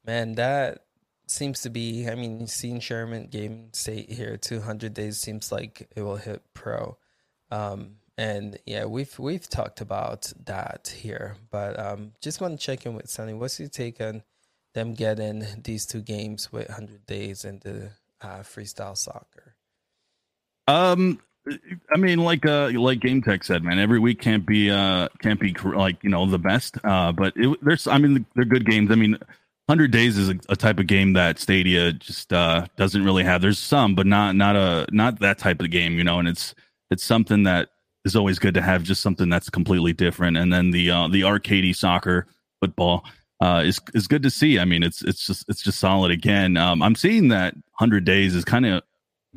Man, 0.04 0.34
that 0.34 0.84
seems 1.32 1.62
to 1.62 1.70
be. 1.70 2.08
I 2.08 2.14
mean, 2.14 2.46
seeing 2.46 2.80
Sherman 2.80 3.26
game 3.26 3.70
state 3.72 4.10
here, 4.10 4.36
two 4.36 4.60
hundred 4.60 4.94
days 4.94 5.18
seems 5.18 5.50
like 5.50 5.88
it 5.96 6.02
will 6.02 6.16
hit 6.16 6.42
pro. 6.54 6.96
Um, 7.50 7.96
and 8.18 8.58
yeah, 8.66 8.84
we've 8.84 9.18
we've 9.18 9.48
talked 9.48 9.80
about 9.80 10.32
that 10.44 10.94
here, 10.96 11.36
but 11.50 11.78
um, 11.78 12.12
just 12.20 12.40
want 12.40 12.58
to 12.58 12.64
check 12.64 12.86
in 12.86 12.94
with 12.94 13.08
Sunny. 13.08 13.34
What's 13.34 13.58
your 13.58 13.68
take 13.68 14.00
on 14.00 14.22
them 14.74 14.94
getting 14.94 15.44
these 15.62 15.86
two 15.86 16.00
games 16.00 16.52
with 16.52 16.68
hundred 16.68 17.06
days 17.06 17.42
the 17.42 17.90
uh, 18.20 18.40
freestyle 18.40 18.96
soccer? 18.96 19.56
Um, 20.68 21.20
I 21.92 21.96
mean, 21.96 22.20
like 22.20 22.46
uh, 22.46 22.70
like 22.74 23.00
Game 23.00 23.22
Tech 23.22 23.44
said, 23.44 23.64
man, 23.64 23.78
every 23.78 23.98
week 23.98 24.20
can't 24.20 24.46
be 24.46 24.70
uh 24.70 25.08
can't 25.20 25.40
be 25.40 25.54
like 25.74 26.02
you 26.02 26.10
know 26.10 26.26
the 26.26 26.38
best. 26.38 26.78
Uh, 26.84 27.12
but 27.12 27.32
it, 27.36 27.58
there's, 27.62 27.86
I 27.86 27.98
mean, 27.98 28.24
they're 28.34 28.44
good 28.44 28.66
games. 28.66 28.90
I 28.90 28.94
mean, 28.94 29.18
Hundred 29.68 29.92
Days 29.92 30.18
is 30.18 30.28
a, 30.28 30.34
a 30.48 30.56
type 30.56 30.78
of 30.78 30.86
game 30.86 31.12
that 31.12 31.38
Stadia 31.38 31.92
just 31.92 32.32
uh 32.32 32.66
doesn't 32.76 33.04
really 33.04 33.24
have. 33.24 33.40
There's 33.42 33.58
some, 33.58 33.94
but 33.94 34.06
not 34.06 34.34
not 34.34 34.56
a 34.56 34.86
not 34.90 35.20
that 35.20 35.38
type 35.38 35.60
of 35.62 35.70
game, 35.70 35.94
you 35.98 36.04
know. 36.04 36.18
And 36.18 36.28
it's 36.28 36.54
it's 36.90 37.04
something 37.04 37.44
that 37.44 37.68
is 38.04 38.16
always 38.16 38.38
good 38.38 38.54
to 38.54 38.62
have, 38.62 38.82
just 38.82 39.02
something 39.02 39.28
that's 39.28 39.48
completely 39.48 39.92
different. 39.92 40.36
And 40.36 40.52
then 40.52 40.70
the 40.72 40.90
uh 40.90 41.08
the 41.08 41.22
arcadey 41.22 41.74
soccer 41.74 42.26
football 42.60 43.04
uh 43.40 43.62
is 43.64 43.80
is 43.94 44.08
good 44.08 44.22
to 44.24 44.30
see. 44.30 44.58
I 44.58 44.64
mean, 44.64 44.82
it's 44.82 45.02
it's 45.02 45.26
just 45.26 45.44
it's 45.48 45.62
just 45.62 45.78
solid 45.78 46.10
again. 46.10 46.56
Um, 46.56 46.82
I'm 46.82 46.96
seeing 46.96 47.28
that 47.28 47.54
Hundred 47.74 48.04
Days 48.04 48.34
is 48.34 48.44
kind 48.44 48.66
of 48.66 48.82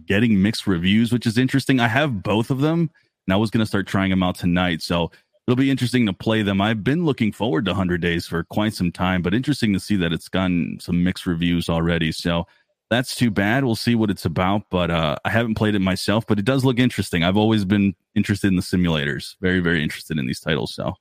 getting 0.05 0.41
mixed 0.41 0.67
reviews, 0.67 1.11
which 1.13 1.28
is 1.28 1.38
interesting. 1.38 1.80
I 1.80 1.88
have 1.88 2.23
both 2.23 2.49
of 2.49 2.61
them, 2.61 2.89
and 3.28 3.34
I 3.34 3.38
was 3.38 3.51
going 3.51 3.61
to 3.61 3.65
start 3.65 3.88
trying 3.88 4.09
them 4.09 4.23
out 4.23 4.36
tonight. 4.36 4.82
So 4.82 5.11
it'll 5.47 5.55
be 5.55 5.69
interesting 5.71 6.05
to 6.05 6.13
play 6.13 6.41
them. 6.41 6.61
I've 6.61 6.83
been 6.83 7.05
looking 7.05 7.31
forward 7.31 7.65
to 7.65 7.71
100 7.71 8.01
Days 8.01 8.27
for 8.27 8.43
quite 8.43 8.73
some 8.73 8.91
time, 8.91 9.21
but 9.21 9.33
interesting 9.33 9.73
to 9.73 9.79
see 9.79 9.95
that 9.97 10.11
it's 10.13 10.29
gotten 10.29 10.79
some 10.79 11.03
mixed 11.03 11.25
reviews 11.25 11.69
already. 11.69 12.11
So 12.11 12.47
that's 12.89 13.15
too 13.15 13.31
bad. 13.31 13.63
We'll 13.63 13.75
see 13.75 13.95
what 13.95 14.09
it's 14.09 14.25
about, 14.25 14.63
but 14.69 14.91
uh, 14.91 15.15
I 15.25 15.29
haven't 15.29 15.55
played 15.55 15.75
it 15.75 15.79
myself, 15.79 16.25
but 16.27 16.39
it 16.39 16.45
does 16.45 16.63
look 16.65 16.79
interesting. 16.79 17.23
I've 17.23 17.37
always 17.37 17.65
been 17.65 17.95
interested 18.15 18.47
in 18.47 18.55
the 18.55 18.61
simulators, 18.61 19.35
very, 19.41 19.59
very 19.59 19.83
interested 19.83 20.17
in 20.17 20.25
these 20.25 20.39
titles. 20.39 20.73
So 20.73 20.85
we'll 20.85 20.95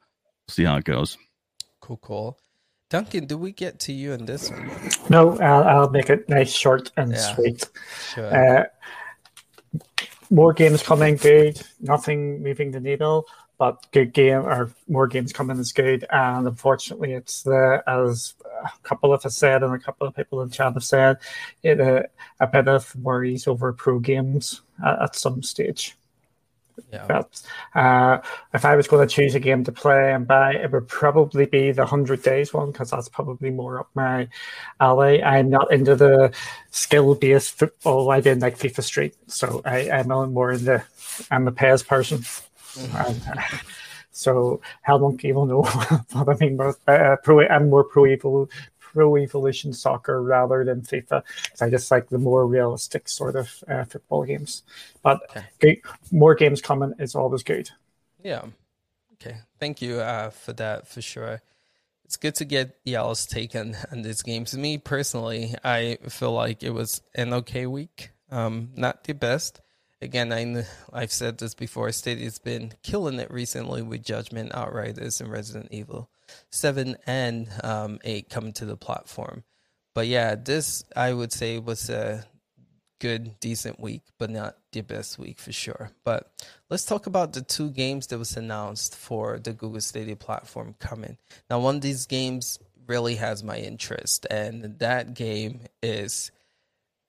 see 0.49 0.64
how 0.64 0.76
it 0.76 0.84
goes. 0.84 1.16
Cool, 1.80 1.99
cool. 1.99 2.38
Duncan, 2.90 3.26
do 3.26 3.36
we 3.36 3.51
get 3.53 3.80
to 3.80 3.92
you 3.92 4.12
in 4.12 4.24
this 4.24 4.51
one? 4.51 4.70
No, 5.11 5.38
I'll, 5.38 5.64
I'll 5.64 5.90
make 5.90 6.11
it 6.11 6.28
nice, 6.28 6.53
short, 6.53 6.90
and 6.97 7.12
Yeah. 7.12 7.34
sweet. 7.34 7.68
Sure. 8.14 8.61
Uh, 8.61 8.64
more 10.30 10.53
games 10.53 10.82
coming, 10.82 11.16
good. 11.16 11.61
Nothing 11.80 12.42
moving 12.42 12.70
the 12.70 12.80
needle, 12.80 13.26
but 13.59 13.86
good 13.92 14.12
game 14.12 14.40
or 14.40 14.72
more 14.88 15.07
games 15.07 15.32
coming 15.32 15.59
is 15.59 15.72
good. 15.72 16.05
And 16.11 16.46
unfortunately, 16.46 17.12
it's 17.12 17.42
the 17.42 17.82
as 17.86 18.34
a 18.64 18.70
couple 18.82 19.12
of 19.12 19.24
us 19.24 19.36
said 19.36 19.62
and 19.62 19.74
a 19.74 19.78
couple 19.78 20.07
of 20.07 20.16
people 20.16 20.42
in 20.42 20.50
chat 20.50 20.74
have 20.74 20.84
said, 20.84 21.18
it 21.62 21.80
uh, 21.80 22.02
a 22.40 22.46
bit 22.46 22.68
of 22.68 22.94
worries 22.96 23.46
over 23.46 23.72
pro 23.72 23.98
games 23.98 24.62
at, 24.84 25.02
at 25.02 25.16
some 25.16 25.42
stage. 25.42 25.96
yeah. 26.92 27.07
But 27.07 27.42
uh, 27.74 28.20
if 28.52 28.64
I 28.64 28.74
was 28.74 28.88
going 28.88 29.07
to 29.07 29.14
choose 29.14 29.36
a 29.36 29.40
game 29.40 29.62
to 29.64 29.72
play 29.72 30.12
and 30.12 30.26
buy, 30.26 30.55
it 30.55 30.72
would 30.72 30.88
probably 30.88 31.46
be 31.46 31.70
the 31.70 31.86
Hundred 31.86 32.22
Days 32.22 32.52
one 32.52 32.72
because 32.72 32.90
that's 32.90 33.09
probably 33.09 33.50
more 33.50 33.78
up 33.80 33.90
my 33.94 34.28
alley. 34.80 35.22
I'm 35.22 35.50
not 35.50 35.72
into 35.72 35.94
the 35.94 36.34
skill-based 36.70 37.57
football. 37.57 38.11
I 38.11 38.20
didn't 38.20 38.42
like 38.42 38.59
FIFA 38.59 38.82
Street, 38.82 39.14
so 39.28 39.62
I, 39.64 39.90
I'm 39.90 40.09
more 40.09 40.50
in 40.50 40.64
the 40.64 40.82
I'm 41.30 41.46
a 41.46 41.52
PES 41.52 41.84
person. 41.84 42.24
Uh, 42.77 43.14
so 44.11 44.61
Hell 44.83 44.99
Monkey 45.01 45.33
will 45.33 45.47
know 45.47 45.62
what 46.12 46.29
I 46.29 46.35
mean. 46.41 46.57
But 46.57 46.77
uh, 46.89 47.16
pro, 47.22 47.47
I'm 47.47 47.70
more 47.70 47.85
pro 47.85 48.07
evil. 48.07 48.49
Pro 48.81 49.16
Evolution 49.16 49.72
Soccer 49.72 50.22
rather 50.22 50.64
than 50.64 50.83
FIFA. 50.83 51.25
I 51.61 51.68
just 51.68 51.91
like 51.91 52.09
the 52.11 52.18
more 52.18 52.47
realistic 52.47 53.09
sort 53.09 53.35
of 53.35 53.64
uh, 53.66 53.85
football 53.85 54.25
games. 54.25 54.62
But 55.03 55.20
Okay. 55.31 55.47
more 56.12 56.35
games 56.37 56.61
coming 56.61 56.95
is 57.01 57.16
always 57.16 57.43
good. 57.43 57.70
Yeah. 58.22 58.47
Okay. 59.14 59.39
Thank 59.59 59.83
you 59.83 60.01
uh, 60.01 60.31
for 60.31 60.53
that 60.55 60.89
for 60.89 61.03
sure. 61.03 61.43
It's 62.05 62.16
good 62.16 62.37
to 62.37 62.47
get 62.47 62.79
y'all's 62.85 63.27
take 63.27 63.57
on, 63.57 63.77
on 63.93 64.03
these 64.03 64.22
games. 64.22 64.57
Me 64.57 64.79
personally, 64.79 65.55
I 65.64 65.99
feel 66.09 66.33
like 66.33 66.62
it 66.62 66.70
was 66.70 67.03
an 67.14 67.35
okay 67.35 67.66
week. 67.66 68.11
Um, 68.31 68.70
not 68.77 69.05
the 69.05 69.14
best. 69.14 69.61
Again, 70.05 70.32
I, 70.32 70.64
I've 70.92 71.12
said 71.12 71.38
this 71.38 71.55
before. 71.55 71.90
Stadia's 71.90 72.38
been 72.38 72.74
killing 72.82 73.18
it 73.18 73.30
recently 73.30 73.80
with 73.80 74.05
Judgment 74.05 74.55
Outriders 74.55 75.20
and 75.22 75.32
Resident 75.32 75.68
Evil 75.70 76.11
7 76.50 76.96
and 77.07 77.48
um, 77.62 77.98
8 78.05 78.28
coming 78.28 78.52
to 78.55 78.66
the 78.66 78.76
platform. 78.76 79.44
But 79.94 80.07
yeah, 80.07 80.34
this 80.34 80.84
I 80.94 81.14
would 81.14 81.32
say 81.32 81.59
was 81.59 81.88
a 81.88 82.26
good, 83.00 83.40
decent 83.40 83.80
week, 83.80 84.02
but 84.18 84.28
not 84.28 84.59
the 84.72 84.82
best 84.82 85.18
week 85.18 85.38
for 85.38 85.52
sure. 85.52 85.90
But 86.05 86.30
let's 86.68 86.84
talk 86.84 87.07
about 87.07 87.32
the 87.32 87.40
two 87.40 87.70
games 87.70 88.07
that 88.09 88.18
was 88.18 88.36
announced 88.36 88.94
for 88.94 89.38
the 89.38 89.55
Google 89.55 89.80
Stadia 89.80 90.16
platform 90.16 90.74
coming. 90.78 91.16
Now, 91.48 91.61
one 91.61 91.76
of 91.76 91.80
these 91.80 92.05
games 92.05 92.59
really 92.86 93.14
has 93.14 93.42
my 93.42 93.57
interest, 93.57 94.26
and 94.30 94.78
that 94.80 95.14
game 95.14 95.61
is 95.82 96.30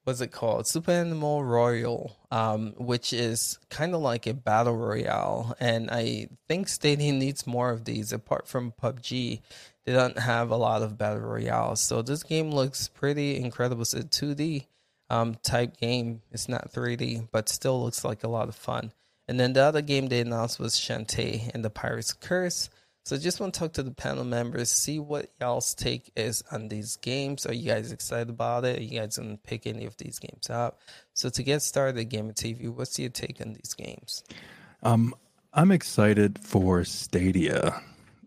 what's 0.05 0.21
it 0.21 0.31
called? 0.31 0.67
Super 0.67 0.91
Animal 0.91 1.43
Royale, 1.43 2.15
um, 2.31 2.73
which 2.77 3.11
is 3.11 3.59
kind 3.69 3.93
of 3.93 4.01
like 4.01 4.27
a 4.27 4.33
battle 4.33 4.77
royale, 4.77 5.55
and 5.59 5.89
I 5.91 6.29
think 6.47 6.69
Stadia 6.69 7.11
needs 7.11 7.45
more 7.45 7.71
of 7.71 7.83
these. 7.83 8.13
Apart 8.13 8.47
from 8.47 8.71
PUBG, 8.81 9.41
they 9.85 9.93
don't 9.93 10.17
have 10.17 10.51
a 10.51 10.55
lot 10.55 10.83
of 10.83 10.97
battle 10.97 11.21
royales, 11.21 11.81
so 11.81 12.01
this 12.01 12.23
game 12.23 12.51
looks 12.51 12.87
pretty 12.87 13.37
incredible. 13.37 13.81
It's 13.81 13.93
a 13.93 14.03
2D 14.03 14.67
um, 15.09 15.35
type 15.43 15.77
game. 15.77 16.21
It's 16.31 16.47
not 16.47 16.71
3D, 16.71 17.27
but 17.31 17.49
still 17.49 17.83
looks 17.83 18.05
like 18.05 18.23
a 18.23 18.29
lot 18.29 18.47
of 18.47 18.55
fun. 18.55 18.93
And 19.27 19.39
then 19.39 19.53
the 19.53 19.63
other 19.63 19.81
game 19.81 20.07
they 20.07 20.19
announced 20.19 20.59
was 20.59 20.75
Shantae 20.75 21.49
and 21.53 21.65
the 21.65 21.71
Pirate's 21.71 22.13
Curse. 22.13 22.69
So 23.05 23.19
just 23.19 23.39
want 23.39 23.53
to 23.53 23.59
talk 23.59 23.73
to 23.73 23.83
the 23.83 23.91
panel 23.91 24.23
members, 24.23 24.71
see 24.71 24.97
what 24.97 25.29
y'all's 25.39 25.75
take 25.75 26.11
is 26.15 26.43
on 26.51 26.69
these 26.69 26.95
games. 26.95 27.45
Are 27.45 27.53
you 27.53 27.71
guys 27.71 27.91
excited 27.91 28.31
about 28.31 28.65
it? 28.65 28.79
Are 28.79 28.81
you 28.81 28.99
guys 28.99 29.17
gonna 29.17 29.37
pick 29.37 29.67
any 29.67 29.85
of 29.85 29.95
these 29.97 30.17
games 30.17 30.49
up? 30.49 30.79
So 31.13 31.29
to 31.29 31.43
get 31.43 31.61
started, 31.61 32.03
Gamer 32.05 32.33
TV, 32.33 32.67
what's 32.67 32.97
your 32.97 33.09
take 33.09 33.39
on 33.41 33.53
these 33.53 33.75
games? 33.75 34.23
Um, 34.81 35.13
I'm 35.53 35.71
excited 35.71 36.39
for 36.39 36.83
Stadia 36.83 37.79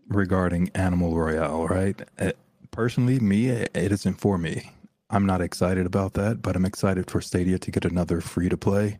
regarding 0.07 0.71
Animal 0.73 1.13
Royale, 1.13 1.67
right? 1.67 2.01
Uh, 2.17 2.31
personally, 2.71 3.19
me, 3.19 3.49
it 3.49 3.75
isn't 3.75 4.21
for 4.21 4.37
me. 4.37 4.71
I'm 5.09 5.25
not 5.25 5.41
excited 5.41 5.87
about 5.87 6.13
that, 6.13 6.41
but 6.41 6.55
I'm 6.55 6.65
excited 6.65 7.11
for 7.11 7.19
Stadia 7.19 7.59
to 7.59 7.71
get 7.71 7.83
another 7.83 8.21
free 8.21 8.47
to 8.47 8.55
play. 8.55 8.97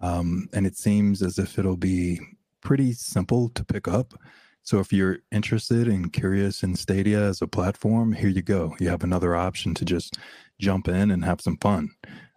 Um, 0.00 0.48
and 0.52 0.66
it 0.66 0.76
seems 0.76 1.22
as 1.22 1.38
if 1.38 1.60
it'll 1.60 1.76
be 1.76 2.18
pretty 2.60 2.92
simple 2.92 3.50
to 3.50 3.64
pick 3.64 3.86
up. 3.86 4.14
So 4.62 4.78
if 4.78 4.92
you're 4.92 5.18
interested 5.32 5.88
and 5.88 6.12
curious 6.12 6.62
in 6.62 6.76
Stadia 6.76 7.20
as 7.20 7.42
a 7.42 7.48
platform, 7.48 8.12
here 8.12 8.28
you 8.28 8.42
go. 8.42 8.74
You 8.78 8.88
have 8.90 9.02
another 9.02 9.34
option 9.34 9.74
to 9.74 9.84
just 9.84 10.16
jump 10.60 10.88
in 10.88 11.10
and 11.10 11.24
have 11.24 11.40
some 11.40 11.56
fun. 11.58 11.90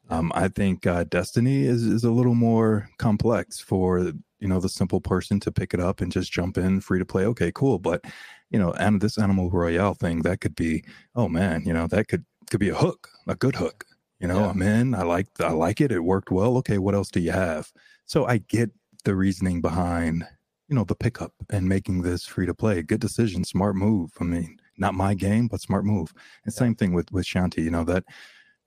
Um, 0.10 0.32
I 0.36 0.48
think 0.48 0.86
uh, 0.86 1.04
Destiny 1.06 1.64
is, 1.66 1.84
is 1.84 2.04
a 2.04 2.12
little 2.12 2.36
more 2.36 2.90
complex 2.98 3.60
for 3.60 4.00
you 4.40 4.48
know 4.48 4.60
the 4.60 4.70
simple 4.70 5.02
person 5.02 5.40
to 5.40 5.52
pick 5.52 5.74
it 5.74 5.80
up 5.80 6.02
and 6.02 6.12
just 6.12 6.32
jump 6.32 6.58
in 6.58 6.80
free 6.82 7.00
to 7.00 7.06
play. 7.06 7.26
Okay, 7.26 7.52
cool, 7.54 7.80
but 7.80 8.04
you 8.52 8.60
know, 8.60 8.72
and 8.74 9.02
this 9.02 9.18
Animal 9.18 9.50
Royale 9.50 9.96
thing 9.96 10.22
that 10.22 10.42
could 10.42 10.56
be, 10.56 10.84
oh 11.16 11.28
man, 11.28 11.64
you 11.66 11.74
know, 11.74 11.88
that 11.88 12.08
could 12.08 12.26
could 12.52 12.60
be 12.60 12.70
a 12.70 12.76
hook, 12.76 13.10
a 13.28 13.36
good 13.36 13.56
hook. 13.56 13.86
You 14.20 14.28
know, 14.28 14.40
Yeah. 14.42 14.50
I'm 14.50 14.62
in. 14.62 14.94
I 14.96 15.04
like 15.04 15.28
I 15.40 15.52
like 15.52 15.82
it. 15.82 15.92
It 15.92 16.02
worked 16.02 16.32
well. 16.32 16.58
Okay, 16.58 16.78
what 16.78 16.96
else 16.96 17.10
do 17.10 17.20
you 17.20 17.32
have? 17.32 17.72
So 18.06 18.26
I 18.26 18.38
get 18.38 18.72
the 19.04 19.16
reasoning 19.16 19.62
behind 19.62 20.26
you 20.68 20.76
know 20.76 20.84
the 20.84 20.96
pickup 20.96 21.34
and 21.50 21.70
making 21.70 22.02
this 22.02 22.26
free 22.26 22.46
to 22.46 22.54
play. 22.54 22.82
Good 22.82 23.02
decision, 23.02 23.44
smart 23.44 23.76
move. 23.76 24.12
I 24.20 24.24
mean, 24.24 24.58
not 24.78 24.94
my 24.94 25.14
game, 25.14 25.48
but 25.48 25.62
smart 25.62 25.86
move. 25.86 26.14
And 26.44 26.54
yeah. 26.54 26.60
same 26.60 26.76
thing 26.76 26.94
with 26.94 27.12
with 27.12 27.26
Shantae. 27.26 27.64
You 27.64 27.72
know 27.72 27.84
that 27.86 28.04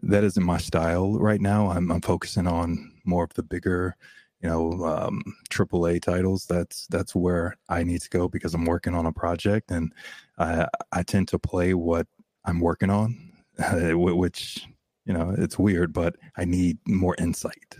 that 0.02 0.24
isn't 0.24 0.44
my 0.44 0.58
style 0.58 1.18
right 1.18 1.40
now. 1.40 1.70
I'm 1.70 1.90
I'm 1.90 2.00
focusing 2.00 2.46
on 2.46 2.92
more 3.04 3.24
of 3.24 3.34
the 3.34 3.42
bigger, 3.42 3.96
you 4.40 4.48
know, 4.48 4.84
um, 4.84 5.22
AAA 5.50 6.02
titles. 6.02 6.46
That's 6.46 6.86
that's 6.86 7.14
where 7.14 7.56
I 7.68 7.82
need 7.82 8.02
to 8.02 8.10
go 8.10 8.28
because 8.28 8.54
I'm 8.54 8.64
working 8.64 8.94
on 8.94 9.06
a 9.06 9.12
project, 9.12 9.70
and 9.70 9.92
I 10.38 10.66
I 10.92 11.02
tend 11.02 11.28
to 11.28 11.38
play 11.38 11.74
what 11.74 12.06
I'm 12.44 12.60
working 12.60 12.90
on, 12.90 13.32
which 13.58 14.66
you 15.04 15.12
know 15.12 15.34
it's 15.36 15.58
weird, 15.58 15.92
but 15.92 16.16
I 16.36 16.44
need 16.44 16.78
more 16.86 17.16
insight, 17.18 17.76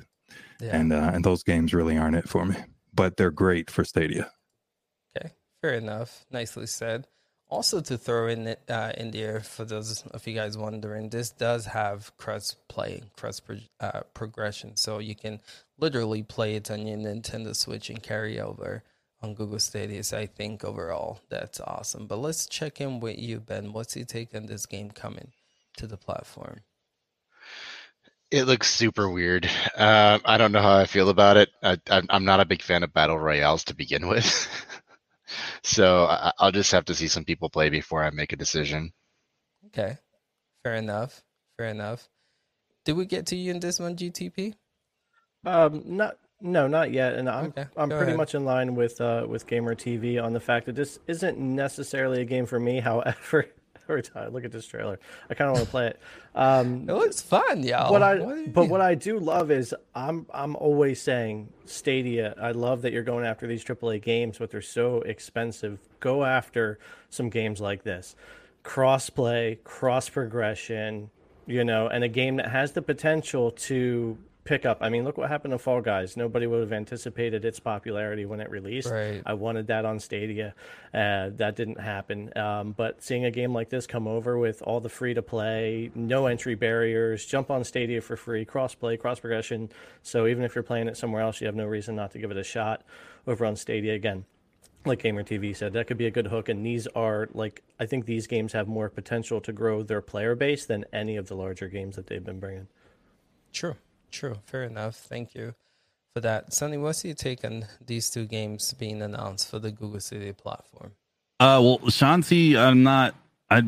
yeah. 0.60 0.76
and 0.76 0.92
uh, 0.92 1.12
and 1.14 1.24
those 1.24 1.44
games 1.44 1.72
really 1.72 1.96
aren't 1.96 2.16
it 2.16 2.28
for 2.28 2.44
me. 2.44 2.56
But 2.98 3.16
they're 3.16 3.30
great 3.30 3.70
for 3.70 3.84
Stadia. 3.84 4.32
Okay, 5.16 5.32
fair 5.62 5.74
enough. 5.74 6.26
Nicely 6.30 6.66
said. 6.66 7.06
Also, 7.50 7.80
to 7.80 7.96
throw 7.96 8.28
in 8.28 8.56
uh, 8.68 8.92
in 8.98 9.10
there 9.10 9.40
for 9.40 9.64
those 9.64 10.02
of 10.08 10.26
you 10.26 10.34
guys 10.34 10.58
wondering, 10.58 11.08
this 11.08 11.30
does 11.30 11.64
have 11.64 12.14
cross 12.18 12.54
play, 12.68 13.02
cross 13.16 13.40
pro- 13.40 13.56
uh, 13.80 14.02
progression, 14.12 14.76
so 14.76 14.98
you 14.98 15.14
can 15.14 15.40
literally 15.78 16.22
play 16.22 16.56
it 16.56 16.70
on 16.70 16.86
your 16.86 16.98
Nintendo 16.98 17.56
Switch 17.56 17.88
and 17.88 18.02
carry 18.02 18.38
over 18.38 18.82
on 19.22 19.34
Google 19.34 19.58
Stadia. 19.58 20.02
So 20.02 20.18
I 20.18 20.26
think 20.26 20.62
overall 20.62 21.20
that's 21.30 21.60
awesome. 21.60 22.06
But 22.06 22.18
let's 22.18 22.46
check 22.46 22.82
in 22.82 23.00
with 23.00 23.18
you, 23.18 23.40
Ben. 23.40 23.72
What's 23.72 23.96
your 23.96 24.04
take 24.04 24.34
on 24.34 24.46
this 24.46 24.66
game 24.66 24.90
coming 24.90 25.32
to 25.78 25.86
the 25.86 25.96
platform? 25.96 26.60
It 28.30 28.44
looks 28.44 28.70
super 28.74 29.08
weird. 29.08 29.48
Uh, 29.76 30.18
I 30.24 30.36
don't 30.36 30.52
know 30.52 30.60
how 30.60 30.76
I 30.76 30.84
feel 30.84 31.08
about 31.08 31.38
it. 31.38 31.48
I, 31.62 31.78
am 32.10 32.24
not 32.24 32.40
a 32.40 32.44
big 32.44 32.62
fan 32.62 32.82
of 32.82 32.92
battle 32.92 33.18
royales 33.18 33.64
to 33.64 33.74
begin 33.74 34.06
with. 34.06 34.46
so 35.62 36.04
I, 36.04 36.32
will 36.40 36.52
just 36.52 36.72
have 36.72 36.84
to 36.86 36.94
see 36.94 37.08
some 37.08 37.24
people 37.24 37.48
play 37.48 37.70
before 37.70 38.04
I 38.04 38.10
make 38.10 38.32
a 38.32 38.36
decision. 38.36 38.92
Okay, 39.66 39.96
fair 40.62 40.74
enough. 40.74 41.22
Fair 41.56 41.68
enough. 41.68 42.06
Did 42.84 42.96
we 42.96 43.06
get 43.06 43.26
to 43.26 43.36
you 43.36 43.50
in 43.50 43.60
this 43.60 43.80
one, 43.80 43.96
GTP? 43.96 44.54
Um, 45.44 45.82
not 45.86 46.18
no, 46.40 46.68
not 46.68 46.92
yet. 46.92 47.14
And 47.14 47.28
I'm 47.28 47.46
okay, 47.46 47.66
I'm 47.76 47.88
pretty 47.88 48.04
ahead. 48.04 48.16
much 48.16 48.34
in 48.34 48.44
line 48.44 48.74
with 48.74 49.00
uh 49.00 49.26
with 49.28 49.46
Gamer 49.46 49.74
TV 49.74 50.22
on 50.22 50.32
the 50.32 50.40
fact 50.40 50.66
that 50.66 50.76
this 50.76 50.98
isn't 51.06 51.38
necessarily 51.38 52.20
a 52.20 52.24
game 52.24 52.46
for 52.46 52.60
me. 52.60 52.80
However, 52.80 53.46
every 53.88 54.02
time 54.02 54.32
look 54.32 54.44
at 54.44 54.52
this 54.52 54.66
trailer, 54.66 54.98
I 55.30 55.34
kind 55.34 55.50
of 55.50 55.56
want 55.56 55.64
to 55.66 55.70
play 55.70 55.86
it. 55.88 56.00
Um, 56.34 56.88
it 56.88 56.92
looks 56.92 57.20
fun, 57.20 57.62
y'all. 57.62 57.90
What 57.90 58.02
I 58.02 58.16
what 58.16 58.52
but 58.52 58.68
what 58.68 58.80
I 58.80 58.94
do 58.94 59.18
love 59.18 59.50
is 59.50 59.74
I'm 59.94 60.26
I'm 60.32 60.56
always 60.56 61.00
saying 61.00 61.52
Stadia. 61.64 62.34
I 62.40 62.52
love 62.52 62.82
that 62.82 62.92
you're 62.92 63.02
going 63.02 63.24
after 63.24 63.46
these 63.46 63.64
AAA 63.64 64.02
games, 64.02 64.38
but 64.38 64.50
they're 64.50 64.60
so 64.60 65.02
expensive. 65.02 65.78
Go 66.00 66.24
after 66.24 66.78
some 67.10 67.30
games 67.30 67.60
like 67.60 67.82
this, 67.82 68.14
cross 68.62 69.10
play, 69.10 69.58
cross 69.64 70.08
progression, 70.08 71.10
you 71.46 71.64
know, 71.64 71.88
and 71.88 72.04
a 72.04 72.08
game 72.08 72.36
that 72.36 72.48
has 72.48 72.72
the 72.72 72.82
potential 72.82 73.50
to 73.52 74.18
pickup. 74.48 74.78
I 74.80 74.88
mean, 74.88 75.04
look 75.04 75.18
what 75.18 75.28
happened 75.28 75.52
to 75.52 75.58
Fall 75.58 75.82
Guys. 75.82 76.16
Nobody 76.16 76.46
would 76.46 76.60
have 76.60 76.72
anticipated 76.72 77.44
its 77.44 77.60
popularity 77.60 78.24
when 78.24 78.40
it 78.40 78.50
released. 78.50 78.90
Right. 78.90 79.22
I 79.26 79.34
wanted 79.34 79.66
that 79.66 79.84
on 79.84 80.00
Stadia. 80.00 80.54
Uh, 80.94 81.30
that 81.36 81.54
didn't 81.54 81.78
happen. 81.78 82.36
Um, 82.36 82.72
but 82.72 83.02
seeing 83.02 83.26
a 83.26 83.30
game 83.30 83.52
like 83.52 83.68
this 83.68 83.86
come 83.86 84.08
over 84.08 84.38
with 84.38 84.62
all 84.62 84.80
the 84.80 84.88
free 84.88 85.12
to 85.12 85.22
play, 85.22 85.90
no 85.94 86.26
entry 86.26 86.54
barriers, 86.54 87.26
jump 87.26 87.50
on 87.50 87.62
Stadia 87.62 88.00
for 88.00 88.16
free, 88.16 88.46
cross 88.46 88.74
play, 88.74 88.96
cross 88.96 89.20
progression. 89.20 89.68
So 90.02 90.26
even 90.26 90.42
if 90.44 90.54
you're 90.54 90.64
playing 90.64 90.88
it 90.88 90.96
somewhere 90.96 91.20
else, 91.20 91.40
you 91.42 91.46
have 91.46 91.56
no 91.56 91.66
reason 91.66 91.94
not 91.94 92.12
to 92.12 92.18
give 92.18 92.30
it 92.30 92.38
a 92.38 92.44
shot 92.44 92.82
over 93.26 93.44
on 93.44 93.54
Stadia 93.54 93.94
again. 93.94 94.24
Like 94.86 95.02
Gamer 95.02 95.24
TV 95.24 95.54
said, 95.54 95.74
that 95.74 95.86
could 95.88 95.98
be 95.98 96.06
a 96.06 96.10
good 96.10 96.28
hook. 96.28 96.48
And 96.48 96.64
these 96.64 96.86
are 96.88 97.28
like, 97.34 97.62
I 97.78 97.84
think 97.84 98.06
these 98.06 98.26
games 98.26 98.54
have 98.54 98.66
more 98.66 98.88
potential 98.88 99.42
to 99.42 99.52
grow 99.52 99.82
their 99.82 100.00
player 100.00 100.34
base 100.34 100.64
than 100.64 100.86
any 100.90 101.16
of 101.16 101.28
the 101.28 101.34
larger 101.34 101.68
games 101.68 101.96
that 101.96 102.06
they've 102.06 102.24
been 102.24 102.40
bringing. 102.40 102.68
True. 103.52 103.76
True, 104.10 104.36
fair 104.44 104.64
enough. 104.64 104.96
Thank 104.96 105.34
you 105.34 105.54
for 106.14 106.20
that. 106.20 106.52
Sunny, 106.52 106.76
what's 106.76 107.04
your 107.04 107.14
take 107.14 107.44
on 107.44 107.66
these 107.84 108.10
two 108.10 108.26
games 108.26 108.72
being 108.74 109.02
announced 109.02 109.50
for 109.50 109.58
the 109.58 109.70
Google 109.70 110.00
Stadia 110.00 110.34
platform? 110.34 110.92
Uh, 111.40 111.60
well, 111.62 111.78
Shantae, 111.80 112.56
I'm 112.56 112.82
not. 112.82 113.14
I, 113.50 113.62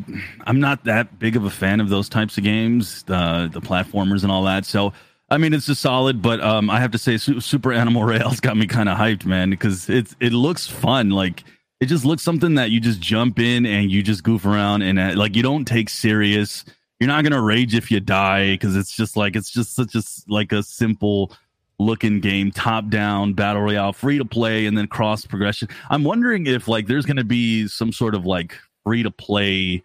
I'm 0.47 0.61
not 0.61 0.85
that 0.85 1.19
big 1.19 1.37
of 1.37 1.45
a 1.45 1.51
fan 1.51 1.81
of 1.81 1.89
those 1.89 2.09
types 2.09 2.37
of 2.37 2.45
games, 2.45 3.03
the 3.05 3.49
the 3.51 3.61
platformers 3.61 4.23
and 4.23 4.31
all 4.31 4.45
that. 4.45 4.67
So, 4.67 4.93
I 5.31 5.39
mean, 5.39 5.55
it's 5.55 5.67
just 5.67 5.81
solid, 5.81 6.21
but 6.21 6.41
um, 6.41 6.69
I 6.69 6.81
have 6.81 6.91
to 6.91 6.99
say, 6.99 7.17
Super 7.17 7.73
Animal 7.73 8.03
Royale's 8.05 8.41
got 8.41 8.59
me 8.59 8.67
kind 8.67 8.91
of 8.91 8.99
hyped, 8.99 9.25
man, 9.25 9.49
because 9.49 9.89
it's 9.89 10.15
it 10.21 10.33
looks 10.33 10.67
fun. 10.67 11.11
Like 11.11 11.45
it 11.81 11.87
just 11.87 12.05
looks 12.05 12.23
something 12.23 12.57
that 12.57 12.71
you 12.71 12.81
just 12.81 13.01
jump 13.01 13.39
in 13.39 13.65
and 13.65 13.91
you 13.91 14.03
just 14.03 14.23
goof 14.23 14.45
around 14.45 14.83
and 14.83 14.99
uh, 14.99 15.13
like 15.17 15.35
you 15.35 15.43
don't 15.43 15.65
take 15.65 15.89
serious 15.89 16.65
you're 17.01 17.09
not 17.09 17.25
gonna 17.25 17.41
rage 17.41 17.75
if 17.75 17.91
you 17.91 17.99
die 17.99 18.53
because 18.53 18.77
it's 18.77 18.95
just 18.95 19.17
like 19.17 19.35
it's 19.35 19.51
just 19.51 19.75
such 19.75 19.95
a 19.95 20.03
like 20.29 20.53
a 20.53 20.63
simple 20.63 21.33
looking 21.79 22.21
game, 22.21 22.51
top 22.51 22.91
down 22.91 23.33
battle 23.33 23.63
royale, 23.63 23.95
free 23.95 24.19
to 24.19 24.25
play, 24.25 24.67
and 24.67 24.77
then 24.77 24.87
cross 24.87 25.25
progression. 25.25 25.67
I'm 25.89 26.05
wondering 26.05 26.47
if 26.47 26.69
like 26.69 26.87
there's 26.87 27.07
gonna 27.07 27.25
be 27.25 27.67
some 27.67 27.91
sort 27.91 28.15
of 28.15 28.27
like 28.27 28.55
free 28.85 29.03
to 29.03 29.11
play 29.11 29.83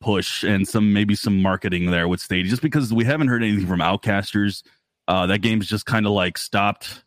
push 0.00 0.44
and 0.44 0.66
some 0.66 0.92
maybe 0.92 1.14
some 1.14 1.42
marketing 1.42 1.90
there 1.90 2.06
with 2.06 2.20
Stadia, 2.20 2.48
just 2.48 2.62
because 2.62 2.92
we 2.94 3.04
haven't 3.04 3.28
heard 3.28 3.42
anything 3.42 3.66
from 3.66 3.80
Outcasters. 3.80 4.62
Uh, 5.08 5.26
that 5.26 5.38
game's 5.40 5.66
just 5.66 5.86
kind 5.86 6.06
of 6.06 6.12
like 6.12 6.38
stopped. 6.38 7.02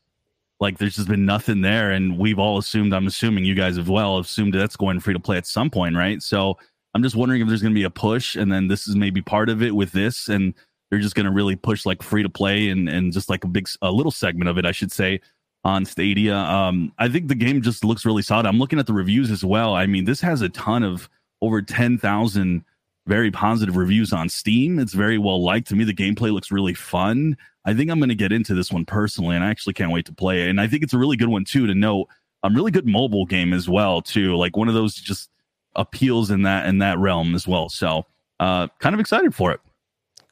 Like 0.59 0.77
there's 0.77 0.95
just 0.97 1.07
been 1.07 1.25
nothing 1.25 1.61
there, 1.61 1.91
and 1.91 2.17
we've 2.17 2.39
all 2.39 2.57
assumed. 2.57 2.93
I'm 2.93 3.07
assuming 3.07 3.45
you 3.45 3.55
guys 3.55 3.77
as 3.77 3.87
well 3.87 4.17
assumed 4.19 4.53
that's 4.53 4.75
going 4.75 4.99
free 4.99 5.13
to 5.13 5.19
play 5.21 5.37
at 5.37 5.47
some 5.47 5.69
point, 5.69 5.95
right? 5.95 6.21
So 6.21 6.57
I'm 6.97 7.03
just 7.03 7.15
wondering 7.15 7.43
if 7.43 7.47
there's 7.47 7.61
going 7.61 7.75
to 7.75 7.79
be 7.79 7.83
a 7.83 7.91
push, 7.91 8.35
and 8.35 8.51
then 8.51 8.69
this 8.69 8.87
is 8.87 8.95
maybe 8.95 9.21
part 9.21 9.49
of 9.49 9.61
it 9.61 9.75
with 9.75 9.91
this, 9.91 10.29
and 10.29 10.55
they're 10.89 10.97
just 10.97 11.13
going 11.13 11.27
to 11.27 11.31
really 11.31 11.55
push 11.55 11.85
like 11.85 12.01
free 12.01 12.23
to 12.23 12.29
play 12.29 12.69
and 12.69 12.89
and 12.89 13.13
just 13.13 13.29
like 13.29 13.43
a 13.43 13.47
big 13.47 13.69
a 13.83 13.91
little 13.91 14.11
segment 14.11 14.49
of 14.49 14.57
it, 14.57 14.65
I 14.65 14.71
should 14.71 14.91
say, 14.91 15.21
on 15.63 15.85
Stadia. 15.85 16.35
Um, 16.35 16.91
I 16.97 17.07
think 17.07 17.27
the 17.27 17.35
game 17.35 17.61
just 17.61 17.85
looks 17.85 18.03
really 18.03 18.23
solid. 18.23 18.47
I'm 18.47 18.57
looking 18.57 18.79
at 18.79 18.87
the 18.87 18.93
reviews 18.93 19.29
as 19.29 19.45
well. 19.45 19.75
I 19.75 19.85
mean, 19.85 20.05
this 20.05 20.21
has 20.21 20.41
a 20.41 20.49
ton 20.49 20.81
of 20.81 21.07
over 21.39 21.61
ten 21.61 21.99
thousand 21.99 22.65
very 23.05 23.29
positive 23.29 23.77
reviews 23.77 24.11
on 24.11 24.27
Steam. 24.27 24.79
It's 24.79 24.93
very 24.93 25.19
well 25.19 25.43
liked 25.43 25.67
to 25.67 25.75
me. 25.75 25.83
The 25.83 25.93
gameplay 25.93 26.33
looks 26.33 26.51
really 26.51 26.73
fun. 26.73 27.37
I 27.63 27.75
think 27.75 27.91
I'm 27.91 27.99
going 27.99 28.09
to 28.09 28.15
get 28.15 28.31
into 28.31 28.55
this 28.55 28.71
one 28.71 28.85
personally, 28.85 29.35
and 29.35 29.45
I 29.45 29.51
actually 29.51 29.73
can't 29.73 29.91
wait 29.91 30.07
to 30.07 30.13
play 30.13 30.45
it. 30.45 30.49
And 30.49 30.59
I 30.59 30.65
think 30.65 30.81
it's 30.81 30.93
a 30.93 30.97
really 30.97 31.15
good 31.15 31.29
one 31.29 31.45
too 31.45 31.67
to 31.67 31.75
know. 31.75 32.07
A 32.41 32.49
really 32.49 32.71
good 32.71 32.87
mobile 32.87 33.25
game 33.25 33.53
as 33.53 33.69
well 33.69 34.01
too. 34.01 34.35
Like 34.35 34.57
one 34.57 34.67
of 34.67 34.73
those 34.73 34.95
just 34.95 35.29
appeals 35.77 36.29
in 36.31 36.41
that 36.41 36.67
in 36.67 36.79
that 36.79 36.99
realm 36.99 37.35
as 37.35 37.47
well. 37.47 37.69
So 37.69 38.05
uh 38.39 38.67
kind 38.79 38.93
of 38.93 38.99
excited 38.99 39.33
for 39.33 39.51
it. 39.51 39.61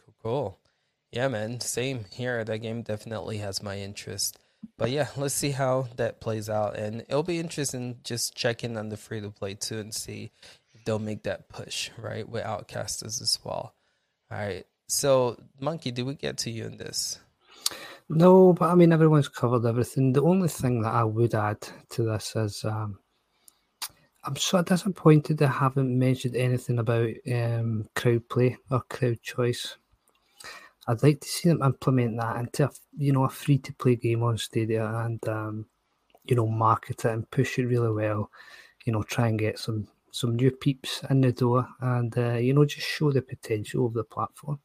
Cool, 0.06 0.16
cool. 0.22 0.60
Yeah, 1.12 1.30
man. 1.30 1.62
Same 1.62 2.06
here. 2.12 2.44
That 2.44 2.58
game 2.60 2.82
definitely 2.82 3.38
has 3.38 3.64
my 3.64 3.78
interest. 3.80 4.38
But 4.78 4.92
yeah, 4.92 5.08
let's 5.16 5.34
see 5.34 5.52
how 5.52 5.88
that 5.96 6.20
plays 6.20 6.50
out. 6.50 6.76
And 6.76 7.02
it'll 7.02 7.24
be 7.24 7.40
interesting 7.40 8.00
just 8.04 8.36
checking 8.36 8.78
on 8.78 8.90
the 8.90 8.98
free 8.98 9.22
to 9.22 9.30
play 9.30 9.54
too 9.54 9.80
and 9.80 9.94
see 9.94 10.32
if 10.74 10.84
they'll 10.84 11.00
make 11.00 11.24
that 11.24 11.48
push, 11.48 11.90
right? 11.98 12.28
With 12.28 12.44
Outcasters 12.44 13.22
as 13.22 13.40
well. 13.44 13.74
All 14.32 14.38
right. 14.38 14.66
So, 14.88 15.38
Monkey, 15.60 15.92
did 15.92 16.06
we 16.06 16.16
get 16.16 16.38
to 16.40 16.52
you 16.52 16.66
in 16.66 16.78
this? 16.78 17.20
No, 18.10 18.54
but 18.54 18.70
I 18.70 18.76
mean, 18.76 18.92
everyone's 18.94 19.28
covered 19.30 19.66
everything. 19.66 20.14
The 20.14 20.22
only 20.22 20.48
thing 20.50 20.82
that 20.82 20.94
I 20.94 21.04
would 21.04 21.34
add 21.34 21.62
to 21.92 22.04
this 22.04 22.36
is 22.36 22.64
um, 22.64 23.00
I'm 24.28 24.36
so 24.38 24.64
disappointed 24.64 25.38
they 25.38 25.46
haven't 25.46 26.00
mentioned 26.00 26.36
anything 26.36 26.80
about 26.80 27.12
um, 27.32 27.88
crowd 27.96 28.28
play 28.28 28.58
or 28.72 28.82
crowd 28.90 29.22
choice. 29.22 29.78
I'd 30.88 31.04
like 31.04 31.22
to 31.22 31.28
see 31.28 31.50
them 31.50 31.62
implement 31.62 32.18
that 32.18 32.38
into 32.38 32.66
a, 32.66 32.72
you 32.98 33.14
know 33.14 33.26
a 33.26 33.30
free 33.30 33.60
to 33.60 33.74
play 33.74 33.96
game 33.96 34.24
on 34.24 34.40
Stadia 34.40 34.84
and 35.06 35.26
um, 35.28 35.66
you 36.24 36.36
know 36.36 36.48
market 36.48 37.06
it 37.06 37.12
and 37.12 37.30
push 37.30 37.60
it 37.60 37.68
really 37.68 37.92
well. 37.92 38.32
You 38.86 38.94
know, 38.94 39.04
try 39.04 39.28
and 39.28 39.38
get 39.38 39.60
some 39.60 39.88
some 40.10 40.36
new 40.36 40.50
peeps 40.50 41.04
in 41.10 41.22
the 41.22 41.32
door 41.32 41.68
and 41.80 42.18
uh, 42.18 42.34
you 42.34 42.54
know 42.54 42.66
just 42.66 42.88
show 42.88 43.12
the 43.12 43.22
potential 43.22 43.86
of 43.86 43.94
the 43.94 44.04
platform. 44.04 44.60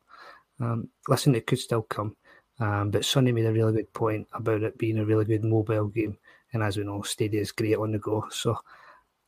Um, 0.59 0.89
listen, 1.07 1.35
it 1.35 1.47
could 1.47 1.59
still 1.59 1.83
come, 1.83 2.17
um, 2.61 2.91
but 2.91 3.05
Sunny 3.05 3.33
made 3.33 3.47
a 3.47 3.53
really 3.53 3.75
good 3.75 3.93
point 3.93 4.27
about 4.33 4.63
it 4.63 4.79
being 4.79 4.99
a 4.99 5.05
really 5.05 5.27
good 5.27 5.45
mobile 5.45 5.89
game, 5.89 6.17
and 6.55 6.63
as 6.63 6.79
we 6.79 6.85
know, 6.85 7.03
Stadia 7.03 7.43
is 7.43 7.53
great 7.53 7.77
on 7.77 7.93
the 7.93 7.99
go. 7.99 8.27
So 8.31 8.57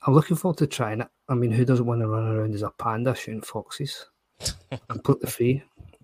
I'm 0.05 0.15
looking 0.15 0.37
forward 0.37 0.59
to 0.59 0.67
trying 0.67 1.01
it. 1.01 1.09
I 1.29 1.35
mean, 1.35 1.53
who 1.53 1.65
doesn't 1.65 1.87
want 1.87 2.01
to 2.01 2.09
run 2.09 2.27
around 2.27 2.55
as 2.55 2.63
a 2.63 2.71
panda 2.71 3.15
shooting 3.15 3.41
foxes? 3.41 4.07
Completely 4.89 5.31
free, 5.31 5.63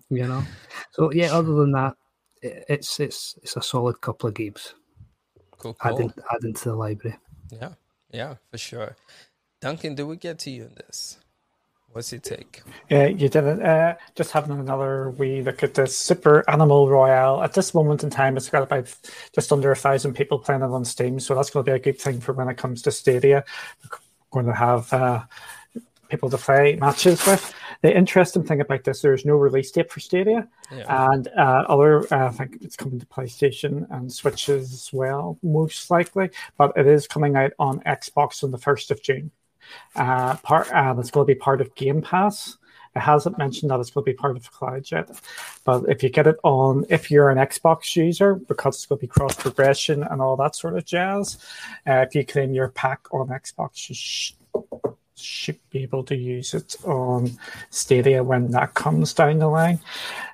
you 0.09 0.27
know. 0.27 0.43
So 0.91 1.11
yeah, 1.11 1.33
other 1.35 1.53
than 1.53 1.71
that, 1.73 1.95
it's 2.41 2.99
it's 2.99 3.37
it's 3.43 3.57
a 3.57 3.61
solid 3.61 3.99
couple 3.99 4.29
of 4.29 4.35
games. 4.35 4.73
Cool, 5.57 5.73
cool. 5.73 5.93
Adding 5.93 6.13
adding 6.33 6.53
to 6.53 6.69
the 6.69 6.75
library. 6.75 7.17
Yeah, 7.51 7.73
yeah, 8.11 8.35
for 8.49 8.57
sure. 8.57 8.95
Duncan, 9.59 9.95
do 9.95 10.07
we 10.07 10.15
get 10.15 10.39
to 10.39 10.51
you 10.51 10.63
in 10.63 10.75
this? 10.75 11.19
What's 11.91 12.11
your 12.11 12.21
take? 12.21 12.61
Yeah, 12.89 13.07
you 13.07 13.29
didn't. 13.29 13.63
Uh, 13.63 13.95
just 14.15 14.31
having 14.31 14.57
another 14.59 15.09
wee 15.11 15.41
look 15.41 15.63
at 15.63 15.73
the 15.73 15.87
Super 15.87 16.47
Animal 16.47 16.87
Royale. 16.87 17.41
At 17.41 17.53
this 17.53 17.73
moment 17.73 18.03
in 18.03 18.11
time, 18.11 18.37
it's 18.37 18.49
got 18.49 18.63
about 18.63 18.93
just 19.33 19.51
under 19.51 19.71
a 19.71 19.75
thousand 19.75 20.13
people 20.13 20.37
playing 20.37 20.61
it 20.61 20.65
on 20.65 20.85
Steam, 20.85 21.19
so 21.19 21.33
that's 21.33 21.49
going 21.49 21.65
to 21.65 21.71
be 21.71 21.75
a 21.75 21.79
good 21.79 21.99
thing 21.99 22.21
for 22.21 22.33
when 22.33 22.47
it 22.47 22.57
comes 22.57 22.83
to 22.83 22.91
Stadia. 22.91 23.43
We're 23.83 23.97
going 24.31 24.45
to 24.45 24.53
have 24.53 24.93
uh, 24.93 25.23
people 26.09 26.29
to 26.29 26.37
play 26.37 26.75
matches 26.75 27.25
with. 27.25 27.53
The 27.81 27.95
interesting 27.95 28.43
thing 28.43 28.61
about 28.61 28.83
this, 28.83 29.01
there's 29.01 29.25
no 29.25 29.35
release 29.35 29.71
date 29.71 29.91
for 29.91 29.99
Stadia, 29.99 30.47
Yeah. 30.71 31.11
and 31.13 31.27
uh, 31.29 31.63
other 31.69 32.01
uh, 32.13 32.27
I 32.27 32.31
think 32.31 32.57
it's 32.61 32.75
coming 32.75 32.99
to 32.99 33.05
PlayStation 33.07 33.87
and 33.89 34.11
Switches 34.11 34.71
as 34.73 34.89
well, 34.93 35.39
most 35.41 35.89
likely. 35.89 36.29
But 36.57 36.73
it 36.77 36.85
is 36.85 37.07
coming 37.07 37.35
out 37.35 37.53
on 37.57 37.79
Xbox 37.81 38.43
on 38.43 38.51
the 38.51 38.57
first 38.59 38.91
of 38.91 39.01
June. 39.01 39.31
Uh, 39.95 40.35
part 40.37 40.71
uh, 40.71 40.95
it's 40.99 41.11
going 41.11 41.25
to 41.25 41.33
be 41.33 41.39
part 41.39 41.61
of 41.61 41.73
Game 41.75 42.01
Pass. 42.01 42.57
It 42.95 42.99
hasn't 42.99 43.37
mentioned 43.37 43.69
that 43.69 43.79
it's 43.79 43.91
going 43.91 44.03
to 44.03 44.11
be 44.11 44.15
part 44.15 44.35
of 44.35 44.43
the 44.43 44.49
cloud 44.49 44.89
yet, 44.91 45.09
but 45.63 45.83
if 45.87 46.01
you 46.01 46.09
get 46.09 46.25
it 46.25 46.37
on, 46.43 46.85
if 46.89 47.11
you're 47.11 47.29
an 47.29 47.37
Xbox 47.37 47.95
user, 47.95 48.35
because 48.35 48.75
it's 48.75 48.85
going 48.87 48.97
to 48.97 49.01
be 49.01 49.07
cross 49.07 49.35
progression 49.35 50.01
and 50.03 50.21
all 50.21 50.35
that 50.37 50.55
sort 50.55 50.75
of 50.75 50.85
jazz, 50.85 51.37
uh, 51.87 52.05
if 52.07 52.15
you 52.15 52.25
claim 52.25 52.51
your 52.53 52.69
pack 52.69 53.01
on 53.13 53.27
Xbox, 53.27 53.89
you 53.89 53.95
sh- 53.95 54.33
should 55.15 55.59
be 55.69 55.83
able 55.83 56.03
to 56.03 56.15
use 56.15 56.55
it 56.55 56.75
on 56.83 57.31
Stadia 57.69 58.23
when 58.23 58.49
that 58.51 58.73
comes 58.73 59.13
down 59.13 59.37
the 59.37 59.47
line. 59.47 59.79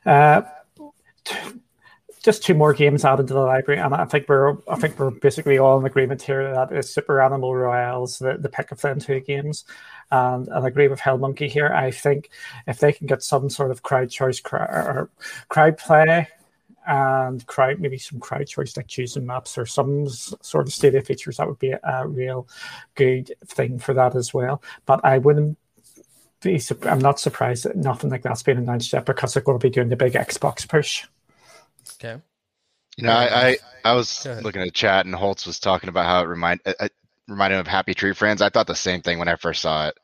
Uh, 0.06 0.44
just 2.26 2.44
two 2.44 2.56
more 2.56 2.74
games 2.74 3.06
added 3.06 3.28
to 3.28 3.36
the 3.36 3.40
library, 3.40 3.80
and 3.80 3.94
I 3.94 4.04
think 4.06 4.28
we're 4.28 4.58
I 4.68 4.76
think 4.78 4.98
we're 4.98 5.12
basically 5.12 5.60
all 5.60 5.80
in 5.80 5.86
agreement 5.86 6.24
here 6.24 6.52
that 6.56 6.74
is 6.74 6.92
Super 6.92 7.22
Animal 7.22 7.56
Royales, 7.56 8.18
the, 8.18 8.38
the 8.40 8.50
pick 8.50 8.72
of 8.72 8.82
them 8.82 9.00
two 9.00 9.20
games. 9.20 9.64
And, 10.10 10.52
I 10.52 10.68
agree 10.68 10.88
with 10.88 11.00
Hell 11.00 11.20
Monkey 11.20 11.48
here. 11.48 11.68
I 11.68 11.92
think 11.92 12.32
if 12.66 12.80
they 12.80 12.94
can 12.94 13.06
get 13.06 13.22
some 13.22 13.50
sort 13.52 13.70
of 13.70 13.84
crowd 13.84 14.10
choice 14.10 14.40
crowd, 14.40 14.70
or 14.70 15.10
crowd 15.50 15.78
play 15.78 16.28
and 16.88 17.46
crowd 17.46 17.80
maybe 17.80 18.00
some 18.00 18.20
crowd 18.20 18.48
choice 18.48 18.76
like 18.76 18.88
choosing 18.88 19.26
maps 19.26 19.56
or 19.58 19.68
some 19.68 20.08
sort 20.08 20.68
of 20.68 20.74
stadia 20.74 21.02
features, 21.02 21.38
that 21.38 21.48
would 21.48 21.60
be 21.60 21.72
a 21.72 22.08
real 22.08 22.48
good 22.96 23.32
thing 23.46 23.78
for 23.78 23.94
that 23.94 24.16
as 24.16 24.34
well. 24.34 24.64
But 24.88 25.06
I 25.06 25.20
wouldn't 25.20 25.60
be 26.42 26.60
I'm 26.84 27.00
not 27.00 27.20
surprised 27.20 27.66
that 27.66 27.76
nothing 27.76 28.10
like 28.10 28.24
that's 28.24 28.44
been 28.44 28.58
announced 28.58 28.94
yet 28.94 29.06
because 29.06 29.34
they're 29.36 29.44
going 29.44 29.60
to 29.60 29.64
be 29.64 29.70
doing 29.70 29.90
the 29.90 29.96
big 29.96 30.14
Xbox 30.14 30.68
push. 30.68 31.06
Okay. 31.94 32.22
You 32.98 33.06
know, 33.06 33.12
I, 33.12 33.48
I, 33.48 33.58
I 33.84 33.94
was 33.94 34.26
looking 34.26 34.62
at 34.62 34.74
chat 34.74 35.06
and 35.06 35.14
Holtz 35.14 35.46
was 35.46 35.60
talking 35.60 35.90
about 35.90 36.06
how 36.06 36.22
it 36.24 36.28
remind 36.28 36.62
it, 36.66 36.76
it 36.80 36.94
reminded 37.28 37.56
him 37.56 37.62
of 37.62 37.68
Happy 37.68 37.94
Tree 37.94 38.14
Friends. 38.14 38.42
I 38.42 38.50
thought 38.50 38.68
the 38.68 38.76
same 38.76 39.02
thing 39.02 39.20
when 39.20 39.28
I 39.28 39.36
first 39.36 39.62
saw 39.62 39.88
it. 39.90 39.98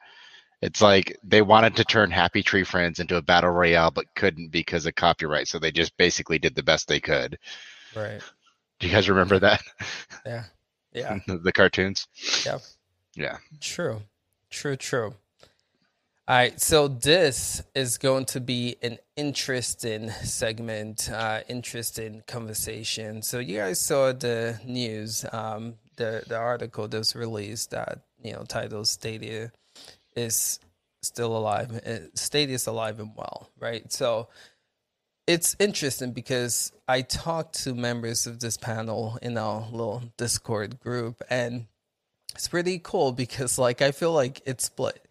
It's 0.61 0.81
like 0.81 1.17
they 1.23 1.41
wanted 1.41 1.77
to 1.77 1.85
turn 1.85 2.11
Happy 2.11 2.43
Tree 2.43 2.63
Friends 2.63 2.99
into 2.99 3.15
a 3.15 3.21
battle 3.21 3.49
royale, 3.49 3.91
but 3.91 4.13
couldn't 4.13 4.49
because 4.51 4.85
of 4.85 4.95
copyright. 4.95 5.47
So 5.47 5.57
they 5.57 5.71
just 5.71 5.97
basically 5.97 6.37
did 6.37 6.53
the 6.53 6.63
best 6.63 6.87
they 6.87 6.99
could. 6.99 7.39
Right. 7.95 8.21
Do 8.79 8.87
you 8.87 8.93
guys 8.93 9.09
remember 9.09 9.39
mm-hmm. 9.39 9.45
that? 9.45 9.63
Yeah. 10.25 10.43
Yeah. 10.93 11.19
the, 11.27 11.37
the 11.43 11.51
cartoons. 11.51 12.07
Yeah. 12.45 12.59
Yeah. 13.15 13.37
True. 13.59 14.01
True, 14.49 14.75
true. 14.75 15.15
All 16.31 16.37
right, 16.37 16.61
so 16.61 16.87
this 16.87 17.61
is 17.75 17.97
going 17.97 18.23
to 18.27 18.39
be 18.39 18.77
an 18.81 18.99
interesting 19.17 20.11
segment, 20.23 21.09
uh, 21.11 21.41
interesting 21.49 22.23
conversation. 22.25 23.21
So 23.21 23.39
you 23.39 23.57
guys 23.57 23.81
saw 23.81 24.13
the 24.13 24.57
news, 24.65 25.25
um, 25.33 25.73
the 25.97 26.23
the 26.25 26.37
article 26.37 26.87
that 26.87 26.97
was 26.97 27.17
released 27.17 27.71
that 27.71 28.03
you 28.23 28.31
know 28.31 28.45
titled 28.47 28.87
"Stadia 28.87 29.51
is 30.15 30.61
still 31.01 31.35
alive." 31.35 31.69
uh, 31.85 32.07
Stadia 32.15 32.55
is 32.55 32.65
alive 32.65 33.01
and 33.01 33.11
well, 33.13 33.49
right? 33.59 33.91
So 33.91 34.29
it's 35.27 35.57
interesting 35.59 36.13
because 36.13 36.71
I 36.87 37.01
talked 37.01 37.61
to 37.65 37.75
members 37.75 38.25
of 38.25 38.39
this 38.39 38.55
panel 38.55 39.19
in 39.21 39.37
our 39.37 39.67
little 39.69 40.03
Discord 40.15 40.79
group, 40.79 41.23
and 41.29 41.67
it's 42.33 42.47
pretty 42.47 42.79
cool 42.79 43.11
because 43.11 43.57
like 43.59 43.81
I 43.81 43.91
feel 43.91 44.13
like 44.13 44.41
it's 44.45 44.63
split. 44.63 45.05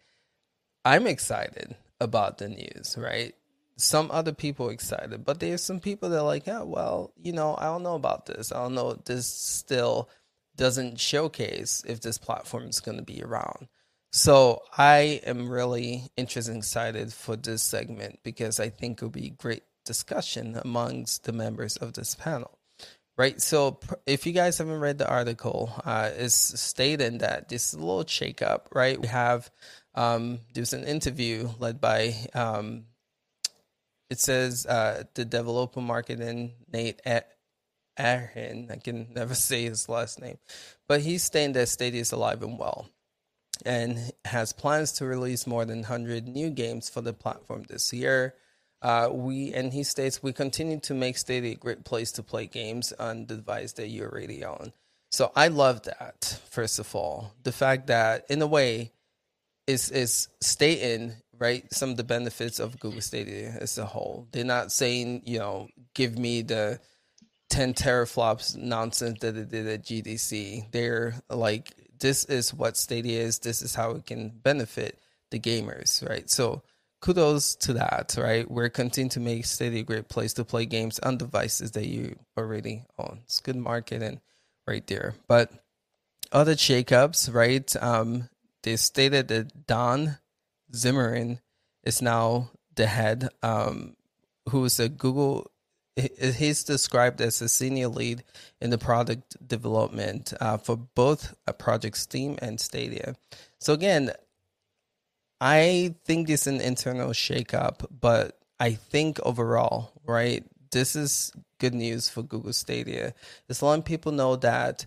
I'm 0.83 1.07
excited 1.07 1.75
about 1.99 2.37
the 2.37 2.49
news, 2.49 2.95
right? 2.97 3.33
Some 3.77 4.11
other 4.11 4.33
people 4.33 4.69
excited, 4.69 5.25
but 5.25 5.39
there's 5.39 5.63
some 5.63 5.79
people 5.79 6.09
that 6.09 6.19
are 6.19 6.25
like, 6.25 6.47
yeah, 6.47 6.61
well, 6.61 7.13
you 7.21 7.31
know, 7.31 7.55
I 7.57 7.65
don't 7.65 7.83
know 7.83 7.95
about 7.95 8.25
this. 8.25 8.51
I 8.51 8.61
don't 8.63 8.75
know. 8.75 8.93
This 8.93 9.27
still 9.27 10.09
doesn't 10.55 10.99
showcase 10.99 11.83
if 11.87 12.01
this 12.01 12.17
platform 12.17 12.65
is 12.65 12.79
going 12.79 12.97
to 12.97 13.03
be 13.03 13.23
around. 13.23 13.67
So 14.11 14.61
I 14.77 15.21
am 15.25 15.49
really 15.49 16.11
interested 16.17 16.51
and 16.51 16.61
excited 16.61 17.13
for 17.13 17.35
this 17.35 17.63
segment 17.63 18.19
because 18.23 18.59
I 18.59 18.69
think 18.69 18.99
it'll 18.99 19.09
be 19.09 19.29
great 19.29 19.63
discussion 19.85 20.59
amongst 20.63 21.23
the 21.23 21.31
members 21.31 21.77
of 21.77 21.93
this 21.93 22.15
panel 22.15 22.59
right? 23.17 23.39
So 23.39 23.79
if 24.07 24.25
you 24.25 24.31
guys 24.31 24.57
haven't 24.57 24.79
read 24.79 24.97
the 24.97 25.07
article, 25.07 25.71
uh, 25.85 26.09
it's 26.15 26.59
stating 26.59 27.19
that 27.19 27.49
this 27.49 27.67
is 27.67 27.73
a 27.73 27.79
little 27.79 28.03
shakeup, 28.03 28.61
right? 28.73 28.99
We 28.99 29.07
have 29.09 29.51
um, 29.95 30.39
there's 30.53 30.73
an 30.73 30.83
interview 30.83 31.49
led 31.59 31.81
by 31.81 32.15
um, 32.33 32.85
it 34.09 34.19
says 34.19 34.65
uh, 34.65 35.03
the 35.13 35.23
developer 35.23 35.79
marketing 35.79 36.51
Nate 36.71 37.01
A- 37.05 37.23
Ahin. 37.97 38.69
I 38.69 38.75
can 38.75 39.07
never 39.13 39.33
say 39.49 39.63
his 39.63 39.87
last 39.87 40.21
name, 40.21 40.37
but 40.87 41.01
he's 41.01 41.23
saying 41.23 41.53
that 41.53 41.69
Stadia 41.69 42.01
is 42.01 42.11
alive 42.11 42.43
and 42.43 42.59
well. 42.59 42.89
And 43.63 44.11
has 44.25 44.53
plans 44.53 44.91
to 44.93 45.05
release 45.05 45.45
more 45.45 45.65
than 45.65 45.81
100 45.81 46.27
new 46.27 46.49
games 46.49 46.89
for 46.89 47.01
the 47.01 47.13
platform 47.13 47.65
this 47.69 47.93
year. 47.93 48.33
Uh, 48.81 49.09
we 49.11 49.53
and 49.53 49.71
he 49.71 49.83
states 49.83 50.23
we 50.23 50.33
continue 50.33 50.79
to 50.79 50.95
make 50.95 51.15
Stadia 51.15 51.51
a 51.51 51.55
great 51.55 51.83
place 51.85 52.11
to 52.13 52.23
play 52.23 52.47
games 52.47 52.91
on 52.93 53.27
the 53.27 53.35
device 53.35 53.73
that 53.73 53.89
you're 53.89 54.09
already 54.09 54.43
on. 54.43 54.73
So 55.11 55.31
I 55.35 55.49
love 55.49 55.83
that. 55.83 56.39
First 56.49 56.79
of 56.79 56.95
all, 56.95 57.33
the 57.43 57.51
fact 57.51 57.87
that 57.87 58.25
in 58.29 58.41
a 58.41 58.47
way 58.47 58.93
is 59.71 59.89
is 59.89 60.27
stating 60.41 61.13
right 61.39 61.71
some 61.73 61.89
of 61.89 61.97
the 61.97 62.03
benefits 62.03 62.59
of 62.59 62.79
Google 62.79 63.01
Stadia 63.01 63.55
as 63.59 63.77
a 63.77 63.85
whole. 63.85 64.27
They're 64.31 64.43
not 64.43 64.71
saying 64.71 65.23
you 65.25 65.39
know 65.39 65.69
give 65.93 66.17
me 66.17 66.41
the 66.41 66.79
10 67.49 67.73
teraflops 67.73 68.55
nonsense 68.55 69.19
that 69.19 69.33
they 69.33 69.43
did 69.43 69.67
at 69.67 69.83
GDC. 69.83 70.71
They're 70.71 71.15
like 71.29 71.73
this 71.99 72.25
is 72.25 72.53
what 72.53 72.77
Stadia 72.77 73.21
is. 73.21 73.39
This 73.39 73.61
is 73.61 73.75
how 73.75 73.91
it 73.91 74.05
can 74.05 74.29
benefit 74.29 74.99
the 75.29 75.39
gamers, 75.39 76.07
right? 76.07 76.29
So 76.29 76.63
kudos 77.01 77.55
to 77.55 77.73
that, 77.73 78.15
right? 78.17 78.49
We're 78.49 78.69
continuing 78.69 79.09
to 79.11 79.19
make 79.19 79.45
Stadia 79.45 79.81
a 79.81 79.83
great 79.83 80.09
place 80.09 80.33
to 80.33 80.45
play 80.45 80.65
games 80.65 80.99
on 80.99 81.17
devices 81.17 81.71
that 81.71 81.87
you 81.87 82.17
already 82.37 82.85
own. 82.97 83.21
It's 83.23 83.39
good 83.39 83.55
marketing 83.55 84.21
right 84.67 84.85
there. 84.87 85.15
But 85.27 85.51
other 86.31 86.55
shakeups, 86.55 87.33
right? 87.33 87.75
Um, 87.81 88.29
they 88.63 88.75
stated 88.75 89.27
that 89.29 89.67
Don 89.67 90.17
Zimmerman 90.73 91.39
is 91.83 92.01
now 92.01 92.51
the 92.75 92.87
head, 92.87 93.29
um, 93.43 93.95
who 94.49 94.63
is 94.65 94.79
a 94.79 94.89
Google. 94.89 95.51
He's 95.95 96.63
described 96.63 97.21
as 97.21 97.41
a 97.41 97.49
senior 97.49 97.89
lead 97.89 98.23
in 98.61 98.69
the 98.69 98.77
product 98.77 99.35
development 99.45 100.33
uh, 100.39 100.57
for 100.57 100.77
both 100.77 101.35
Project 101.57 101.97
Stream 101.97 102.37
and 102.41 102.59
Stadia. 102.59 103.15
So 103.59 103.73
again, 103.73 104.11
I 105.41 105.95
think 106.05 106.29
it's 106.29 106.47
an 106.47 106.61
internal 106.61 107.09
shakeup, 107.09 107.85
but 107.89 108.39
I 108.59 108.73
think 108.73 109.19
overall, 109.23 109.91
right, 110.05 110.45
this 110.71 110.95
is 110.95 111.33
good 111.59 111.73
news 111.73 112.09
for 112.09 112.23
Google 112.23 112.53
Stadia. 112.53 113.13
It's 113.49 113.61
letting 113.61 113.83
people 113.83 114.11
know 114.11 114.35
that 114.37 114.85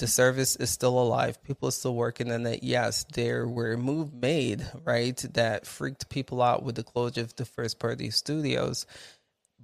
the 0.00 0.06
service 0.06 0.56
is 0.56 0.70
still 0.70 0.98
alive. 0.98 1.42
People 1.44 1.68
are 1.68 1.72
still 1.72 1.94
working 1.94 2.32
on 2.32 2.46
it. 2.46 2.62
Yes, 2.62 3.04
there 3.12 3.46
were 3.46 3.76
moves 3.76 4.12
made, 4.12 4.66
right, 4.84 5.16
that 5.34 5.66
freaked 5.66 6.08
people 6.08 6.42
out 6.42 6.64
with 6.64 6.74
the 6.74 6.82
closure 6.82 7.20
of 7.20 7.36
the 7.36 7.44
first 7.44 7.78
party 7.78 8.10
studios. 8.10 8.86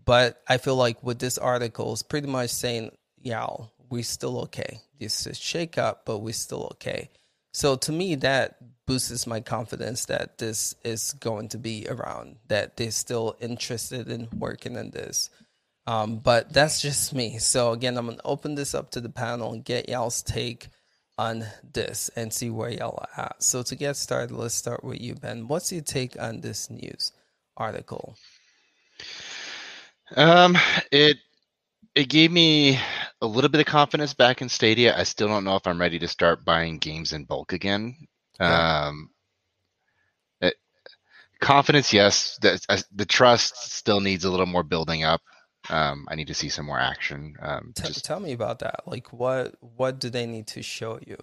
But 0.05 0.41
I 0.47 0.59
feel 0.59 0.77
like 0.77 1.03
with 1.03 1.19
this 1.19 1.39
article, 1.39 1.93
it's 1.93 2.03
pretty 2.03 2.29
much 2.29 2.51
saying, 2.51 2.93
yeah, 3.21 3.49
we're 3.89 4.03
still 4.03 4.39
okay. 4.43 4.81
This 5.01 5.27
is 5.27 5.39
shake 5.39 5.79
up, 5.79 6.05
but 6.05 6.19
we're 6.19 6.33
still 6.33 6.69
okay. 6.73 7.11
So 7.53 7.77
to 7.77 7.93
me, 7.93 8.15
that 8.17 8.57
boosts 8.87 9.27
my 9.27 9.41
confidence 9.41 10.05
that 10.05 10.39
this 10.39 10.75
is 10.85 11.15
going 11.15 11.49
to 11.49 11.59
be 11.59 11.87
around, 11.89 12.37
that 12.49 12.77
they're 12.77 12.91
still 12.91 13.37
interested 13.41 14.09
in 14.09 14.29
working 14.37 14.77
on 14.77 14.91
this. 14.91 15.31
Um, 15.87 16.19
but 16.19 16.53
that's 16.53 16.81
just 16.81 17.15
me. 17.15 17.39
So 17.39 17.73
again, 17.73 17.97
I'm 17.97 18.07
gonna 18.07 18.19
open 18.25 18.55
this 18.55 18.75
up 18.75 18.91
to 18.91 19.01
the 19.01 19.09
panel 19.09 19.53
and 19.53 19.65
get 19.65 19.89
y'all's 19.89 20.23
take 20.23 20.69
on 21.19 21.47
this 21.73 22.11
and 22.17 22.33
see 22.33 22.51
where 22.51 22.71
y'all 22.71 22.99
are 23.17 23.25
at. 23.25 23.43
So 23.43 23.63
to 23.63 23.75
get 23.75 23.97
started, 23.97 24.35
let's 24.35 24.55
start 24.55 24.85
with 24.85 25.01
you, 25.01 25.15
Ben. 25.15 25.49
What's 25.49 25.73
your 25.73 25.83
take 25.83 26.21
on 26.21 26.41
this 26.41 26.69
news 26.71 27.13
article? 27.57 28.17
Um, 30.15 30.57
it 30.91 31.19
it 31.95 32.09
gave 32.09 32.31
me 32.31 32.79
a 33.23 33.27
little 33.27 33.49
bit 33.49 33.61
of 33.61 33.67
confidence 33.67 34.13
back 34.13 34.43
in 34.43 34.49
Stadia. 34.49 34.97
I 34.97 35.05
still 35.05 35.29
don't 35.29 35.45
know 35.45 35.57
if 35.57 35.67
I'm 35.67 35.81
ready 35.81 35.99
to 36.01 36.09
start 36.09 36.45
buying 36.45 36.79
games 36.79 37.13
in 37.13 37.25
bulk 37.25 37.53
again. 37.53 37.97
Yeah. 38.39 38.89
Um, 38.89 39.11
it, 40.43 40.57
confidence, 41.41 41.95
yes. 41.95 42.39
The, 42.43 42.61
uh, 42.69 42.79
the 42.95 43.07
trust 43.07 43.73
still 43.73 44.01
needs 44.01 44.25
a 44.27 44.31
little 44.31 44.47
more 44.47 44.63
building 44.63 45.05
up. 45.05 45.23
Um, 45.69 46.07
I 46.11 46.15
need 46.15 46.29
to 46.29 46.35
see 46.35 46.49
some 46.49 46.67
more 46.67 46.79
action. 46.79 47.37
Um, 47.41 47.73
T- 47.75 47.89
just 47.89 48.05
tell 48.05 48.21
me 48.21 48.33
about 48.33 48.61
that. 48.61 48.87
Like, 48.87 49.13
what 49.13 49.55
what 49.61 49.99
do 49.99 50.11
they 50.11 50.27
need 50.27 50.47
to 50.49 50.63
show 50.63 50.99
you, 51.07 51.17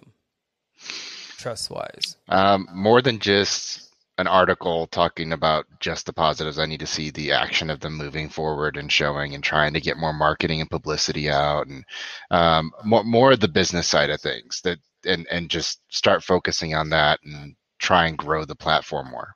trust 1.38 1.70
wise? 1.70 2.16
um, 2.28 2.68
more 2.72 3.00
than 3.02 3.18
just 3.18 3.90
an 4.16 4.26
article 4.28 4.86
talking 4.86 5.32
about 5.32 5.66
just 5.80 6.06
the 6.06 6.12
positives. 6.12 6.58
I 6.58 6.66
need 6.66 6.80
to 6.80 6.86
see 6.86 7.10
the 7.10 7.32
action 7.32 7.68
of 7.68 7.80
them 7.80 7.94
moving 7.94 8.28
forward 8.28 8.76
and 8.76 8.90
showing 8.90 9.34
and 9.34 9.42
trying 9.42 9.74
to 9.74 9.80
get 9.80 9.96
more 9.96 10.12
marketing 10.12 10.60
and 10.60 10.70
publicity 10.70 11.28
out 11.30 11.66
and 11.66 11.84
um, 12.30 12.72
more 12.84 13.02
more 13.04 13.32
of 13.32 13.40
the 13.40 13.48
business 13.48 13.88
side 13.88 14.10
of 14.10 14.20
things 14.20 14.60
that 14.62 14.78
and 15.04 15.26
and 15.30 15.50
just 15.50 15.80
start 15.88 16.22
focusing 16.22 16.74
on 16.74 16.90
that 16.90 17.20
and 17.24 17.56
try 17.78 18.06
and 18.06 18.16
grow 18.16 18.44
the 18.44 18.54
platform 18.54 19.10
more. 19.10 19.34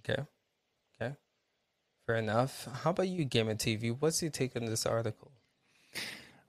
Okay. 0.00 0.14
Okay. 0.14 0.22
Fair 2.06 2.16
enough. 2.16 2.68
How 2.82 2.90
about 2.90 3.08
you, 3.08 3.24
Gamer 3.24 3.54
TV? 3.54 3.96
What's 3.98 4.20
your 4.20 4.30
take 4.30 4.56
on 4.56 4.66
this 4.66 4.84
article? 4.84 5.30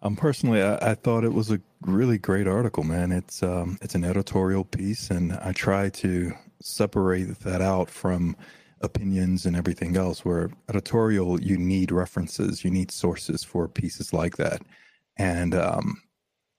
Um, 0.02 0.18
personally, 0.18 0.62
I, 0.62 0.92
I, 0.92 0.96
thought 0.96 1.24
it 1.24 1.34
was 1.34 1.50
a 1.50 1.62
really 1.82 2.18
great 2.18 2.46
article, 2.46 2.84
man. 2.84 3.14
It's 3.14 3.42
um, 3.42 3.80
it's 3.82 3.96
an 3.96 4.04
editorial 4.04 4.66
piece, 4.66 5.10
and 5.10 5.32
I 5.32 5.54
try 5.54 5.90
to 5.90 6.34
separate 6.62 7.40
that 7.40 7.62
out 7.62 7.90
from 7.90 8.36
opinions 8.82 9.46
and 9.46 9.56
everything 9.56 9.96
else. 9.96 10.26
Where 10.26 10.52
editorial, 10.68 11.42
you 11.42 11.58
need 11.58 11.90
references, 11.90 12.66
you 12.66 12.70
need 12.70 12.92
sources 12.92 13.46
for 13.46 13.70
pieces 13.70 14.12
like 14.12 14.36
that, 14.36 14.62
and 15.18 15.56
um, 15.56 16.02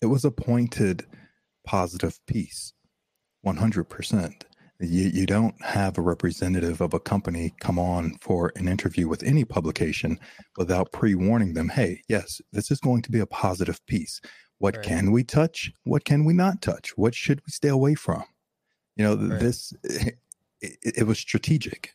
it 0.01 0.07
was 0.07 0.25
a 0.25 0.31
pointed, 0.31 1.05
positive 1.67 2.19
piece, 2.27 2.73
one 3.43 3.59
hundred 3.59 3.85
percent. 3.91 4.46
You, 4.81 5.11
you 5.13 5.27
don't 5.27 5.55
have 5.65 5.97
a 5.97 6.03
representative 6.03 6.81
of 6.81 6.93
a 6.93 7.01
company 7.01 7.55
come 7.61 7.79
on 7.79 8.17
for 8.21 8.53
an 8.57 8.69
interview 8.69 9.09
with 9.09 9.23
any 9.23 9.45
publication 9.45 10.19
without 10.57 10.93
pre 10.93 11.15
warning 11.15 11.55
them, 11.55 11.71
hey, 11.71 12.03
yes, 12.09 12.41
this 12.53 12.71
is 12.71 12.81
going 12.81 13.03
to 13.03 13.11
be 13.11 13.21
a 13.21 13.27
positive 13.27 13.85
piece. 13.87 14.21
What 14.59 14.77
right. 14.77 14.87
can 14.87 15.13
we 15.13 15.25
touch? 15.25 15.73
What 15.85 16.05
can 16.05 16.25
we 16.25 16.33
not 16.33 16.63
touch? 16.63 16.97
What 16.97 17.15
should 17.15 17.41
we 17.47 17.51
stay 17.51 17.69
away 17.69 17.95
from? 17.95 18.25
You 18.97 19.05
know, 19.05 19.17
right. 19.17 19.41
this, 19.41 19.73
it, 19.85 20.17
it, 20.61 21.07
was 21.07 21.19
strategic. 21.19 21.95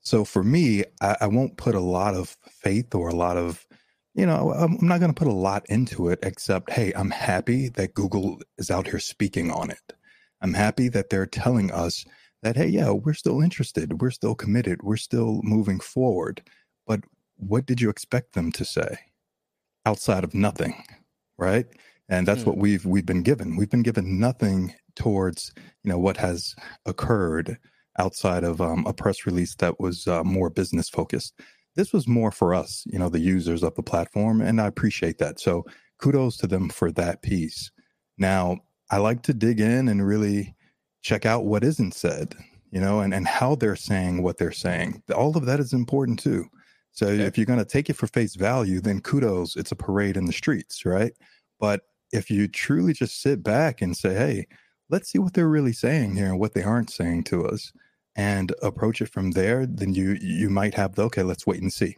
So 0.00 0.24
for 0.24 0.42
me, 0.44 0.84
I, 1.00 1.16
I 1.22 1.26
won't 1.26 1.56
put 1.56 1.74
a 1.74 1.80
lot 1.80 2.14
of 2.14 2.36
faith 2.50 2.94
or 2.94 3.08
a 3.08 3.14
lot 3.14 3.36
of, 3.36 3.66
you 4.14 4.26
know, 4.26 4.52
I'm 4.52 4.78
not 4.80 5.00
going 5.00 5.12
to 5.12 5.18
put 5.18 5.28
a 5.28 5.32
lot 5.32 5.64
into 5.68 6.08
it 6.08 6.18
except, 6.22 6.70
hey, 6.70 6.92
I'm 6.94 7.10
happy 7.10 7.68
that 7.70 7.94
Google 7.94 8.40
is 8.58 8.70
out 8.70 8.86
here 8.86 9.00
speaking 9.00 9.50
on 9.50 9.70
it. 9.70 9.94
I'm 10.44 10.52
happy 10.52 10.90
that 10.90 11.08
they're 11.08 11.24
telling 11.24 11.72
us 11.72 12.04
that, 12.42 12.54
hey, 12.54 12.66
yeah, 12.66 12.90
we're 12.90 13.14
still 13.14 13.40
interested, 13.40 14.02
we're 14.02 14.10
still 14.10 14.34
committed, 14.34 14.82
we're 14.82 14.98
still 14.98 15.40
moving 15.42 15.80
forward. 15.80 16.42
But 16.86 17.00
what 17.36 17.64
did 17.64 17.80
you 17.80 17.88
expect 17.88 18.34
them 18.34 18.52
to 18.52 18.64
say 18.66 18.98
outside 19.86 20.22
of 20.22 20.34
nothing, 20.34 20.84
right? 21.38 21.64
And 22.10 22.28
that's 22.28 22.42
mm. 22.42 22.48
what 22.48 22.58
we've 22.58 22.84
we've 22.84 23.06
been 23.06 23.22
given. 23.22 23.56
We've 23.56 23.70
been 23.70 23.82
given 23.82 24.20
nothing 24.20 24.74
towards 24.94 25.54
you 25.82 25.90
know 25.90 25.98
what 25.98 26.18
has 26.18 26.54
occurred 26.84 27.56
outside 27.98 28.44
of 28.44 28.60
um, 28.60 28.84
a 28.86 28.92
press 28.92 29.24
release 29.24 29.54
that 29.54 29.80
was 29.80 30.06
uh, 30.06 30.22
more 30.24 30.50
business 30.50 30.90
focused. 30.90 31.40
This 31.74 31.94
was 31.94 32.06
more 32.06 32.30
for 32.30 32.54
us, 32.54 32.84
you 32.84 32.98
know, 32.98 33.08
the 33.08 33.18
users 33.18 33.62
of 33.62 33.74
the 33.76 33.82
platform, 33.82 34.42
and 34.42 34.60
I 34.60 34.66
appreciate 34.66 35.16
that. 35.18 35.40
So 35.40 35.64
kudos 35.98 36.36
to 36.36 36.46
them 36.46 36.68
for 36.68 36.92
that 36.92 37.22
piece. 37.22 37.70
Now, 38.18 38.58
I 38.90 38.98
like 38.98 39.22
to 39.22 39.34
dig 39.34 39.60
in 39.60 39.88
and 39.88 40.06
really 40.06 40.54
check 41.02 41.26
out 41.26 41.44
what 41.44 41.64
isn't 41.64 41.94
said, 41.94 42.34
you 42.70 42.80
know, 42.80 43.00
and, 43.00 43.14
and 43.14 43.26
how 43.26 43.54
they're 43.54 43.76
saying 43.76 44.22
what 44.22 44.38
they're 44.38 44.52
saying. 44.52 45.02
All 45.14 45.36
of 45.36 45.46
that 45.46 45.60
is 45.60 45.72
important 45.72 46.18
too. 46.18 46.46
So 46.92 47.08
okay. 47.08 47.22
if 47.22 47.36
you're 47.36 47.46
going 47.46 47.58
to 47.58 47.64
take 47.64 47.90
it 47.90 47.96
for 47.96 48.06
face 48.06 48.36
value, 48.36 48.80
then 48.80 49.00
kudos, 49.00 49.56
it's 49.56 49.72
a 49.72 49.76
parade 49.76 50.16
in 50.16 50.26
the 50.26 50.32
streets, 50.32 50.84
right? 50.84 51.12
But 51.58 51.82
if 52.12 52.30
you 52.30 52.46
truly 52.46 52.92
just 52.92 53.20
sit 53.20 53.42
back 53.42 53.82
and 53.82 53.96
say, 53.96 54.14
hey, 54.14 54.46
let's 54.90 55.10
see 55.10 55.18
what 55.18 55.34
they're 55.34 55.48
really 55.48 55.72
saying 55.72 56.14
here 56.14 56.26
and 56.26 56.38
what 56.38 56.54
they 56.54 56.62
aren't 56.62 56.90
saying 56.90 57.24
to 57.24 57.46
us 57.46 57.72
and 58.16 58.54
approach 58.62 59.00
it 59.02 59.08
from 59.08 59.32
there, 59.32 59.66
then 59.66 59.92
you 59.92 60.16
you 60.20 60.48
might 60.48 60.74
have 60.74 60.94
the 60.94 61.02
okay, 61.02 61.22
let's 61.22 61.46
wait 61.46 61.60
and 61.60 61.72
see. 61.72 61.96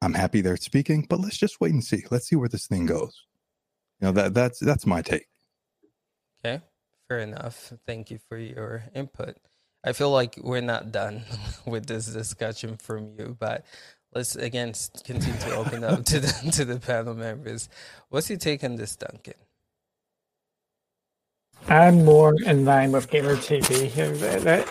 I'm 0.00 0.14
happy 0.14 0.40
they're 0.40 0.56
speaking, 0.56 1.06
but 1.08 1.20
let's 1.20 1.36
just 1.36 1.60
wait 1.60 1.72
and 1.72 1.82
see. 1.82 2.04
Let's 2.10 2.28
see 2.28 2.36
where 2.36 2.48
this 2.48 2.68
thing 2.68 2.86
goes. 2.86 3.24
You 4.00 4.06
know, 4.06 4.12
that 4.12 4.34
that's 4.34 4.60
that's 4.60 4.86
my 4.86 5.02
take. 5.02 5.26
Okay, 6.44 6.62
fair 7.08 7.20
enough. 7.20 7.72
Thank 7.86 8.10
you 8.10 8.18
for 8.28 8.38
your 8.38 8.84
input. 8.94 9.36
I 9.84 9.92
feel 9.92 10.10
like 10.10 10.38
we're 10.42 10.60
not 10.60 10.92
done 10.92 11.22
with 11.66 11.86
this 11.86 12.06
discussion 12.06 12.76
from 12.76 13.12
you, 13.18 13.36
but 13.38 13.64
let's 14.14 14.36
again 14.36 14.74
continue 15.04 15.38
to 15.40 15.54
open 15.54 15.84
up 15.84 16.04
to 16.06 16.20
the 16.20 16.50
to 16.52 16.64
the 16.64 16.78
panel 16.78 17.14
members. 17.14 17.68
What's 18.08 18.28
your 18.30 18.38
take 18.38 18.64
on 18.64 18.76
this, 18.76 18.96
Duncan? 18.96 19.34
I'm 21.66 22.04
more 22.04 22.34
in 22.46 22.64
line 22.64 22.92
with 22.92 23.10
Gamer 23.10 23.36
TV 23.36 23.86
here. 23.88 24.10
The, 24.12 24.66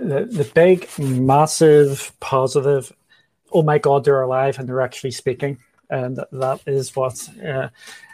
the, 0.00 0.24
the 0.24 0.50
big, 0.54 0.88
massive, 0.98 2.12
positive. 2.20 2.92
Oh 3.52 3.62
my 3.62 3.78
God, 3.78 4.04
they're 4.04 4.22
alive 4.22 4.58
and 4.58 4.68
they're 4.68 4.80
actually 4.80 5.10
speaking, 5.10 5.58
and 5.90 6.18
that 6.32 6.60
is 6.66 6.94
what 6.94 7.28
uh, 7.44 7.68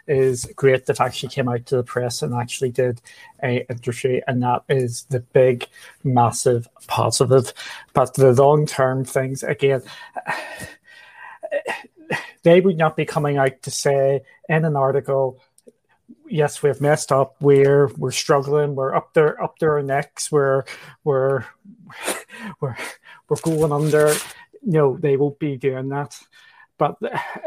is 0.07 0.47
great 0.57 0.87
that 0.87 1.01
actually 1.01 1.31
came 1.31 1.49
out 1.49 1.67
to 1.67 1.77
the 1.77 1.83
press 1.83 2.23
and 2.23 2.35
actually 2.35 2.71
did 2.71 3.01
a 3.43 3.67
interview, 3.71 4.21
and 4.27 4.43
that 4.43 4.63
is 4.69 5.05
the 5.11 5.21
big, 5.21 5.67
massive 6.03 6.69
positive. 6.87 7.53
But 7.93 8.15
the 8.15 8.33
long 8.33 8.67
term 8.67 9.05
things 9.05 9.43
again. 9.43 9.83
They 12.43 12.61
would 12.61 12.77
not 12.77 12.95
be 12.95 13.07
coming 13.07 13.39
out 13.39 13.63
to 13.63 13.71
say 13.71 14.21
in 14.51 14.67
an 14.67 14.77
article, 14.77 15.41
yes, 16.29 16.63
we've 16.63 16.81
messed 16.81 17.11
up. 17.11 17.37
We're 17.41 17.89
we're 17.97 18.11
struggling. 18.11 18.75
We're 18.75 18.95
up 18.95 19.15
there, 19.15 19.43
up 19.43 19.57
to 19.59 19.67
our 19.67 19.83
necks. 19.83 20.31
We're 20.31 20.65
we're 21.05 21.47
we're 22.61 22.77
we're 23.29 23.37
going 23.43 23.73
under. 23.73 24.13
No, 24.63 24.99
they 24.99 25.17
won't 25.17 25.39
be 25.39 25.57
doing 25.57 25.89
that 25.89 26.21
but 26.79 26.97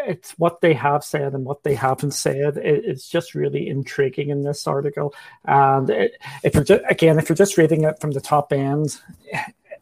it's 0.07 0.31
what 0.39 0.61
they 0.61 0.73
have 0.73 1.03
said 1.03 1.33
and 1.33 1.45
what 1.45 1.63
they 1.63 1.75
haven't 1.75 2.11
said. 2.11 2.57
it's 2.57 3.09
just 3.09 3.35
really 3.35 3.67
intriguing 3.67 4.29
in 4.29 4.43
this 4.43 4.67
article. 4.67 5.13
And 5.45 5.89
it, 5.89 6.13
if 6.43 6.55
you're 6.55 6.63
just, 6.63 6.83
again, 6.89 7.19
if 7.19 7.29
you're 7.29 7.35
just 7.35 7.57
reading 7.57 7.83
it 7.83 7.99
from 7.99 8.11
the 8.11 8.21
top 8.21 8.53
end, 8.53 8.99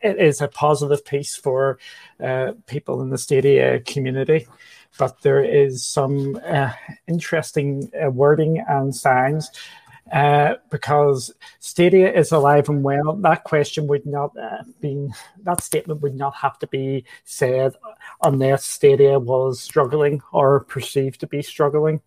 it 0.01 0.19
is 0.19 0.41
a 0.41 0.47
positive 0.47 1.05
piece 1.05 1.35
for 1.35 1.79
uh, 2.23 2.53
people 2.67 3.01
in 3.01 3.09
the 3.09 3.17
Stadia 3.17 3.79
community. 3.81 4.47
But 4.97 5.21
there 5.21 5.43
is 5.43 5.85
some 5.85 6.39
uh, 6.45 6.71
interesting 7.07 7.91
uh, 8.01 8.09
wording 8.09 8.63
and 8.67 8.95
signs 8.95 9.51
uh, 10.11 10.55
because 10.69 11.33
Stadia 11.59 12.11
is 12.11 12.31
alive 12.31 12.69
and 12.69 12.83
well. 12.83 13.15
That 13.15 13.43
question 13.43 13.87
would 13.87 14.05
not 14.05 14.37
uh, 14.37 14.63
be 14.79 15.09
that 15.43 15.63
statement 15.63 16.01
would 16.01 16.15
not 16.15 16.35
have 16.35 16.59
to 16.59 16.67
be 16.67 17.05
said 17.23 17.73
unless 18.21 18.65
Stadia 18.65 19.17
was 19.19 19.59
struggling 19.59 20.21
or 20.31 20.61
perceived 20.65 21.19
to 21.21 21.27
be 21.27 21.41
struggling. 21.41 22.01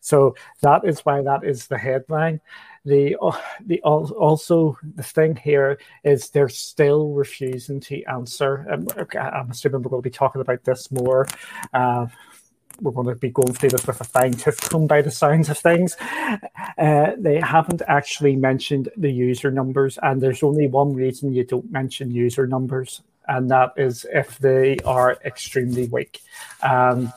So 0.00 0.34
that 0.62 0.84
is 0.84 1.00
why 1.00 1.22
that 1.22 1.44
is 1.44 1.66
the 1.66 1.78
headline. 1.78 2.40
The 2.84 3.16
uh, 3.22 3.40
the 3.64 3.80
also 3.82 4.76
the 4.94 5.02
thing 5.02 5.36
here 5.36 5.78
is 6.02 6.28
they're 6.28 6.50
still 6.50 7.10
refusing 7.10 7.80
to 7.80 8.02
answer. 8.04 8.66
Um, 8.70 8.86
I'm 9.18 9.50
assuming 9.50 9.82
we're 9.82 9.90
going 9.90 10.02
to 10.02 10.08
be 10.08 10.10
talking 10.10 10.42
about 10.42 10.64
this 10.64 10.90
more 10.90 11.26
uh, 11.72 12.06
we're 12.80 12.92
going 12.92 13.06
to 13.06 13.14
be 13.14 13.30
going 13.30 13.52
through 13.52 13.70
this 13.70 13.86
with 13.86 14.00
a 14.00 14.04
fine 14.04 14.32
tooth 14.32 14.60
comb 14.70 14.86
by 14.86 15.02
the 15.02 15.10
sounds 15.10 15.48
of 15.48 15.58
things. 15.58 15.96
Uh, 16.78 17.12
they 17.18 17.40
haven't 17.40 17.82
actually 17.86 18.36
mentioned 18.36 18.88
the 18.96 19.10
user 19.10 19.50
numbers, 19.50 19.98
and 20.02 20.20
there's 20.20 20.42
only 20.42 20.66
one 20.66 20.92
reason 20.94 21.32
you 21.32 21.44
don't 21.44 21.70
mention 21.70 22.10
user 22.10 22.46
numbers, 22.46 23.02
and 23.28 23.50
that 23.50 23.72
is 23.76 24.06
if 24.12 24.38
they 24.38 24.76
are 24.84 25.18
extremely 25.24 25.86
weak. 25.88 26.20
Um, 26.62 27.12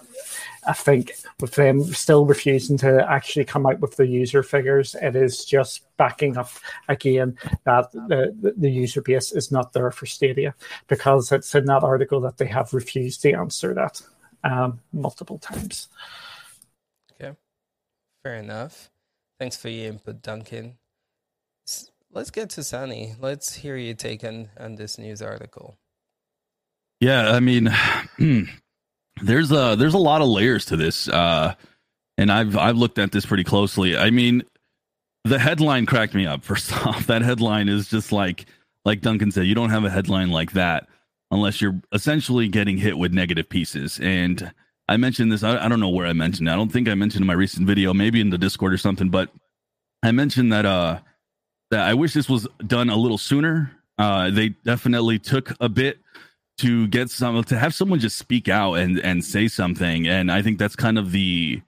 I 0.68 0.74
think 0.74 1.14
with 1.39 1.55
them 1.55 1.82
still 1.93 2.26
refusing 2.26 2.78
to 2.80 3.10
actually 3.10 3.45
come 3.45 3.66
out 3.66 3.80
with 3.80 3.95
the 3.95 4.05
user 4.05 4.43
figures, 4.43 4.95
it 5.01 5.16
is 5.16 5.45
just 5.45 5.84
backing 5.95 6.38
up 6.38 6.49
again 6.89 7.38
that 7.64 7.91
the, 7.93 8.53
the 8.58 8.70
user 8.70 9.01
base 9.01 9.32
is 9.32 9.49
not 9.49 9.72
there 9.72 9.91
for 9.91 10.05
Stadia 10.05 10.53
because 10.88 11.32
it's 11.32 11.55
in 11.55 11.66
that 11.66 11.84
article 11.84 12.20
that 12.22 12.38
they 12.38 12.47
have 12.47 12.74
refused 12.74 13.22
to 13.22 13.32
answer 13.32 13.74
that 13.74 14.01
um, 14.43 14.79
multiple 14.93 15.38
times. 15.38 15.88
Okay, 17.13 17.35
fair 18.23 18.35
enough. 18.35 18.89
Thanks 19.39 19.55
for 19.55 19.69
your 19.69 19.88
input, 19.88 20.21
Duncan. 20.21 20.77
Let's 22.11 22.31
get 22.31 22.49
to 22.51 22.63
Sunny. 22.63 23.15
Let's 23.19 23.53
hear 23.55 23.77
your 23.77 23.93
take 23.93 24.23
on, 24.23 24.49
on 24.59 24.75
this 24.75 24.97
news 24.97 25.21
article. 25.21 25.77
Yeah, 26.99 27.31
I 27.31 27.39
mean, 27.39 27.69
there's 29.21 29.51
a 29.51 29.75
there's 29.77 29.93
a 29.93 29.99
lot 29.99 30.21
of 30.21 30.27
layers 30.27 30.65
to 30.65 30.77
this, 30.77 31.07
uh, 31.09 31.53
and 32.17 32.31
I've 32.31 32.57
I've 32.57 32.77
looked 32.77 32.97
at 32.97 33.11
this 33.11 33.25
pretty 33.25 33.43
closely. 33.43 33.95
I 33.95 34.09
mean, 34.09 34.43
the 35.23 35.38
headline 35.38 35.85
cracked 35.85 36.15
me 36.15 36.25
up. 36.25 36.43
First 36.43 36.73
off, 36.73 37.05
that 37.07 37.21
headline 37.21 37.69
is 37.69 37.88
just 37.88 38.11
like 38.11 38.45
like 38.85 39.01
Duncan 39.01 39.31
said, 39.31 39.45
you 39.45 39.53
don't 39.53 39.69
have 39.69 39.83
a 39.83 39.89
headline 39.89 40.31
like 40.31 40.53
that 40.53 40.88
unless 41.32 41.61
you're 41.61 41.82
essentially 41.91 42.47
getting 42.47 42.78
hit 42.78 42.97
with 42.97 43.13
negative 43.13 43.49
pieces. 43.49 43.99
And 44.01 44.51
I 44.88 44.97
mentioned 44.97 45.32
this, 45.32 45.43
I, 45.43 45.65
I 45.65 45.67
don't 45.67 45.80
know 45.80 45.89
where 45.89 46.07
I 46.07 46.13
mentioned 46.13 46.47
it. 46.47 46.51
I 46.51 46.55
don't 46.55 46.71
think 46.71 46.88
I 46.88 46.95
mentioned 46.95 47.21
in 47.23 47.28
my 47.28 47.34
recent 47.34 47.67
video, 47.67 47.93
maybe 47.93 48.21
in 48.21 48.30
the 48.30 48.38
Discord 48.38 48.73
or 48.73 48.78
something, 48.78 49.09
but 49.09 49.30
I 50.03 50.11
mentioned 50.11 50.53
that 50.53 50.65
uh 50.65 50.99
that 51.71 51.82
I 51.82 51.93
wish 51.93 52.13
this 52.13 52.30
was 52.30 52.47
done 52.65 52.89
a 52.89 52.95
little 52.95 53.17
sooner 53.17 53.71
Uh, 53.97 54.30
they 54.30 54.49
definitely 54.63 55.19
took 55.19 55.53
a 55.59 55.67
bit 55.67 55.99
to 56.59 56.88
get 56.88 57.09
some 57.09 57.43
to 57.43 57.57
have 57.57 57.73
someone 57.73 57.99
just 57.99 58.17
speak 58.17 58.47
out 58.47 58.75
and 58.75 58.99
and 58.99 59.23
say 59.23 59.47
something, 59.47 60.07
and 60.07 60.32
I 60.32 60.41
think 60.41 60.59
that's 60.59 60.75
kind 60.75 60.97
of 60.97 61.11
the 61.11 61.61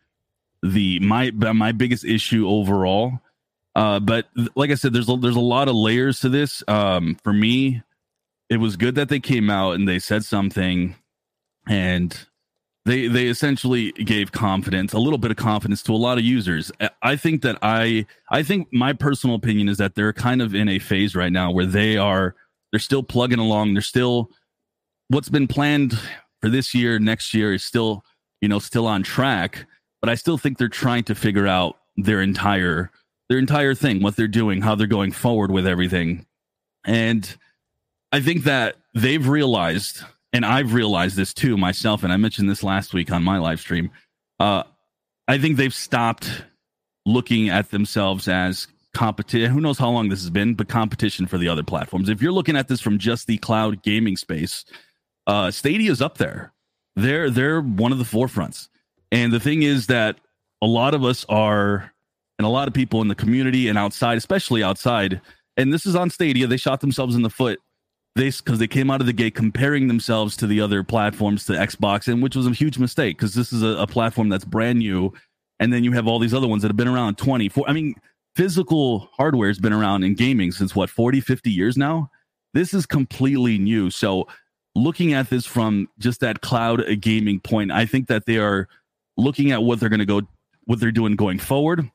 the 0.61 0.99
my 0.99 1.31
my 1.31 1.71
biggest 1.71 2.05
issue 2.05 2.47
overall. 2.47 3.19
Uh, 3.75 3.99
but 3.99 4.27
like 4.55 4.71
I 4.71 4.75
said, 4.75 4.93
there's 4.93 5.09
a, 5.09 5.15
there's 5.15 5.35
a 5.35 5.39
lot 5.39 5.69
of 5.69 5.75
layers 5.75 6.19
to 6.21 6.29
this. 6.29 6.63
Um, 6.67 7.17
for 7.23 7.33
me, 7.33 7.81
it 8.49 8.57
was 8.57 8.75
good 8.75 8.95
that 8.95 9.09
they 9.09 9.19
came 9.19 9.49
out 9.49 9.75
and 9.75 9.87
they 9.87 9.99
said 9.99 10.23
something, 10.23 10.95
and 11.67 12.27
they 12.85 13.07
they 13.07 13.27
essentially 13.27 13.91
gave 13.91 14.31
confidence, 14.31 14.93
a 14.93 14.99
little 14.99 15.17
bit 15.17 15.31
of 15.31 15.37
confidence 15.37 15.83
to 15.83 15.93
a 15.93 15.97
lot 15.97 16.17
of 16.17 16.23
users. 16.23 16.71
I 17.01 17.15
think 17.15 17.41
that 17.43 17.57
I 17.61 18.05
I 18.29 18.43
think 18.43 18.67
my 18.71 18.93
personal 18.93 19.35
opinion 19.35 19.69
is 19.69 19.77
that 19.77 19.95
they're 19.95 20.13
kind 20.13 20.41
of 20.41 20.55
in 20.55 20.69
a 20.69 20.79
phase 20.79 21.15
right 21.15 21.31
now 21.31 21.51
where 21.51 21.65
they 21.65 21.97
are 21.97 22.35
they're 22.71 22.79
still 22.79 23.03
plugging 23.03 23.39
along. 23.39 23.73
They're 23.73 23.81
still 23.81 24.31
what's 25.09 25.29
been 25.29 25.47
planned 25.47 25.99
for 26.41 26.49
this 26.49 26.73
year, 26.73 26.99
next 26.99 27.33
year 27.33 27.53
is 27.53 27.63
still 27.63 28.03
you 28.41 28.47
know 28.47 28.59
still 28.59 28.87
on 28.87 29.03
track 29.03 29.65
but 30.01 30.09
I 30.09 30.15
still 30.15 30.37
think 30.37 30.57
they're 30.57 30.69
trying 30.69 31.03
to 31.05 31.15
figure 31.15 31.47
out 31.47 31.77
their 31.97 32.21
entire 32.21 32.91
their 33.27 33.37
entire 33.37 33.75
thing, 33.75 34.01
what 34.01 34.15
they're 34.15 34.27
doing, 34.27 34.61
how 34.61 34.73
they're 34.73 34.87
going 34.87 35.11
forward 35.11 35.51
with 35.51 35.67
everything. 35.67 36.25
And 36.83 37.37
I 38.11 38.21
think 38.21 38.43
that 38.43 38.75
they've 38.95 39.27
realized, 39.27 40.03
and 40.33 40.45
I've 40.45 40.73
realized 40.73 41.15
this 41.15 41.33
too 41.33 41.57
myself, 41.57 42.03
and 42.03 42.11
I 42.11 42.17
mentioned 42.17 42.49
this 42.49 42.63
last 42.63 42.93
week 42.93 43.11
on 43.11 43.23
my 43.23 43.37
live 43.37 43.59
stream. 43.59 43.91
Uh, 44.39 44.63
I 45.27 45.37
think 45.37 45.57
they've 45.57 45.73
stopped 45.73 46.43
looking 47.05 47.49
at 47.49 47.71
themselves 47.71 48.27
as 48.27 48.67
competition. 48.93 49.51
Who 49.51 49.61
knows 49.61 49.77
how 49.77 49.89
long 49.89 50.09
this 50.09 50.21
has 50.21 50.29
been, 50.29 50.55
but 50.55 50.67
competition 50.67 51.27
for 51.27 51.37
the 51.37 51.47
other 51.47 51.63
platforms. 51.63 52.09
If 52.09 52.21
you're 52.21 52.31
looking 52.31 52.57
at 52.57 52.67
this 52.67 52.81
from 52.81 52.97
just 52.97 53.27
the 53.27 53.37
cloud 53.37 53.83
gaming 53.83 54.17
space, 54.17 54.65
uh, 55.27 55.51
Stadia's 55.51 56.01
up 56.01 56.17
there. 56.17 56.53
They're 56.95 57.29
they're 57.29 57.61
one 57.61 57.91
of 57.91 57.99
the 57.99 58.03
forefronts. 58.03 58.67
And 59.11 59.31
the 59.31 59.39
thing 59.39 59.63
is 59.63 59.87
that 59.87 60.17
a 60.61 60.67
lot 60.67 60.93
of 60.93 61.03
us 61.03 61.25
are, 61.29 61.91
and 62.37 62.45
a 62.45 62.49
lot 62.49 62.67
of 62.67 62.73
people 62.73 63.01
in 63.01 63.07
the 63.07 63.15
community 63.15 63.67
and 63.67 63.77
outside, 63.77 64.17
especially 64.17 64.63
outside, 64.63 65.21
and 65.57 65.73
this 65.73 65.85
is 65.85 65.95
on 65.95 66.09
Stadia, 66.09 66.47
they 66.47 66.57
shot 66.57 66.81
themselves 66.81 67.15
in 67.15 67.21
the 67.21 67.29
foot. 67.29 67.59
They 68.15 68.31
because 68.31 68.59
they 68.59 68.67
came 68.67 68.89
out 68.89 69.01
of 69.01 69.07
the 69.07 69.13
gate 69.13 69.35
comparing 69.35 69.87
themselves 69.87 70.35
to 70.37 70.47
the 70.47 70.61
other 70.61 70.83
platforms, 70.83 71.45
to 71.45 71.53
Xbox, 71.53 72.07
and 72.07 72.21
which 72.21 72.35
was 72.35 72.47
a 72.47 72.51
huge 72.51 72.77
mistake 72.77 73.17
because 73.17 73.33
this 73.33 73.53
is 73.53 73.63
a, 73.63 73.77
a 73.77 73.87
platform 73.87 74.29
that's 74.29 74.45
brand 74.45 74.79
new, 74.79 75.13
and 75.59 75.71
then 75.71 75.83
you 75.83 75.91
have 75.93 76.07
all 76.07 76.19
these 76.19 76.33
other 76.33 76.47
ones 76.47 76.61
that 76.63 76.69
have 76.69 76.77
been 76.77 76.87
around 76.87 77.17
24. 77.17 77.69
I 77.69 77.73
mean, 77.73 77.95
physical 78.35 79.09
hardware 79.13 79.49
has 79.49 79.59
been 79.59 79.73
around 79.73 80.03
in 80.03 80.15
gaming 80.15 80.51
since 80.51 80.75
what 80.75 80.89
40, 80.89 81.21
50 81.21 81.51
years 81.51 81.77
now. 81.77 82.09
This 82.53 82.73
is 82.73 82.85
completely 82.85 83.57
new. 83.57 83.89
So 83.89 84.27
looking 84.75 85.13
at 85.13 85.29
this 85.29 85.45
from 85.45 85.89
just 85.99 86.19
that 86.21 86.41
cloud 86.41 86.83
gaming 87.01 87.39
point, 87.39 87.71
I 87.71 87.85
think 87.85 88.07
that 88.07 88.25
they 88.25 88.37
are 88.37 88.67
looking 89.17 89.51
at 89.51 89.63
what 89.63 89.79
they're 89.79 89.89
going 89.89 89.99
to 89.99 90.05
go, 90.05 90.21
what 90.65 90.79
they're 90.79 90.91
doing 90.91 91.15
going 91.15 91.39
forward. 91.39 91.89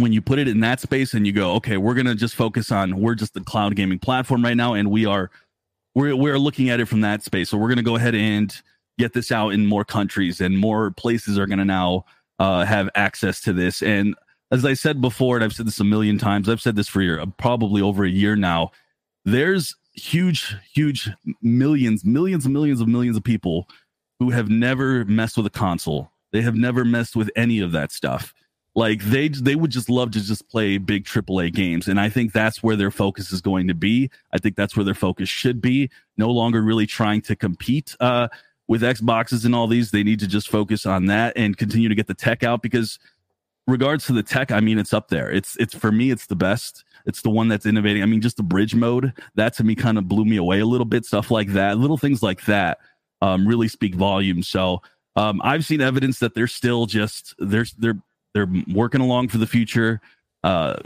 When 0.00 0.12
you 0.12 0.20
put 0.20 0.40
it 0.40 0.48
in 0.48 0.60
that 0.60 0.80
space 0.80 1.14
and 1.14 1.24
you 1.24 1.32
go, 1.32 1.52
okay, 1.52 1.76
we're 1.76 1.94
going 1.94 2.06
to 2.06 2.16
just 2.16 2.34
focus 2.34 2.72
on, 2.72 2.98
we're 3.00 3.14
just 3.14 3.34
the 3.34 3.40
cloud 3.40 3.76
gaming 3.76 4.00
platform 4.00 4.42
right 4.42 4.56
now, 4.56 4.74
and 4.74 4.90
we 4.90 5.06
are, 5.06 5.30
we're 5.94 6.16
we're 6.16 6.38
looking 6.38 6.70
at 6.70 6.80
it 6.80 6.86
from 6.86 7.00
that 7.02 7.22
space. 7.22 7.50
So 7.50 7.58
we're 7.58 7.68
going 7.68 7.76
to 7.76 7.82
go 7.82 7.96
ahead 7.96 8.14
and 8.14 8.54
get 8.98 9.12
this 9.12 9.32
out 9.32 9.50
in 9.50 9.66
more 9.66 9.84
countries, 9.84 10.40
and 10.40 10.58
more 10.58 10.90
places 10.92 11.38
are 11.38 11.46
going 11.46 11.58
to 11.58 11.64
now 11.64 12.04
uh, 12.38 12.64
have 12.64 12.88
access 12.94 13.40
to 13.42 13.52
this. 13.52 13.82
And 13.82 14.14
as 14.50 14.64
I 14.64 14.74
said 14.74 15.00
before, 15.00 15.36
and 15.36 15.44
I've 15.44 15.52
said 15.52 15.66
this 15.66 15.80
a 15.80 15.84
million 15.84 16.18
times, 16.18 16.48
I've 16.48 16.60
said 16.60 16.76
this 16.76 16.88
for 16.88 17.02
year, 17.02 17.24
probably 17.38 17.82
over 17.82 18.04
a 18.04 18.10
year 18.10 18.36
now. 18.36 18.70
There's 19.24 19.74
huge, 19.94 20.54
huge 20.72 21.10
millions, 21.40 22.04
millions 22.04 22.44
and 22.44 22.52
millions 22.52 22.80
of 22.80 22.88
millions 22.88 23.16
of 23.16 23.24
people 23.24 23.68
who 24.18 24.30
have 24.30 24.48
never 24.48 25.04
messed 25.06 25.36
with 25.36 25.46
a 25.46 25.50
console 25.50 26.10
they 26.34 26.42
have 26.42 26.56
never 26.56 26.84
messed 26.84 27.14
with 27.14 27.30
any 27.36 27.60
of 27.60 27.70
that 27.72 27.92
stuff. 27.92 28.34
Like 28.76 29.04
they 29.04 29.28
they 29.28 29.54
would 29.54 29.70
just 29.70 29.88
love 29.88 30.10
to 30.12 30.20
just 30.20 30.48
play 30.48 30.78
big 30.78 31.04
AAA 31.04 31.54
games, 31.54 31.86
and 31.86 32.00
I 32.00 32.08
think 32.08 32.32
that's 32.32 32.60
where 32.60 32.74
their 32.74 32.90
focus 32.90 33.30
is 33.30 33.40
going 33.40 33.68
to 33.68 33.74
be. 33.74 34.10
I 34.32 34.38
think 34.38 34.56
that's 34.56 34.76
where 34.76 34.84
their 34.84 34.94
focus 34.94 35.28
should 35.28 35.60
be. 35.60 35.90
No 36.16 36.30
longer 36.30 36.60
really 36.60 36.86
trying 36.86 37.22
to 37.22 37.36
compete 37.36 37.94
uh, 38.00 38.28
with 38.66 38.82
Xboxes 38.82 39.44
and 39.44 39.54
all 39.54 39.68
these. 39.68 39.92
They 39.92 40.02
need 40.02 40.18
to 40.20 40.26
just 40.26 40.48
focus 40.48 40.86
on 40.86 41.06
that 41.06 41.34
and 41.36 41.56
continue 41.56 41.88
to 41.88 41.94
get 41.94 42.08
the 42.08 42.14
tech 42.14 42.42
out 42.42 42.62
because, 42.62 42.98
regards 43.68 44.06
to 44.06 44.12
the 44.12 44.24
tech, 44.24 44.50
I 44.50 44.58
mean, 44.58 44.78
it's 44.78 44.92
up 44.92 45.06
there. 45.06 45.30
It's 45.30 45.56
it's 45.58 45.74
for 45.74 45.92
me, 45.92 46.10
it's 46.10 46.26
the 46.26 46.36
best. 46.36 46.84
It's 47.06 47.22
the 47.22 47.30
one 47.30 47.46
that's 47.46 47.66
innovating. 47.66 48.02
I 48.02 48.06
mean, 48.06 48.20
just 48.20 48.38
the 48.38 48.42
bridge 48.42 48.74
mode 48.74 49.12
that 49.36 49.54
to 49.54 49.64
me 49.64 49.76
kind 49.76 49.98
of 49.98 50.08
blew 50.08 50.24
me 50.24 50.36
away 50.36 50.58
a 50.58 50.66
little 50.66 50.84
bit. 50.84 51.04
Stuff 51.04 51.30
like 51.30 51.52
that, 51.52 51.78
little 51.78 51.98
things 51.98 52.24
like 52.24 52.44
that, 52.46 52.78
um, 53.22 53.46
really 53.46 53.68
speak 53.68 53.94
volumes. 53.94 54.48
So 54.48 54.82
um, 55.14 55.40
I've 55.44 55.64
seen 55.64 55.80
evidence 55.80 56.18
that 56.18 56.34
they're 56.34 56.48
still 56.48 56.86
just 56.86 57.36
they're 57.38 57.66
they're 57.78 58.00
they're 58.34 58.48
working 58.68 59.00
along 59.00 59.28
for 59.28 59.38
the 59.38 59.46
future. 59.46 60.00
Uh, 60.42 60.76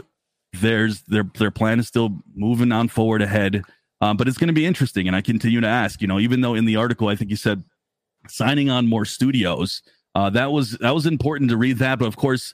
there's 0.53 1.01
their 1.01 1.23
their 1.37 1.51
plan 1.51 1.79
is 1.79 1.87
still 1.87 2.17
moving 2.35 2.71
on 2.71 2.87
forward 2.87 3.21
ahead. 3.21 3.63
Um, 4.01 4.15
but 4.15 4.27
it's 4.27 4.37
going 4.37 4.47
to 4.47 4.53
be 4.53 4.65
interesting, 4.65 5.07
and 5.07 5.15
I 5.15 5.21
continue 5.21 5.59
to 5.59 5.67
ask. 5.67 6.01
You 6.01 6.07
know, 6.07 6.19
even 6.19 6.41
though 6.41 6.55
in 6.55 6.65
the 6.65 6.77
article 6.77 7.09
I 7.09 7.15
think 7.15 7.29
you 7.29 7.35
said 7.35 7.63
signing 8.27 8.69
on 8.69 8.87
more 8.87 9.03
studios, 9.03 9.81
uh, 10.15 10.29
that 10.31 10.51
was 10.51 10.71
that 10.73 10.95
was 10.95 11.05
important 11.05 11.49
to 11.49 11.57
read 11.57 11.79
that. 11.79 11.99
But 11.99 12.07
of 12.07 12.15
course, 12.15 12.53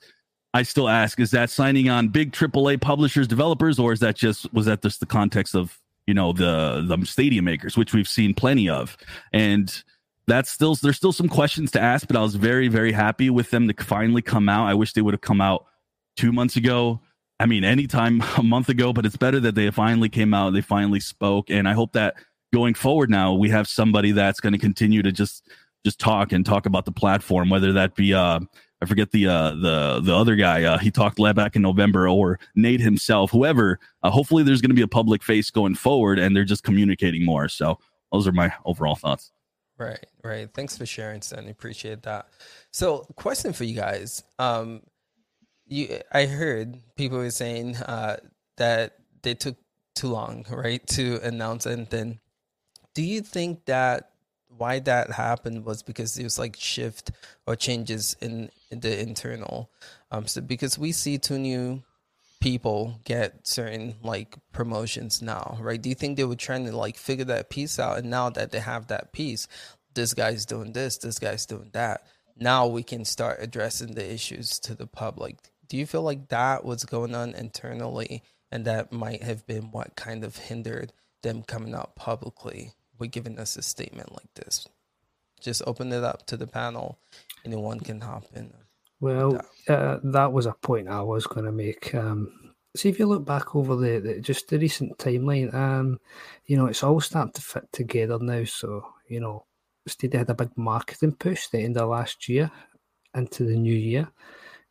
I 0.53 0.63
still 0.63 0.89
ask: 0.89 1.19
Is 1.19 1.31
that 1.31 1.49
signing 1.49 1.87
on 1.89 2.07
big 2.07 2.31
AAA 2.31 2.81
publishers, 2.81 3.27
developers, 3.27 3.77
or 3.77 3.93
is 3.93 3.99
that 3.99 4.15
just 4.15 4.51
was 4.53 4.65
that 4.65 4.81
just 4.81 4.99
the 4.99 5.05
context 5.05 5.55
of 5.55 5.77
you 6.07 6.13
know 6.13 6.33
the 6.33 6.83
the 6.87 7.05
Stadia 7.05 7.43
Makers, 7.43 7.77
which 7.77 7.93
we've 7.93 8.07
seen 8.07 8.33
plenty 8.33 8.67
of, 8.67 8.97
and 9.31 9.83
that's 10.27 10.49
still 10.49 10.75
there's 10.75 10.97
still 10.97 11.11
some 11.11 11.29
questions 11.29 11.71
to 11.71 11.81
ask, 11.81 12.07
but 12.07 12.15
I 12.15 12.21
was 12.21 12.35
very 12.35 12.67
very 12.67 12.91
happy 12.91 13.29
with 13.29 13.51
them 13.51 13.67
to 13.67 13.83
finally 13.83 14.21
come 14.21 14.49
out. 14.49 14.67
I 14.67 14.73
wish 14.73 14.93
they 14.93 15.01
would 15.01 15.13
have 15.13 15.21
come 15.21 15.41
out 15.41 15.65
two 16.15 16.31
months 16.31 16.55
ago. 16.55 17.01
I 17.39 17.45
mean, 17.45 17.63
anytime 17.63 18.21
a 18.37 18.43
month 18.43 18.69
ago, 18.69 18.93
but 18.93 19.05
it's 19.05 19.17
better 19.17 19.39
that 19.41 19.55
they 19.55 19.69
finally 19.71 20.09
came 20.09 20.33
out. 20.33 20.53
They 20.53 20.61
finally 20.61 20.99
spoke, 20.99 21.49
and 21.49 21.67
I 21.67 21.73
hope 21.73 21.93
that 21.93 22.15
going 22.53 22.73
forward 22.73 23.09
now 23.09 23.33
we 23.33 23.49
have 23.49 23.67
somebody 23.67 24.11
that's 24.11 24.39
going 24.39 24.53
to 24.53 24.59
continue 24.59 25.01
to 25.03 25.11
just 25.11 25.49
just 25.83 25.99
talk 25.99 26.31
and 26.31 26.45
talk 26.45 26.65
about 26.65 26.85
the 26.85 26.91
platform, 26.91 27.49
whether 27.49 27.73
that 27.73 27.95
be 27.95 28.13
uh 28.13 28.39
I 28.81 28.85
forget 28.87 29.11
the 29.11 29.27
uh 29.27 29.51
the 29.51 30.01
the 30.03 30.15
other 30.15 30.35
guy 30.35 30.63
uh, 30.63 30.77
he 30.77 30.91
talked 30.91 31.17
back 31.35 31.55
in 31.55 31.61
November 31.61 32.09
or 32.09 32.39
Nate 32.55 32.81
himself, 32.81 33.31
whoever. 33.31 33.79
Uh, 34.03 34.09
hopefully, 34.09 34.43
there's 34.43 34.61
going 34.61 34.71
to 34.71 34.75
be 34.75 34.81
a 34.81 34.87
public 34.87 35.23
face 35.23 35.49
going 35.51 35.75
forward, 35.75 36.19
and 36.19 36.35
they're 36.35 36.43
just 36.43 36.63
communicating 36.63 37.23
more. 37.23 37.47
So 37.47 37.79
those 38.11 38.27
are 38.27 38.31
my 38.31 38.53
overall 38.65 38.95
thoughts. 38.95 39.31
Right, 39.77 40.05
right. 40.23 40.49
Thanks 40.53 40.77
for 40.77 40.85
sharing, 40.85 41.21
Stan. 41.21 41.49
Appreciate 41.49 42.03
that. 42.03 42.27
So, 42.71 42.99
question 43.15 43.51
for 43.51 43.65
you 43.65 43.75
guys. 43.75 44.23
Um, 44.39 44.83
you, 45.67 45.99
I 46.11 46.25
heard 46.25 46.79
people 46.95 47.17
were 47.17 47.29
saying 47.31 47.75
uh, 47.77 48.17
that 48.55 48.95
they 49.21 49.33
took 49.33 49.57
too 49.93 50.07
long, 50.07 50.45
right, 50.49 50.85
to 50.87 51.19
announce 51.23 51.65
anything. 51.65 52.19
Do 52.93 53.01
you 53.01 53.21
think 53.21 53.65
that 53.65 54.11
why 54.47 54.79
that 54.79 55.11
happened 55.11 55.65
was 55.65 55.83
because 55.83 56.17
it 56.17 56.23
was 56.23 56.39
like 56.39 56.55
shift 56.57 57.11
or 57.45 57.57
changes 57.57 58.15
in, 58.21 58.49
in 58.71 58.79
the 58.79 58.97
internal? 58.97 59.69
Um, 60.11 60.27
so 60.27 60.39
because 60.39 60.79
we 60.79 60.93
see 60.93 61.17
two 61.17 61.37
new 61.37 61.83
people 62.45 62.99
get 63.05 63.47
certain 63.47 63.95
like 64.03 64.35
promotions 64.51 65.19
now, 65.19 65.57
right? 65.59 65.81
Do 65.81 65.89
you 65.89 65.95
think 65.95 66.15
they 66.15 66.25
were 66.25 66.35
trying 66.35 66.63
to 66.67 66.77
like 66.77 66.95
figure 66.95 67.25
that 67.25 67.49
piece 67.49 67.79
out? 67.79 67.97
And 67.97 68.11
now 68.11 68.29
that 68.29 68.51
they 68.51 68.59
have 68.59 68.85
that 68.85 69.11
piece, 69.11 69.47
this 69.95 70.13
guy's 70.13 70.45
doing 70.45 70.71
this, 70.71 70.99
this 70.99 71.17
guy's 71.17 71.47
doing 71.47 71.71
that. 71.73 72.05
Now 72.37 72.67
we 72.67 72.83
can 72.83 73.03
start 73.03 73.39
addressing 73.41 73.95
the 73.95 74.13
issues 74.13 74.59
to 74.59 74.75
the 74.75 74.85
public. 74.85 75.37
Do 75.69 75.75
you 75.75 75.87
feel 75.87 76.03
like 76.03 76.27
that 76.27 76.63
was 76.63 76.85
going 76.85 77.15
on 77.15 77.33
internally 77.33 78.21
and 78.51 78.63
that 78.65 78.91
might 78.91 79.23
have 79.23 79.47
been 79.47 79.71
what 79.71 79.95
kind 79.95 80.23
of 80.23 80.37
hindered 80.37 80.93
them 81.23 81.41
coming 81.41 81.73
out 81.73 81.95
publicly 81.95 82.73
with 82.99 83.09
giving 83.09 83.39
us 83.39 83.57
a 83.57 83.63
statement 83.63 84.11
like 84.11 84.31
this? 84.35 84.67
Just 85.41 85.63
open 85.65 85.91
it 85.91 86.03
up 86.03 86.27
to 86.27 86.37
the 86.37 86.45
panel. 86.45 86.99
Anyone 87.43 87.79
can 87.79 88.01
hop 88.01 88.25
in. 88.35 88.53
Well, 89.05 89.39
uh, 89.67 89.99
that 90.01 90.33
was 90.33 90.47
a 90.47 90.53
point 90.53 90.89
I 90.89 91.03
was 91.03 91.27
going 91.27 91.45
to 91.45 91.51
make. 91.51 91.93
Um, 91.93 92.55
see 92.75 92.89
if 92.89 92.97
you 92.97 93.05
look 93.05 93.23
back 93.23 93.55
over 93.55 93.75
the, 93.75 93.99
the, 93.99 94.19
just 94.19 94.47
the 94.47 94.57
recent 94.57 94.97
timeline, 94.97 95.53
um, 95.53 95.99
you 96.47 96.57
know, 96.57 96.65
it's 96.65 96.81
all 96.81 96.99
starting 96.99 97.31
to 97.33 97.41
fit 97.43 97.71
together 97.71 98.17
now. 98.19 98.43
So 98.45 98.83
you 99.07 99.19
know, 99.19 99.45
Stadia 99.85 100.21
had 100.21 100.31
a 100.31 100.33
big 100.33 100.57
marketing 100.57 101.11
push 101.17 101.49
the 101.49 101.59
end 101.59 101.77
of 101.77 101.89
last 101.89 102.27
year 102.27 102.49
into 103.13 103.43
the 103.43 103.55
new 103.55 103.75
year. 103.75 104.09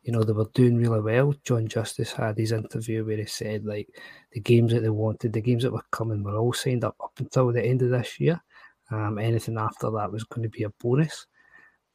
You 0.03 0.11
know, 0.11 0.21
they 0.23 0.33
were 0.33 0.49
doing 0.53 0.79
really 0.79 0.99
well. 0.99 1.33
John 1.45 1.65
Justice 1.69 2.11
had 2.11 2.37
his 2.37 2.51
interview 2.51 3.05
where 3.05 3.15
he 3.15 3.27
said 3.27 3.63
like 3.63 3.87
the 4.33 4.41
games 4.41 4.73
that 4.73 4.81
they 4.81 4.89
wanted, 4.89 5.31
the 5.31 5.39
games 5.39 5.63
that 5.63 5.71
were 5.71 5.85
coming 5.93 6.25
were 6.25 6.35
all 6.35 6.51
signed 6.51 6.83
up 6.83 6.97
up 7.01 7.13
until 7.19 7.53
the 7.53 7.63
end 7.63 7.83
of 7.83 7.91
this 7.91 8.19
year. 8.19 8.43
Um, 8.91 9.17
anything 9.17 9.57
after 9.57 9.89
that 9.91 10.11
was 10.11 10.25
going 10.25 10.43
to 10.43 10.49
be 10.49 10.63
a 10.63 10.69
bonus. 10.81 11.25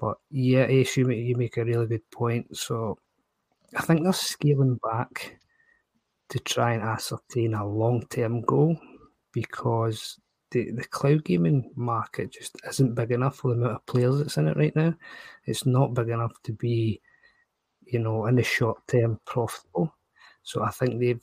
But 0.01 0.19
yeah, 0.31 0.63
eh, 0.63 0.81
Ace, 0.83 0.97
you 0.99 1.11
you 1.11 1.37
make 1.37 1.59
a 1.59 1.65
really 1.65 1.87
good 1.87 2.11
point. 2.11 2.57
So 2.57 2.99
I 3.77 3.83
think 3.83 4.03
they're 4.05 4.13
scaling 4.15 4.81
back 4.83 5.39
to 6.31 6.39
try 6.41 6.75
and 6.75 6.83
ascertain 6.83 7.55
a 7.55 7.67
long 7.67 8.07
term 8.09 8.43
goal. 8.43 8.77
because 9.33 10.19
the, 10.51 10.73
the 10.73 10.85
cloud 10.85 11.25
gaming 11.25 11.71
market 11.77 12.33
just 12.33 12.57
isn't 12.69 12.95
big 12.95 13.13
enough 13.13 13.37
for 13.37 13.49
the 13.51 13.55
amount 13.61 13.77
of 13.77 13.87
players 13.87 14.19
that's 14.19 14.37
in 14.37 14.49
it 14.49 14.57
right 14.57 14.75
now. 14.77 14.95
It's 15.47 15.67
not 15.67 15.95
big 15.95 16.09
enough 16.11 16.33
to 16.45 16.53
be, 16.55 17.01
you 17.87 18.01
know, 18.01 18.27
in 18.27 18.37
the 18.37 18.43
short 18.43 18.79
term 18.89 19.21
profitable. 19.27 19.95
So 20.43 20.63
I 20.63 20.71
think 20.71 21.01
they've 21.01 21.23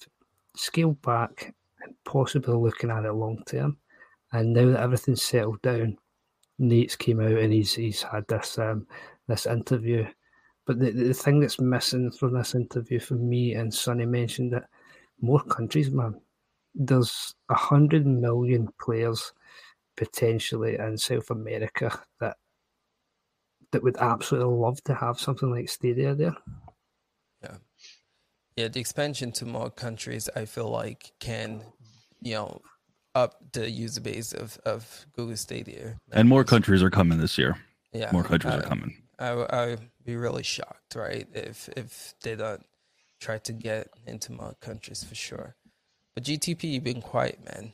scaled 0.55 1.01
back 1.01 1.53
and 1.83 1.95
possibly 2.05 2.55
looking 2.55 2.91
at 2.91 3.05
it 3.05 3.13
long 3.13 3.43
term. 3.45 3.77
And 4.31 4.53
now 4.53 4.71
that 4.71 4.81
everything's 4.81 5.23
settled 5.23 5.61
down, 5.61 5.97
Nate's 6.59 6.95
came 6.95 7.19
out 7.19 7.31
and 7.31 7.53
he's 7.53 7.73
he's 7.73 8.01
had 8.01 8.27
this 8.27 8.57
um, 8.57 8.87
this 9.27 9.45
interview. 9.45 10.05
But 10.65 10.79
the, 10.79 10.91
the 10.91 11.13
thing 11.13 11.39
that's 11.39 11.59
missing 11.59 12.11
from 12.11 12.33
this 12.33 12.55
interview 12.55 12.99
for 12.99 13.15
me 13.15 13.53
and 13.53 13.73
Sunny 13.73 14.05
mentioned 14.05 14.51
that 14.53 14.67
more 15.21 15.41
countries, 15.43 15.91
man. 15.91 16.19
There's 16.75 17.33
a 17.49 17.55
hundred 17.55 18.05
million 18.05 18.69
players 18.79 19.33
potentially 19.95 20.75
in 20.77 20.97
South 20.97 21.31
America 21.31 21.99
that 22.19 22.37
that 23.71 23.83
would 23.83 23.97
absolutely 23.97 24.53
love 24.53 24.81
to 24.83 24.93
have 24.93 25.19
something 25.19 25.49
like 25.49 25.69
Stadia 25.69 26.15
there. 26.15 26.35
Yeah. 27.43 27.57
Yeah, 28.55 28.67
the 28.69 28.79
expansion 28.79 29.31
to 29.33 29.45
more 29.45 29.69
countries 29.69 30.29
I 30.35 30.45
feel 30.45 30.69
like 30.69 31.11
can, 31.19 31.63
you 32.21 32.33
know, 32.33 32.61
up 33.17 33.51
the 33.53 33.69
user 33.69 34.01
base 34.01 34.31
of, 34.31 34.59
of 34.63 35.07
Google 35.15 35.35
Stadia. 35.35 35.99
And 36.11 36.29
more 36.29 36.43
countries 36.43 36.83
are 36.83 36.91
coming 36.91 37.17
this 37.17 37.37
year. 37.37 37.57
Yeah. 37.91 38.11
More 38.11 38.23
countries 38.23 38.53
I, 38.53 38.57
are 38.57 38.61
coming. 38.61 38.95
I, 39.17 39.45
I'd 39.49 39.79
be 40.05 40.15
really 40.15 40.43
shocked, 40.43 40.95
right? 40.95 41.27
If 41.33 41.69
if 41.75 42.13
they 42.21 42.35
don't 42.35 42.63
try 43.19 43.39
to 43.39 43.53
get 43.53 43.87
into 44.05 44.31
more 44.33 44.55
countries 44.61 45.03
for 45.03 45.15
sure. 45.15 45.55
But 46.13 46.25
GTP, 46.25 46.63
you've 46.73 46.83
been 46.83 47.01
quiet, 47.01 47.39
man. 47.43 47.73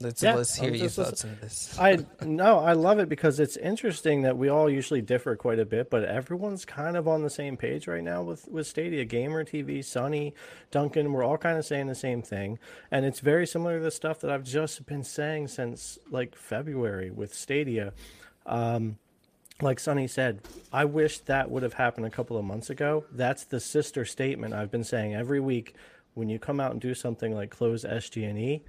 Let's 0.00 0.22
Yeah, 0.22 0.34
let's 0.34 0.56
hear 0.56 0.70
I'm 0.70 0.74
your 0.74 0.88
thoughts 0.88 1.24
on 1.24 1.38
this. 1.40 1.76
I 1.78 2.04
no, 2.24 2.58
I 2.58 2.72
love 2.72 2.98
it 2.98 3.08
because 3.08 3.38
it's 3.38 3.56
interesting 3.56 4.22
that 4.22 4.36
we 4.36 4.48
all 4.48 4.68
usually 4.68 5.00
differ 5.00 5.36
quite 5.36 5.60
a 5.60 5.64
bit, 5.64 5.88
but 5.88 6.04
everyone's 6.04 6.64
kind 6.64 6.96
of 6.96 7.06
on 7.06 7.22
the 7.22 7.30
same 7.30 7.56
page 7.56 7.86
right 7.86 8.02
now 8.02 8.20
with 8.22 8.48
with 8.48 8.66
Stadia. 8.66 9.04
Gamer 9.04 9.44
TV, 9.44 9.84
Sunny, 9.84 10.34
Duncan, 10.72 11.12
we're 11.12 11.22
all 11.22 11.38
kind 11.38 11.58
of 11.58 11.64
saying 11.64 11.86
the 11.86 11.94
same 11.94 12.22
thing, 12.22 12.58
and 12.90 13.04
it's 13.04 13.20
very 13.20 13.46
similar 13.46 13.78
to 13.78 13.84
the 13.84 13.92
stuff 13.92 14.20
that 14.20 14.32
I've 14.32 14.42
just 14.42 14.84
been 14.84 15.04
saying 15.04 15.48
since 15.48 15.98
like 16.10 16.34
February 16.34 17.10
with 17.10 17.32
Stadia. 17.32 17.92
Um, 18.46 18.98
like 19.62 19.78
Sunny 19.78 20.08
said, 20.08 20.40
I 20.72 20.84
wish 20.86 21.20
that 21.20 21.50
would 21.50 21.62
have 21.62 21.74
happened 21.74 22.06
a 22.06 22.10
couple 22.10 22.36
of 22.36 22.44
months 22.44 22.68
ago. 22.68 23.04
That's 23.12 23.44
the 23.44 23.60
sister 23.60 24.04
statement 24.04 24.54
I've 24.54 24.72
been 24.72 24.84
saying 24.84 25.14
every 25.14 25.38
week. 25.40 25.76
When 26.14 26.28
you 26.28 26.38
come 26.38 26.60
out 26.60 26.72
and 26.72 26.80
do 26.80 26.94
something 26.94 27.34
like 27.34 27.50
close 27.50 27.84
SG&E, 27.84 28.62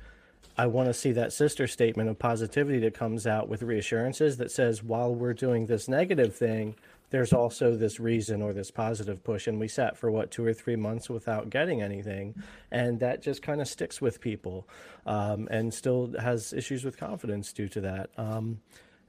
I 0.57 0.67
want 0.67 0.87
to 0.87 0.93
see 0.93 1.11
that 1.13 1.33
sister 1.33 1.67
statement 1.67 2.09
of 2.09 2.17
positivity 2.19 2.79
that 2.79 2.93
comes 2.93 3.27
out 3.27 3.49
with 3.49 3.61
reassurances 3.61 4.37
that 4.37 4.51
says 4.51 4.83
while 4.83 5.13
we're 5.13 5.33
doing 5.33 5.65
this 5.65 5.87
negative 5.87 6.35
thing, 6.35 6.75
there's 7.09 7.33
also 7.33 7.75
this 7.75 7.99
reason 7.99 8.41
or 8.41 8.53
this 8.53 8.71
positive 8.71 9.23
push. 9.23 9.47
And 9.47 9.59
we 9.59 9.67
sat 9.67 9.97
for 9.97 10.09
what 10.09 10.31
two 10.31 10.45
or 10.45 10.53
three 10.53 10.75
months 10.75 11.09
without 11.09 11.49
getting 11.49 11.81
anything, 11.81 12.35
and 12.71 12.99
that 12.99 13.21
just 13.21 13.41
kind 13.41 13.61
of 13.61 13.67
sticks 13.67 14.01
with 14.01 14.19
people, 14.21 14.67
um, 15.05 15.47
and 15.51 15.73
still 15.73 16.13
has 16.19 16.53
issues 16.53 16.83
with 16.83 16.97
confidence 16.97 17.53
due 17.53 17.67
to 17.69 17.81
that. 17.81 18.09
Um, 18.17 18.59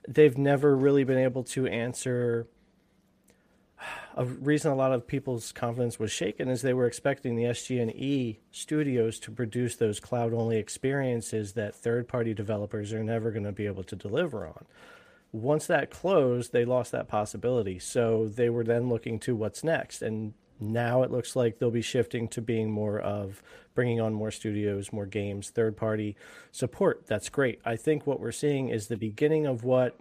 they've 0.09 0.37
never 0.37 0.76
really 0.76 1.05
been 1.05 1.18
able 1.18 1.43
to 1.45 1.66
answer 1.66 2.47
a 4.16 4.24
reason 4.24 4.70
a 4.70 4.74
lot 4.74 4.92
of 4.92 5.06
people's 5.06 5.52
confidence 5.52 5.98
was 5.98 6.10
shaken 6.10 6.48
is 6.48 6.62
they 6.62 6.74
were 6.74 6.86
expecting 6.86 7.36
the 7.36 7.44
SG&E 7.44 8.38
studios 8.50 9.18
to 9.20 9.30
produce 9.30 9.76
those 9.76 10.00
cloud-only 10.00 10.56
experiences 10.56 11.52
that 11.52 11.74
third-party 11.74 12.32
developers 12.32 12.92
are 12.92 13.04
never 13.04 13.30
going 13.30 13.44
to 13.44 13.52
be 13.52 13.66
able 13.66 13.84
to 13.84 13.96
deliver 13.96 14.46
on. 14.46 14.64
Once 15.32 15.66
that 15.66 15.90
closed, 15.90 16.52
they 16.52 16.64
lost 16.64 16.92
that 16.92 17.08
possibility. 17.08 17.78
So 17.78 18.26
they 18.26 18.48
were 18.48 18.64
then 18.64 18.88
looking 18.88 19.18
to 19.20 19.36
what's 19.36 19.62
next, 19.62 20.00
and 20.00 20.32
now 20.58 21.02
it 21.02 21.10
looks 21.10 21.36
like 21.36 21.58
they'll 21.58 21.70
be 21.70 21.82
shifting 21.82 22.26
to 22.28 22.40
being 22.40 22.70
more 22.70 22.98
of 22.98 23.42
bringing 23.74 24.00
on 24.00 24.14
more 24.14 24.30
studios, 24.30 24.94
more 24.94 25.04
games, 25.04 25.50
third-party 25.50 26.16
support. 26.52 27.06
That's 27.06 27.28
great. 27.28 27.60
I 27.66 27.76
think 27.76 28.06
what 28.06 28.20
we're 28.20 28.32
seeing 28.32 28.70
is 28.70 28.86
the 28.86 28.96
beginning 28.96 29.44
of 29.44 29.62
what 29.62 29.98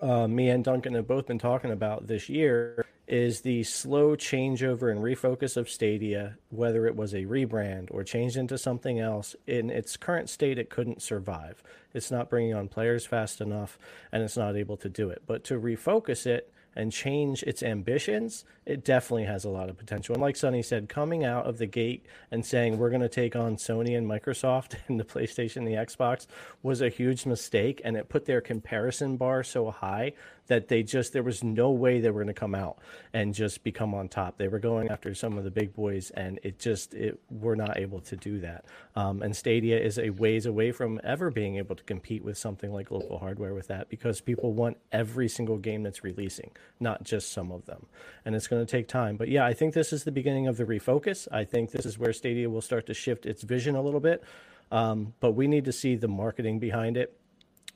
uh, 0.00 0.26
me 0.26 0.48
and 0.48 0.64
Duncan 0.64 0.94
have 0.94 1.06
both 1.06 1.26
been 1.26 1.38
talking 1.38 1.70
about 1.70 2.08
this 2.08 2.28
year 2.28 2.84
is 3.08 3.40
the 3.40 3.62
slow 3.62 4.14
changeover 4.14 4.90
and 4.90 5.00
refocus 5.00 5.56
of 5.56 5.70
Stadia, 5.70 6.36
whether 6.50 6.86
it 6.86 6.94
was 6.94 7.14
a 7.14 7.24
rebrand 7.24 7.88
or 7.90 8.04
changed 8.04 8.36
into 8.36 8.58
something 8.58 9.00
else. 9.00 9.34
In 9.46 9.70
its 9.70 9.96
current 9.96 10.28
state, 10.28 10.58
it 10.58 10.68
couldn't 10.68 11.00
survive. 11.00 11.62
It's 11.94 12.10
not 12.10 12.28
bringing 12.28 12.54
on 12.54 12.68
players 12.68 13.06
fast 13.06 13.40
enough, 13.40 13.78
and 14.12 14.22
it's 14.22 14.36
not 14.36 14.56
able 14.56 14.76
to 14.76 14.90
do 14.90 15.08
it. 15.08 15.22
But 15.26 15.42
to 15.44 15.54
refocus 15.54 16.26
it 16.26 16.52
and 16.76 16.92
change 16.92 17.42
its 17.42 17.62
ambitions, 17.62 18.44
it 18.66 18.84
definitely 18.84 19.24
has 19.24 19.44
a 19.44 19.48
lot 19.48 19.70
of 19.70 19.78
potential. 19.78 20.14
And 20.14 20.22
like 20.22 20.36
Sunny 20.36 20.62
said, 20.62 20.88
coming 20.88 21.24
out 21.24 21.46
of 21.46 21.58
the 21.58 21.66
gate 21.66 22.04
and 22.30 22.44
saying 22.44 22.76
we're 22.76 22.90
going 22.90 23.00
to 23.00 23.08
take 23.08 23.34
on 23.34 23.56
Sony 23.56 23.96
and 23.96 24.06
Microsoft 24.06 24.74
and 24.88 25.00
the 25.00 25.04
PlayStation, 25.04 25.64
the 25.64 25.72
Xbox 25.72 26.26
was 26.62 26.82
a 26.82 26.90
huge 26.90 27.24
mistake, 27.24 27.80
and 27.84 27.96
it 27.96 28.10
put 28.10 28.26
their 28.26 28.42
comparison 28.42 29.16
bar 29.16 29.42
so 29.42 29.70
high 29.70 30.12
that 30.48 30.68
they 30.68 30.82
just 30.82 31.12
there 31.12 31.22
was 31.22 31.44
no 31.44 31.70
way 31.70 32.00
they 32.00 32.10
were 32.10 32.22
going 32.22 32.34
to 32.34 32.38
come 32.38 32.54
out 32.54 32.78
and 33.12 33.32
just 33.32 33.62
become 33.62 33.94
on 33.94 34.08
top. 34.08 34.36
They 34.38 34.48
were 34.48 34.58
going 34.58 34.88
after 34.88 35.14
some 35.14 35.38
of 35.38 35.44
the 35.44 35.50
big 35.50 35.74
boys, 35.74 36.10
and 36.10 36.40
it 36.42 36.58
just 36.58 36.94
it 36.94 37.20
we're 37.30 37.54
not 37.54 37.78
able 37.78 38.00
to 38.00 38.16
do 38.16 38.40
that. 38.40 38.64
Um, 38.96 39.22
and 39.22 39.36
Stadia 39.36 39.78
is 39.78 39.98
a 39.98 40.10
ways 40.10 40.46
away 40.46 40.72
from 40.72 41.00
ever 41.04 41.30
being 41.30 41.56
able 41.56 41.76
to 41.76 41.84
compete 41.84 42.24
with 42.24 42.36
something 42.36 42.72
like 42.72 42.90
local 42.90 43.18
hardware 43.18 43.54
with 43.54 43.68
that 43.68 43.88
because 43.88 44.20
people 44.20 44.52
want 44.52 44.78
every 44.90 45.28
single 45.28 45.58
game 45.58 45.82
that's 45.82 46.02
releasing, 46.02 46.50
not 46.80 47.04
just 47.04 47.32
some 47.32 47.52
of 47.52 47.66
them, 47.66 47.86
and 48.24 48.34
it's 48.34 48.48
going 48.48 48.64
to 48.64 48.70
take 48.70 48.88
time. 48.88 49.16
But 49.16 49.28
yeah, 49.28 49.44
I 49.44 49.52
think 49.52 49.74
this 49.74 49.92
is 49.92 50.04
the 50.04 50.12
beginning 50.12 50.48
of 50.48 50.56
the 50.56 50.64
refocus. 50.64 51.28
I 51.30 51.44
think 51.44 51.70
this 51.70 51.86
is 51.86 51.98
where 51.98 52.12
Stadia 52.12 52.50
will 52.50 52.62
start 52.62 52.86
to 52.86 52.94
shift 52.94 53.26
its 53.26 53.42
vision 53.42 53.76
a 53.76 53.82
little 53.82 54.00
bit. 54.00 54.24
Um, 54.70 55.14
but 55.20 55.32
we 55.32 55.46
need 55.46 55.64
to 55.64 55.72
see 55.72 55.96
the 55.96 56.08
marketing 56.08 56.58
behind 56.58 56.96
it 56.96 57.17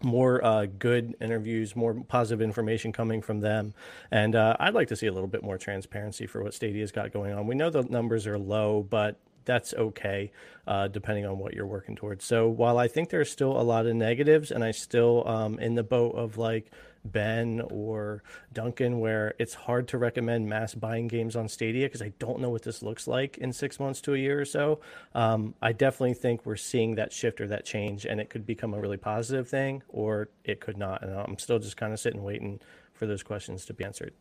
more 0.02 0.44
uh, 0.44 0.66
good 0.78 1.14
interviews, 1.20 1.76
more 1.76 1.94
positive 2.08 2.42
information 2.42 2.92
coming 2.92 3.22
from 3.22 3.40
them. 3.40 3.74
And 4.10 4.34
uh, 4.34 4.56
I'd 4.58 4.74
like 4.74 4.88
to 4.88 4.96
see 4.96 5.06
a 5.06 5.12
little 5.12 5.28
bit 5.28 5.42
more 5.42 5.58
transparency 5.58 6.26
for 6.26 6.42
what 6.42 6.54
Stadia's 6.54 6.92
got 6.92 7.12
going 7.12 7.32
on. 7.32 7.46
We 7.46 7.54
know 7.54 7.70
the 7.70 7.82
numbers 7.82 8.26
are 8.26 8.38
low, 8.38 8.82
but 8.88 9.18
that's 9.44 9.74
okay, 9.74 10.30
uh, 10.66 10.88
depending 10.88 11.26
on 11.26 11.38
what 11.38 11.54
you're 11.54 11.66
working 11.66 11.96
towards. 11.96 12.24
So 12.24 12.48
while 12.48 12.78
I 12.78 12.88
think 12.88 13.10
there's 13.10 13.30
still 13.30 13.60
a 13.60 13.62
lot 13.62 13.86
of 13.86 13.94
negatives, 13.96 14.50
and 14.50 14.62
I 14.62 14.70
still 14.70 15.26
um, 15.26 15.58
in 15.58 15.74
the 15.74 15.82
boat 15.82 16.12
of 16.12 16.38
like 16.38 16.70
Ben 17.04 17.60
or 17.70 18.22
Duncan, 18.52 19.00
where 19.00 19.34
it's 19.38 19.54
hard 19.54 19.88
to 19.88 19.98
recommend 19.98 20.48
mass 20.48 20.74
buying 20.74 21.08
games 21.08 21.36
on 21.36 21.48
Stadia 21.48 21.86
because 21.86 22.02
I 22.02 22.12
don't 22.18 22.40
know 22.40 22.50
what 22.50 22.62
this 22.62 22.82
looks 22.82 23.06
like 23.06 23.38
in 23.38 23.52
six 23.52 23.80
months 23.80 24.00
to 24.02 24.14
a 24.14 24.18
year 24.18 24.40
or 24.40 24.44
so. 24.44 24.80
Um, 25.14 25.54
I 25.60 25.72
definitely 25.72 26.14
think 26.14 26.46
we're 26.46 26.56
seeing 26.56 26.94
that 26.96 27.12
shift 27.12 27.40
or 27.40 27.48
that 27.48 27.64
change, 27.64 28.04
and 28.04 28.20
it 28.20 28.30
could 28.30 28.46
become 28.46 28.74
a 28.74 28.80
really 28.80 28.96
positive 28.96 29.48
thing, 29.48 29.82
or 29.88 30.28
it 30.44 30.60
could 30.60 30.76
not. 30.76 31.02
And 31.02 31.12
I'm 31.12 31.38
still 31.38 31.58
just 31.58 31.76
kind 31.76 31.92
of 31.92 32.00
sitting 32.00 32.22
waiting 32.22 32.60
for 32.94 33.06
those 33.06 33.22
questions 33.22 33.64
to 33.66 33.74
be 33.74 33.84
answered. 33.84 34.14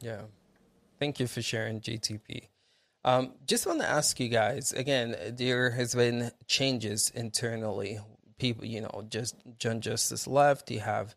Yeah. 0.00 0.22
Thank 0.98 1.18
you 1.18 1.26
for 1.26 1.42
sharing 1.42 1.80
GTP. 1.80 2.48
Um, 3.04 3.32
just 3.46 3.66
want 3.66 3.80
to 3.80 3.88
ask 3.88 4.20
you 4.20 4.28
guys 4.28 4.72
again, 4.72 5.16
there 5.32 5.70
has 5.70 5.94
been 5.94 6.30
changes 6.46 7.10
internally. 7.14 7.98
People, 8.38 8.64
you 8.64 8.82
know, 8.82 9.04
just 9.08 9.36
John 9.58 9.80
Justice 9.80 10.26
left. 10.26 10.70
You 10.70 10.80
have 10.80 11.14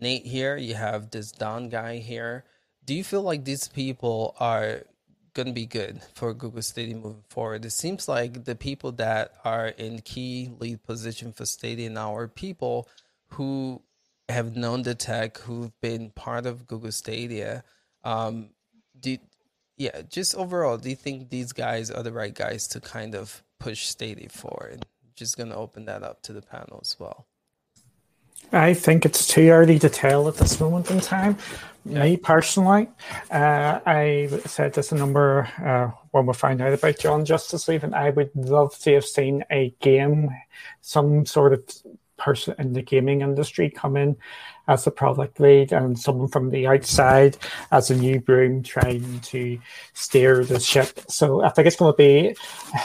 Nate 0.00 0.26
here. 0.26 0.56
You 0.56 0.74
have 0.74 1.10
this 1.10 1.32
Don 1.32 1.68
guy 1.68 1.98
here. 1.98 2.44
Do 2.84 2.94
you 2.94 3.04
feel 3.04 3.22
like 3.22 3.44
these 3.44 3.68
people 3.68 4.36
are 4.38 4.82
going 5.34 5.46
to 5.48 5.52
be 5.52 5.66
good 5.66 6.00
for 6.14 6.32
Google 6.32 6.62
Stadia 6.62 6.94
moving 6.94 7.24
forward? 7.28 7.64
It 7.64 7.70
seems 7.70 8.08
like 8.08 8.44
the 8.44 8.54
people 8.54 8.92
that 8.92 9.32
are 9.44 9.68
in 9.68 10.00
key 10.00 10.50
lead 10.58 10.82
position 10.84 11.32
for 11.32 11.46
Stadia 11.46 11.90
now 11.90 12.14
are 12.14 12.28
people 12.28 12.88
who 13.28 13.82
have 14.28 14.56
known 14.56 14.82
the 14.82 14.94
tech, 14.94 15.38
who've 15.38 15.78
been 15.80 16.10
part 16.10 16.46
of 16.46 16.66
Google 16.66 16.92
Stadia. 16.92 17.64
Um, 18.04 18.50
do 18.98 19.18
yeah, 19.76 20.02
just 20.08 20.34
overall, 20.34 20.78
do 20.78 20.88
you 20.88 20.96
think 20.96 21.28
these 21.28 21.52
guys 21.52 21.90
are 21.90 22.02
the 22.02 22.12
right 22.12 22.34
guys 22.34 22.66
to 22.68 22.80
kind 22.80 23.14
of 23.14 23.42
push 23.58 23.86
Stadia 23.86 24.28
forward? 24.30 24.86
Just 25.14 25.36
gonna 25.36 25.54
open 25.54 25.84
that 25.84 26.02
up 26.02 26.22
to 26.22 26.32
the 26.32 26.42
panel 26.42 26.80
as 26.82 26.96
well. 26.98 27.26
I 28.52 28.74
think 28.74 29.04
it's 29.04 29.26
too 29.26 29.48
early 29.48 29.78
to 29.80 29.88
tell 29.88 30.28
at 30.28 30.36
this 30.36 30.60
moment 30.60 30.90
in 30.90 31.00
time. 31.00 31.36
Me 31.84 32.16
personally, 32.16 32.88
uh, 33.30 33.78
I 33.86 34.28
said 34.46 34.74
this 34.74 34.90
a 34.90 34.96
number 34.96 35.48
uh, 35.62 35.90
when 36.10 36.26
we 36.26 36.34
found 36.34 36.60
out 36.60 36.72
about 36.72 36.98
John 36.98 37.24
Justice 37.24 37.68
leaving. 37.68 37.94
I 37.94 38.10
would 38.10 38.30
love 38.34 38.76
to 38.80 38.94
have 38.94 39.04
seen 39.04 39.44
a 39.52 39.72
game, 39.80 40.30
some 40.80 41.26
sort 41.26 41.52
of 41.52 41.64
person 42.16 42.54
in 42.58 42.72
the 42.72 42.82
gaming 42.82 43.20
industry 43.20 43.70
come 43.70 43.96
in 43.96 44.16
as 44.68 44.86
a 44.86 44.90
product 44.90 45.38
lead 45.38 45.72
and 45.72 45.98
someone 45.98 46.28
from 46.28 46.50
the 46.50 46.66
outside 46.66 47.36
as 47.70 47.90
a 47.90 47.96
new 47.96 48.20
broom 48.20 48.62
trying 48.62 49.20
to 49.20 49.58
steer 49.94 50.44
the 50.44 50.58
ship. 50.58 51.00
So 51.08 51.42
I 51.42 51.50
think 51.50 51.66
it's 51.66 51.76
going 51.76 51.92
to 51.92 51.96
be 51.96 52.36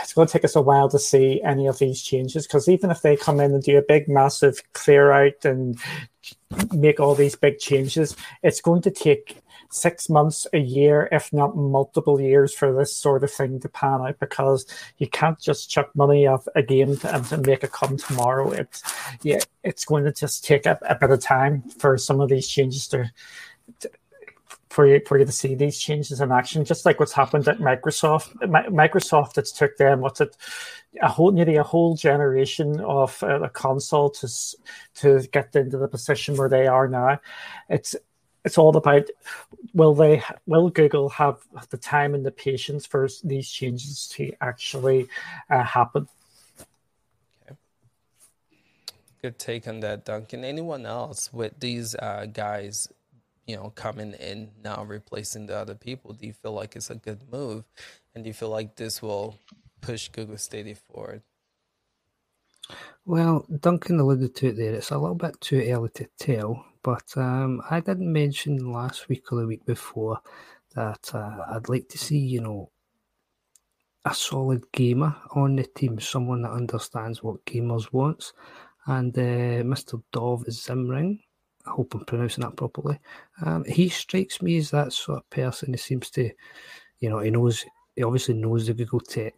it's 0.01 0.13
going 0.13 0.27
to 0.27 0.31
take 0.31 0.45
us 0.45 0.55
a 0.55 0.61
while 0.61 0.89
to 0.89 0.99
see 0.99 1.41
any 1.43 1.67
of 1.67 1.79
these 1.79 2.01
changes 2.01 2.45
because 2.45 2.69
even 2.69 2.91
if 2.91 3.01
they 3.01 3.15
come 3.15 3.39
in 3.39 3.53
and 3.53 3.63
do 3.63 3.77
a 3.77 3.81
big 3.81 4.07
massive 4.07 4.61
clear 4.73 5.11
out 5.11 5.43
and 5.43 5.79
make 6.71 6.99
all 6.99 7.15
these 7.15 7.35
big 7.35 7.57
changes, 7.59 8.15
it's 8.43 8.61
going 8.61 8.81
to 8.83 8.91
take 8.91 9.37
six 9.71 10.09
months, 10.09 10.45
a 10.53 10.59
year, 10.59 11.07
if 11.11 11.31
not 11.33 11.55
multiple 11.55 12.19
years, 12.19 12.53
for 12.53 12.73
this 12.73 12.95
sort 12.95 13.23
of 13.23 13.31
thing 13.31 13.59
to 13.59 13.69
pan 13.69 14.01
out 14.01 14.19
because 14.19 14.65
you 14.97 15.07
can't 15.07 15.39
just 15.39 15.69
chuck 15.69 15.89
money 15.95 16.27
off 16.27 16.47
a 16.55 16.61
game 16.61 16.97
to, 16.97 17.15
and 17.15 17.45
make 17.45 17.63
it 17.63 17.71
come 17.71 17.97
tomorrow. 17.97 18.51
It's 18.51 18.83
yeah, 19.23 19.39
it's 19.63 19.85
going 19.85 20.03
to 20.05 20.11
just 20.11 20.43
take 20.43 20.65
a, 20.65 20.77
a 20.87 20.95
bit 20.95 21.11
of 21.11 21.21
time 21.21 21.63
for 21.79 21.97
some 21.97 22.19
of 22.19 22.29
these 22.29 22.47
changes 22.47 22.87
to, 22.89 23.11
to 23.79 23.89
for 24.69 24.87
you 24.87 25.01
for 25.05 25.19
you 25.19 25.25
to 25.25 25.31
see 25.31 25.53
these 25.53 25.77
changes 25.77 26.21
in 26.21 26.31
action, 26.31 26.63
just 26.65 26.85
like 26.85 26.99
what's 26.99 27.11
happened 27.11 27.47
at 27.47 27.59
Microsoft. 27.59 28.33
Microsoft, 28.69 29.37
it's 29.37 29.51
took 29.51 29.77
them 29.77 30.01
what's 30.01 30.21
it 30.21 30.35
a 31.01 31.07
whole 31.07 31.31
nearly 31.31 31.55
a 31.55 31.63
whole 31.63 31.95
generation 31.95 32.79
of 32.81 33.21
uh, 33.23 33.41
a 33.41 33.49
console 33.49 34.09
to 34.09 34.27
to 34.95 35.27
get 35.31 35.55
into 35.55 35.77
the 35.77 35.87
position 35.87 36.35
where 36.35 36.49
they 36.49 36.67
are 36.67 36.87
now. 36.87 37.19
It's 37.69 37.95
it's 38.43 38.57
all 38.57 38.75
about 38.75 39.07
will 39.73 39.93
they 39.93 40.23
will 40.45 40.69
Google 40.69 41.09
have 41.09 41.37
the 41.69 41.77
time 41.77 42.15
and 42.15 42.25
the 42.25 42.31
patience 42.31 42.85
for 42.85 43.07
these 43.23 43.49
changes 43.49 44.07
to 44.13 44.31
actually 44.41 45.07
uh, 45.49 45.63
happen. 45.63 46.07
Okay. 47.45 47.55
Good 49.21 49.39
take 49.39 49.67
on 49.67 49.81
that, 49.81 50.05
Duncan. 50.05 50.43
Anyone 50.43 50.85
else 50.85 51.31
with 51.31 51.59
these 51.59 51.95
uh, 51.95 52.25
guys, 52.25 52.87
you 53.45 53.55
know, 53.55 53.71
coming 53.75 54.13
in 54.13 54.49
now 54.63 54.83
replacing 54.83 55.45
the 55.45 55.57
other 55.57 55.75
people? 55.75 56.13
Do 56.13 56.25
you 56.25 56.33
feel 56.33 56.53
like 56.53 56.75
it's 56.75 56.89
a 56.89 56.95
good 56.95 57.21
move, 57.31 57.63
and 58.15 58.23
do 58.23 58.29
you 58.29 58.33
feel 58.33 58.49
like 58.49 58.75
this 58.75 59.01
will 59.01 59.37
push 59.81 60.09
Google 60.09 60.37
Stadia 60.37 60.75
forward? 60.75 61.21
Well, 63.05 63.45
Duncan 63.59 63.99
alluded 63.99 64.35
to 64.35 64.47
it 64.47 64.57
there. 64.57 64.75
It's 64.75 64.91
a 64.91 64.97
little 64.97 65.15
bit 65.15 65.41
too 65.41 65.61
early 65.67 65.89
to 65.89 66.07
tell 66.17 66.65
but 66.83 67.05
um, 67.15 67.61
I 67.69 67.79
didn't 67.79 68.11
mention 68.11 68.71
last 68.71 69.09
week 69.09 69.31
or 69.31 69.41
the 69.41 69.47
week 69.47 69.65
before 69.65 70.19
that 70.75 71.13
uh, 71.13 71.45
I'd 71.53 71.69
like 71.69 71.89
to 71.89 71.97
see, 71.97 72.17
you 72.17 72.41
know, 72.41 72.71
a 74.05 74.13
solid 74.13 74.63
gamer 74.71 75.15
on 75.35 75.55
the 75.55 75.63
team, 75.63 75.99
someone 75.99 76.41
that 76.41 76.51
understands 76.51 77.21
what 77.21 77.45
gamers 77.45 77.91
wants. 77.93 78.33
And 78.87 79.15
uh, 79.17 79.63
Mr. 79.63 80.01
Dov 80.11 80.45
Zimring, 80.45 81.19
I 81.65 81.69
hope 81.69 81.93
I'm 81.93 82.05
pronouncing 82.05 82.43
that 82.43 82.55
properly. 82.55 82.99
Um, 83.45 83.63
he 83.65 83.89
strikes 83.89 84.41
me 84.41 84.57
as 84.57 84.71
that 84.71 84.93
sort 84.93 85.19
of 85.19 85.29
person. 85.29 85.73
He 85.73 85.77
seems 85.77 86.09
to, 86.11 86.31
you 86.99 87.09
know, 87.09 87.19
he 87.19 87.29
knows, 87.29 87.63
he 87.95 88.03
obviously 88.03 88.33
knows 88.33 88.65
the 88.67 88.73
Google 88.73 89.01
tech. 89.01 89.35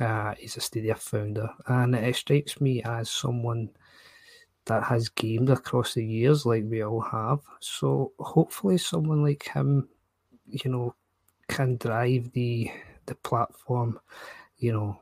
Uh, 0.00 0.34
he's 0.38 0.56
a 0.56 0.60
Stadia 0.60 0.94
founder, 0.94 1.48
and 1.68 1.94
it 1.94 2.16
strikes 2.16 2.60
me 2.60 2.82
as 2.82 3.10
someone 3.10 3.70
that 4.66 4.82
has 4.82 5.08
gamed 5.08 5.50
across 5.50 5.94
the 5.94 6.04
years 6.04 6.44
like 6.44 6.64
we 6.66 6.82
all 6.82 7.00
have. 7.00 7.40
So 7.60 8.12
hopefully 8.18 8.78
someone 8.78 9.22
like 9.22 9.44
him, 9.44 9.88
you 10.46 10.70
know, 10.70 10.94
can 11.48 11.76
drive 11.76 12.32
the 12.32 12.70
the 13.06 13.14
platform, 13.14 14.00
you 14.58 14.72
know, 14.72 14.98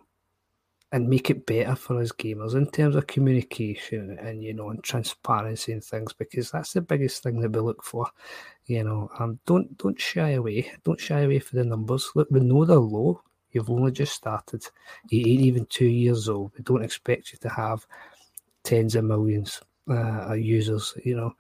and 0.93 1.09
make 1.09 1.31
it 1.31 1.47
better 1.47 1.75
for 1.75 2.01
us 2.01 2.13
gamers 2.13 2.55
in 2.55 2.71
terms 2.71 2.95
of 2.95 3.07
communication 3.07 4.19
and 4.21 4.45
you 4.45 4.53
know 4.53 4.71
and 4.71 4.85
transparency 4.85 5.73
and 5.73 5.83
things 5.83 6.13
because 6.13 6.51
that's 6.51 6.75
the 6.75 6.81
biggest 6.81 7.23
thing 7.23 7.41
that 7.41 7.51
we 7.51 7.61
look 7.61 7.83
for. 7.83 8.07
You 8.67 8.85
know, 8.85 9.11
um, 9.19 9.39
don't 9.47 9.77
don't 9.79 10.01
shy 10.01 10.31
away. 10.31 10.71
Don't 10.85 11.01
shy 11.01 11.21
away 11.21 11.39
for 11.39 11.57
the 11.57 11.65
numbers. 11.65 12.11
Look, 12.15 12.29
we 12.31 12.41
know 12.41 12.65
they're 12.65 12.77
low. 12.77 13.23
You've 13.51 13.71
only 13.71 13.93
just 13.93 14.13
started. 14.13 14.67
You 15.11 15.21
ain't 15.21 15.43
even 15.43 15.67
two 15.67 15.87
years 15.87 16.29
old. 16.29 16.53
We 16.57 16.65
don't 16.65 16.85
expect 16.85 17.33
you 17.33 17.39
to 17.39 17.49
have 17.49 17.87
tens 18.65 18.97
of 18.97 19.05
millions 19.05 19.61
uh, 19.89 20.33
users. 20.33 20.95
You 21.05 21.17
know, 21.17 21.37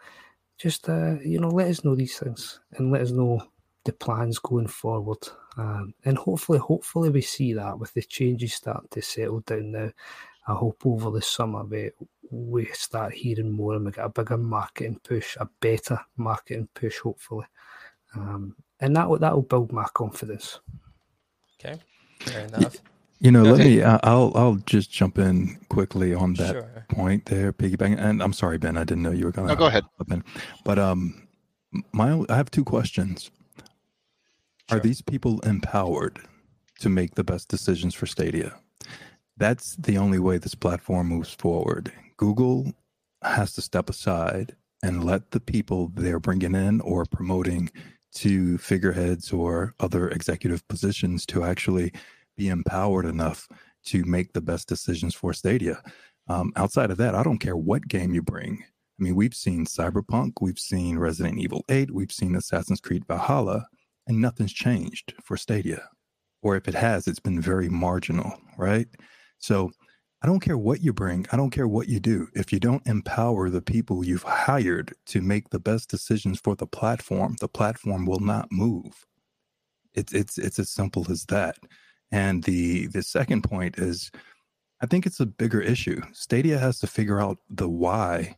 just 0.59 0.89
uh, 0.89 1.17
you 1.25 1.41
know, 1.41 1.49
let 1.49 1.69
us 1.69 1.85
know 1.85 1.95
these 1.95 2.19
things 2.19 2.61
and 2.77 2.93
let 2.93 3.03
us 3.03 3.11
know 3.11 3.43
the 3.85 3.93
plans 3.93 4.39
going 4.39 4.69
forward. 4.69 5.19
Um, 5.57 5.95
and 6.05 6.17
hopefully, 6.19 6.59
hopefully, 6.59 7.11
we 7.11 7.21
see 7.21 7.53
that 7.55 7.79
with 7.79 7.93
the 7.95 8.03
changes 8.03 8.55
starting 8.55 8.89
to 8.91 9.03
settle 9.03 9.41
down 9.41 9.73
now. 9.73 9.91
I 10.47 10.53
hope 10.53 10.83
over 10.85 11.11
the 11.11 11.23
summer 11.23 11.65
we 11.65 11.91
we 12.31 12.67
start 12.67 13.15
hearing 13.15 13.51
more 13.51 13.75
and 13.75 13.85
we 13.85 13.93
get 13.93 14.05
a 14.05 14.09
bigger 14.09 14.37
marketing 14.37 15.01
push, 15.03 15.37
a 15.41 15.49
better 15.61 15.99
marketing 16.17 16.69
push, 16.75 16.99
hopefully, 16.99 17.47
um, 18.15 18.55
and 18.81 18.95
that 18.97 19.09
that 19.21 19.35
will 19.35 19.43
build 19.43 19.73
my 19.73 19.87
confidence. 19.95 20.61
Okay, 21.59 21.81
fair 22.21 22.47
enough. 22.47 22.77
You 23.21 23.31
know, 23.31 23.43
let 23.43 23.59
me. 23.59 23.83
I'll 23.83 24.33
I'll 24.35 24.57
just 24.67 24.91
jump 24.91 25.19
in 25.19 25.59
quickly 25.69 26.15
on 26.15 26.35
that 26.35 26.53
sure. 26.53 26.87
point 26.89 27.27
there, 27.27 27.53
piggybacking. 27.53 27.99
And 27.99 28.23
I'm 28.23 28.33
sorry, 28.33 28.59
Ben, 28.59 28.77
I 28.77 28.85
didn't 28.85 29.03
know 29.03 29.13
you 29.13 29.25
were 29.25 29.33
going 29.33 29.49
to. 29.49 29.55
No, 29.55 29.59
go 29.59 29.67
ahead. 29.67 29.85
In. 30.11 30.23
But 30.65 30.79
um, 30.79 31.27
my 31.93 32.25
I 32.29 32.37
have 32.37 32.51
two 32.51 32.65
questions. 32.65 33.31
Sure. 34.69 34.79
Are 34.79 34.81
these 34.81 35.03
people 35.03 35.41
empowered 35.41 36.21
to 36.81 36.89
make 36.89 37.15
the 37.15 37.25
best 37.25 37.49
decisions 37.49 37.95
for 37.95 38.07
Stadia? 38.07 38.57
That's 39.37 39.77
the 39.77 39.99
only 39.99 40.19
way 40.19 40.39
this 40.39 40.55
platform 40.55 41.09
moves 41.09 41.33
forward. 41.33 41.93
Google 42.17 42.73
has 43.23 43.53
to 43.55 43.63
step 43.63 43.91
aside 43.91 44.55
and 44.83 45.05
let 45.05 45.31
the 45.31 45.41
people 45.41 45.91
they're 45.95 46.21
bringing 46.21 46.55
in 46.55 46.81
or 46.83 47.05
promoting 47.05 47.71
to 48.15 48.59
figureheads 48.59 49.33
or 49.33 49.75
other 49.81 50.09
executive 50.09 50.67
positions 50.69 51.27
to 51.27 51.43
actually 51.43 51.93
be 52.37 52.49
empowered 52.49 53.07
enough 53.07 53.49
to 53.87 54.05
make 54.05 54.33
the 54.33 54.41
best 54.41 54.69
decisions 54.69 55.15
for 55.15 55.33
Stadia. 55.33 55.83
Um, 56.29 56.53
outside 56.57 56.91
of 56.91 56.97
that, 56.99 57.15
I 57.15 57.23
don't 57.23 57.39
care 57.39 57.57
what 57.57 57.89
game 57.89 58.15
you 58.15 58.23
bring. 58.23 58.65
I 58.99 59.03
mean, 59.03 59.15
we've 59.15 59.35
seen 59.35 59.67
Cyberpunk, 59.67 60.35
we've 60.41 60.59
seen 60.59 60.99
Resident 60.99 61.39
Evil 61.39 61.65
8, 61.69 61.91
we've 61.91 62.13
seen 62.13 62.37
Assassin's 62.37 62.81
Creed 62.81 63.05
Valhalla, 63.07 63.67
and 64.07 64.21
nothing's 64.21 64.53
changed 64.53 65.15
for 65.23 65.37
Stadia. 65.37 65.89
Or 66.43 66.57
if 66.57 66.69
it 66.69 66.75
has, 66.75 67.09
it's 67.09 67.21
been 67.21 67.41
very 67.41 67.69
marginal, 67.69 68.33
right? 68.57 68.87
So 69.39 69.73
I 70.23 70.27
don't 70.27 70.41
care 70.41 70.57
what 70.57 70.81
you 70.81 70.93
bring, 70.93 71.27
I 71.33 71.37
don't 71.37 71.51
care 71.51 71.69
what 71.69 71.89
you 71.89 72.01
do. 72.01 72.29
If 72.35 72.53
you 72.53 72.61
don't 72.61 72.87
empower 72.87 73.51
the 73.51 73.61
people 73.61 74.05
you've 74.05 74.23
hired 74.23 74.95
to 75.07 75.21
make 75.21 75.51
the 75.51 75.59
best 75.59 75.91
decisions 75.91 76.41
for 76.41 76.55
the 76.55 76.67
platform, 76.67 77.37
the 77.41 77.49
platform 77.49 78.07
will 78.07 78.21
not 78.21 78.49
move. 78.51 79.05
It's 79.95 80.13
it's 80.13 80.39
it's 80.39 80.59
as 80.59 80.71
simple 80.71 81.07
as 81.11 81.25
that. 81.27 81.57
And 82.15 82.45
the 82.45 82.87
the 82.87 83.03
second 83.03 83.43
point 83.43 83.77
is 83.77 84.13
I 84.81 84.87
think 84.87 85.05
it's 85.05 85.19
a 85.19 85.27
bigger 85.27 85.61
issue. 85.61 86.01
Stadia 86.13 86.59
has 86.59 86.79
to 86.79 86.87
figure 86.87 87.21
out 87.21 87.39
the 87.51 87.69
why. 87.69 88.37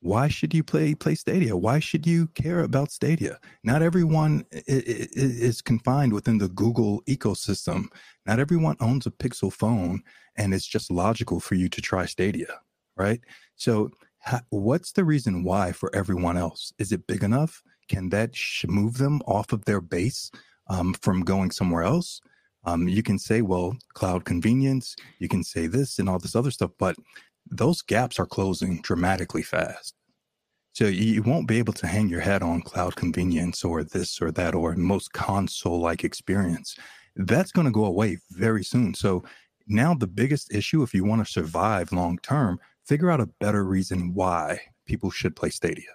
Why 0.00 0.28
should 0.28 0.54
you 0.54 0.62
play 0.62 0.94
play 0.94 1.16
Stadia? 1.16 1.56
Why 1.56 1.80
should 1.80 2.06
you 2.06 2.28
care 2.28 2.60
about 2.60 2.92
Stadia? 2.92 3.40
Not 3.64 3.82
everyone 3.82 4.44
is 4.52 5.60
confined 5.60 6.12
within 6.12 6.38
the 6.38 6.48
Google 6.50 7.02
ecosystem. 7.08 7.86
Not 8.24 8.38
everyone 8.38 8.76
owns 8.78 9.04
a 9.06 9.10
Pixel 9.10 9.52
phone, 9.52 10.02
and 10.36 10.54
it's 10.54 10.66
just 10.66 10.88
logical 10.88 11.40
for 11.40 11.56
you 11.56 11.68
to 11.70 11.80
try 11.80 12.06
Stadia, 12.06 12.60
right? 12.96 13.20
So, 13.56 13.90
what's 14.50 14.92
the 14.92 15.04
reason 15.04 15.42
why 15.42 15.72
for 15.72 15.90
everyone 15.92 16.36
else? 16.36 16.72
Is 16.78 16.92
it 16.92 17.08
big 17.08 17.24
enough? 17.24 17.64
Can 17.88 18.10
that 18.10 18.36
move 18.68 18.98
them 18.98 19.22
off 19.26 19.52
of 19.52 19.64
their 19.64 19.80
base 19.80 20.30
um, 20.70 20.94
from 20.94 21.22
going 21.22 21.50
somewhere 21.50 21.82
else? 21.82 22.20
Um, 22.68 22.86
you 22.86 23.02
can 23.02 23.18
say, 23.18 23.40
well, 23.40 23.76
cloud 23.94 24.24
convenience, 24.24 24.94
you 25.18 25.28
can 25.28 25.42
say 25.42 25.66
this 25.66 25.98
and 25.98 26.08
all 26.08 26.18
this 26.18 26.36
other 26.36 26.50
stuff, 26.50 26.70
but 26.78 26.96
those 27.50 27.80
gaps 27.80 28.18
are 28.18 28.26
closing 28.26 28.82
dramatically 28.82 29.42
fast. 29.42 29.94
So 30.74 30.84
you 30.84 31.22
won't 31.22 31.48
be 31.48 31.58
able 31.58 31.72
to 31.72 31.86
hang 31.86 32.08
your 32.08 32.20
head 32.20 32.42
on 32.42 32.60
cloud 32.60 32.94
convenience 32.94 33.64
or 33.64 33.82
this 33.84 34.20
or 34.20 34.30
that 34.32 34.54
or 34.54 34.76
most 34.76 35.12
console 35.12 35.80
like 35.80 36.04
experience. 36.04 36.76
That's 37.16 37.52
going 37.52 37.64
to 37.64 37.72
go 37.72 37.86
away 37.86 38.18
very 38.30 38.64
soon. 38.64 38.92
So 38.94 39.24
now 39.66 39.94
the 39.94 40.06
biggest 40.06 40.52
issue, 40.52 40.82
if 40.82 40.92
you 40.92 41.04
want 41.04 41.24
to 41.24 41.32
survive 41.32 41.90
long 41.90 42.18
term, 42.18 42.60
figure 42.86 43.10
out 43.10 43.20
a 43.20 43.30
better 43.40 43.64
reason 43.64 44.12
why 44.14 44.60
people 44.84 45.10
should 45.10 45.34
play 45.34 45.50
Stadia. 45.50 45.94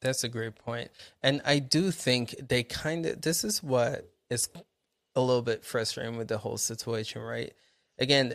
That's 0.00 0.24
a 0.24 0.28
great 0.28 0.56
point. 0.56 0.90
And 1.22 1.42
I 1.44 1.58
do 1.58 1.90
think 1.90 2.34
they 2.48 2.62
kind 2.62 3.04
of, 3.04 3.20
this 3.20 3.44
is 3.44 3.62
what 3.62 4.10
is 4.30 4.48
a 5.14 5.20
little 5.20 5.42
bit 5.42 5.64
frustrating 5.64 6.16
with 6.16 6.28
the 6.28 6.38
whole 6.38 6.58
situation, 6.58 7.22
right? 7.22 7.52
Again, 7.98 8.34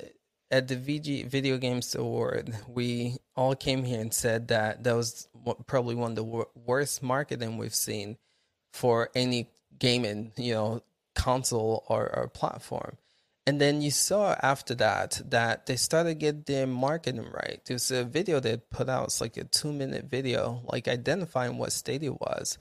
at 0.51 0.67
the 0.67 0.75
VG 0.75 1.27
Video 1.27 1.57
Games 1.57 1.95
Award, 1.95 2.55
we 2.67 3.17
all 3.35 3.55
came 3.55 3.83
here 3.83 3.99
and 3.99 4.13
said 4.13 4.49
that 4.49 4.83
that 4.83 4.95
was 4.95 5.27
probably 5.67 5.95
one 5.95 6.11
of 6.11 6.15
the 6.15 6.45
worst 6.55 7.01
marketing 7.01 7.57
we've 7.57 7.75
seen 7.75 8.17
for 8.73 9.09
any 9.15 9.49
gaming, 9.79 10.31
you 10.37 10.53
know, 10.53 10.83
console 11.15 11.83
or, 11.87 12.13
or 12.15 12.27
platform. 12.27 12.97
And 13.47 13.61
then 13.61 13.81
you 13.81 13.91
saw 13.91 14.35
after 14.41 14.73
that 14.75 15.21
that 15.29 15.65
they 15.67 15.75
started 15.75 16.15
getting 16.15 16.43
their 16.47 16.67
marketing 16.67 17.29
right. 17.31 17.61
There's 17.65 17.91
a 17.91 18.03
video 18.03 18.39
they 18.39 18.57
put 18.57 18.89
out, 18.89 19.05
it's 19.05 19.21
like 19.21 19.37
a 19.37 19.43
two 19.43 19.71
minute 19.71 20.05
video, 20.05 20.61
like 20.65 20.87
identifying 20.87 21.57
what 21.57 21.71
Stadia 21.71 22.11
was, 22.11 22.57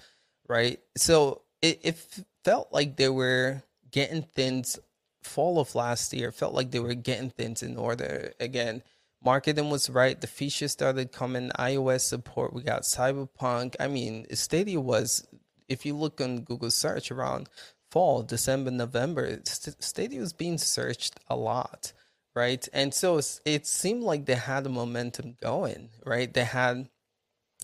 right? 0.49 0.81
So 0.97 1.43
it, 1.63 1.81
it 1.83 1.97
felt 2.45 2.73
like 2.73 2.97
they 2.97 3.09
were 3.09 3.63
getting 3.95 4.23
things 4.23 4.77
fall 5.23 5.61
of 5.61 5.77
last 5.77 6.13
year, 6.13 6.33
felt 6.33 6.53
like 6.53 6.73
they 6.73 6.81
were 6.81 6.95
getting 6.95 7.31
things 7.31 7.63
in 7.63 7.77
order 7.77 8.33
again. 8.41 8.83
Marketing 9.25 9.71
was 9.71 9.89
right. 9.89 10.21
The 10.21 10.27
features 10.27 10.73
started 10.73 11.13
coming. 11.13 11.51
iOS 11.59 12.01
support. 12.01 12.53
We 12.53 12.63
got 12.63 12.83
Cyberpunk. 12.83 13.77
I 13.79 13.87
mean, 13.87 14.27
Stadia 14.35 14.81
was. 14.81 15.27
If 15.69 15.87
you 15.87 15.95
look 15.95 16.21
on 16.21 16.41
Google 16.41 16.71
search 16.71 17.11
around 17.11 17.49
fall, 17.91 18.23
December, 18.23 18.73
November, 18.73 19.41
Stadia 19.45 20.21
was 20.21 20.33
being 20.35 20.59
searched 20.59 21.21
a 21.29 21.37
lot, 21.37 21.93
right? 22.35 22.69
And 22.73 22.93
so 22.93 23.21
it 23.47 23.67
seemed 23.67 24.03
like 24.03 24.27
they 24.27 24.35
had 24.35 24.67
a 24.67 24.69
momentum 24.69 25.37
going, 25.41 25.91
right? 26.05 26.35
They 26.35 26.45
had 26.45 26.91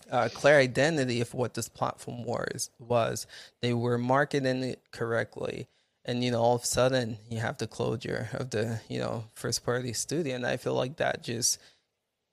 a 0.09 0.29
clear 0.29 0.57
identity 0.57 1.21
of 1.21 1.33
what 1.33 1.53
this 1.53 1.69
platform 1.69 2.23
was. 2.23 2.71
Was 2.79 3.27
they 3.61 3.73
were 3.73 3.99
marketing 3.99 4.63
it 4.63 4.81
correctly, 4.91 5.67
and 6.05 6.23
you 6.23 6.31
know, 6.31 6.41
all 6.41 6.55
of 6.55 6.63
a 6.63 6.65
sudden 6.65 7.17
you 7.29 7.39
have 7.39 7.57
the 7.57 7.67
closure 7.67 8.29
of 8.33 8.49
the 8.49 8.81
you 8.89 8.99
know 8.99 9.25
first 9.33 9.65
party 9.65 9.93
studio, 9.93 10.35
and 10.35 10.45
I 10.45 10.57
feel 10.57 10.73
like 10.73 10.97
that 10.97 11.23
just 11.23 11.59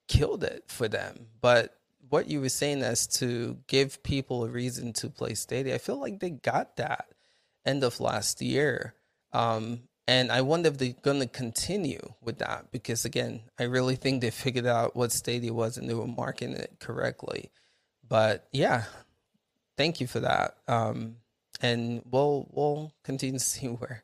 killed 0.07 0.43
it 0.43 0.65
for 0.67 0.87
them. 0.87 1.27
But 1.41 1.75
what 2.09 2.29
you 2.29 2.41
were 2.41 2.49
saying 2.49 2.81
as 2.81 3.07
to 3.07 3.57
give 3.67 4.03
people 4.03 4.43
a 4.43 4.49
reason 4.49 4.93
to 4.93 5.09
play 5.09 5.35
Stadia, 5.35 5.75
I 5.75 5.77
feel 5.77 5.99
like 5.99 6.19
they 6.19 6.31
got 6.31 6.77
that 6.77 7.07
end 7.65 7.83
of 7.83 7.99
last 7.99 8.41
year. 8.41 8.95
Um, 9.31 9.81
and 10.07 10.31
I 10.31 10.41
wonder 10.41 10.69
if 10.69 10.77
they're 10.79 10.95
going 11.03 11.19
to 11.19 11.27
continue 11.27 12.13
with 12.23 12.39
that 12.39 12.71
because, 12.71 13.05
again, 13.05 13.41
I 13.59 13.63
really 13.63 13.95
think 13.95 14.21
they 14.21 14.31
figured 14.31 14.65
out 14.65 14.95
what 14.95 15.11
Stadia 15.11 15.53
was 15.53 15.77
and 15.77 15.87
they 15.87 15.93
were 15.93 16.07
marketing 16.07 16.55
it 16.55 16.77
correctly. 16.79 17.51
But 18.07 18.47
yeah, 18.51 18.85
thank 19.77 20.01
you 20.01 20.07
for 20.07 20.21
that. 20.21 20.55
Um, 20.67 21.17
and 21.59 22.01
we'll 22.09 22.47
we'll 22.51 22.91
continue 23.03 23.39
to 23.39 23.45
see 23.45 23.67
where 23.67 24.03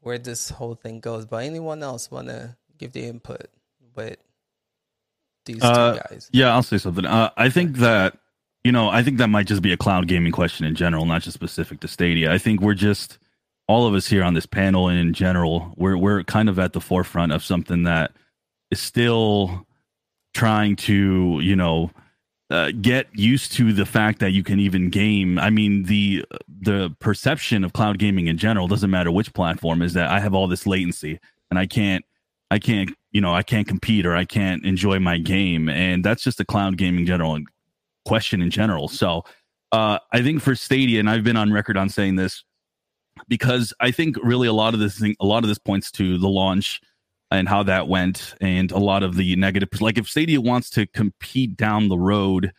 where 0.00 0.18
this 0.18 0.50
whole 0.50 0.74
thing 0.74 1.00
goes. 1.00 1.26
But 1.26 1.44
anyone 1.44 1.82
else 1.82 2.10
want 2.10 2.28
to 2.28 2.56
give 2.78 2.92
the 2.92 3.06
input 3.06 3.46
with 3.94 4.18
these 5.46 5.62
uh, 5.62 5.94
two 5.94 6.00
guys? 6.10 6.30
Yeah, 6.32 6.52
I'll 6.54 6.62
say 6.62 6.78
something. 6.78 7.06
Uh, 7.06 7.30
I 7.36 7.48
think 7.48 7.76
that 7.78 8.18
you 8.64 8.72
know, 8.72 8.88
I 8.88 9.02
think 9.02 9.18
that 9.18 9.28
might 9.28 9.46
just 9.46 9.60
be 9.60 9.72
a 9.72 9.76
cloud 9.76 10.08
gaming 10.08 10.32
question 10.32 10.64
in 10.66 10.74
general, 10.74 11.04
not 11.04 11.22
just 11.22 11.34
specific 11.34 11.80
to 11.80 11.88
Stadia. 11.88 12.32
I 12.32 12.38
think 12.38 12.60
we're 12.60 12.74
just 12.74 13.18
all 13.68 13.86
of 13.86 13.94
us 13.94 14.06
here 14.06 14.22
on 14.22 14.34
this 14.34 14.46
panel 14.46 14.88
and 14.88 14.98
in 14.98 15.12
general, 15.12 15.72
we're 15.76 15.96
we're 15.96 16.24
kind 16.24 16.48
of 16.48 16.58
at 16.58 16.72
the 16.72 16.80
forefront 16.80 17.32
of 17.32 17.44
something 17.44 17.84
that 17.84 18.12
is 18.70 18.80
still 18.80 19.66
trying 20.32 20.76
to, 20.76 21.40
you 21.42 21.54
know, 21.54 21.90
uh, 22.50 22.70
get 22.80 23.06
used 23.14 23.52
to 23.52 23.72
the 23.72 23.86
fact 23.86 24.18
that 24.20 24.32
you 24.32 24.42
can 24.42 24.60
even 24.60 24.90
game. 24.90 25.38
I 25.38 25.50
mean, 25.50 25.84
the 25.84 26.24
the 26.48 26.94
perception 27.00 27.64
of 27.64 27.72
cloud 27.72 27.98
gaming 27.98 28.26
in 28.26 28.38
general 28.38 28.68
doesn't 28.68 28.90
matter 28.90 29.10
which 29.10 29.32
platform 29.32 29.82
is 29.82 29.94
that 29.94 30.10
I 30.10 30.20
have 30.20 30.34
all 30.34 30.46
this 30.46 30.66
latency 30.66 31.18
and 31.50 31.58
I 31.58 31.66
can't 31.66 32.04
I 32.50 32.58
can't 32.58 32.90
you 33.12 33.20
know 33.20 33.34
I 33.34 33.42
can't 33.42 33.66
compete 33.66 34.06
or 34.06 34.14
I 34.14 34.24
can't 34.24 34.64
enjoy 34.64 34.98
my 34.98 35.18
game, 35.18 35.68
and 35.68 36.04
that's 36.04 36.22
just 36.22 36.38
the 36.38 36.44
cloud 36.44 36.76
gaming 36.76 37.06
general 37.06 37.38
question 38.04 38.42
in 38.42 38.50
general. 38.50 38.88
So 38.88 39.24
uh, 39.72 39.98
I 40.12 40.22
think 40.22 40.42
for 40.42 40.54
Stadia, 40.54 41.00
and 41.00 41.08
I've 41.08 41.24
been 41.24 41.36
on 41.36 41.52
record 41.52 41.76
on 41.76 41.88
saying 41.88 42.16
this 42.16 42.44
because 43.28 43.72
I 43.80 43.90
think 43.90 44.16
really 44.22 44.48
a 44.48 44.52
lot 44.52 44.74
of 44.74 44.80
this 44.80 44.98
thing, 44.98 45.16
a 45.20 45.26
lot 45.26 45.44
of 45.44 45.48
this 45.48 45.58
points 45.58 45.90
to 45.92 46.18
the 46.18 46.28
launch 46.28 46.80
and 47.30 47.48
how 47.48 47.62
that 47.64 47.88
went, 47.88 48.34
and 48.40 48.70
a 48.70 48.78
lot 48.78 49.02
of 49.02 49.16
the 49.16 49.36
negative. 49.36 49.68
Like 49.80 49.98
if 49.98 50.08
Stadia 50.08 50.40
wants 50.40 50.70
to 50.70 50.86
compete 50.86 51.56
down 51.56 51.88
the 51.88 51.98
road 51.98 52.52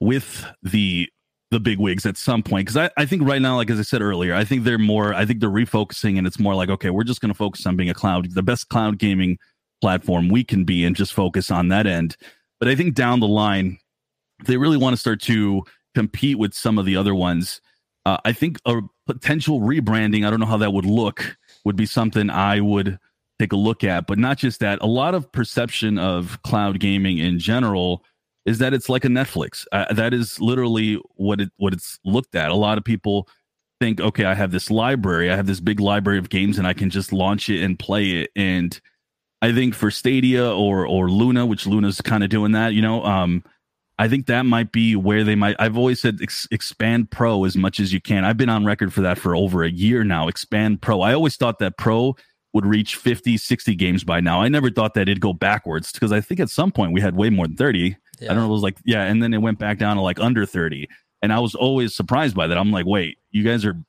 with 0.00 0.46
the 0.62 1.08
the 1.50 1.60
big 1.60 1.80
wigs 1.80 2.06
at 2.06 2.16
some 2.16 2.44
point 2.44 2.64
because 2.64 2.76
I, 2.76 2.90
I 2.96 3.06
think 3.06 3.22
right 3.24 3.42
now 3.42 3.56
like 3.56 3.70
as 3.70 3.80
i 3.80 3.82
said 3.82 4.02
earlier 4.02 4.36
i 4.36 4.44
think 4.44 4.62
they're 4.62 4.78
more 4.78 5.12
i 5.12 5.26
think 5.26 5.40
they're 5.40 5.50
refocusing 5.50 6.16
and 6.16 6.24
it's 6.24 6.38
more 6.38 6.54
like 6.54 6.68
okay 6.68 6.90
we're 6.90 7.02
just 7.02 7.20
going 7.20 7.32
to 7.32 7.36
focus 7.36 7.66
on 7.66 7.74
being 7.74 7.90
a 7.90 7.94
cloud 7.94 8.32
the 8.34 8.42
best 8.42 8.68
cloud 8.68 8.98
gaming 8.98 9.36
platform 9.80 10.28
we 10.28 10.44
can 10.44 10.62
be 10.62 10.84
and 10.84 10.94
just 10.94 11.12
focus 11.12 11.50
on 11.50 11.66
that 11.66 11.88
end 11.88 12.16
but 12.60 12.68
i 12.68 12.76
think 12.76 12.94
down 12.94 13.18
the 13.18 13.26
line 13.26 13.80
they 14.46 14.56
really 14.56 14.76
want 14.76 14.92
to 14.92 14.96
start 14.96 15.20
to 15.22 15.64
compete 15.94 16.38
with 16.38 16.54
some 16.54 16.78
of 16.78 16.86
the 16.86 16.96
other 16.96 17.14
ones, 17.14 17.60
uh, 18.06 18.18
I 18.24 18.32
think 18.32 18.58
a 18.64 18.80
potential 19.06 19.60
rebranding, 19.60 20.26
I 20.26 20.30
don't 20.30 20.40
know 20.40 20.46
how 20.46 20.56
that 20.58 20.72
would 20.72 20.86
look, 20.86 21.36
would 21.64 21.76
be 21.76 21.86
something 21.86 22.30
I 22.30 22.60
would 22.60 22.98
take 23.40 23.52
a 23.52 23.56
look 23.56 23.82
at. 23.84 24.06
But 24.06 24.18
not 24.18 24.38
just 24.38 24.60
that, 24.60 24.80
a 24.82 24.86
lot 24.86 25.14
of 25.14 25.30
perception 25.32 25.98
of 25.98 26.40
cloud 26.42 26.80
gaming 26.80 27.18
in 27.18 27.38
general 27.38 28.04
is 28.46 28.58
that 28.58 28.72
it's 28.72 28.88
like 28.88 29.04
a 29.04 29.08
Netflix. 29.08 29.66
Uh, 29.72 29.92
that 29.92 30.14
is 30.14 30.40
literally 30.40 31.00
what 31.16 31.40
it 31.40 31.50
what 31.56 31.72
it's 31.72 31.98
looked 32.04 32.34
at. 32.34 32.50
A 32.50 32.54
lot 32.54 32.78
of 32.78 32.84
people 32.84 33.28
think, 33.80 34.00
okay, 34.00 34.24
I 34.24 34.34
have 34.34 34.50
this 34.50 34.70
library, 34.70 35.30
I 35.30 35.36
have 35.36 35.46
this 35.46 35.60
big 35.60 35.80
library 35.80 36.18
of 36.18 36.28
games, 36.28 36.58
and 36.58 36.66
I 36.66 36.72
can 36.72 36.90
just 36.90 37.12
launch 37.12 37.48
it 37.48 37.62
and 37.62 37.78
play 37.78 38.22
it. 38.22 38.30
And 38.36 38.78
I 39.42 39.52
think 39.52 39.74
for 39.74 39.90
Stadia 39.90 40.50
or 40.50 40.86
or 40.86 41.10
Luna, 41.10 41.46
which 41.46 41.66
Luna's 41.66 42.00
kind 42.00 42.22
of 42.24 42.30
doing 42.30 42.52
that, 42.52 42.74
you 42.74 42.82
know, 42.82 43.04
um, 43.04 43.42
I 43.98 44.08
think 44.08 44.26
that 44.26 44.46
might 44.46 44.72
be 44.72 44.96
where 44.96 45.24
they 45.24 45.34
might. 45.34 45.56
I've 45.58 45.76
always 45.76 46.00
said 46.00 46.20
ex- 46.22 46.48
expand 46.50 47.10
pro 47.10 47.44
as 47.44 47.56
much 47.56 47.80
as 47.80 47.92
you 47.92 48.00
can. 48.00 48.24
I've 48.24 48.38
been 48.38 48.48
on 48.48 48.64
record 48.64 48.94
for 48.94 49.02
that 49.02 49.18
for 49.18 49.36
over 49.36 49.62
a 49.62 49.70
year 49.70 50.04
now. 50.04 50.28
Expand 50.28 50.80
pro. 50.80 51.02
I 51.02 51.12
always 51.12 51.36
thought 51.36 51.58
that 51.58 51.76
pro 51.76 52.16
would 52.52 52.66
reach 52.66 52.96
50, 52.96 53.36
60 53.36 53.74
games 53.76 54.04
by 54.04 54.20
now. 54.20 54.42
I 54.42 54.48
never 54.48 54.70
thought 54.70 54.94
that 54.94 55.02
it'd 55.02 55.20
go 55.20 55.32
backwards 55.32 55.92
because 55.92 56.12
I 56.12 56.20
think 56.20 56.40
at 56.40 56.50
some 56.50 56.72
point 56.72 56.92
we 56.92 57.00
had 57.00 57.14
way 57.14 57.30
more 57.30 57.46
than 57.46 57.56
30. 57.56 57.96
Yeah. 58.18 58.30
I 58.30 58.34
don't 58.34 58.42
know. 58.42 58.48
It 58.50 58.52
was 58.52 58.62
like, 58.62 58.76
yeah. 58.84 59.04
And 59.04 59.22
then 59.22 59.32
it 59.32 59.38
went 59.38 59.58
back 59.58 59.78
down 59.78 59.96
to 59.96 60.02
like 60.02 60.18
under 60.18 60.44
30. 60.44 60.88
And 61.22 61.32
I 61.32 61.38
was 61.38 61.54
always 61.54 61.94
surprised 61.94 62.34
by 62.34 62.46
that. 62.46 62.58
I'm 62.58 62.72
like, 62.72 62.86
wait, 62.86 63.18
you 63.30 63.44
guys 63.44 63.64
are 63.64 63.80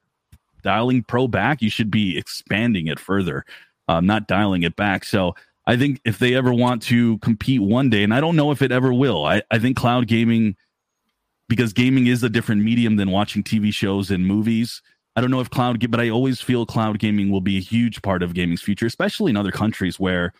dialing 0.61 1.03
pro 1.03 1.27
back. 1.27 1.61
You 1.61 1.69
should 1.69 1.89
be 1.89 2.17
expanding 2.17 2.87
it 2.87 2.99
further, 2.99 3.45
um, 3.87 4.05
not 4.05 4.27
dialing 4.27 4.63
it 4.63 4.75
back. 4.75 5.05
So, 5.05 5.35
I 5.67 5.77
think 5.77 6.01
if 6.05 6.17
they 6.17 6.33
ever 6.33 6.53
want 6.53 6.81
to 6.83 7.19
compete 7.19 7.61
one 7.61 7.89
day, 7.89 8.03
and 8.03 8.13
I 8.13 8.19
don't 8.19 8.35
know 8.35 8.51
if 8.51 8.61
it 8.61 8.71
ever 8.71 8.91
will, 8.93 9.25
I, 9.25 9.43
I 9.51 9.59
think 9.59 9.77
cloud 9.77 10.07
gaming, 10.07 10.55
because 11.47 11.71
gaming 11.71 12.07
is 12.07 12.23
a 12.23 12.29
different 12.29 12.63
medium 12.63 12.95
than 12.95 13.11
watching 13.11 13.43
TV 13.43 13.73
shows 13.73 14.09
and 14.09 14.25
movies. 14.25 14.81
I 15.15 15.21
don't 15.21 15.31
know 15.31 15.41
if 15.41 15.49
cloud, 15.49 15.89
but 15.91 15.99
I 15.99 16.09
always 16.09 16.41
feel 16.41 16.65
cloud 16.65 16.99
gaming 16.99 17.31
will 17.31 17.41
be 17.41 17.57
a 17.57 17.61
huge 17.61 18.01
part 18.01 18.23
of 18.23 18.33
gaming's 18.33 18.61
future, 18.61 18.85
especially 18.85 19.29
in 19.29 19.37
other 19.37 19.51
countries 19.51 19.99
where, 19.99 20.33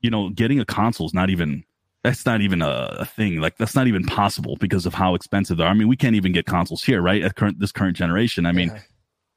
you 0.00 0.10
know, 0.10 0.30
getting 0.30 0.58
a 0.58 0.64
console 0.64 1.06
is 1.06 1.14
not 1.14 1.28
even 1.30 1.64
that's 2.02 2.24
not 2.24 2.40
even 2.40 2.62
a, 2.62 2.96
a, 3.00 3.04
thing. 3.04 3.40
Like 3.40 3.56
that's 3.58 3.74
not 3.74 3.88
even 3.88 4.04
possible 4.04 4.56
because 4.60 4.86
of 4.86 4.94
how 4.94 5.14
expensive 5.14 5.56
they 5.56 5.64
are. 5.64 5.70
I 5.70 5.74
mean, 5.74 5.88
we 5.88 5.96
can't 5.96 6.14
even 6.14 6.32
get 6.32 6.46
consoles 6.46 6.84
here, 6.84 7.02
right? 7.02 7.22
At 7.22 7.34
current 7.34 7.58
this 7.58 7.72
current 7.72 7.96
generation. 7.96 8.46
I 8.46 8.52
mean, 8.52 8.68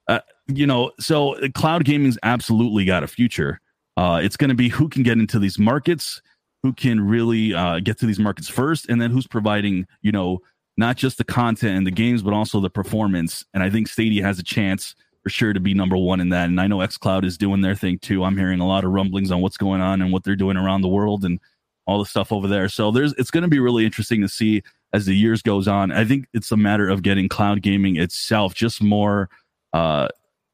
yeah. 0.08 0.16
uh, 0.16 0.20
you 0.48 0.68
know, 0.68 0.92
so 1.00 1.36
cloud 1.56 1.84
gaming's 1.84 2.18
absolutely 2.22 2.86
got 2.86 3.04
a 3.04 3.08
future. 3.08 3.60
Uh, 3.98 4.22
it's 4.24 4.38
going 4.38 4.50
to 4.50 4.56
be 4.56 4.70
who 4.70 4.88
can 4.88 5.04
get 5.04 5.18
into 5.18 5.40
these 5.40 5.58
markets, 5.58 6.22
who 6.64 6.72
can 6.72 7.02
really 7.02 7.54
uh, 7.54 7.80
get 7.80 7.98
to 8.00 8.06
these 8.06 8.20
markets 8.20 8.48
first, 8.48 8.88
and 8.88 9.02
then 9.02 9.12
who's 9.12 9.28
providing, 9.28 9.88
you 10.02 10.12
know, 10.12 10.40
not 10.80 10.96
just 10.96 11.18
the 11.18 11.26
content 11.26 11.78
and 11.78 11.86
the 11.86 11.92
games, 11.92 12.22
but 12.24 12.34
also 12.34 12.62
the 12.62 12.70
performance. 12.70 13.44
And 13.54 13.62
I 13.62 13.70
think 13.70 13.90
Stadia 13.90 14.24
has 14.24 14.40
a 14.40 14.44
chance 14.44 14.96
for 15.22 15.30
sure 15.30 15.52
to 15.52 15.60
be 15.60 15.74
number 15.74 15.98
one 15.98 16.22
in 16.22 16.30
that. 16.30 16.46
And 16.46 16.60
I 16.60 16.68
know 16.68 16.78
xCloud 16.78 17.26
is 17.26 17.38
doing 17.38 17.60
their 17.60 17.76
thing 17.76 18.00
too. 18.00 18.24
I'm 18.24 18.38
hearing 18.38 18.62
a 18.62 18.68
lot 18.68 18.86
of 18.86 18.92
rumblings 18.92 19.30
on 19.30 19.42
what's 19.42 19.58
going 19.58 19.82
on 19.82 20.02
and 20.02 20.14
what 20.14 20.24
they're 20.24 20.38
doing 20.38 20.56
around 20.56 20.82
the 20.82 20.88
world 20.88 21.26
and 21.26 21.42
all 21.86 22.00
the 22.00 22.06
stuff 22.06 22.32
over 22.32 22.48
there. 22.48 22.70
So 22.70 22.92
there's 22.92 23.12
it's 23.18 23.30
going 23.30 23.42
to 23.42 23.50
be 23.50 23.60
really 23.60 23.86
interesting 23.86 24.22
to 24.22 24.30
see 24.30 24.64
as 24.94 25.06
the 25.06 25.14
years 25.14 25.42
goes 25.42 25.68
on. 25.68 25.92
I 25.92 26.06
think 26.06 26.28
it's 26.34 26.52
a 26.52 26.58
matter 26.58 26.88
of 26.88 27.04
getting 27.04 27.28
cloud 27.28 27.62
gaming 27.62 27.98
itself 27.98 28.54
just 28.54 28.82
more 28.82 29.30
uh, 29.74 30.08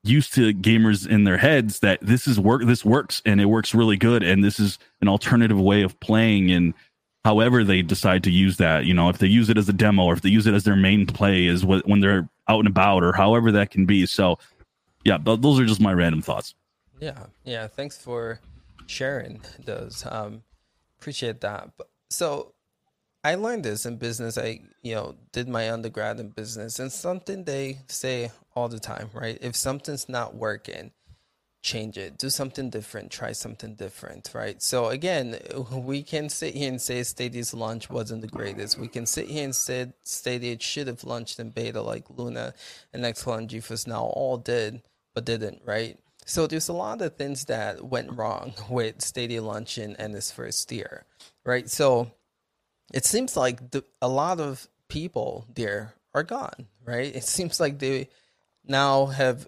used 0.04 0.34
to 0.34 0.56
gamers 0.56 1.08
in 1.08 1.26
their 1.26 1.38
heads 1.38 1.82
that 1.82 2.00
this 2.02 2.28
is 2.28 2.40
work 2.40 2.64
this 2.66 2.84
works 2.84 3.22
and 3.28 3.40
it 3.40 3.46
works 3.46 3.76
really 3.76 3.98
good 3.98 4.24
and 4.24 4.44
this 4.44 4.60
is 4.60 4.80
an 5.02 5.08
alternative 5.08 5.60
way 5.60 5.84
of 5.84 6.00
playing 6.00 6.50
and 6.50 6.74
however 7.26 7.64
they 7.64 7.82
decide 7.82 8.24
to 8.24 8.30
use 8.30 8.58
that 8.58 8.86
you 8.86 8.94
know 8.94 9.10
if 9.10 9.18
they 9.18 9.26
use 9.26 9.50
it 9.50 9.58
as 9.58 9.68
a 9.68 9.74
demo 9.74 10.04
or 10.04 10.14
if 10.14 10.22
they 10.22 10.30
use 10.30 10.46
it 10.46 10.54
as 10.54 10.64
their 10.64 10.76
main 10.76 11.08
play 11.08 11.48
is 11.48 11.66
when 11.66 12.00
they're 12.00 12.30
out 12.48 12.60
and 12.60 12.68
about 12.68 13.04
or 13.04 13.12
however 13.14 13.52
that 13.52 13.72
can 13.72 13.86
be 13.88 14.06
so 14.06 14.38
yeah 15.04 15.18
those 15.18 15.60
are 15.60 15.66
just 15.66 15.82
my 15.82 15.92
random 15.92 16.22
thoughts 16.22 16.54
yeah 17.02 17.26
yeah 17.44 17.66
thanks 17.68 17.98
for 17.98 18.40
sharing 18.86 19.42
those 19.66 20.06
um 20.06 20.44
appreciate 21.00 21.42
that 21.42 21.72
so 22.12 22.54
I 23.24 23.34
learned 23.34 23.66
this 23.66 23.88
in 23.88 23.98
business. 23.98 24.38
I, 24.38 24.60
you 24.84 24.94
know, 24.94 25.16
did 25.32 25.50
my 25.50 25.72
undergrad 25.72 26.20
in 26.20 26.30
business, 26.30 26.78
and 26.78 26.92
something 26.92 27.44
they 27.44 27.80
say 27.88 28.32
all 28.54 28.68
the 28.68 28.80
time, 28.80 29.10
right? 29.16 29.40
If 29.42 29.56
something's 29.56 30.08
not 30.08 30.36
working, 30.36 30.92
change 31.66 31.98
it. 31.98 32.18
Do 32.20 32.30
something 32.30 32.70
different. 32.70 33.12
Try 33.12 33.32
something 33.32 33.74
different, 33.74 34.32
right? 34.34 34.62
So 34.62 34.90
again, 34.90 35.40
we 35.72 36.04
can 36.04 36.30
sit 36.30 36.54
here 36.54 36.70
and 36.70 36.80
say 36.80 37.02
Stadia's 37.04 37.54
launch 37.54 37.90
wasn't 37.90 38.22
the 38.22 38.28
greatest. 38.28 38.78
We 38.78 38.88
can 38.88 39.08
sit 39.08 39.28
here 39.28 39.44
and 39.44 39.56
say 39.56 39.92
Stadia 40.04 40.58
should 40.60 40.88
have 40.88 41.04
launched 41.04 41.40
in 41.40 41.50
beta 41.50 41.82
like 41.82 42.06
Luna 42.10 42.54
and 42.94 43.04
xCloud 43.04 43.38
and 43.40 43.50
GeForce 43.50 43.88
Now 43.88 44.04
all 44.04 44.38
did, 44.38 44.84
but 45.16 45.26
didn't, 45.26 45.64
right? 45.66 45.98
So 46.26 46.46
there's 46.48 46.70
a 46.70 46.74
lot 46.74 47.02
of 47.02 47.16
things 47.16 47.46
that 47.46 47.84
went 47.84 48.16
wrong 48.16 48.54
with 48.70 49.02
Stadia 49.02 49.42
launching 49.42 49.96
and 49.98 50.16
its 50.16 50.32
first 50.32 50.72
year, 50.72 51.06
right? 51.44 51.68
So 51.70 52.12
it 52.94 53.06
seems 53.06 53.36
like 53.36 53.72
the, 53.72 53.84
a 54.02 54.08
lot 54.08 54.40
of 54.40 54.68
people 54.88 55.48
there 55.56 55.96
are 56.14 56.24
gone, 56.24 56.68
right? 56.86 57.14
It 57.16 57.24
seems 57.24 57.60
like 57.60 57.80
they 57.80 58.10
now 58.68 59.08
have 59.08 59.48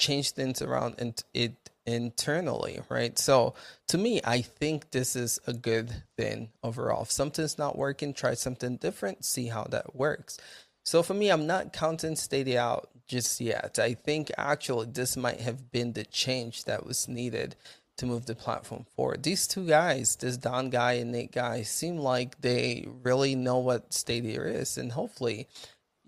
changed 0.00 0.34
things 0.34 0.60
around 0.60 0.96
and 0.98 1.22
it 1.32 1.70
internally, 1.86 2.80
right? 2.88 3.18
So 3.18 3.54
to 3.88 3.98
me, 3.98 4.20
I 4.24 4.42
think 4.42 4.90
this 4.90 5.14
is 5.14 5.40
a 5.46 5.52
good 5.52 6.02
thing 6.16 6.50
overall. 6.62 7.02
If 7.02 7.12
something's 7.12 7.58
not 7.58 7.78
working, 7.78 8.12
try 8.12 8.34
something 8.34 8.76
different, 8.76 9.24
see 9.24 9.46
how 9.46 9.64
that 9.70 9.94
works. 9.94 10.38
So 10.84 11.02
for 11.02 11.14
me, 11.14 11.30
I'm 11.30 11.46
not 11.46 11.72
counting 11.72 12.16
Stadia 12.16 12.60
out 12.60 12.90
just 13.06 13.40
yet. 13.40 13.78
I 13.78 13.94
think 13.94 14.30
actually 14.36 14.86
this 14.86 15.16
might 15.16 15.40
have 15.40 15.70
been 15.70 15.92
the 15.92 16.04
change 16.04 16.64
that 16.64 16.86
was 16.86 17.06
needed 17.06 17.56
to 17.98 18.06
move 18.06 18.26
the 18.26 18.34
platform 18.34 18.86
forward. 18.96 19.22
These 19.22 19.46
two 19.46 19.66
guys, 19.66 20.16
this 20.16 20.38
Don 20.38 20.70
guy 20.70 20.94
and 20.94 21.12
Nate 21.12 21.32
guy, 21.32 21.62
seem 21.62 21.98
like 21.98 22.40
they 22.40 22.86
really 23.02 23.34
know 23.34 23.58
what 23.58 23.92
Stadia 23.92 24.40
is, 24.42 24.78
and 24.78 24.92
hopefully, 24.92 25.48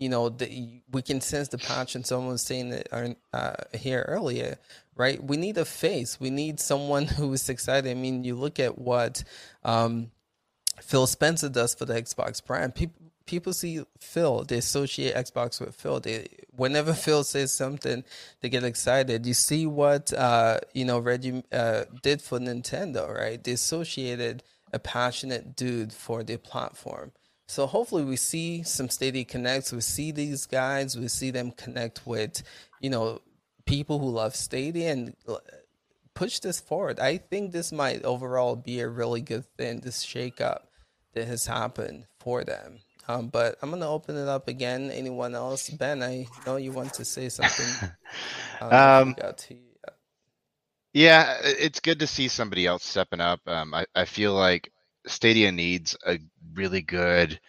you 0.02 0.08
know, 0.08 0.28
the, 0.28 0.82
we 0.90 1.00
can 1.00 1.20
sense 1.20 1.48
the 1.48 1.58
passion. 1.58 2.02
Someone 2.02 2.32
was 2.32 2.42
saying 2.42 2.72
it 2.72 2.88
uh, 3.32 3.52
here 3.72 4.04
earlier, 4.08 4.58
right? 4.96 5.22
We 5.22 5.36
need 5.36 5.56
a 5.58 5.64
face. 5.64 6.18
We 6.18 6.30
need 6.30 6.58
someone 6.58 7.06
who 7.18 7.32
is 7.32 7.48
excited. 7.48 7.88
I 7.88 7.94
mean, 7.94 8.24
you 8.24 8.34
look 8.34 8.58
at 8.58 8.78
what 8.78 9.22
um, 9.62 10.10
Phil 10.80 11.06
Spencer 11.06 11.48
does 11.48 11.72
for 11.74 11.84
the 11.84 11.94
Xbox 11.94 12.44
brand. 12.44 12.74
People 12.74 12.96
people 13.26 13.52
see 13.52 13.84
Phil, 14.00 14.42
they 14.42 14.58
associate 14.58 15.14
Xbox 15.14 15.60
with 15.60 15.76
Phil. 15.76 16.00
They 16.00 16.26
whenever 16.50 16.92
Phil 16.92 17.22
says 17.22 17.52
something, 17.52 18.02
they 18.40 18.48
get 18.48 18.64
excited. 18.64 19.24
You 19.24 19.34
see 19.34 19.66
what 19.66 20.12
uh, 20.12 20.58
you 20.74 20.84
know 20.84 20.98
Reggie 20.98 21.44
uh, 21.52 21.84
did 22.02 22.20
for 22.20 22.40
Nintendo, 22.40 23.16
right? 23.16 23.42
They 23.42 23.52
associated 23.52 24.42
a 24.72 24.80
passionate 24.80 25.54
dude 25.54 25.92
for 25.92 26.24
their 26.24 26.38
platform. 26.38 27.12
So 27.52 27.66
hopefully 27.66 28.02
we 28.02 28.16
see 28.16 28.62
some 28.62 28.88
Stadia 28.88 29.26
connects. 29.26 29.74
We 29.74 29.82
see 29.82 30.10
these 30.10 30.46
guys. 30.46 30.96
We 30.96 31.08
see 31.08 31.30
them 31.30 31.50
connect 31.50 32.06
with, 32.06 32.42
you 32.80 32.88
know, 32.88 33.20
people 33.66 33.98
who 33.98 34.08
love 34.08 34.34
Stadia 34.34 34.90
and 34.90 35.14
uh, 35.28 35.36
push 36.14 36.38
this 36.38 36.60
forward. 36.60 36.98
I 36.98 37.18
think 37.18 37.52
this 37.52 37.70
might 37.70 38.04
overall 38.04 38.56
be 38.56 38.80
a 38.80 38.88
really 38.88 39.20
good 39.20 39.44
thing. 39.58 39.80
This 39.80 40.02
shakeup 40.02 40.60
that 41.12 41.26
has 41.26 41.44
happened 41.44 42.06
for 42.20 42.42
them. 42.42 42.78
Um, 43.06 43.28
but 43.28 43.58
I'm 43.60 43.68
gonna 43.68 43.86
open 43.86 44.16
it 44.16 44.28
up 44.28 44.48
again. 44.48 44.90
Anyone 44.90 45.34
else? 45.34 45.68
Ben, 45.68 46.02
I 46.02 46.28
know 46.46 46.56
you 46.56 46.72
want 46.72 46.94
to 46.94 47.04
say 47.04 47.28
something. 47.28 47.90
um, 48.62 49.14
yeah, 50.94 51.36
it's 51.42 51.80
good 51.80 51.98
to 51.98 52.06
see 52.06 52.28
somebody 52.28 52.66
else 52.66 52.82
stepping 52.82 53.20
up. 53.20 53.40
Um, 53.46 53.74
I, 53.74 53.84
I 53.94 54.06
feel 54.06 54.32
like 54.32 54.71
Stadia 55.06 55.52
needs 55.52 55.96
a 56.06 56.18
really 56.54 56.82
good 56.82 57.40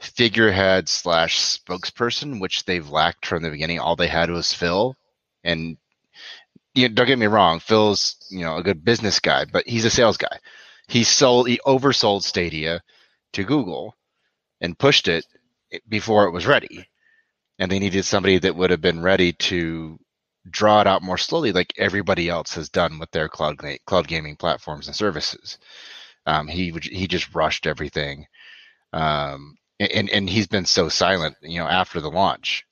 figurehead 0.00 0.88
slash 0.88 1.38
spokesperson, 1.38 2.40
which 2.40 2.64
they've 2.64 2.88
lacked 2.88 3.26
from 3.26 3.42
the 3.42 3.50
beginning. 3.50 3.78
All 3.78 3.96
they 3.96 4.06
had 4.08 4.30
was 4.30 4.52
Phil, 4.52 4.96
and 5.44 5.76
you 6.74 6.88
know, 6.88 6.94
don't 6.94 7.06
get 7.06 7.18
me 7.18 7.26
wrong, 7.26 7.60
Phil's 7.60 8.16
you 8.30 8.40
know 8.40 8.56
a 8.56 8.62
good 8.62 8.84
business 8.84 9.20
guy, 9.20 9.44
but 9.44 9.66
he's 9.66 9.84
a 9.84 9.90
sales 9.90 10.16
guy. 10.16 10.38
He 10.88 11.04
sold, 11.04 11.48
he 11.48 11.60
oversold 11.66 12.22
Stadia 12.22 12.82
to 13.34 13.44
Google 13.44 13.94
and 14.60 14.78
pushed 14.78 15.08
it 15.08 15.24
before 15.88 16.26
it 16.26 16.32
was 16.32 16.46
ready. 16.46 16.88
And 17.58 17.70
they 17.70 17.78
needed 17.78 18.04
somebody 18.04 18.38
that 18.38 18.56
would 18.56 18.70
have 18.70 18.80
been 18.80 19.02
ready 19.02 19.32
to 19.34 19.98
draw 20.50 20.80
it 20.80 20.86
out 20.86 21.02
more 21.02 21.18
slowly, 21.18 21.52
like 21.52 21.72
everybody 21.76 22.28
else 22.28 22.54
has 22.54 22.70
done 22.70 22.98
with 22.98 23.10
their 23.10 23.28
cloud 23.28 23.60
cloud 23.86 24.08
gaming 24.08 24.36
platforms 24.36 24.86
and 24.86 24.96
services. 24.96 25.58
Um, 26.26 26.46
he 26.48 26.70
he 26.82 27.06
just 27.06 27.34
rushed 27.34 27.66
everything, 27.66 28.26
um, 28.92 29.56
and 29.78 30.10
and 30.10 30.28
he's 30.28 30.46
been 30.46 30.66
so 30.66 30.88
silent. 30.88 31.36
You 31.42 31.60
know, 31.60 31.66
after 31.66 32.00
the 32.00 32.10
launch, 32.10 32.64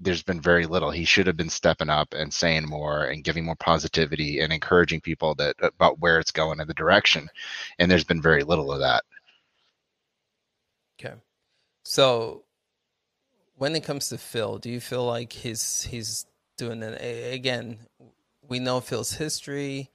there's 0.00 0.22
been 0.22 0.40
very 0.40 0.66
little. 0.66 0.90
He 0.90 1.04
should 1.04 1.26
have 1.26 1.36
been 1.36 1.48
stepping 1.48 1.88
up 1.88 2.14
and 2.14 2.32
saying 2.32 2.68
more 2.68 3.04
and 3.04 3.24
giving 3.24 3.44
more 3.44 3.56
positivity 3.56 4.40
and 4.40 4.52
encouraging 4.52 5.00
people 5.00 5.34
that 5.36 5.56
about 5.62 6.00
where 6.00 6.18
it's 6.18 6.32
going 6.32 6.60
in 6.60 6.68
the 6.68 6.74
direction. 6.74 7.28
And 7.78 7.90
there's 7.90 8.04
been 8.04 8.22
very 8.22 8.42
little 8.42 8.72
of 8.72 8.80
that. 8.80 9.04
Okay. 11.00 11.14
So 11.84 12.44
when 13.56 13.74
it 13.76 13.84
comes 13.84 14.08
to 14.08 14.18
Phil, 14.18 14.58
do 14.58 14.70
you 14.70 14.80
feel 14.80 15.06
like 15.06 15.32
he's 15.32 15.82
he's 15.82 16.26
doing 16.56 16.82
it 16.82 17.34
again? 17.34 17.78
We 18.48 18.58
know 18.58 18.80
Phil's 18.80 19.12
history, 19.12 19.90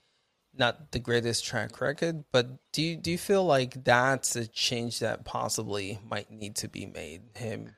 not 0.58 0.92
the 0.92 1.00
greatest 1.00 1.46
track 1.46 1.80
record, 1.82 2.24
but 2.32 2.48
do 2.72 2.82
you 2.82 2.96
do 2.96 3.12
you 3.12 3.18
feel 3.18 3.46
like 3.46 3.84
that's 3.84 4.36
a 4.36 4.48
change 4.48 5.00
that 5.00 5.26
possibly 5.26 6.00
might 6.10 6.32
need 6.32 6.56
to 6.58 6.68
be 6.68 6.86
made? 6.86 7.22
Him 7.36 7.76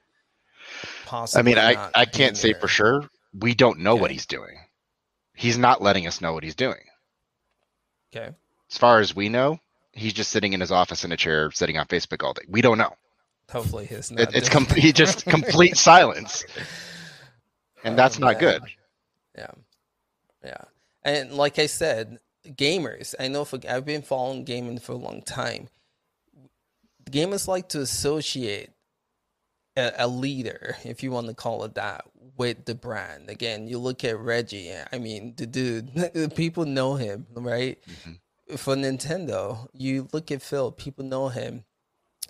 possibly. 1.06 1.39
I 1.39 1.43
mean, 1.43 1.77
I 1.77 1.89
I 1.95 2.06
can't 2.06 2.38
say 2.38 2.53
there. 2.53 2.61
for 2.61 2.68
sure. 2.68 3.10
We 3.34 3.53
don't 3.53 3.80
know 3.80 3.93
okay. 3.93 4.01
what 4.01 4.11
he's 4.11 4.26
doing. 4.26 4.57
He's 5.35 5.57
not 5.57 5.81
letting 5.81 6.07
us 6.07 6.22
know 6.22 6.34
what 6.34 6.43
he's 6.43 6.56
doing. 6.56 6.81
Okay. 8.14 8.34
As 8.72 8.77
far 8.77 8.99
as 8.99 9.15
we 9.15 9.30
know, 9.30 9.60
he's 9.91 10.14
just 10.14 10.31
sitting 10.31 10.53
in 10.53 10.60
his 10.60 10.72
office 10.72 11.03
in 11.03 11.11
a 11.11 11.18
chair, 11.18 11.51
sitting 11.51 11.77
on 11.77 11.85
Facebook 11.85 12.23
all 12.23 12.34
day. 12.34 12.43
We 12.47 12.61
don't 12.61 12.77
know. 12.77 12.93
Hopefully, 13.51 13.85
his 13.85 14.11
it, 14.11 14.30
it's 14.34 14.49
complete, 14.49 14.95
just 14.95 15.26
complete 15.26 15.76
silence, 15.77 16.45
and 17.84 17.93
oh, 17.93 17.97
that's 17.97 18.18
oh, 18.18 18.26
not 18.26 18.39
good. 18.39 18.61
Yeah, 19.35 19.51
yeah, 20.43 20.64
and 21.03 21.31
like 21.31 21.57
I 21.57 21.65
said, 21.65 22.19
gamers. 22.48 23.16
I 23.20 23.28
know 23.28 23.45
for 23.45 23.60
I've 23.68 23.86
been 23.86 24.02
following 24.02 24.44
gaming 24.44 24.80
for 24.80 24.94
a 24.94 24.98
long 24.98 25.22
time. 25.22 25.70
Gamers 27.10 27.48
like 27.48 27.70
to 27.70 27.82
associate 27.82 28.70
a, 29.76 29.94
a, 29.99 30.07
leader, 30.07 30.78
if 30.84 31.02
you 31.02 31.11
want 31.11 31.28
to 31.28 31.34
call 31.34 31.64
it 31.64 31.76
that, 31.76 32.06
with 32.38 32.66
the 32.66 32.76
brand. 32.76 33.30
Again, 33.30 33.68
you 33.68 33.80
look 33.80 34.03
at 34.03 34.20
Reggie. 34.20 34.72
I 34.91 34.98
mean, 34.98 35.34
the 35.36 35.48
dude, 35.48 35.91
people 36.36 36.66
know 36.66 36.95
him, 36.95 37.26
right? 37.34 37.80
Mm-hmm. 37.90 38.56
For 38.56 38.76
Nintendo, 38.76 39.68
you 39.74 40.07
look 40.11 40.32
at 40.32 40.41
Phil. 40.41 40.72
People 40.72 41.06
know 41.06 41.30
him. 41.30 41.64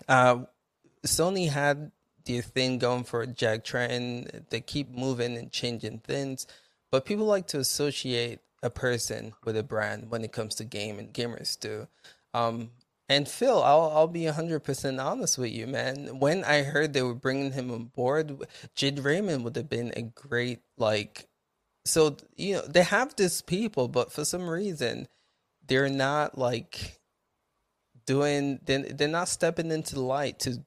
Uh, 0.08 0.44
Sony 1.06 1.50
had 1.50 1.92
their 2.26 2.42
thing 2.42 2.78
going 2.78 3.06
for 3.06 3.26
Jack 3.26 3.64
Tretton. 3.64 4.50
They 4.50 4.62
keep 4.62 4.92
moving 4.92 5.38
and 5.38 5.52
changing 5.52 6.00
things, 6.00 6.46
but 6.92 7.06
people 7.06 7.26
like 7.26 7.48
to 7.48 7.60
associate 7.60 8.40
a 8.62 8.70
person 8.70 9.34
with 9.44 9.58
a 9.58 9.64
brand 9.64 10.10
when 10.10 10.24
it 10.24 10.32
comes 10.32 10.56
to 10.56 10.64
game 10.64 11.00
and 11.00 11.14
gamers 11.14 11.60
do. 11.60 11.88
Um, 12.34 12.72
and 13.08 13.28
Phil, 13.28 13.64
I'll 13.64 13.92
I'll 13.96 14.08
be 14.08 14.26
hundred 14.26 14.60
percent 14.60 15.00
honest 15.00 15.38
with 15.40 15.52
you, 15.52 15.66
man. 15.66 16.20
When 16.20 16.44
I 16.44 16.62
heard 16.62 16.94
they 16.94 17.02
were 17.02 17.16
bringing 17.16 17.52
him 17.52 17.72
on 17.72 17.86
board, 17.86 18.46
Jade 18.76 19.00
Raymond 19.00 19.44
would 19.44 19.56
have 19.56 19.70
been 19.70 19.92
a 19.96 20.04
great 20.04 20.60
like. 20.78 21.28
So 21.86 22.18
you 22.38 22.56
know 22.56 22.62
they 22.68 22.84
have 22.84 23.16
these 23.16 23.42
people, 23.42 23.88
but 23.88 24.12
for 24.12 24.24
some 24.24 24.48
reason, 24.48 25.08
they're 25.66 25.90
not 25.90 26.38
like 26.38 27.00
doing. 28.06 28.60
They're, 28.64 28.84
they're 28.84 29.08
not 29.08 29.28
stepping 29.28 29.72
into 29.72 29.96
the 29.96 30.02
light 30.02 30.38
to 30.42 30.64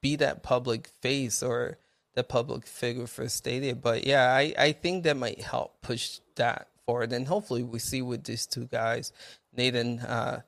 be 0.00 0.14
that 0.16 0.44
public 0.44 0.90
face 1.02 1.42
or 1.42 1.78
the 2.14 2.22
public 2.22 2.66
figure 2.66 3.08
for 3.08 3.28
Stadia. 3.28 3.74
But 3.74 4.06
yeah, 4.06 4.32
I, 4.32 4.54
I 4.56 4.72
think 4.72 5.04
that 5.04 5.16
might 5.16 5.40
help 5.40 5.82
push 5.82 6.20
that 6.36 6.69
forward. 6.86 7.12
And 7.12 7.26
hopefully 7.26 7.62
we 7.62 7.78
see 7.78 8.02
with 8.02 8.24
these 8.24 8.46
two 8.46 8.66
guys, 8.66 9.12
Nathan 9.54 10.00
uh, 10.00 10.42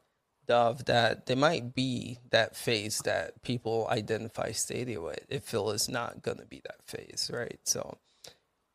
Dov, 0.47 0.85
that 0.87 1.27
they 1.27 1.35
might 1.35 1.75
be 1.75 2.19
that 2.31 2.57
face 2.57 3.01
that 3.03 3.43
people 3.43 3.87
identify 3.91 4.53
Stadia 4.53 5.01
with 5.01 5.25
if 5.29 5.45
Phil 5.45 5.71
is 5.71 5.89
not 5.89 6.23
going 6.23 6.39
to 6.39 6.47
be 6.47 6.61
that 6.65 6.83
face, 6.85 7.31
right? 7.33 7.59
So 7.65 7.99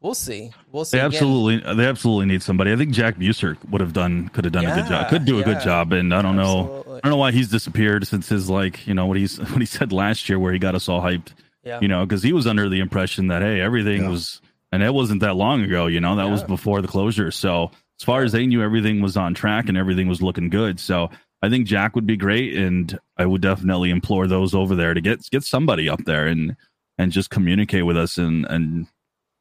we'll 0.01 0.15
see. 0.15 0.51
We'll 0.71 0.85
see. 0.85 0.97
They 0.97 1.03
absolutely, 1.03 1.55
Again, 1.55 1.77
they 1.77 1.85
absolutely 1.85 2.27
need 2.27 2.41
somebody. 2.43 2.71
I 2.71 2.75
think 2.75 2.91
Jack 2.91 3.17
Buser 3.17 3.57
would 3.69 3.81
have 3.81 3.93
done, 3.93 4.29
could 4.29 4.45
have 4.45 4.53
done 4.53 4.63
yeah, 4.63 4.73
a 4.77 4.81
good 4.81 4.89
job, 4.89 5.09
could 5.09 5.25
do 5.25 5.35
yeah, 5.35 5.41
a 5.41 5.45
good 5.45 5.59
job. 5.61 5.93
And 5.93 6.13
I 6.13 6.21
don't 6.21 6.39
absolutely. 6.39 6.91
know, 6.91 6.97
I 6.97 6.99
don't 7.01 7.11
know 7.11 7.17
why 7.17 7.31
he's 7.31 7.49
disappeared 7.49 8.07
since 8.07 8.29
his 8.29 8.49
like, 8.49 8.87
you 8.87 8.93
know, 8.93 9.05
what 9.05 9.17
he's 9.17 9.37
what 9.51 9.59
he 9.59 9.65
said 9.65 9.91
last 9.91 10.29
year, 10.29 10.39
where 10.39 10.53
he 10.53 10.59
got 10.59 10.75
us 10.75 10.87
all 10.87 11.01
hyped. 11.01 11.33
Yeah. 11.63 11.79
You 11.81 11.89
know, 11.89 12.05
because 12.05 12.23
he 12.23 12.31
was 12.31 12.47
under 12.47 12.69
the 12.69 12.79
impression 12.79 13.27
that 13.27 13.41
hey, 13.41 13.59
everything 13.59 14.03
yeah. 14.03 14.09
was, 14.09 14.41
and 14.71 14.83
it 14.83 14.93
wasn't 14.93 15.21
that 15.21 15.35
long 15.35 15.63
ago. 15.63 15.87
You 15.87 15.99
know, 15.99 16.15
that 16.15 16.29
was 16.29 16.43
before 16.43 16.81
the 16.81 16.87
closure. 16.87 17.31
So 17.31 17.71
as 17.99 18.03
far 18.03 18.23
as 18.23 18.31
they 18.31 18.45
knew, 18.45 18.61
everything 18.61 19.01
was 19.01 19.17
on 19.17 19.33
track 19.33 19.69
and 19.69 19.77
everything 19.77 20.07
was 20.07 20.21
looking 20.21 20.49
good. 20.49 20.79
So 20.79 21.09
I 21.41 21.49
think 21.49 21.67
Jack 21.67 21.95
would 21.95 22.07
be 22.07 22.17
great, 22.17 22.55
and 22.55 22.97
I 23.17 23.25
would 23.25 23.41
definitely 23.41 23.89
implore 23.89 24.27
those 24.27 24.53
over 24.53 24.75
there 24.75 24.93
to 24.93 25.01
get 25.01 25.29
get 25.31 25.43
somebody 25.43 25.89
up 25.89 26.03
there 26.05 26.27
and 26.27 26.55
and 26.97 27.11
just 27.11 27.29
communicate 27.29 27.85
with 27.85 27.97
us 27.97 28.17
and 28.17 28.45
and 28.45 28.87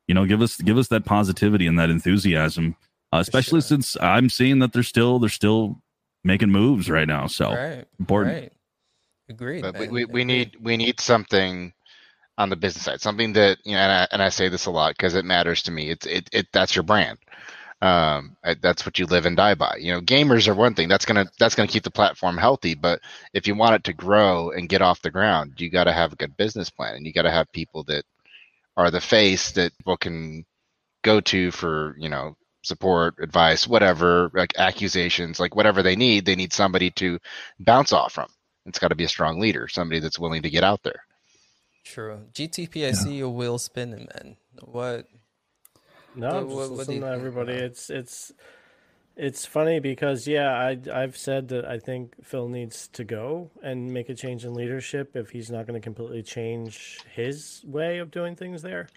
you 0.07 0.15
know 0.15 0.27
give 0.27 0.43
us 0.43 0.57
give 0.59 0.79
us 0.79 0.89
that 0.89 1.05
positivity 1.05 1.67
and 1.67 1.79
that 1.79 1.91
enthusiasm 1.91 2.77
uh, 3.13 3.19
especially 3.19 3.61
sure. 3.61 3.69
since 3.69 3.97
i'm 4.01 4.29
seeing 4.29 4.59
that 4.59 4.73
they're 4.73 4.83
still 4.83 5.19
they're 5.19 5.29
still 5.29 5.81
making 6.25 6.51
moves 6.51 6.91
right 6.91 7.09
now 7.09 7.27
so 7.27 7.53
right, 7.53 7.85
important 7.99 8.35
right. 8.35 8.53
agreed 9.29 9.63
but 9.63 9.79
we, 9.79 9.89
we, 9.89 10.05
we 10.05 10.25
need 10.25 10.57
we 10.61 10.77
need 10.77 11.01
something 11.01 11.73
on 12.39 12.51
the 12.51 12.57
business 12.57 12.85
side 12.85 13.01
something 13.01 13.33
that 13.35 13.59
you 13.65 13.73
know 13.73 13.79
and 13.81 13.93
i, 13.93 14.09
and 14.13 14.23
I 14.23 14.31
say 14.31 14.49
this 14.49 14.67
a 14.67 14.71
lot 14.71 14.93
because 14.97 15.15
it 15.15 15.25
matters 15.25 15.63
to 15.65 15.73
me 15.73 15.91
it's 15.91 16.07
it, 16.07 16.29
it 16.33 16.49
that's 16.53 16.77
your 16.77 16.85
brand 16.85 17.19
um, 17.83 18.37
that's 18.61 18.85
what 18.87 18.99
you 18.99 19.07
live 19.07 19.27
and 19.27 19.37
die 19.37 19.55
by. 19.55 19.77
You 19.79 19.93
know, 19.93 20.01
gamers 20.01 20.49
are 20.49 20.55
one 20.55 20.75
thing 20.75 20.89
that's 20.89 21.05
gonna 21.05 21.27
that's 21.39 21.55
gonna 21.55 21.69
keep 21.69 21.85
the 21.85 21.91
platform 21.91 22.37
healthy. 22.37 22.75
But 22.75 23.01
if 23.35 23.47
you 23.47 23.55
want 23.55 23.77
it 23.77 23.85
to 23.85 23.93
grow 23.93 24.51
and 24.51 24.69
get 24.69 24.83
off 24.83 25.03
the 25.03 25.11
ground, 25.11 25.55
you 25.61 25.71
got 25.71 25.85
to 25.85 25.93
have 25.93 26.13
a 26.13 26.17
good 26.17 26.37
business 26.37 26.71
plan, 26.71 26.97
and 26.97 27.07
you 27.07 27.13
got 27.13 27.23
to 27.23 27.31
have 27.31 27.53
people 27.53 27.85
that 27.85 28.05
are 28.77 28.91
the 28.91 29.01
face 29.03 29.53
that 29.53 29.77
people 29.79 29.99
can 29.99 30.47
go 31.05 31.21
to 31.23 31.53
for 31.53 31.97
you 31.99 32.11
know 32.11 32.37
support, 32.65 33.17
advice, 33.23 33.69
whatever, 33.69 34.31
like 34.35 34.55
accusations, 34.59 35.41
like 35.41 35.57
whatever 35.57 35.83
they 35.83 35.97
need. 35.97 36.27
They 36.27 36.37
need 36.37 36.53
somebody 36.55 36.91
to 36.93 37.19
bounce 37.61 37.93
off 37.95 38.13
from. 38.15 38.29
It's 38.67 38.81
got 38.81 38.91
to 38.91 38.97
be 38.97 39.05
a 39.07 39.09
strong 39.11 39.41
leader, 39.41 39.69
somebody 39.69 40.01
that's 40.01 40.21
willing 40.21 40.43
to 40.45 40.51
get 40.51 40.65
out 40.65 40.83
there. 40.85 41.06
True. 41.87 42.23
GTP, 42.35 42.83
I 42.83 42.87
yeah. 42.89 42.93
see 42.93 43.15
your 43.15 43.31
wheel 43.31 43.59
spinning, 43.59 44.09
man. 44.15 44.37
What 44.61 45.07
no, 46.17 46.45
what, 46.45 46.71
what, 46.73 46.89
what 46.89 46.89
everybody. 46.89 47.53
It's 47.53 47.91
it's 47.91 48.33
it's 49.17 49.47
funny 49.47 49.79
because 49.79 50.27
yeah, 50.27 50.51
I 50.53 50.79
I've 50.93 51.17
said 51.17 51.49
that 51.49 51.65
I 51.65 51.79
think 51.79 52.15
Phil 52.25 52.49
needs 52.49 52.89
to 52.89 53.05
go 53.05 53.51
and 53.63 53.93
make 53.93 54.09
a 54.09 54.15
change 54.15 54.45
in 54.45 54.53
leadership 54.53 55.15
if 55.15 55.31
he's 55.31 55.49
not 55.49 55.67
going 55.67 55.81
to 55.81 55.85
completely 55.85 56.25
change 56.25 56.99
his 57.15 57.63
way 57.65 57.99
of 57.99 58.11
doing 58.11 58.35
things 58.35 58.63
there. 58.63 58.89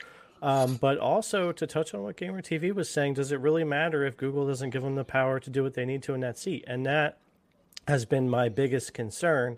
Um, 0.41 0.77
but 0.77 0.97
also 0.97 1.51
to 1.51 1.67
touch 1.67 1.93
on 1.93 2.01
what 2.01 2.15
Gamer 2.15 2.41
TV 2.41 2.73
was 2.73 2.89
saying, 2.89 3.15
does 3.15 3.31
it 3.31 3.39
really 3.39 3.65
matter 3.65 4.05
if 4.05 4.17
Google 4.17 4.47
doesn't 4.47 4.69
give 4.69 4.81
them 4.81 4.95
the 4.95 5.03
power 5.03 5.39
to 5.39 5.49
do 5.49 5.63
what 5.63 5.73
they 5.73 5.85
need 5.85 6.01
to 6.03 6.13
in 6.13 6.21
that 6.21 6.39
seat? 6.39 6.63
And 6.65 6.85
that 6.85 7.17
has 7.87 8.05
been 8.05 8.29
my 8.29 8.47
biggest 8.47 8.93
concern 8.93 9.57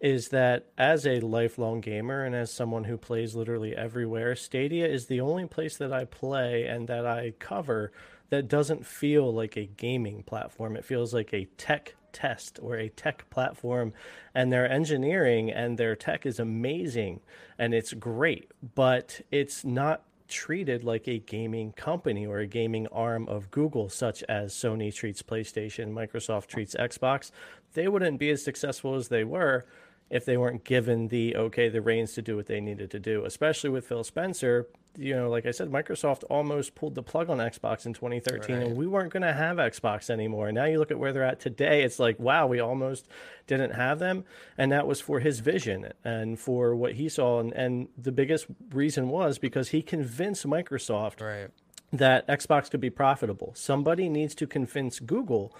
is 0.00 0.28
that 0.28 0.66
as 0.76 1.06
a 1.06 1.20
lifelong 1.20 1.80
gamer 1.80 2.24
and 2.24 2.34
as 2.34 2.52
someone 2.52 2.84
who 2.84 2.96
plays 2.96 3.34
literally 3.34 3.74
everywhere, 3.74 4.36
Stadia 4.36 4.86
is 4.86 5.06
the 5.06 5.20
only 5.20 5.46
place 5.46 5.76
that 5.78 5.92
I 5.92 6.04
play 6.04 6.66
and 6.66 6.88
that 6.88 7.06
I 7.06 7.32
cover 7.38 7.92
that 8.30 8.48
doesn't 8.48 8.84
feel 8.84 9.32
like 9.32 9.56
a 9.56 9.66
gaming 9.66 10.22
platform. 10.22 10.76
It 10.76 10.84
feels 10.84 11.14
like 11.14 11.32
a 11.32 11.46
tech 11.56 11.94
test 12.12 12.58
or 12.62 12.76
a 12.76 12.88
tech 12.88 13.28
platform. 13.30 13.92
And 14.34 14.52
their 14.52 14.70
engineering 14.70 15.50
and 15.50 15.78
their 15.78 15.94
tech 15.94 16.26
is 16.26 16.40
amazing 16.40 17.20
and 17.58 17.74
it's 17.74 17.92
great, 17.92 18.50
but 18.74 19.20
it's 19.30 19.64
not 19.64 20.02
treated 20.28 20.82
like 20.82 21.06
a 21.06 21.18
gaming 21.18 21.72
company 21.72 22.26
or 22.26 22.38
a 22.38 22.46
gaming 22.46 22.86
arm 22.88 23.28
of 23.28 23.50
Google, 23.50 23.88
such 23.88 24.22
as 24.24 24.52
Sony 24.52 24.92
treats 24.92 25.22
PlayStation, 25.22 25.92
Microsoft 25.92 26.46
treats 26.46 26.74
Xbox. 26.74 27.30
They 27.74 27.86
wouldn't 27.86 28.18
be 28.18 28.30
as 28.30 28.42
successful 28.42 28.94
as 28.96 29.08
they 29.08 29.24
were 29.24 29.66
if 30.08 30.24
they 30.24 30.36
weren't 30.36 30.64
given 30.64 31.08
the 31.08 31.34
okay 31.36 31.68
the 31.68 31.80
reins 31.80 32.12
to 32.12 32.22
do 32.22 32.36
what 32.36 32.46
they 32.46 32.60
needed 32.60 32.90
to 32.90 32.98
do 32.98 33.24
especially 33.24 33.70
with 33.70 33.86
phil 33.86 34.04
spencer. 34.04 34.68
You 34.98 35.14
know 35.14 35.28
like 35.28 35.44
i 35.44 35.50
said 35.50 35.70
microsoft 35.70 36.22
almost 36.30 36.74
pulled 36.74 36.94
the 36.94 37.02
plug 37.02 37.28
on 37.28 37.38
xbox 37.38 37.84
in 37.84 37.92
2013 37.92 38.56
right. 38.56 38.66
and 38.66 38.76
we 38.76 38.86
weren't 38.86 39.12
going 39.12 39.24
to 39.24 39.32
have 39.32 39.58
xbox 39.58 40.08
anymore. 40.08 40.48
And 40.48 40.54
now 40.54 40.64
you 40.64 40.78
look 40.78 40.90
at 40.90 40.98
where 40.98 41.12
they're 41.12 41.24
at 41.24 41.40
today 41.40 41.82
it's 41.82 41.98
like 41.98 42.18
wow 42.18 42.46
we 42.46 42.60
almost 42.60 43.08
didn't 43.46 43.72
have 43.72 43.98
them. 43.98 44.24
And 44.56 44.72
that 44.72 44.86
was 44.86 45.00
for 45.00 45.20
his 45.20 45.40
vision 45.40 45.92
and 46.02 46.38
for 46.38 46.74
what 46.74 46.94
he 46.94 47.08
saw. 47.08 47.40
And, 47.40 47.52
and 47.52 47.88
the 47.96 48.10
biggest 48.10 48.46
reason 48.70 49.08
was 49.08 49.38
because 49.38 49.68
he 49.68 49.82
convinced 49.82 50.46
microsoft 50.46 51.20
right. 51.20 51.50
that 51.92 52.26
xbox 52.28 52.70
could 52.70 52.80
be 52.80 52.90
profitable. 52.90 53.52
Somebody 53.54 54.08
needs 54.08 54.34
to 54.36 54.46
convince 54.46 54.98
google 54.98 55.54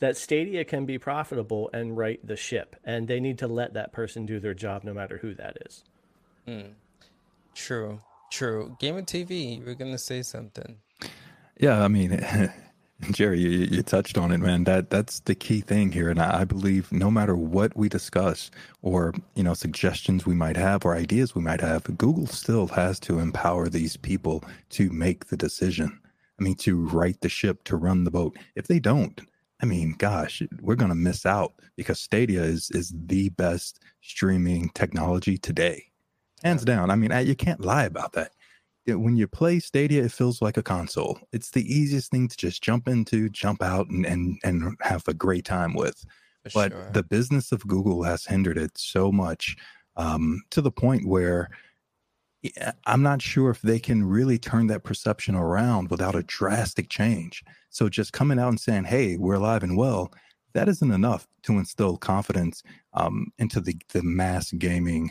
that 0.00 0.16
Stadia 0.16 0.64
can 0.64 0.86
be 0.86 0.98
profitable 0.98 1.70
and 1.72 1.96
right 1.96 2.24
the 2.24 2.36
ship, 2.36 2.76
and 2.84 3.08
they 3.08 3.20
need 3.20 3.38
to 3.38 3.48
let 3.48 3.74
that 3.74 3.92
person 3.92 4.26
do 4.26 4.38
their 4.40 4.54
job, 4.54 4.84
no 4.84 4.94
matter 4.94 5.18
who 5.18 5.34
that 5.34 5.58
is. 5.66 5.84
Mm. 6.46 6.72
True, 7.54 8.00
true. 8.30 8.76
of 8.80 9.06
TV, 9.06 9.58
you 9.58 9.64
were 9.64 9.74
gonna 9.74 9.98
say 9.98 10.22
something. 10.22 10.78
Yeah, 11.58 11.82
I 11.82 11.88
mean, 11.88 12.22
Jerry, 13.10 13.40
you, 13.40 13.50
you, 13.50 13.82
touched 13.82 14.16
on 14.16 14.32
it, 14.32 14.38
man. 14.38 14.64
That 14.64 14.90
that's 14.90 15.20
the 15.20 15.34
key 15.34 15.60
thing 15.60 15.92
here, 15.92 16.08
and 16.10 16.20
I, 16.20 16.40
I 16.40 16.44
believe 16.44 16.90
no 16.92 17.10
matter 17.10 17.36
what 17.36 17.76
we 17.76 17.88
discuss 17.88 18.50
or 18.82 19.14
you 19.34 19.42
know 19.42 19.54
suggestions 19.54 20.26
we 20.26 20.34
might 20.34 20.56
have 20.56 20.84
or 20.84 20.96
ideas 20.96 21.34
we 21.34 21.42
might 21.42 21.60
have, 21.60 21.84
Google 21.96 22.26
still 22.26 22.68
has 22.68 23.00
to 23.00 23.18
empower 23.18 23.68
these 23.68 23.96
people 23.96 24.42
to 24.70 24.90
make 24.90 25.26
the 25.26 25.36
decision. 25.36 26.00
I 26.38 26.42
mean, 26.42 26.54
to 26.56 26.86
right 26.88 27.20
the 27.20 27.28
ship, 27.28 27.64
to 27.64 27.76
run 27.76 28.04
the 28.04 28.10
boat. 28.12 28.36
If 28.54 28.68
they 28.68 28.78
don't, 28.78 29.20
I 29.60 29.66
mean, 29.66 29.94
gosh, 29.98 30.42
we're 30.60 30.76
going 30.76 30.90
to 30.90 30.94
miss 30.94 31.26
out 31.26 31.52
because 31.76 32.00
Stadia 32.00 32.42
is 32.42 32.70
is 32.70 32.92
the 32.94 33.30
best 33.30 33.80
streaming 34.00 34.70
technology 34.70 35.36
today, 35.36 35.86
hands 36.42 36.64
down. 36.64 36.90
I 36.90 36.94
mean, 36.94 37.10
you 37.26 37.34
can't 37.34 37.60
lie 37.60 37.84
about 37.84 38.12
that. 38.12 38.32
When 38.86 39.16
you 39.16 39.26
play 39.26 39.58
Stadia, 39.58 40.04
it 40.04 40.12
feels 40.12 40.40
like 40.40 40.56
a 40.56 40.62
console. 40.62 41.18
It's 41.32 41.50
the 41.50 41.62
easiest 41.72 42.10
thing 42.10 42.28
to 42.28 42.36
just 42.36 42.62
jump 42.62 42.88
into, 42.88 43.28
jump 43.28 43.62
out, 43.62 43.88
and 43.88 44.06
and 44.06 44.38
and 44.44 44.76
have 44.82 45.06
a 45.08 45.14
great 45.14 45.44
time 45.44 45.74
with. 45.74 46.04
For 46.44 46.50
but 46.54 46.72
sure. 46.72 46.90
the 46.92 47.02
business 47.02 47.50
of 47.52 47.66
Google 47.66 48.04
has 48.04 48.24
hindered 48.24 48.58
it 48.58 48.78
so 48.78 49.10
much 49.10 49.56
um, 49.96 50.42
to 50.50 50.62
the 50.62 50.70
point 50.70 51.06
where 51.06 51.50
I'm 52.86 53.02
not 53.02 53.20
sure 53.20 53.50
if 53.50 53.60
they 53.62 53.78
can 53.78 54.04
really 54.04 54.38
turn 54.38 54.68
that 54.68 54.84
perception 54.84 55.34
around 55.34 55.90
without 55.90 56.14
a 56.14 56.22
drastic 56.22 56.88
change. 56.88 57.42
So 57.70 57.88
just 57.88 58.12
coming 58.12 58.38
out 58.38 58.50
and 58.50 58.60
saying, 58.60 58.84
"Hey, 58.84 59.16
we're 59.16 59.34
alive 59.34 59.62
and 59.62 59.76
well," 59.76 60.12
that 60.54 60.68
isn't 60.68 60.92
enough 60.92 61.26
to 61.44 61.58
instill 61.58 61.96
confidence 61.96 62.62
um, 62.94 63.32
into 63.38 63.60
the 63.60 63.76
the 63.92 64.02
mass 64.02 64.52
gaming 64.52 65.10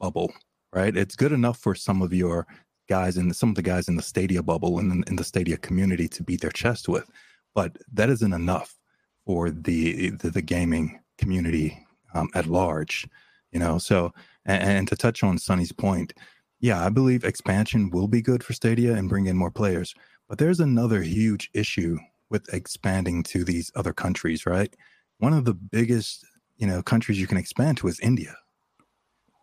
bubble, 0.00 0.32
right? 0.72 0.96
It's 0.96 1.16
good 1.16 1.32
enough 1.32 1.58
for 1.58 1.74
some 1.74 2.00
of 2.00 2.12
your 2.12 2.46
guys 2.88 3.16
and 3.16 3.34
some 3.36 3.50
of 3.50 3.54
the 3.54 3.62
guys 3.62 3.88
in 3.88 3.96
the 3.96 4.02
Stadia 4.02 4.42
bubble 4.42 4.78
and 4.78 5.06
in 5.08 5.16
the 5.16 5.24
Stadia 5.24 5.56
community 5.58 6.08
to 6.08 6.22
beat 6.22 6.40
their 6.40 6.50
chest 6.50 6.88
with, 6.88 7.08
but 7.54 7.76
that 7.92 8.10
isn't 8.10 8.32
enough 8.32 8.78
for 9.26 9.50
the 9.50 10.10
the, 10.10 10.30
the 10.30 10.42
gaming 10.42 11.00
community 11.18 11.86
um, 12.14 12.28
at 12.34 12.46
large. 12.46 13.06
You 13.52 13.60
know, 13.60 13.76
so 13.78 14.12
and, 14.46 14.62
and 14.62 14.88
to 14.88 14.96
touch 14.96 15.22
on 15.22 15.38
Sunny's 15.38 15.72
point 15.72 16.14
yeah, 16.62 16.86
I 16.86 16.90
believe 16.90 17.24
expansion 17.24 17.90
will 17.90 18.06
be 18.06 18.22
good 18.22 18.44
for 18.44 18.52
Stadia 18.52 18.94
and 18.94 19.08
bring 19.08 19.26
in 19.26 19.36
more 19.36 19.50
players. 19.50 19.94
But 20.28 20.38
there's 20.38 20.60
another 20.60 21.02
huge 21.02 21.50
issue 21.52 21.98
with 22.30 22.54
expanding 22.54 23.24
to 23.24 23.44
these 23.44 23.72
other 23.74 23.92
countries, 23.92 24.46
right? 24.46 24.74
One 25.18 25.34
of 25.34 25.44
the 25.44 25.54
biggest, 25.54 26.24
you 26.56 26.68
know, 26.68 26.80
countries 26.80 27.20
you 27.20 27.26
can 27.26 27.36
expand 27.36 27.78
to 27.78 27.88
is 27.88 27.98
India. 27.98 28.36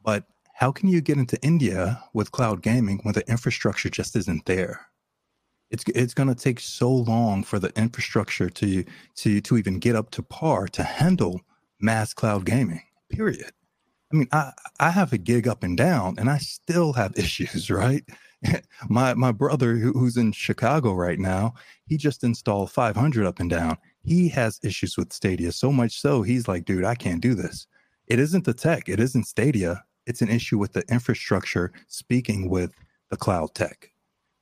But 0.03 0.23
how 0.53 0.71
can 0.71 0.87
you 0.87 1.01
get 1.01 1.17
into 1.17 1.37
India 1.43 2.01
with 2.13 2.31
cloud 2.31 2.61
gaming 2.61 2.99
when 3.03 3.13
the 3.13 3.29
infrastructure 3.29 3.89
just 3.89 4.15
isn't 4.15 4.45
there? 4.45 4.87
It's 5.71 5.83
it's 5.93 6.13
going 6.13 6.29
to 6.29 6.35
take 6.35 6.61
so 6.61 6.89
long 6.89 7.43
for 7.43 7.59
the 7.59 7.77
infrastructure 7.77 8.49
to 8.49 8.85
to 9.17 9.41
to 9.41 9.57
even 9.57 9.77
get 9.79 9.97
up 9.97 10.09
to 10.11 10.23
par 10.23 10.67
to 10.69 10.83
handle 10.83 11.41
mass 11.81 12.13
cloud 12.13 12.45
gaming. 12.45 12.81
Period. 13.11 13.51
I 14.11 14.15
mean, 14.15 14.27
I, 14.31 14.51
I 14.79 14.89
have 14.89 15.13
a 15.13 15.17
gig 15.17 15.47
up 15.47 15.63
and 15.63 15.77
down 15.77 16.15
and 16.17 16.29
I 16.29 16.37
still 16.39 16.93
have 16.93 17.13
issues, 17.17 17.69
right? 17.69 18.03
my 18.89 19.13
my 19.13 19.31
brother 19.31 19.75
who, 19.75 19.91
who's 19.93 20.17
in 20.17 20.31
Chicago 20.31 20.93
right 20.93 21.19
now, 21.19 21.53
he 21.85 21.97
just 21.97 22.23
installed 22.23 22.71
500 22.71 23.25
up 23.25 23.39
and 23.39 23.49
down. 23.49 23.77
He 24.03 24.29
has 24.29 24.59
issues 24.63 24.97
with 24.97 25.13
Stadia 25.13 25.51
so 25.51 25.71
much 25.71 25.99
so 25.99 26.21
he's 26.21 26.47
like, 26.47 26.65
dude, 26.65 26.85
I 26.85 26.95
can't 26.95 27.21
do 27.21 27.35
this. 27.35 27.67
It 28.07 28.19
isn't 28.19 28.45
the 28.45 28.53
tech, 28.53 28.89
it 28.89 28.99
isn't 28.99 29.25
Stadia. 29.27 29.83
It's 30.05 30.21
an 30.21 30.29
issue 30.29 30.57
with 30.57 30.73
the 30.73 30.83
infrastructure 30.89 31.71
speaking 31.87 32.49
with 32.49 32.73
the 33.11 33.17
cloud 33.17 33.53
tech 33.53 33.91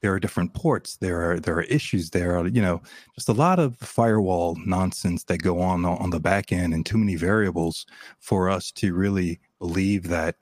there 0.02 0.14
are 0.14 0.20
different 0.20 0.54
ports 0.54 0.98
there 0.98 1.32
are 1.32 1.40
there 1.40 1.56
are 1.56 1.64
issues 1.64 2.12
there 2.12 2.38
are 2.38 2.48
you 2.48 2.62
know 2.62 2.82
just 3.16 3.30
a 3.30 3.34
lot 3.34 3.60
of 3.60 3.76
firewall 3.78 4.56
nonsense 4.66 5.24
that 5.24 5.42
go 5.42 5.60
on 5.60 5.86
on 5.86 6.10
the 6.10 6.20
back 6.20 6.52
end 6.52 6.74
and 6.74 6.86
too 6.86 6.98
many 6.98 7.16
variables 7.16 7.86
for 8.20 8.50
us 8.50 8.72
to 8.72 8.94
really 8.94 9.40
believe 9.60 10.08
that 10.10 10.36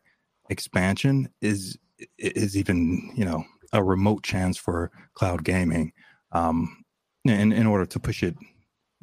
expansion 0.50 1.30
is 1.42 1.78
is 2.18 2.58
even 2.58 3.12
you 3.16 3.26
know 3.26 3.44
a 3.74 3.84
remote 3.84 4.24
chance 4.24 4.58
for 4.58 4.92
cloud 5.14 5.44
gaming 5.44 5.92
um 6.34 6.84
in 7.24 7.52
in 7.52 7.66
order 7.66 7.86
to 7.86 8.00
push 8.00 8.22
it 8.22 8.36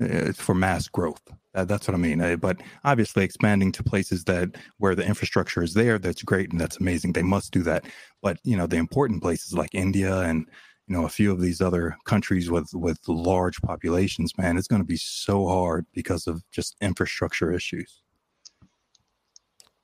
uh, 0.03 0.33
for 0.33 0.55
mass 0.55 0.89
growth 0.89 1.23
uh, 1.55 1.65
that's 1.65 1.87
what 1.87 1.95
I 1.95 1.99
mean. 1.99 2.21
Uh, 2.21 2.37
but 2.37 2.63
obviously, 2.85 3.25
expanding 3.25 3.73
to 3.73 3.83
places 3.83 4.25
that 4.25 4.57
where 4.79 4.95
the 4.95 5.05
infrastructure 5.05 5.63
is 5.63 5.75
there, 5.75 5.99
that's 5.99 6.23
great 6.23 6.51
and 6.51 6.61
that's 6.61 6.79
amazing. 6.79 7.13
They 7.13 7.23
must 7.23 7.53
do 7.53 7.63
that. 7.65 7.85
But 8.23 8.39
you 8.45 8.57
know, 8.57 8.67
the 8.67 8.77
important 8.77 9.23
places 9.23 9.53
like 9.53 9.75
India 9.75 10.21
and 10.21 10.47
you 10.87 10.97
know 10.97 11.05
a 11.05 11.11
few 11.11 11.31
of 11.31 11.41
these 11.41 11.61
other 11.61 11.97
countries 12.05 12.51
with 12.51 12.71
with 12.73 12.99
large 13.07 13.61
populations, 13.61 14.37
man, 14.39 14.57
it's 14.57 14.69
going 14.69 14.83
to 14.83 14.87
be 14.87 14.97
so 14.97 15.47
hard 15.47 15.87
because 15.93 16.27
of 16.27 16.43
just 16.51 16.77
infrastructure 16.81 17.53
issues. 17.53 18.03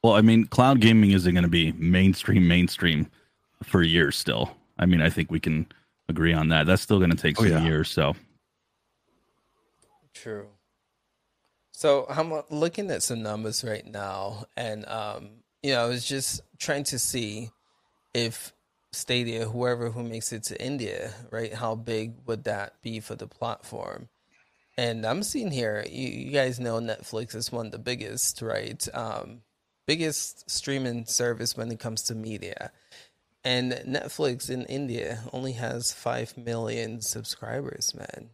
Well, 0.02 0.14
I 0.14 0.20
mean, 0.20 0.46
cloud 0.46 0.80
gaming 0.80 1.10
isn't 1.10 1.32
going 1.32 1.42
to 1.42 1.50
be 1.50 1.72
mainstream 1.72 2.46
mainstream 2.46 3.10
for 3.62 3.82
years 3.82 4.16
still. 4.16 4.50
I 4.78 4.86
mean, 4.86 5.02
I 5.02 5.10
think 5.10 5.30
we 5.30 5.40
can 5.40 5.66
agree 6.08 6.32
on 6.32 6.48
that. 6.48 6.66
That's 6.66 6.82
still 6.82 6.98
going 6.98 7.10
to 7.10 7.16
take 7.16 7.40
oh, 7.40 7.44
some 7.44 7.52
oh, 7.52 7.58
yeah. 7.58 7.64
years. 7.64 7.90
So 7.90 8.14
true. 10.14 10.46
So 11.72 12.06
I'm 12.08 12.32
looking 12.50 12.90
at 12.90 13.02
some 13.02 13.22
numbers 13.22 13.62
right 13.62 13.86
now, 13.86 14.46
and 14.56 14.86
um, 14.88 15.28
you 15.62 15.72
know, 15.72 15.84
I 15.84 15.88
was 15.88 16.04
just 16.04 16.40
trying 16.58 16.84
to 16.84 16.98
see 16.98 17.50
if 18.14 18.52
Stadia, 18.92 19.46
whoever 19.46 19.90
who 19.90 20.02
makes 20.02 20.32
it 20.32 20.44
to 20.44 20.60
India, 20.60 21.12
right? 21.30 21.52
How 21.52 21.74
big 21.74 22.14
would 22.26 22.44
that 22.44 22.80
be 22.82 23.00
for 23.00 23.14
the 23.14 23.26
platform? 23.26 24.08
And 24.76 25.04
I'm 25.04 25.22
seeing 25.22 25.50
here, 25.50 25.84
you, 25.90 26.08
you 26.08 26.32
guys 26.32 26.60
know 26.60 26.80
Netflix 26.80 27.34
is 27.34 27.50
one 27.50 27.66
of 27.66 27.72
the 27.72 27.78
biggest, 27.78 28.40
right? 28.42 28.86
Um, 28.94 29.42
biggest 29.89 30.51
streaming 30.51 31.06
service 31.06 31.56
when 31.56 31.73
it 31.73 31.81
comes 31.81 32.02
to 32.05 32.15
media. 32.15 32.70
And 33.43 33.73
Netflix 33.73 34.51
in 34.51 34.66
India 34.66 35.20
only 35.32 35.55
has 35.55 35.93
5 35.94 36.36
million 36.36 37.01
subscribers, 37.01 37.94
man. 37.94 38.31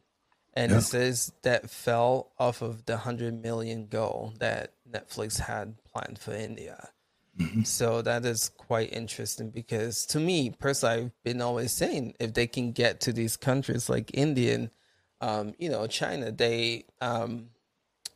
And 0.55 0.73
Yeah. 0.73 0.79
it 0.79 0.83
says 0.83 1.33
that 1.43 1.71
fell 1.71 2.33
off 2.41 2.63
of 2.63 2.87
the 2.87 2.95
100 2.95 3.41
million 3.43 3.87
goal 3.87 4.35
that 4.41 4.73
Netflix 4.91 5.41
had 5.41 5.77
planned 5.85 6.19
for 6.19 6.33
India. 6.35 6.91
So 7.65 8.03
that 8.03 8.25
is 8.27 8.51
quite 8.51 8.93
interesting 8.93 9.51
because 9.51 10.07
to 10.07 10.21
me 10.21 10.51
personally, 10.51 11.05
I've 11.07 11.25
been 11.25 11.41
always 11.41 11.73
saying 11.73 12.15
if 12.21 12.35
they 12.35 12.47
can 12.47 12.73
get 12.73 13.01
to 13.03 13.13
these 13.13 13.37
countries 13.37 13.89
like 13.89 14.11
India 14.15 14.55
and 14.55 14.71
um, 15.21 15.55
you 15.59 15.71
know 15.71 15.87
China, 15.87 16.33
they 16.33 16.87
um, 17.01 17.51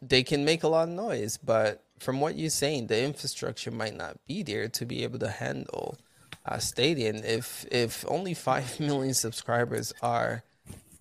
they 0.03 0.23
can 0.23 0.45
make 0.45 0.65
a 0.65 0.69
lot 0.69 0.89
of 0.89 0.95
noise. 0.95 1.39
But 1.39 1.85
from 2.01 2.21
what 2.21 2.37
you're 2.37 2.51
saying, 2.51 2.87
the 2.87 3.03
infrastructure 3.03 3.71
might 3.71 3.97
not 3.97 4.17
be 4.27 4.43
there 4.43 4.69
to 4.69 4.87
be 4.87 5.03
able 5.03 5.19
to 5.21 5.29
handle 5.29 5.99
uh, 6.47 6.59
Stadium. 6.59 7.17
If 7.17 7.67
if 7.71 8.05
only 8.09 8.35
five 8.35 8.81
million 8.81 9.15
subscribers 9.15 9.93
are 10.03 10.43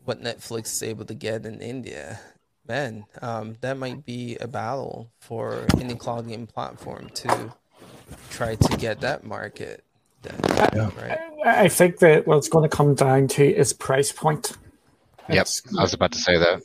what 0.05 0.21
Netflix 0.21 0.67
is 0.67 0.83
able 0.83 1.05
to 1.05 1.13
get 1.13 1.45
in 1.45 1.61
India, 1.61 2.19
man, 2.67 3.05
um, 3.21 3.55
that 3.61 3.77
might 3.77 4.05
be 4.05 4.37
a 4.39 4.47
battle 4.47 5.09
for 5.19 5.65
any 5.79 5.95
cloud 5.95 6.27
game 6.27 6.47
platform 6.47 7.09
to 7.15 7.53
try 8.29 8.55
to 8.55 8.77
get 8.77 9.01
that 9.01 9.23
market. 9.23 9.83
Yeah. 10.25 10.89
right? 10.97 11.19
I 11.45 11.67
think 11.69 11.99
that 11.99 12.27
what 12.27 12.37
it's 12.37 12.49
going 12.49 12.69
to 12.69 12.75
come 12.75 12.95
down 12.95 13.27
to 13.29 13.45
is 13.45 13.71
price 13.71 14.11
point. 14.11 14.57
Yep, 15.29 15.47
I 15.77 15.81
was 15.81 15.93
about 15.93 16.11
to 16.13 16.19
say 16.19 16.37
that. 16.37 16.61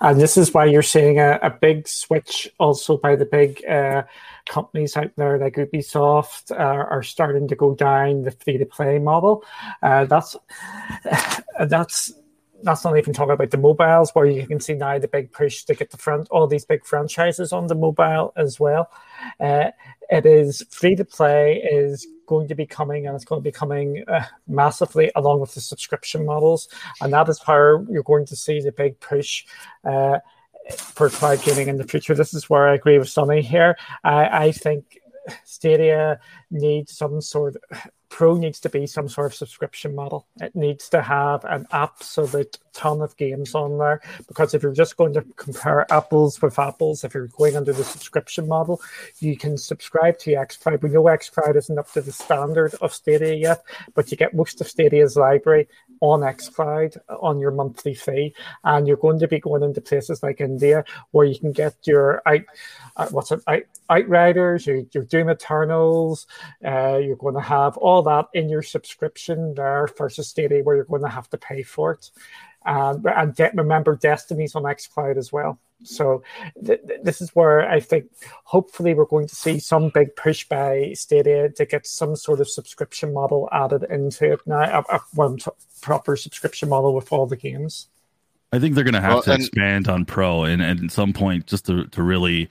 And 0.00 0.20
this 0.20 0.36
is 0.36 0.52
why 0.52 0.64
you're 0.64 0.82
seeing 0.82 1.20
a, 1.20 1.38
a 1.42 1.50
big 1.50 1.86
switch 1.86 2.50
also 2.58 2.96
by 2.96 3.16
the 3.16 3.24
big 3.24 3.64
uh, 3.66 4.02
companies 4.48 4.96
out 4.96 5.12
there 5.16 5.38
like 5.38 5.54
Ubisoft 5.54 6.50
are, 6.50 6.86
are 6.86 7.02
starting 7.02 7.46
to 7.48 7.54
go 7.54 7.74
down 7.74 8.22
the 8.22 8.32
free 8.32 8.58
to 8.58 8.66
play 8.66 8.98
model. 8.98 9.44
Uh, 9.82 10.06
that's 10.06 10.36
that's 11.68 12.12
that's 12.62 12.84
not 12.84 12.96
even 12.96 13.12
talking 13.12 13.32
about 13.32 13.50
the 13.50 13.58
mobiles 13.58 14.10
where 14.14 14.26
you 14.26 14.46
can 14.46 14.60
see 14.60 14.74
now 14.74 14.98
the 14.98 15.08
big 15.08 15.32
push 15.32 15.64
to 15.64 15.74
get 15.74 15.90
the 15.90 15.96
front 15.96 16.28
all 16.30 16.46
these 16.46 16.64
big 16.64 16.84
franchises 16.84 17.52
on 17.52 17.66
the 17.66 17.74
mobile 17.74 18.32
as 18.36 18.60
well. 18.60 18.90
Uh, 19.38 19.70
it 20.10 20.26
is 20.26 20.64
free 20.70 20.96
to 20.96 21.04
play 21.04 21.56
is 21.56 22.06
going 22.26 22.48
to 22.48 22.54
be 22.54 22.66
coming 22.66 23.06
and 23.06 23.16
it's 23.16 23.24
going 23.24 23.40
to 23.40 23.44
be 23.44 23.52
coming 23.52 24.04
uh, 24.08 24.24
massively 24.46 25.10
along 25.16 25.40
with 25.40 25.54
the 25.54 25.60
subscription 25.60 26.24
models. 26.24 26.68
And 27.00 27.12
that 27.12 27.28
is 27.28 27.40
how 27.40 27.84
you're 27.88 28.02
going 28.04 28.26
to 28.26 28.36
see 28.36 28.60
the 28.60 28.72
big 28.72 28.98
push 29.00 29.44
uh, 29.84 30.18
for 30.76 31.10
cloud 31.10 31.42
gaming 31.42 31.68
in 31.68 31.76
the 31.76 31.84
future. 31.84 32.14
This 32.14 32.34
is 32.34 32.48
where 32.48 32.68
i 32.68 32.74
agree 32.74 32.98
with 32.98 33.08
sunny 33.08 33.42
here. 33.42 33.76
I, 34.04 34.46
I 34.46 34.52
think 34.52 35.00
stadia 35.44 36.20
needs 36.50 36.96
some 36.96 37.20
sort 37.20 37.56
of 37.56 37.90
pro 38.10 38.36
needs 38.36 38.60
to 38.60 38.68
be 38.68 38.86
some 38.86 39.08
sort 39.08 39.28
of 39.28 39.34
subscription 39.34 39.94
model 39.94 40.26
it 40.40 40.54
needs 40.54 40.88
to 40.88 41.00
have 41.00 41.44
an 41.44 41.66
absolute 41.72 42.58
ton 42.72 43.00
of 43.00 43.16
games 43.16 43.54
on 43.54 43.78
there 43.78 44.00
because 44.28 44.52
if 44.52 44.62
you're 44.62 44.72
just 44.72 44.96
going 44.96 45.14
to 45.14 45.22
compare 45.36 45.90
apples 45.92 46.42
with 46.42 46.58
apples 46.58 47.04
if 47.04 47.14
you're 47.14 47.28
going 47.28 47.56
under 47.56 47.72
the 47.72 47.84
subscription 47.84 48.46
model 48.46 48.80
you 49.20 49.36
can 49.36 49.56
subscribe 49.56 50.18
to 50.18 50.30
xCloud. 50.32 50.82
We 50.82 50.90
know 50.90 51.04
xCloud 51.04 51.56
isn't 51.56 51.78
up 51.78 51.92
to 51.92 52.00
the 52.00 52.12
standard 52.12 52.74
of 52.80 52.92
Stadia 52.92 53.34
yet, 53.34 53.62
but 53.94 54.10
you 54.10 54.16
get 54.16 54.34
most 54.34 54.60
of 54.60 54.68
Stadia's 54.68 55.16
library 55.16 55.68
on 56.00 56.20
xCloud 56.20 56.96
on 57.20 57.38
your 57.38 57.50
monthly 57.50 57.94
fee, 57.94 58.34
and 58.64 58.86
you're 58.86 58.96
going 58.96 59.18
to 59.18 59.28
be 59.28 59.38
going 59.38 59.62
into 59.62 59.80
places 59.80 60.22
like 60.22 60.40
India 60.40 60.84
where 61.10 61.26
you 61.26 61.38
can 61.38 61.52
get 61.52 61.74
your 61.84 62.22
out, 62.26 62.40
uh, 62.96 63.08
what's 63.10 63.32
it, 63.32 63.42
out, 63.46 63.62
Outriders, 63.90 64.66
your, 64.66 64.82
your 64.92 65.04
Doom 65.04 65.30
Eternals. 65.30 66.26
Uh, 66.64 66.98
you're 66.98 67.16
going 67.16 67.34
to 67.34 67.40
have 67.40 67.76
all 67.76 68.02
that 68.02 68.28
in 68.34 68.48
your 68.48 68.62
subscription 68.62 69.54
there 69.54 69.88
versus 69.98 70.28
Stadia 70.28 70.62
where 70.62 70.76
you're 70.76 70.84
going 70.84 71.02
to 71.02 71.08
have 71.08 71.28
to 71.30 71.38
pay 71.38 71.62
for 71.62 71.92
it. 71.92 72.10
And 72.64 73.34
de- 73.34 73.50
remember, 73.54 73.96
Destiny's 73.96 74.54
on 74.54 74.62
xCloud 74.62 75.16
as 75.16 75.32
well. 75.32 75.58
So 75.82 76.22
th- 76.64 76.80
th- 76.86 77.00
this 77.02 77.20
is 77.20 77.30
where 77.30 77.68
I 77.68 77.80
think 77.80 78.06
hopefully 78.44 78.94
we're 78.94 79.04
going 79.06 79.28
to 79.28 79.34
see 79.34 79.58
some 79.58 79.90
big 79.90 80.14
push 80.16 80.46
by 80.48 80.92
Stadia 80.94 81.48
to 81.50 81.64
get 81.66 81.86
some 81.86 82.16
sort 82.16 82.40
of 82.40 82.48
subscription 82.48 83.12
model 83.14 83.48
added 83.52 83.84
into 83.90 84.32
it 84.32 84.40
now, 84.46 84.60
a, 84.88 84.96
a 84.96 85.00
one 85.14 85.38
t- 85.38 85.50
proper 85.80 86.16
subscription 86.16 86.68
model 86.68 86.94
with 86.94 87.12
all 87.12 87.26
the 87.26 87.36
games. 87.36 87.88
I 88.52 88.58
think 88.58 88.74
they're 88.74 88.84
going 88.84 88.94
to 88.94 89.00
have 89.00 89.14
Well, 89.14 89.22
to 89.22 89.32
and- 89.32 89.40
expand 89.40 89.88
on 89.88 90.04
Pro 90.04 90.44
and, 90.44 90.60
and 90.60 90.84
at 90.84 90.90
some 90.90 91.12
point 91.12 91.46
just 91.46 91.66
to, 91.66 91.86
to 91.86 92.02
really 92.02 92.48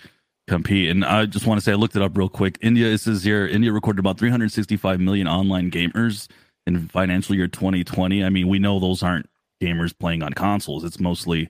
compete. 0.47 0.89
And 0.89 1.05
I 1.05 1.25
just 1.25 1.45
want 1.45 1.59
to 1.59 1.63
say, 1.63 1.73
I 1.73 1.75
looked 1.75 1.95
it 1.95 2.01
up 2.01 2.17
real 2.17 2.29
quick. 2.29 2.57
India, 2.61 2.87
it 2.87 2.97
says 2.99 3.23
here, 3.23 3.47
India 3.47 3.71
recorded 3.71 3.99
about 3.99 4.17
365 4.17 4.99
million 4.99 5.27
online 5.27 5.69
gamers 5.69 6.27
in 6.65 6.87
financial 6.87 7.35
year 7.35 7.47
2020. 7.47 8.23
I 8.23 8.29
mean, 8.29 8.47
we 8.47 8.59
know 8.59 8.79
those 8.79 9.03
aren't 9.03 9.29
gamers 9.61 9.97
playing 9.97 10.23
on 10.23 10.31
consoles, 10.33 10.83
it's 10.85 10.99
mostly 11.01 11.49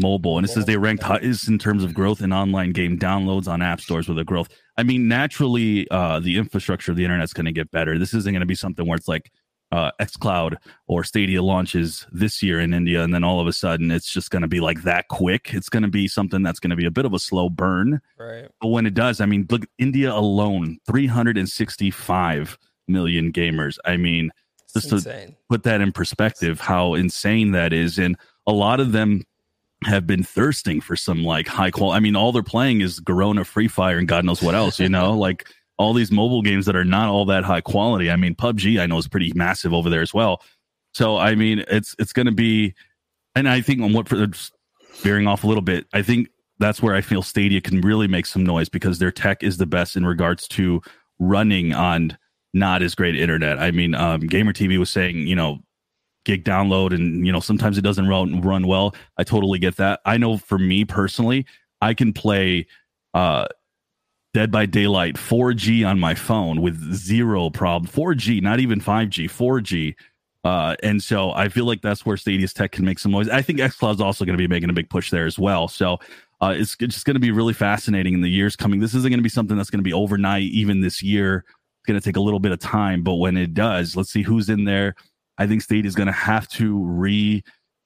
mobile. 0.00 0.38
And 0.38 0.46
it 0.46 0.50
says 0.50 0.64
they 0.64 0.76
ranked 0.76 1.02
highest 1.02 1.48
in 1.48 1.58
terms 1.58 1.84
of 1.84 1.94
growth 1.94 2.20
in 2.22 2.32
online 2.32 2.72
game 2.72 2.98
downloads 2.98 3.48
on 3.48 3.62
app 3.62 3.80
stores 3.80 4.08
with 4.08 4.18
a 4.18 4.24
growth. 4.24 4.48
I 4.76 4.82
mean, 4.82 5.08
naturally, 5.08 5.88
uh, 5.90 6.20
the 6.20 6.36
infrastructure 6.36 6.92
of 6.92 6.96
the 6.96 7.04
internet's 7.04 7.32
going 7.32 7.46
to 7.46 7.52
get 7.52 7.70
better. 7.70 7.98
This 7.98 8.14
isn't 8.14 8.32
going 8.32 8.40
to 8.40 8.46
be 8.46 8.54
something 8.54 8.86
where 8.86 8.96
it's 8.96 9.08
like, 9.08 9.30
uh, 9.72 9.90
xCloud 10.00 10.56
or 10.86 11.02
Stadia 11.02 11.42
launches 11.42 12.06
this 12.12 12.42
year 12.42 12.60
in 12.60 12.72
India, 12.72 13.02
and 13.02 13.12
then 13.12 13.24
all 13.24 13.40
of 13.40 13.46
a 13.46 13.52
sudden 13.52 13.90
it's 13.90 14.10
just 14.12 14.30
going 14.30 14.42
to 14.42 14.48
be 14.48 14.60
like 14.60 14.82
that 14.82 15.08
quick. 15.08 15.50
It's 15.52 15.68
going 15.68 15.82
to 15.82 15.88
be 15.88 16.06
something 16.08 16.42
that's 16.42 16.60
going 16.60 16.70
to 16.70 16.76
be 16.76 16.86
a 16.86 16.90
bit 16.90 17.04
of 17.04 17.12
a 17.12 17.18
slow 17.18 17.50
burn. 17.50 18.00
Right. 18.18 18.48
But 18.60 18.68
when 18.68 18.86
it 18.86 18.94
does, 18.94 19.20
I 19.20 19.26
mean, 19.26 19.46
look, 19.50 19.66
India 19.78 20.12
alone, 20.12 20.78
365 20.86 22.58
million 22.88 23.32
gamers. 23.32 23.78
I 23.84 23.96
mean, 23.96 24.30
Just 24.72 24.90
to- 24.90 25.34
put 25.48 25.64
that 25.64 25.80
in 25.80 25.92
perspective, 25.92 26.60
how 26.60 26.94
insane 26.94 27.52
that 27.52 27.72
is. 27.72 27.98
And 27.98 28.16
a 28.46 28.52
lot 28.52 28.78
of 28.78 28.92
them 28.92 29.22
have 29.84 30.06
been 30.06 30.22
thirsting 30.22 30.80
for 30.80 30.96
some 30.96 31.22
like 31.22 31.46
high 31.46 31.70
quality. 31.70 31.96
I 31.96 32.00
mean, 32.00 32.16
all 32.16 32.32
they're 32.32 32.42
playing 32.42 32.80
is 32.80 33.00
Garena, 33.00 33.44
Free 33.44 33.68
Fire, 33.68 33.98
and 33.98 34.08
God 34.08 34.24
knows 34.24 34.42
what 34.42 34.54
else, 34.54 34.80
you 34.80 34.88
know, 34.88 35.12
like 35.18 35.48
all 35.78 35.92
these 35.92 36.10
mobile 36.10 36.42
games 36.42 36.66
that 36.66 36.76
are 36.76 36.84
not 36.84 37.08
all 37.08 37.26
that 37.26 37.44
high 37.44 37.60
quality. 37.60 38.10
I 38.10 38.16
mean, 38.16 38.34
PUBG, 38.34 38.80
I 38.80 38.86
know 38.86 38.98
is 38.98 39.08
pretty 39.08 39.32
massive 39.34 39.74
over 39.74 39.90
there 39.90 40.00
as 40.00 40.14
well. 40.14 40.42
So, 40.94 41.18
I 41.18 41.34
mean, 41.34 41.62
it's, 41.68 41.94
it's 41.98 42.14
going 42.14 42.26
to 42.26 42.32
be, 42.32 42.74
and 43.34 43.48
I 43.48 43.60
think 43.60 43.82
on 43.82 43.92
what, 43.92 44.08
for 44.08 44.26
veering 45.02 45.26
off 45.26 45.44
a 45.44 45.46
little 45.46 45.62
bit, 45.62 45.86
I 45.92 46.00
think 46.00 46.28
that's 46.58 46.80
where 46.80 46.94
I 46.94 47.02
feel 47.02 47.22
Stadia 47.22 47.60
can 47.60 47.82
really 47.82 48.08
make 48.08 48.24
some 48.24 48.44
noise 48.44 48.70
because 48.70 48.98
their 48.98 49.12
tech 49.12 49.42
is 49.42 49.58
the 49.58 49.66
best 49.66 49.94
in 49.96 50.06
regards 50.06 50.48
to 50.48 50.80
running 51.18 51.74
on 51.74 52.16
not 52.54 52.82
as 52.82 52.94
great 52.94 53.14
internet. 53.14 53.58
I 53.58 53.70
mean, 53.70 53.94
um, 53.94 54.20
Gamer 54.20 54.54
TV 54.54 54.78
was 54.78 54.88
saying, 54.88 55.26
you 55.26 55.36
know, 55.36 55.58
gig 56.26 56.44
download 56.44 56.94
and 56.94 57.24
you 57.24 57.32
know 57.32 57.40
sometimes 57.40 57.78
it 57.78 57.82
doesn't 57.82 58.06
run 58.06 58.42
run 58.42 58.66
well. 58.66 58.94
I 59.16 59.24
totally 59.24 59.58
get 59.58 59.76
that. 59.76 60.00
I 60.04 60.18
know 60.18 60.36
for 60.36 60.58
me 60.58 60.84
personally, 60.84 61.46
I 61.80 61.94
can 61.94 62.12
play 62.12 62.66
uh 63.14 63.46
Dead 64.34 64.50
by 64.50 64.66
Daylight 64.66 65.14
4G 65.14 65.88
on 65.88 65.98
my 65.98 66.14
phone 66.14 66.60
with 66.60 66.78
zero 66.92 67.48
problem. 67.48 67.90
4G, 67.90 68.42
not 68.42 68.60
even 68.60 68.82
5G, 68.82 69.30
4G. 69.30 69.94
Uh, 70.44 70.76
and 70.82 71.02
so 71.02 71.30
I 71.30 71.48
feel 71.48 71.64
like 71.64 71.80
that's 71.80 72.04
where 72.04 72.18
Stadia's 72.18 72.52
tech 72.52 72.70
can 72.70 72.84
make 72.84 72.98
some 72.98 73.12
noise. 73.12 73.30
I 73.30 73.40
think 73.40 73.60
xCloud's 73.60 74.02
also 74.02 74.26
going 74.26 74.36
to 74.36 74.38
be 74.38 74.46
making 74.46 74.68
a 74.68 74.74
big 74.74 74.90
push 74.90 75.10
there 75.10 75.24
as 75.24 75.38
well. 75.38 75.68
So 75.68 76.00
uh, 76.42 76.54
it's, 76.54 76.76
it's 76.80 76.92
just 76.96 77.06
going 77.06 77.14
to 77.14 77.20
be 77.20 77.30
really 77.30 77.54
fascinating 77.54 78.12
in 78.12 78.20
the 78.20 78.28
years 78.28 78.56
coming. 78.56 78.78
This 78.78 78.94
isn't 78.94 79.08
going 79.08 79.18
to 79.18 79.22
be 79.22 79.30
something 79.30 79.56
that's 79.56 79.70
going 79.70 79.80
to 79.80 79.88
be 79.88 79.94
overnight, 79.94 80.42
even 80.42 80.82
this 80.82 81.02
year. 81.02 81.46
It's 81.46 81.86
going 81.86 81.98
to 81.98 82.04
take 82.04 82.18
a 82.18 82.20
little 82.20 82.38
bit 82.38 82.52
of 82.52 82.58
time, 82.58 83.02
but 83.02 83.14
when 83.14 83.38
it 83.38 83.54
does, 83.54 83.96
let's 83.96 84.12
see 84.12 84.20
who's 84.20 84.50
in 84.50 84.64
there. 84.64 84.96
I 85.38 85.46
think 85.46 85.62
Stadia 85.62 85.88
is 85.88 85.94
going 85.94 86.06
to 86.06 86.12
have 86.12 86.48
to 86.48 86.82
re. 86.84 87.42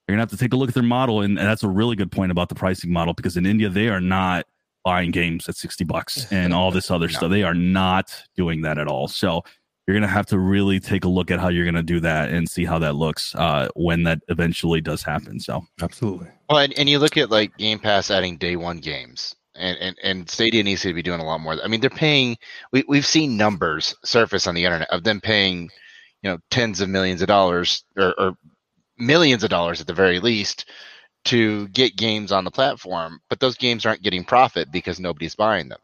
You're 0.07 0.17
going 0.17 0.27
to 0.27 0.31
have 0.31 0.37
to 0.37 0.43
take 0.43 0.53
a 0.53 0.57
look 0.57 0.69
at 0.69 0.73
their 0.73 0.83
model, 0.83 1.21
and, 1.21 1.37
and 1.37 1.47
that's 1.47 1.63
a 1.63 1.69
really 1.69 1.95
good 1.95 2.11
point 2.11 2.31
about 2.31 2.49
the 2.49 2.55
pricing 2.55 2.91
model 2.91 3.13
because 3.13 3.37
in 3.37 3.45
India 3.45 3.69
they 3.69 3.87
are 3.87 4.01
not 4.01 4.45
buying 4.83 5.11
games 5.11 5.47
at 5.47 5.55
60 5.55 5.83
bucks 5.85 6.25
and 6.31 6.53
all 6.53 6.71
this 6.71 6.89
other 6.91 7.07
No. 7.07 7.13
stuff. 7.13 7.29
They 7.31 7.43
are 7.43 7.53
not 7.53 8.23
doing 8.35 8.61
that 8.63 8.77
at 8.77 8.87
all. 8.87 9.07
So 9.07 9.43
you're 9.87 9.93
going 9.93 10.01
to 10.01 10.07
have 10.13 10.25
to 10.27 10.39
really 10.39 10.79
take 10.79 11.05
a 11.05 11.07
look 11.09 11.31
at 11.31 11.39
how 11.39 11.49
you're 11.49 11.65
going 11.65 11.75
to 11.75 11.83
do 11.83 11.99
that 12.01 12.29
and 12.29 12.49
see 12.49 12.65
how 12.65 12.79
that 12.79 12.93
looks 12.95 13.35
uh, 13.35 13.67
when 13.75 14.03
that 14.03 14.19
eventually 14.27 14.81
does 14.81 15.03
happen. 15.03 15.39
So 15.39 15.65
Absolutely. 15.81 16.27
Well, 16.49 16.59
and, 16.59 16.73
and 16.77 16.89
you 16.89 16.99
look 16.99 17.15
at 17.15 17.29
like 17.29 17.55
Game 17.57 17.79
Pass 17.79 18.09
adding 18.11 18.37
day 18.37 18.55
one 18.55 18.79
games, 18.79 19.35
and, 19.55 19.77
and, 19.77 19.95
and 20.03 20.29
Stadia 20.29 20.63
needs 20.63 20.81
to 20.81 20.93
be 20.93 21.03
doing 21.03 21.19
a 21.19 21.25
lot 21.25 21.39
more. 21.41 21.57
I 21.63 21.67
mean, 21.67 21.79
they're 21.79 21.89
paying. 21.89 22.37
We 22.71 22.83
we've 22.87 23.05
seen 23.05 23.37
numbers 23.37 23.95
surface 24.03 24.47
on 24.47 24.55
the 24.55 24.65
internet 24.65 24.89
of 24.89 25.03
them 25.03 25.21
paying, 25.21 25.69
you 26.21 26.29
know, 26.29 26.37
tens 26.49 26.81
of 26.81 26.89
millions 26.89 27.21
of 27.21 27.27
dollars 27.27 27.83
or, 27.97 28.13
or 28.19 28.37
millions 28.97 29.43
of 29.43 29.49
dollars 29.49 29.81
at 29.81 29.87
the 29.87 29.93
very 29.93 30.19
least 30.19 30.65
to 31.25 31.67
get 31.69 31.95
games 31.95 32.31
on 32.31 32.43
the 32.43 32.51
platform, 32.51 33.19
but 33.29 33.39
those 33.39 33.57
games 33.57 33.85
aren't 33.85 34.01
getting 34.01 34.23
profit 34.23 34.71
because 34.71 34.99
nobody's 34.99 35.35
buying 35.35 35.69
them. 35.69 35.79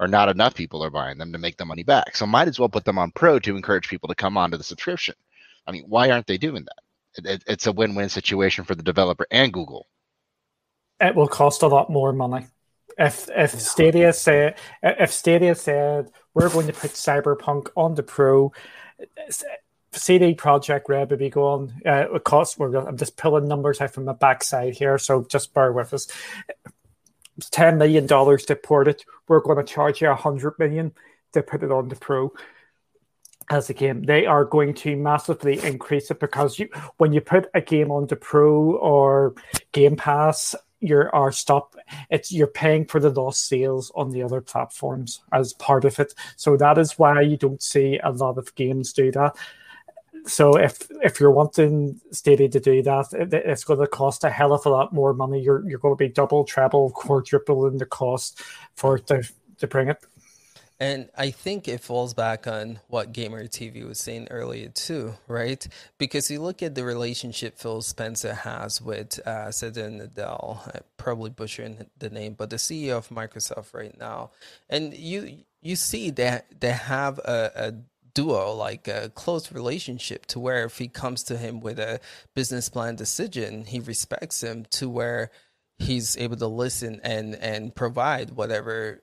Or 0.00 0.08
not 0.08 0.28
enough 0.28 0.54
people 0.54 0.82
are 0.84 0.90
buying 0.90 1.18
them 1.18 1.32
to 1.32 1.38
make 1.38 1.56
the 1.56 1.64
money 1.64 1.84
back. 1.84 2.16
So 2.16 2.26
might 2.26 2.48
as 2.48 2.58
well 2.58 2.68
put 2.68 2.84
them 2.84 2.98
on 2.98 3.12
pro 3.12 3.38
to 3.38 3.56
encourage 3.56 3.88
people 3.88 4.08
to 4.08 4.14
come 4.14 4.36
onto 4.36 4.56
the 4.56 4.64
subscription. 4.64 5.14
I 5.66 5.72
mean, 5.72 5.84
why 5.86 6.10
aren't 6.10 6.26
they 6.26 6.36
doing 6.36 6.64
that? 6.64 6.80
It, 7.16 7.26
it, 7.26 7.44
it's 7.46 7.66
a 7.68 7.72
win-win 7.72 8.08
situation 8.08 8.64
for 8.64 8.74
the 8.74 8.82
developer 8.82 9.26
and 9.30 9.52
Google. 9.52 9.86
It 11.00 11.14
will 11.14 11.28
cost 11.28 11.62
a 11.62 11.68
lot 11.68 11.90
more 11.90 12.12
money. 12.12 12.46
If 12.98 13.28
if 13.34 13.50
Stadia 13.60 14.12
said 14.12 14.56
if 14.82 15.12
Stadia 15.12 15.54
said 15.54 16.10
we're 16.32 16.48
going 16.48 16.66
to 16.68 16.72
put 16.72 16.92
Cyberpunk 16.92 17.68
on 17.76 17.94
the 17.94 18.02
Pro, 18.04 18.52
CD 19.94 20.34
Projekt 20.34 20.88
Red 20.88 21.10
will 21.10 21.16
be 21.16 21.30
going. 21.30 21.72
Uh, 21.84 22.14
it 22.14 22.24
costs. 22.24 22.58
I'm 22.58 22.96
just 22.96 23.16
pulling 23.16 23.48
numbers 23.48 23.80
out 23.80 23.92
from 23.92 24.04
the 24.04 24.12
backside 24.12 24.74
here, 24.74 24.98
so 24.98 25.24
just 25.24 25.54
bear 25.54 25.72
with 25.72 25.94
us. 25.94 26.08
It's 27.36 27.50
ten 27.50 27.78
million 27.78 28.06
dollars 28.06 28.44
to 28.46 28.56
port 28.56 28.88
it. 28.88 29.04
We're 29.28 29.40
going 29.40 29.64
to 29.64 29.72
charge 29.72 30.00
you 30.00 30.10
a 30.10 30.14
hundred 30.14 30.58
million 30.58 30.92
to 31.32 31.42
put 31.42 31.62
it 31.62 31.72
on 31.72 31.88
the 31.88 31.96
Pro 31.96 32.32
as 33.50 33.68
a 33.70 33.74
game. 33.74 34.02
They 34.02 34.26
are 34.26 34.44
going 34.44 34.74
to 34.74 34.96
massively 34.96 35.62
increase 35.62 36.10
it 36.10 36.20
because 36.20 36.58
you 36.58 36.68
when 36.96 37.12
you 37.12 37.20
put 37.20 37.48
a 37.54 37.60
game 37.60 37.90
on 37.90 38.06
the 38.06 38.16
Pro 38.16 38.76
or 38.76 39.34
Game 39.72 39.96
Pass, 39.96 40.54
you're 40.80 41.14
are 41.14 41.32
stop 41.32 41.76
it's 42.10 42.32
you're 42.32 42.46
paying 42.46 42.86
for 42.86 43.00
the 43.00 43.10
lost 43.10 43.46
sales 43.46 43.90
on 43.94 44.10
the 44.10 44.22
other 44.22 44.40
platforms 44.40 45.22
as 45.32 45.52
part 45.54 45.84
of 45.84 45.98
it. 45.98 46.14
So 46.36 46.56
that 46.56 46.78
is 46.78 46.98
why 46.98 47.20
you 47.20 47.36
don't 47.36 47.62
see 47.62 47.98
a 48.02 48.10
lot 48.10 48.38
of 48.38 48.54
games 48.54 48.92
do 48.92 49.10
that. 49.12 49.36
So 50.26 50.56
if 50.56 50.88
if 51.02 51.20
you're 51.20 51.30
wanting 51.30 52.00
Stadia 52.10 52.48
to 52.48 52.60
do 52.60 52.82
that, 52.82 53.12
it's 53.12 53.64
going 53.64 53.80
to 53.80 53.86
cost 53.86 54.24
a 54.24 54.30
hell 54.30 54.54
of 54.54 54.64
a 54.64 54.70
lot 54.70 54.92
more 54.92 55.12
money. 55.12 55.40
You're 55.40 55.68
you're 55.68 55.78
going 55.78 55.92
to 55.94 56.02
be 56.02 56.08
double, 56.08 56.44
treble, 56.44 56.90
quadruple 56.90 57.66
in 57.66 57.76
the 57.76 57.86
cost 57.86 58.40
for 58.74 58.96
it 58.96 59.06
to, 59.08 59.28
to 59.58 59.66
bring 59.66 59.88
it. 59.88 60.04
And 60.80 61.08
I 61.16 61.30
think 61.30 61.68
it 61.68 61.80
falls 61.80 62.14
back 62.14 62.46
on 62.46 62.80
what 62.88 63.12
Gamer 63.12 63.46
TV 63.46 63.86
was 63.86 64.00
saying 64.00 64.28
earlier 64.30 64.68
too, 64.68 65.14
right? 65.28 65.66
Because 65.98 66.30
you 66.30 66.40
look 66.42 66.62
at 66.62 66.74
the 66.74 66.84
relationship 66.84 67.58
Phil 67.58 67.80
Spencer 67.80 68.34
has 68.34 68.82
with 68.82 69.24
uh, 69.26 69.52
Satya 69.52 69.88
Nadella, 69.88 70.74
I'm 70.74 70.82
probably 70.96 71.30
butchering 71.30 71.86
the 71.98 72.10
name, 72.10 72.34
but 72.34 72.50
the 72.50 72.56
CEO 72.56 72.98
of 72.98 73.08
Microsoft 73.08 73.72
right 73.72 73.96
now, 73.98 74.30
and 74.68 74.92
you 74.94 75.44
you 75.62 75.76
see 75.76 76.10
that 76.10 76.60
they 76.60 76.72
have 76.72 77.18
a, 77.20 77.52
a 77.54 77.74
duo, 78.14 78.52
like 78.52 78.88
a 78.88 79.10
close 79.10 79.52
relationship, 79.52 80.26
to 80.26 80.40
where 80.40 80.64
if 80.64 80.78
he 80.78 80.88
comes 80.88 81.22
to 81.24 81.36
him 81.36 81.60
with 81.60 81.78
a 81.78 82.00
business 82.34 82.68
plan 82.68 82.96
decision, 82.96 83.64
he 83.64 83.80
respects 83.80 84.42
him 84.42 84.64
to 84.70 84.88
where 84.88 85.30
he's 85.78 86.16
able 86.16 86.36
to 86.36 86.46
listen 86.46 87.00
and 87.02 87.34
and 87.34 87.74
provide 87.74 88.30
whatever 88.30 89.02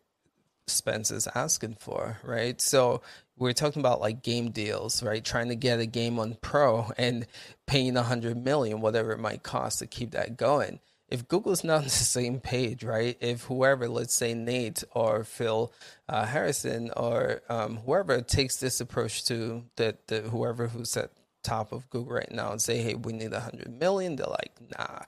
Spence 0.67 1.11
is 1.11 1.27
asking 1.35 1.75
for, 1.79 2.17
right? 2.23 2.59
So 2.61 3.01
we're 3.38 3.53
talking 3.53 3.81
about 3.81 4.01
like 4.01 4.23
game 4.23 4.51
deals, 4.51 5.03
right? 5.03 5.23
Trying 5.23 5.49
to 5.49 5.55
get 5.55 5.79
a 5.79 5.85
game 5.85 6.19
on 6.19 6.38
Pro 6.41 6.91
and 6.97 7.27
paying 7.67 7.97
a 7.97 8.03
hundred 8.03 8.38
million, 8.43 8.81
whatever 8.81 9.11
it 9.11 9.19
might 9.19 9.43
cost 9.43 9.79
to 9.79 9.88
keep 9.88 10.11
that 10.11 10.38
going. 10.38 10.79
If 11.11 11.27
Google's 11.27 11.63
not 11.63 11.79
on 11.79 11.83
the 11.83 11.89
same 11.89 12.39
page, 12.39 12.83
right? 12.83 13.17
If 13.19 13.43
whoever, 13.43 13.88
let's 13.88 14.15
say 14.15 14.33
Nate 14.33 14.83
or 14.91 15.23
Phil 15.23 15.71
uh, 16.09 16.25
Harrison 16.25 16.89
or 16.97 17.41
um, 17.49 17.77
whoever 17.77 18.21
takes 18.21 18.57
this 18.57 18.81
approach 18.81 19.25
to 19.25 19.65
the, 19.75 19.97
the 20.07 20.21
whoever 20.21 20.67
who's 20.67 20.95
at 20.97 21.11
top 21.43 21.71
of 21.71 21.89
Google 21.89 22.13
right 22.13 22.31
now 22.31 22.51
and 22.51 22.61
say, 22.61 22.81
hey, 22.81 22.95
we 22.95 23.13
need 23.13 23.33
a 23.33 23.39
hundred 23.39 23.77
million, 23.79 24.15
they're 24.15 24.27
like, 24.27 24.53
nah, 24.77 24.99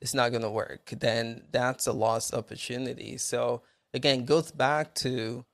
it's 0.00 0.14
not 0.14 0.32
gonna 0.32 0.50
work. 0.50 0.92
Then 0.98 1.42
that's 1.52 1.86
a 1.86 1.92
lost 1.92 2.34
opportunity. 2.34 3.16
So 3.16 3.62
again 3.94 4.24
goes 4.24 4.50
back 4.50 4.94
to 4.96 5.44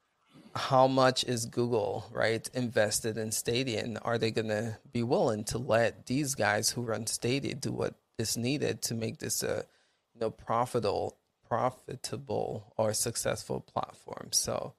how 0.55 0.87
much 0.87 1.25
is 1.25 1.47
Google 1.47 2.07
right 2.13 2.49
invested 2.55 3.17
in 3.17 3.33
Stadia? 3.33 3.83
And 3.83 3.99
are 4.03 4.19
they 4.19 4.31
going 4.31 4.49
to 4.49 4.79
be 4.93 5.03
willing 5.03 5.45
to 5.45 5.59
let 5.59 6.07
these 6.07 6.35
guys 6.35 6.71
who 6.71 6.83
run 6.83 7.07
Stadia 7.07 7.55
do 7.55 7.73
what 7.73 7.95
is 8.19 8.37
needed 8.37 8.83
to 8.83 8.95
make 8.95 9.19
this 9.19 9.43
a 9.43 9.65
know 10.23 10.31
profitable, 10.31 11.19
profitable 11.49 12.73
or 12.77 12.95
successful 12.95 13.61
platform? 13.61 14.29
So, 14.33 14.75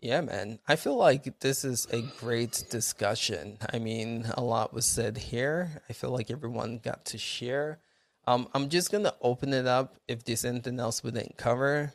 yeah, 0.00 0.20
man, 0.20 0.58
I 0.66 0.76
feel 0.76 0.96
like 0.96 1.40
this 1.40 1.64
is 1.64 1.86
a 1.90 2.02
great 2.20 2.64
discussion. 2.70 3.58
I 3.72 3.78
mean, 3.78 4.26
a 4.34 4.42
lot 4.42 4.74
was 4.74 4.86
said 4.86 5.16
here. 5.16 5.82
I 5.88 5.92
feel 5.92 6.10
like 6.10 6.30
everyone 6.30 6.78
got 6.78 7.04
to 7.06 7.18
share. 7.18 7.80
Um, 8.26 8.48
I'm 8.54 8.68
just 8.68 8.92
gonna 8.92 9.14
open 9.22 9.54
it 9.54 9.66
up 9.66 9.96
if 10.06 10.24
there's 10.24 10.44
anything 10.44 10.78
else 10.80 11.02
we 11.02 11.10
didn't 11.10 11.38
cover 11.38 11.94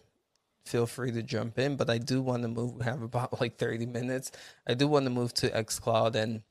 feel 0.66 0.86
free 0.86 1.12
to 1.12 1.24
jump 1.24 1.60
in. 1.60 1.76
But 1.76 1.90
I 1.90 1.98
do 1.98 2.22
want 2.22 2.44
to 2.44 2.48
move. 2.48 2.76
We 2.76 2.84
have 2.86 3.02
about 3.02 3.40
like 3.42 3.58
30 3.58 3.86
minutes. 3.86 4.32
I 4.68 4.74
do 4.74 4.88
want 4.88 5.06
to 5.06 5.12
move 5.12 5.34
to 5.36 5.50
xCloud 5.50 6.16
and 6.16 6.42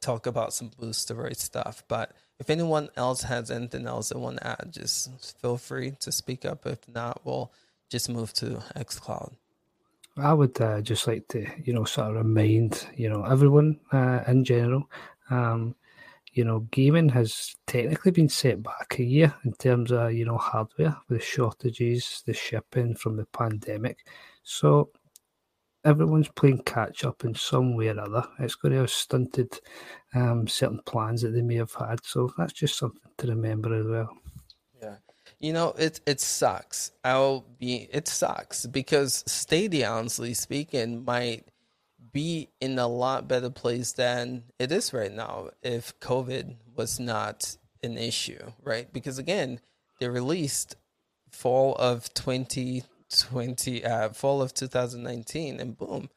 talk 0.00 0.26
about 0.26 0.54
some 0.54 0.70
booster 0.78 1.14
Boosteroid 1.14 1.36
stuff. 1.36 1.82
But 1.88 2.12
if 2.38 2.50
anyone 2.50 2.88
else 2.96 3.22
has 3.22 3.50
anything 3.50 3.86
else 3.86 4.08
they 4.08 4.18
want 4.18 4.38
to 4.38 4.46
add, 4.46 4.72
just 4.72 5.38
feel 5.40 5.56
free 5.56 5.92
to 6.00 6.10
speak 6.10 6.44
up. 6.44 6.66
If 6.66 6.88
not, 6.88 7.20
we'll 7.24 7.52
just 7.88 8.08
move 8.08 8.32
to 8.34 8.62
xCloud. 8.76 9.34
I 10.16 10.34
would 10.34 10.60
uh, 10.60 10.80
just 10.82 11.06
like 11.06 11.28
to, 11.28 11.46
you 11.64 11.72
know, 11.72 11.84
sort 11.84 12.10
of 12.10 12.16
remind, 12.16 12.86
you 12.96 13.08
know, 13.08 13.24
everyone 13.24 13.80
uh, 13.92 14.20
in 14.26 14.44
general, 14.44 14.90
um, 15.30 15.74
you 16.32 16.44
know, 16.44 16.60
gaming 16.70 17.10
has 17.10 17.54
technically 17.66 18.10
been 18.10 18.28
set 18.28 18.62
back 18.62 18.98
a 18.98 19.04
year 19.04 19.34
in 19.44 19.52
terms 19.52 19.92
of, 19.92 20.12
you 20.12 20.24
know, 20.24 20.38
hardware 20.38 20.96
with 21.08 21.22
shortages, 21.22 22.22
the 22.26 22.32
shipping 22.32 22.94
from 22.94 23.16
the 23.16 23.26
pandemic. 23.26 24.06
So 24.42 24.90
everyone's 25.84 26.28
playing 26.28 26.62
catch 26.62 27.04
up 27.04 27.24
in 27.24 27.34
some 27.34 27.74
way 27.74 27.88
or 27.88 28.00
other. 28.00 28.24
It's 28.38 28.54
going 28.54 28.72
to 28.72 28.80
have 28.80 28.90
stunted 28.90 29.58
um, 30.14 30.46
certain 30.46 30.80
plans 30.86 31.22
that 31.22 31.30
they 31.30 31.42
may 31.42 31.56
have 31.56 31.74
had. 31.74 32.04
So 32.04 32.32
that's 32.36 32.52
just 32.52 32.78
something 32.78 33.00
to 33.18 33.26
remember 33.28 33.74
as 33.74 33.86
well. 33.86 34.16
Yeah. 34.80 34.96
You 35.40 35.52
know, 35.52 35.74
it 35.78 36.00
it 36.06 36.20
sucks. 36.20 36.92
I'll 37.04 37.44
be 37.58 37.88
it 37.92 38.08
sucks 38.08 38.66
because 38.66 39.24
Stadia, 39.26 39.90
honestly 39.90 40.34
speaking, 40.34 41.04
might 41.04 41.46
be 42.12 42.50
in 42.60 42.78
a 42.78 42.86
lot 42.86 43.26
better 43.26 43.50
place 43.50 43.92
than 43.92 44.44
it 44.58 44.70
is 44.70 44.92
right 44.92 45.12
now 45.12 45.48
if 45.62 45.98
COVID 46.00 46.56
was 46.76 47.00
not 47.00 47.56
an 47.82 47.96
issue, 47.96 48.52
right? 48.62 48.92
Because 48.92 49.18
again, 49.18 49.60
they 49.98 50.08
released 50.08 50.76
fall 51.30 51.74
of 51.76 52.12
2020, 53.12 53.84
uh, 53.84 54.10
fall 54.10 54.42
of 54.42 54.54
2019, 54.54 55.60
and 55.60 55.76
boom, 55.76 56.08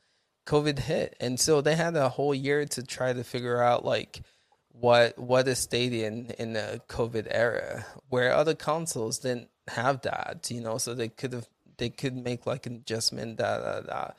COVID 0.48 0.80
hit, 0.80 1.16
and 1.20 1.40
so 1.40 1.62
they 1.62 1.76
had 1.76 1.96
a 1.96 2.10
whole 2.10 2.36
year 2.36 2.66
to 2.66 2.84
try 2.84 3.14
to 3.14 3.24
figure 3.24 3.62
out 3.62 3.86
like 3.86 4.22
what 4.70 5.18
what 5.18 5.48
is 5.48 5.60
Stadia 5.60 6.08
in, 6.08 6.54
the 6.54 6.82
COVID 6.90 7.28
era, 7.30 7.86
where 8.10 8.34
other 8.34 8.56
consoles 8.56 9.20
didn't 9.20 9.50
have 9.68 10.02
that, 10.02 10.48
you 10.50 10.62
know, 10.62 10.78
so 10.78 10.94
they 10.94 11.10
could 11.10 11.34
have 11.34 11.48
they 11.78 11.90
could 11.90 12.16
make 12.16 12.46
like 12.46 12.66
an 12.66 12.76
adjustment, 12.76 13.38
da 13.38 13.60
da 13.60 13.82
da 13.82 14.12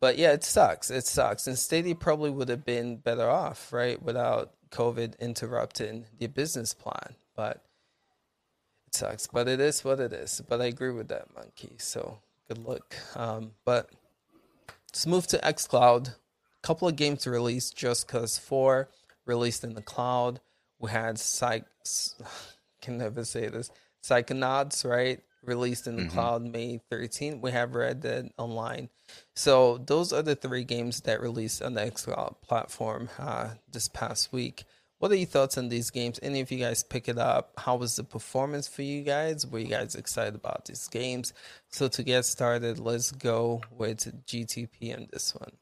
but 0.00 0.16
yeah, 0.16 0.32
it 0.32 0.42
sucks. 0.42 0.90
It 0.90 1.06
sucks. 1.06 1.46
And 1.46 1.58
Stadia 1.58 1.94
probably 1.94 2.30
would 2.30 2.48
have 2.48 2.64
been 2.64 2.96
better 2.96 3.28
off, 3.28 3.72
right, 3.72 4.02
without 4.02 4.54
COVID 4.70 5.18
interrupting 5.20 6.06
the 6.18 6.26
business 6.26 6.72
plan. 6.72 7.14
But 7.36 7.62
sucks. 8.94 9.26
But 9.26 9.48
it 9.48 9.60
is 9.60 9.84
what 9.84 10.00
it 10.00 10.12
is. 10.12 10.42
But 10.48 10.60
I 10.60 10.66
agree 10.66 10.92
with 10.92 11.08
that, 11.08 11.34
Monkey. 11.34 11.72
So 11.78 12.18
good 12.48 12.58
luck. 12.58 12.94
Um, 13.14 13.52
but 13.64 13.90
let's 14.88 15.06
move 15.06 15.26
to 15.28 15.38
xCloud. 15.38 16.08
A 16.08 16.66
couple 16.66 16.88
of 16.88 16.96
games 16.96 17.26
released. 17.26 17.76
Just 17.76 18.08
Cause 18.08 18.38
4 18.38 18.88
released 19.26 19.64
in 19.64 19.74
the 19.74 19.82
cloud. 19.82 20.40
We 20.78 20.90
had 20.90 21.18
Psych. 21.18 21.64
Can 22.82 22.98
never 22.98 23.24
say 23.24 23.48
this. 23.48 23.70
Psychonauts, 24.02 24.88
right? 24.88 25.20
Released 25.44 25.86
in 25.86 25.96
the 25.96 26.02
mm-hmm. 26.02 26.12
cloud 26.12 26.42
May 26.42 26.80
13th. 26.90 27.40
We 27.40 27.50
have 27.50 27.74
Red 27.74 28.00
Dead 28.00 28.30
Online 28.38 28.88
so 29.34 29.78
those 29.78 30.12
are 30.12 30.22
the 30.22 30.36
three 30.36 30.64
games 30.64 31.00
that 31.02 31.20
released 31.20 31.62
on 31.62 31.74
the 31.74 31.82
xCloud 31.82 32.36
platform 32.42 33.08
uh, 33.18 33.50
this 33.70 33.88
past 33.88 34.32
week. 34.32 34.64
What 35.00 35.10
are 35.12 35.16
your 35.16 35.26
thoughts 35.26 35.56
on 35.56 35.70
these 35.70 35.88
games? 35.88 36.20
Any 36.22 36.40
of 36.40 36.50
you 36.52 36.58
guys 36.58 36.82
pick 36.82 37.08
it 37.08 37.16
up? 37.16 37.54
How 37.56 37.76
was 37.76 37.96
the 37.96 38.04
performance 38.04 38.68
for 38.68 38.82
you 38.82 39.00
guys? 39.00 39.46
Were 39.46 39.58
you 39.58 39.68
guys 39.68 39.94
excited 39.94 40.34
about 40.34 40.66
these 40.66 40.86
games? 40.88 41.32
So 41.70 41.88
to 41.88 42.02
get 42.02 42.26
started, 42.26 42.78
let's 42.78 43.10
go 43.10 43.62
with 43.70 44.26
GTP 44.26 44.94
on 44.94 45.08
this 45.10 45.34
one. 45.34 45.52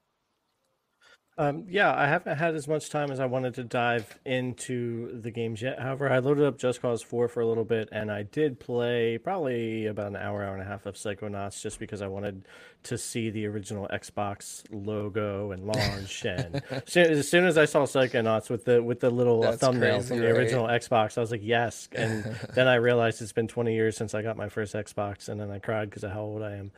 Um, 1.38 1.66
yeah, 1.68 1.94
I 1.94 2.08
haven't 2.08 2.36
had 2.36 2.56
as 2.56 2.66
much 2.66 2.90
time 2.90 3.12
as 3.12 3.20
I 3.20 3.26
wanted 3.26 3.54
to 3.54 3.62
dive 3.62 4.18
into 4.24 5.20
the 5.20 5.30
games 5.30 5.62
yet. 5.62 5.78
However, 5.78 6.10
I 6.10 6.18
loaded 6.18 6.44
up 6.44 6.58
Just 6.58 6.82
Cause 6.82 7.00
4 7.00 7.28
for 7.28 7.40
a 7.40 7.46
little 7.46 7.64
bit, 7.64 7.88
and 7.92 8.10
I 8.10 8.24
did 8.24 8.58
play 8.58 9.18
probably 9.18 9.86
about 9.86 10.08
an 10.08 10.16
hour, 10.16 10.42
hour 10.42 10.54
and 10.54 10.62
a 10.62 10.64
half 10.64 10.84
of 10.84 10.96
Psychonauts 10.96 11.62
just 11.62 11.78
because 11.78 12.02
I 12.02 12.08
wanted 12.08 12.42
to 12.82 12.98
see 12.98 13.30
the 13.30 13.46
original 13.46 13.86
Xbox 13.92 14.64
logo 14.72 15.52
and 15.52 15.64
launch. 15.64 16.24
and 16.24 16.60
as 16.96 17.28
soon 17.28 17.46
as 17.46 17.56
I 17.56 17.66
saw 17.66 17.84
Psychonauts 17.84 18.50
with 18.50 18.64
the 18.64 18.82
with 18.82 18.98
the 18.98 19.10
little 19.10 19.42
That's 19.42 19.58
thumbnail 19.58 19.98
crazy, 19.98 20.08
from 20.08 20.18
the 20.18 20.26
right? 20.26 20.36
original 20.36 20.66
Xbox, 20.66 21.18
I 21.18 21.20
was 21.20 21.30
like, 21.30 21.42
yes. 21.44 21.88
And 21.92 22.24
then 22.54 22.66
I 22.66 22.74
realized 22.76 23.22
it's 23.22 23.32
been 23.32 23.46
20 23.48 23.74
years 23.74 23.96
since 23.96 24.12
I 24.12 24.22
got 24.22 24.36
my 24.36 24.48
first 24.48 24.74
Xbox, 24.74 25.28
and 25.28 25.40
then 25.40 25.52
I 25.52 25.60
cried 25.60 25.88
because 25.88 26.02
of 26.02 26.10
how 26.10 26.22
old 26.22 26.42
I 26.42 26.56
am. 26.56 26.72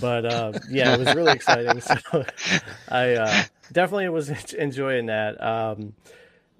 But 0.00 0.24
uh, 0.24 0.52
yeah, 0.70 0.94
it 0.94 0.98
was 0.98 1.14
really 1.14 1.32
exciting. 1.32 1.82
So 2.10 2.24
I 2.88 3.14
uh, 3.14 3.42
definitely 3.72 4.08
was 4.08 4.28
enjoying 4.54 5.06
that. 5.06 5.42
Um, 5.42 5.94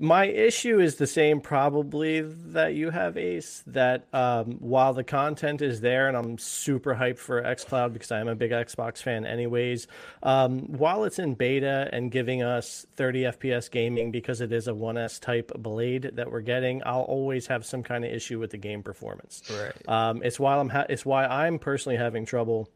my 0.01 0.27
issue 0.27 0.79
is 0.79 0.95
the 0.97 1.09
same, 1.09 1.41
probably 1.41 2.21
that 2.21 2.75
you 2.75 2.91
have, 2.91 3.17
Ace. 3.17 3.65
That 3.67 4.07
um, 4.13 4.53
while 4.61 4.95
the 4.95 5.03
content 5.03 5.61
is 5.61 5.81
there, 5.81 6.07
and 6.07 6.17
I'm 6.17 6.39
super 6.39 6.95
hyped 6.95 7.19
for 7.19 7.43
XCloud 7.43 7.93
because 7.93 8.13
I'm 8.13 8.29
a 8.29 8.37
big 8.37 8.53
Xbox 8.53 9.03
fan, 9.03 9.27
anyways. 9.27 9.89
Um, 10.23 10.61
while 10.69 11.03
it's 11.03 11.19
in 11.19 11.35
beta 11.35 11.89
and 11.93 12.13
giving 12.13 12.45
us 12.45 12.87
30 12.95 13.23
FPS 13.23 13.71
gaming 13.71 14.13
because 14.13 14.41
it 14.41 14.53
is 14.53 14.69
a 14.69 14.73
1S 14.73 15.21
type 15.21 15.51
blade 15.59 16.13
that 16.15 16.31
we're 16.31 16.43
getting, 16.43 16.81
I'll 16.87 17.01
always 17.03 17.49
have 17.49 17.67
some 17.67 17.83
kind 17.83 18.05
of 18.05 18.13
issue 18.13 18.39
with 18.39 18.53
the 18.53 18.59
game 18.59 18.85
performance. 18.85 19.43
Right. 19.51 19.89
Um, 19.89 20.23
it's 20.23 20.39
why 20.39 20.59
I'm 20.59 20.69
ha- 20.69 20.87
it's 20.89 21.05
why 21.05 21.27
I'm 21.27 21.59
personally 21.59 21.97
having 21.97 22.25
trouble 22.25 22.69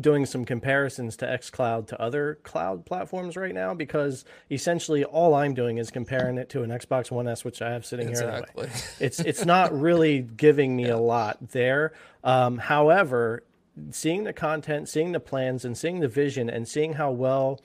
doing 0.00 0.24
some 0.24 0.44
comparisons 0.44 1.16
to 1.18 1.26
xCloud 1.26 1.86
to 1.86 2.00
other 2.00 2.38
cloud 2.44 2.86
platforms 2.86 3.36
right 3.36 3.54
now 3.54 3.74
because 3.74 4.24
essentially 4.50 5.04
all 5.04 5.34
I'm 5.34 5.54
doing 5.54 5.78
is 5.78 5.90
comparing 5.90 6.38
it 6.38 6.48
to 6.50 6.62
an 6.62 6.70
Xbox 6.70 7.10
One 7.10 7.28
S, 7.28 7.44
which 7.44 7.60
I 7.60 7.72
have 7.72 7.84
sitting 7.84 8.08
exactly. 8.08 8.64
here 8.64 8.64
anyway. 8.64 8.80
It's 9.00 9.20
it's 9.20 9.44
not 9.44 9.78
really 9.78 10.20
giving 10.20 10.74
me 10.74 10.86
yeah. 10.86 10.94
a 10.94 10.96
lot 10.96 11.50
there. 11.50 11.92
Um, 12.24 12.58
however, 12.58 13.42
seeing 13.90 14.24
the 14.24 14.32
content, 14.32 14.88
seeing 14.88 15.12
the 15.12 15.20
plans, 15.20 15.64
and 15.64 15.76
seeing 15.76 16.00
the 16.00 16.08
vision, 16.08 16.48
and 16.48 16.66
seeing 16.66 16.94
how 16.94 17.10
well 17.10 17.60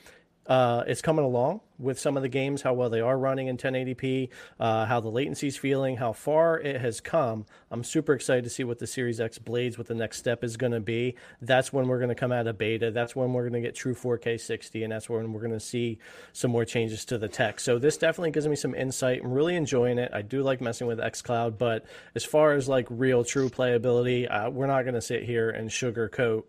uh, 0.47 0.83
it's 0.87 1.01
coming 1.01 1.25
along 1.25 1.61
with 1.77 1.99
some 1.99 2.17
of 2.17 2.23
the 2.23 2.29
games, 2.29 2.61
how 2.61 2.73
well 2.73 2.89
they 2.89 3.01
are 3.01 3.17
running 3.17 3.47
in 3.47 3.57
1080p, 3.57 4.29
uh, 4.59 4.85
how 4.85 4.99
the 4.99 5.09
latency 5.09 5.47
is 5.47 5.57
feeling, 5.57 5.97
how 5.97 6.13
far 6.13 6.59
it 6.59 6.81
has 6.81 7.01
come. 7.01 7.45
I'm 7.69 7.83
super 7.83 8.13
excited 8.13 8.43
to 8.45 8.49
see 8.49 8.63
what 8.63 8.79
the 8.79 8.87
Series 8.87 9.19
X 9.19 9.37
blades, 9.37 9.77
what 9.77 9.87
the 9.87 9.93
next 9.93 10.17
step 10.17 10.43
is 10.43 10.57
going 10.57 10.71
to 10.71 10.79
be. 10.79 11.15
That's 11.41 11.71
when 11.71 11.87
we're 11.87 11.99
going 11.99 12.09
to 12.09 12.15
come 12.15 12.31
out 12.31 12.47
of 12.47 12.57
beta. 12.57 12.91
That's 12.91 13.15
when 13.15 13.33
we're 13.33 13.49
going 13.49 13.61
to 13.61 13.67
get 13.67 13.75
true 13.75 13.93
4K 13.93 14.39
60, 14.39 14.83
and 14.83 14.91
that's 14.91 15.09
when 15.09 15.33
we're 15.33 15.41
going 15.41 15.51
to 15.51 15.59
see 15.59 15.99
some 16.33 16.51
more 16.51 16.65
changes 16.65 17.05
to 17.05 17.17
the 17.17 17.27
tech. 17.27 17.59
So 17.59 17.77
this 17.77 17.97
definitely 17.97 18.31
gives 18.31 18.47
me 18.47 18.55
some 18.55 18.73
insight. 18.73 19.21
I'm 19.23 19.31
really 19.31 19.55
enjoying 19.55 19.99
it. 19.99 20.11
I 20.13 20.21
do 20.21 20.43
like 20.43 20.61
messing 20.61 20.87
with 20.87 20.99
xCloud, 20.99 21.57
but 21.57 21.85
as 22.15 22.23
far 22.23 22.53
as 22.53 22.67
like 22.67 22.87
real 22.89 23.23
true 23.23 23.49
playability, 23.49 24.27
uh, 24.31 24.49
we're 24.49 24.67
not 24.67 24.83
going 24.83 24.95
to 24.95 25.01
sit 25.01 25.23
here 25.23 25.49
and 25.49 25.69
sugarcoat 25.69 26.45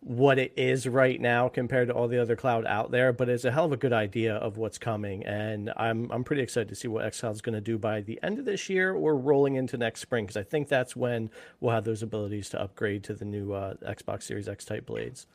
what 0.00 0.38
it 0.38 0.52
is 0.56 0.88
right 0.88 1.20
now 1.20 1.48
compared 1.48 1.88
to 1.88 1.94
all 1.94 2.08
the 2.08 2.20
other 2.20 2.34
cloud 2.34 2.64
out 2.64 2.90
there, 2.90 3.12
but 3.12 3.28
it's 3.28 3.44
a 3.44 3.50
hell 3.50 3.66
of 3.66 3.72
a 3.72 3.76
good 3.76 3.92
idea 3.92 4.34
of 4.34 4.56
what's 4.56 4.78
coming. 4.78 5.24
And 5.26 5.70
I'm 5.76 6.10
I'm 6.10 6.24
pretty 6.24 6.42
excited 6.42 6.68
to 6.68 6.74
see 6.74 6.88
what 6.88 7.04
xCloud 7.04 7.32
is 7.32 7.42
going 7.42 7.54
to 7.54 7.60
do 7.60 7.76
by 7.76 8.00
the 8.00 8.18
end 8.22 8.38
of 8.38 8.46
this 8.46 8.68
year 8.70 8.94
or 8.94 9.16
rolling 9.16 9.56
into 9.56 9.76
next 9.76 10.00
spring 10.00 10.24
because 10.24 10.38
I 10.38 10.42
think 10.42 10.68
that's 10.68 10.96
when 10.96 11.30
we'll 11.60 11.74
have 11.74 11.84
those 11.84 12.02
abilities 12.02 12.48
to 12.50 12.60
upgrade 12.60 13.04
to 13.04 13.14
the 13.14 13.26
new 13.26 13.52
uh, 13.52 13.74
Xbox 13.86 14.22
Series 14.22 14.48
X 14.48 14.64
type 14.64 14.86
blades. 14.86 15.26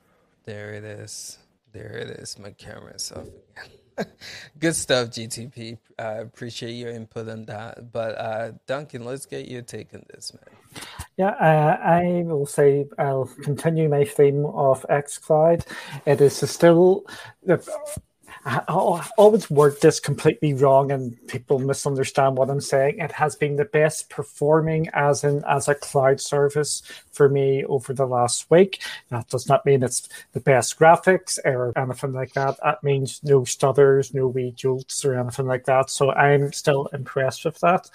There 0.46 0.74
it 0.74 0.84
is. 0.84 1.38
There 1.72 1.98
it 1.98 2.10
is. 2.20 2.40
My 2.40 2.52
camera's 2.52 3.12
off 3.12 3.28
again. 3.28 3.72
Good 4.60 4.76
stuff, 4.76 5.10
GTP. 5.10 5.78
I 5.98 6.04
uh, 6.04 6.22
appreciate 6.22 6.74
your 6.74 6.92
input 6.92 7.30
on 7.30 7.46
that. 7.46 7.92
But 7.92 8.18
uh, 8.18 8.52
Duncan, 8.68 9.06
let's 9.06 9.26
get 9.26 9.48
your 9.48 9.62
take 9.62 9.94
on 9.94 10.04
this, 10.10 10.34
man. 10.34 10.84
Yeah, 11.18 11.30
uh, 11.30 11.78
I 11.82 12.24
will 12.26 12.46
say 12.46 12.88
I'll 12.98 13.26
continue 13.42 13.88
my 13.88 14.04
theme 14.04 14.46
of 14.46 14.86
xCloud. 14.90 15.66
It 16.06 16.20
is 16.20 16.36
still 16.50 17.06
I 18.48 18.60
always 19.18 19.50
word 19.50 19.82
this 19.82 20.00
completely 20.00 20.54
wrong 20.54 20.92
and 20.92 21.18
people 21.28 21.58
misunderstand 21.58 22.38
what 22.38 22.52
I'm 22.52 22.62
saying. 22.62 23.00
It 23.00 23.12
has 23.14 23.36
been 23.36 23.56
the 23.56 23.66
best 23.66 24.12
performing 24.12 24.88
as 24.94 25.24
in 25.24 25.44
as 25.46 25.68
a 25.68 25.74
cloud 25.74 26.22
service 26.22 26.84
for 27.12 27.28
me 27.28 27.66
over 27.66 27.92
the 27.92 28.06
last 28.06 28.52
week. 28.52 28.84
That 29.10 29.30
does 29.30 29.50
not 29.50 29.66
mean 29.66 29.82
it's 29.82 30.08
the 30.34 30.42
best 30.42 30.78
graphics 30.78 31.40
or 31.44 31.74
anything 31.76 32.14
like 32.14 32.34
that. 32.34 32.58
That 32.64 32.84
means 32.84 33.20
no 33.24 33.46
stutters, 33.46 34.14
no 34.14 34.28
wee 34.28 34.52
jolts 34.56 35.04
or 35.04 35.16
anything 35.16 35.48
like 35.48 35.66
that. 35.66 35.90
So 35.90 36.12
I'm 36.12 36.54
still 36.54 36.86
impressed 36.94 37.46
with 37.46 37.60
that. 37.62 37.90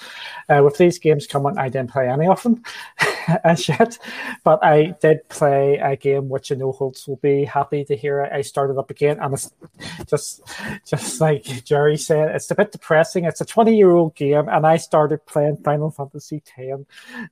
Uh, 0.49 0.63
with 0.65 0.79
these 0.79 0.99
games 0.99 1.29
coming, 1.29 1.59
I 1.59 1.69
didn't 1.69 1.93
play 1.93 2.09
any 2.09 2.27
of 2.27 2.43
them 2.43 2.65
as 3.45 3.69
yet, 3.69 3.99
but 4.43 4.65
I 4.65 4.97
did 5.01 5.29
play 5.29 5.77
a 5.77 5.95
game 5.95 6.29
which 6.29 6.51
I 6.51 6.57
know 6.57 6.73
Holtz 6.73 7.07
will 7.07 7.17
be 7.17 7.45
happy 7.45 7.85
to 7.85 7.95
hear. 7.95 8.23
I 8.23 8.41
started 8.41 8.79
up 8.79 8.91
again 8.91 9.19
and 9.21 9.33
it's 9.33 9.53
just 10.09 10.40
just 10.87 11.21
like 11.21 11.45
Jerry 11.65 11.97
said, 11.97 12.35
it's 12.35 12.51
a 12.51 12.55
bit 12.55 12.73
depressing. 12.73 13.25
It's 13.25 13.41
a 13.41 13.45
20 13.45 13.77
year 13.77 13.91
old 13.91 14.15
game, 14.15 14.49
and 14.49 14.67
I 14.67 14.77
started 14.77 15.25
playing 15.27 15.59
Final 15.59 15.91
Fantasy 15.91 16.43
X 16.59 16.83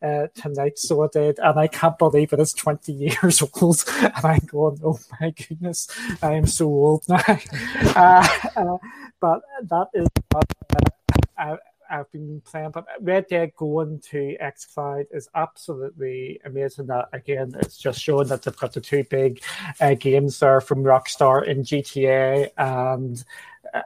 uh, 0.03 0.27
tonight, 0.35 0.79
so 0.79 1.05
I 1.05 1.09
did, 1.13 1.39
and 1.39 1.59
I 1.59 1.67
can't 1.67 1.99
believe 1.99 2.33
it 2.33 2.41
is 2.41 2.53
20 2.53 2.93
years 3.23 3.43
old. 3.43 3.85
And 4.01 4.25
I'm 4.25 4.47
going, 4.47 4.81
oh 4.85 4.99
my 5.21 5.31
goodness, 5.31 5.89
I 6.23 6.35
am 6.35 6.47
so 6.47 6.67
old 6.67 7.05
now. 7.09 7.23
uh, 7.97 8.29
uh, 8.57 8.79
but 9.21 9.41
that 9.63 9.89
is. 9.95 10.09
what 10.31 10.45
Uh, 11.37 11.57
I've 11.91 12.11
been 12.13 12.41
playing, 12.45 12.71
but 12.71 12.87
Red 13.01 13.27
Dead 13.29 13.53
going 13.57 14.01
to 14.11 14.37
xCloud 14.41 15.07
is 15.11 15.29
absolutely 15.35 16.41
amazing. 16.45 16.87
That 16.87 17.09
again, 17.13 17.55
it's 17.59 17.79
just 17.79 18.01
showing 18.01 18.29
that 18.29 18.43
they've 18.43 18.57
got 18.57 18.73
the 18.73 18.81
two 18.81 19.05
big 19.05 19.43
uh, 19.81 19.95
games 19.95 20.39
there 20.39 20.61
from 20.61 20.83
Rockstar 20.83 21.47
in 21.47 21.63
GTA 21.63 22.51
and 22.57 23.25
uh, 23.73 23.83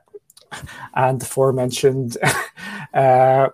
and 0.94 1.20
the 1.20 1.24
aforementioned 1.24 2.16
uh, 2.94 3.48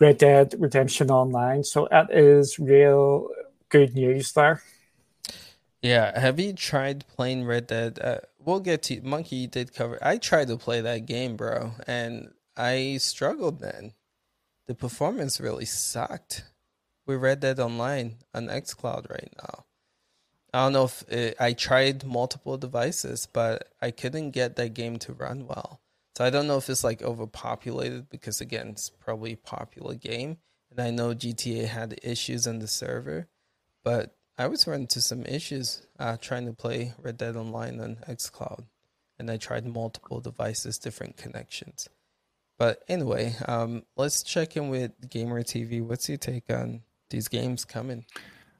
Red 0.00 0.18
Dead 0.18 0.54
Redemption 0.58 1.10
Online. 1.10 1.64
So 1.64 1.88
that 1.90 2.12
is 2.12 2.58
real 2.58 3.28
good 3.68 3.94
news 3.94 4.32
there. 4.32 4.62
Yeah, 5.82 6.18
have 6.18 6.40
you 6.40 6.54
tried 6.54 7.06
playing 7.08 7.44
Red 7.44 7.66
Dead? 7.66 7.98
Uh, 7.98 8.20
we'll 8.42 8.60
get 8.60 8.82
to 8.84 9.02
Monkey. 9.02 9.46
did 9.46 9.74
cover. 9.74 9.98
I 10.00 10.16
tried 10.16 10.48
to 10.48 10.56
play 10.56 10.80
that 10.80 11.04
game, 11.04 11.36
bro, 11.36 11.72
and 11.86 12.30
I 12.56 12.98
struggled 12.98 13.60
then. 13.60 13.94
The 14.66 14.74
performance 14.74 15.40
really 15.40 15.64
sucked. 15.64 16.44
We 17.06 17.16
read 17.16 17.40
that 17.42 17.58
online 17.58 18.16
on 18.32 18.46
xCloud 18.46 19.10
right 19.10 19.32
now. 19.36 19.64
I 20.54 20.64
don't 20.64 20.72
know 20.72 20.84
if 20.84 21.02
it, 21.08 21.36
I 21.40 21.52
tried 21.52 22.04
multiple 22.04 22.56
devices, 22.56 23.26
but 23.30 23.72
I 23.82 23.90
couldn't 23.90 24.30
get 24.30 24.56
that 24.56 24.72
game 24.72 24.98
to 25.00 25.12
run 25.12 25.46
well. 25.46 25.80
So 26.16 26.24
I 26.24 26.30
don't 26.30 26.46
know 26.46 26.58
if 26.58 26.70
it's 26.70 26.84
like 26.84 27.02
overpopulated 27.02 28.08
because 28.08 28.40
again, 28.40 28.68
it's 28.68 28.88
probably 28.88 29.32
a 29.32 29.36
popular 29.36 29.96
game, 29.96 30.38
and 30.70 30.80
I 30.80 30.90
know 30.90 31.12
GTA 31.12 31.66
had 31.66 31.98
issues 32.04 32.46
on 32.46 32.60
the 32.60 32.68
server, 32.68 33.26
but 33.82 34.16
I 34.38 34.46
was 34.46 34.66
running 34.66 34.82
into 34.82 35.00
some 35.00 35.26
issues 35.26 35.82
uh, 35.98 36.16
trying 36.16 36.46
to 36.46 36.52
play 36.52 36.94
Red 37.02 37.18
Dead 37.18 37.34
Online 37.34 37.80
on 37.80 37.96
xCloud, 38.08 38.66
and 39.18 39.28
I 39.28 39.38
tried 39.38 39.66
multiple 39.66 40.20
devices, 40.20 40.78
different 40.78 41.16
connections. 41.16 41.88
But 42.58 42.84
anyway, 42.88 43.34
um, 43.48 43.82
let's 43.96 44.22
check 44.22 44.56
in 44.56 44.68
with 44.68 44.92
Gamer 45.10 45.42
TV. 45.42 45.82
What's 45.82 46.08
your 46.08 46.18
take 46.18 46.50
on 46.50 46.82
these 47.10 47.28
games 47.28 47.64
coming? 47.64 48.04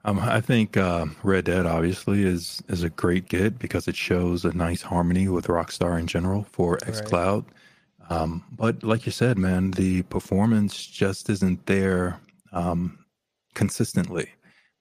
Um, 0.04 0.18
I 0.18 0.40
think 0.40 0.76
uh, 0.76 1.06
Red 1.22 1.46
Dead 1.46 1.64
obviously 1.64 2.24
is 2.24 2.62
is 2.68 2.82
a 2.82 2.90
great 2.90 3.28
get 3.28 3.58
because 3.58 3.88
it 3.88 3.96
shows 3.96 4.44
a 4.44 4.52
nice 4.52 4.82
harmony 4.82 5.28
with 5.28 5.46
Rockstar 5.46 5.98
in 5.98 6.06
general 6.06 6.44
for 6.44 6.76
XCloud. 6.78 7.44
Right. 7.44 8.10
Um, 8.10 8.44
but 8.52 8.82
like 8.82 9.06
you 9.06 9.12
said, 9.12 9.38
man, 9.38 9.70
the 9.70 10.02
performance 10.02 10.86
just 10.86 11.30
isn't 11.30 11.64
there 11.64 12.20
um, 12.52 12.98
consistently. 13.54 14.30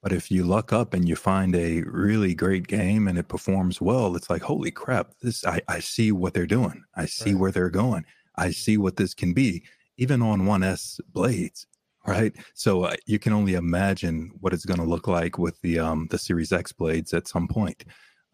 But 0.02 0.11
if 0.11 0.30
you 0.30 0.44
luck 0.44 0.73
up 0.73 0.94
and 0.94 1.07
you 1.07 1.15
find 1.15 1.56
a 1.56 1.84
really 1.84 2.35
great 2.35 2.68
game 2.68 3.07
and 3.07 3.18
it 3.18 3.30
performs 3.30 3.80
well, 3.80 4.18
it's 4.18 4.30
like, 4.30 4.41
holy 4.41 4.72
crap! 4.72 5.11
This 5.22 5.45
I, 5.45 5.61
I 5.69 5.80
see 5.80 6.11
what 6.11 6.34
they're 6.34 6.45
doing. 6.45 6.84
I 6.95 7.06
see 7.06 7.31
right. 7.31 7.40
where 7.40 7.52
they're 7.52 7.69
going. 7.69 8.06
I 8.35 8.51
see 8.51 8.77
what 8.77 8.97
this 8.97 9.14
can 9.14 9.34
be, 9.34 9.64
even 9.97 10.22
on 10.22 10.41
1S 10.41 10.99
blades, 11.11 11.68
right? 12.05 12.34
So 12.53 12.84
uh, 12.84 12.95
you 13.05 13.19
can 13.19 13.34
only 13.34 13.53
imagine 13.53 14.31
what 14.39 14.53
it's 14.53 14.65
going 14.65 14.80
to 14.80 14.85
look 14.85 15.07
like 15.07 15.38
with 15.38 15.60
the 15.61 15.80
um, 15.80 16.07
the 16.10 16.18
Series 16.18 16.51
X 16.51 16.72
blades 16.72 17.14
at 17.14 17.27
some 17.27 17.47
point. 17.47 17.85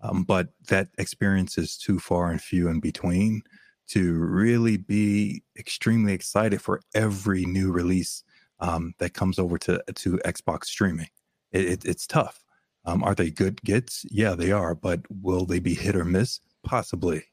Um, 0.01 0.23
but 0.23 0.49
that 0.69 0.87
experience 0.97 1.57
is 1.57 1.77
too 1.77 1.99
far 1.99 2.31
and 2.31 2.41
few 2.41 2.69
in 2.69 2.79
between 2.79 3.41
to 3.89 4.13
really 4.13 4.77
be 4.77 5.43
extremely 5.57 6.13
excited 6.13 6.61
for 6.61 6.79
every 6.93 7.45
new 7.45 7.71
release 7.71 8.23
um, 8.59 8.93
that 8.99 9.13
comes 9.13 9.39
over 9.39 9.57
to 9.57 9.83
to 9.95 10.17
Xbox 10.25 10.65
streaming. 10.65 11.09
It, 11.51 11.65
it, 11.65 11.85
it's 11.85 12.07
tough. 12.07 12.43
Um, 12.85 13.03
are 13.03 13.15
they 13.15 13.29
good 13.29 13.61
gets? 13.61 14.05
Yeah, 14.09 14.35
they 14.35 14.51
are. 14.51 14.75
But 14.75 15.01
will 15.09 15.45
they 15.45 15.59
be 15.59 15.73
hit 15.73 15.95
or 15.95 16.05
miss? 16.05 16.39
Possibly. 16.63 17.23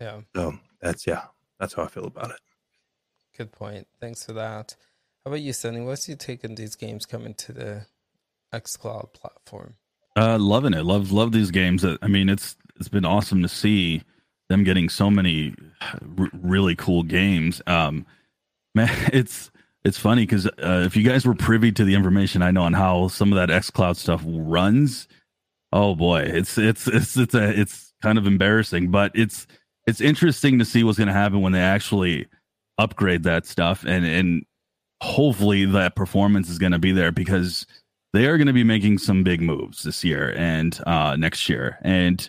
Yeah. 0.00 0.20
So 0.34 0.58
that's 0.80 1.06
yeah. 1.06 1.24
That's 1.58 1.74
how 1.74 1.84
I 1.84 1.88
feel 1.88 2.06
about 2.06 2.30
it. 2.30 2.40
Good 3.36 3.52
point. 3.52 3.86
Thanks 4.00 4.24
for 4.24 4.32
that. 4.34 4.76
How 5.24 5.30
about 5.30 5.40
you, 5.40 5.52
Sunny? 5.52 5.80
What's 5.80 6.08
your 6.08 6.16
take 6.16 6.44
on 6.44 6.54
these 6.54 6.76
games 6.76 7.04
coming 7.04 7.34
to 7.34 7.52
the 7.52 7.86
XCloud 8.54 9.12
platform? 9.12 9.74
Uh, 10.16 10.38
loving 10.38 10.72
it. 10.72 10.84
Love 10.84 11.12
love 11.12 11.32
these 11.32 11.50
games. 11.50 11.84
I 11.84 12.06
mean, 12.06 12.28
it's 12.28 12.56
it's 12.78 12.88
been 12.88 13.04
awesome 13.04 13.42
to 13.42 13.48
see 13.48 14.02
them 14.48 14.64
getting 14.64 14.88
so 14.88 15.10
many 15.10 15.54
r- 16.18 16.30
really 16.32 16.74
cool 16.74 17.02
games. 17.02 17.60
Um, 17.66 18.06
man, 18.74 18.88
it's 19.12 19.50
it's 19.84 19.98
funny 19.98 20.22
because 20.22 20.46
uh, 20.46 20.82
if 20.86 20.96
you 20.96 21.02
guys 21.02 21.26
were 21.26 21.34
privy 21.34 21.70
to 21.72 21.84
the 21.84 21.94
information 21.94 22.42
I 22.42 22.50
know 22.50 22.62
on 22.62 22.72
how 22.72 23.08
some 23.08 23.32
of 23.32 23.36
that 23.36 23.50
XCloud 23.50 23.96
stuff 23.96 24.22
runs, 24.26 25.06
oh 25.72 25.94
boy, 25.94 26.20
it's 26.20 26.56
it's 26.56 26.88
it's 26.88 27.16
it's 27.16 27.34
a 27.34 27.60
it's 27.60 27.92
kind 28.02 28.16
of 28.16 28.26
embarrassing, 28.26 28.90
but 28.90 29.12
it's 29.14 29.46
it's 29.86 30.00
interesting 30.00 30.58
to 30.58 30.64
see 30.64 30.84
what's 30.84 30.98
going 30.98 31.08
to 31.08 31.14
happen 31.14 31.40
when 31.40 31.52
they 31.52 31.60
actually 31.60 32.26
upgrade 32.78 33.22
that 33.22 33.46
stuff 33.46 33.84
and 33.84 34.04
and 34.04 34.44
hopefully 35.02 35.64
that 35.64 35.96
performance 35.96 36.48
is 36.48 36.58
going 36.58 36.72
to 36.72 36.78
be 36.78 36.92
there 36.92 37.12
because 37.12 37.66
they 38.12 38.26
are 38.26 38.36
going 38.36 38.46
to 38.46 38.52
be 38.52 38.64
making 38.64 38.98
some 38.98 39.22
big 39.22 39.40
moves 39.40 39.82
this 39.82 40.04
year 40.04 40.34
and 40.36 40.80
uh, 40.86 41.16
next 41.16 41.48
year 41.48 41.78
and 41.82 42.28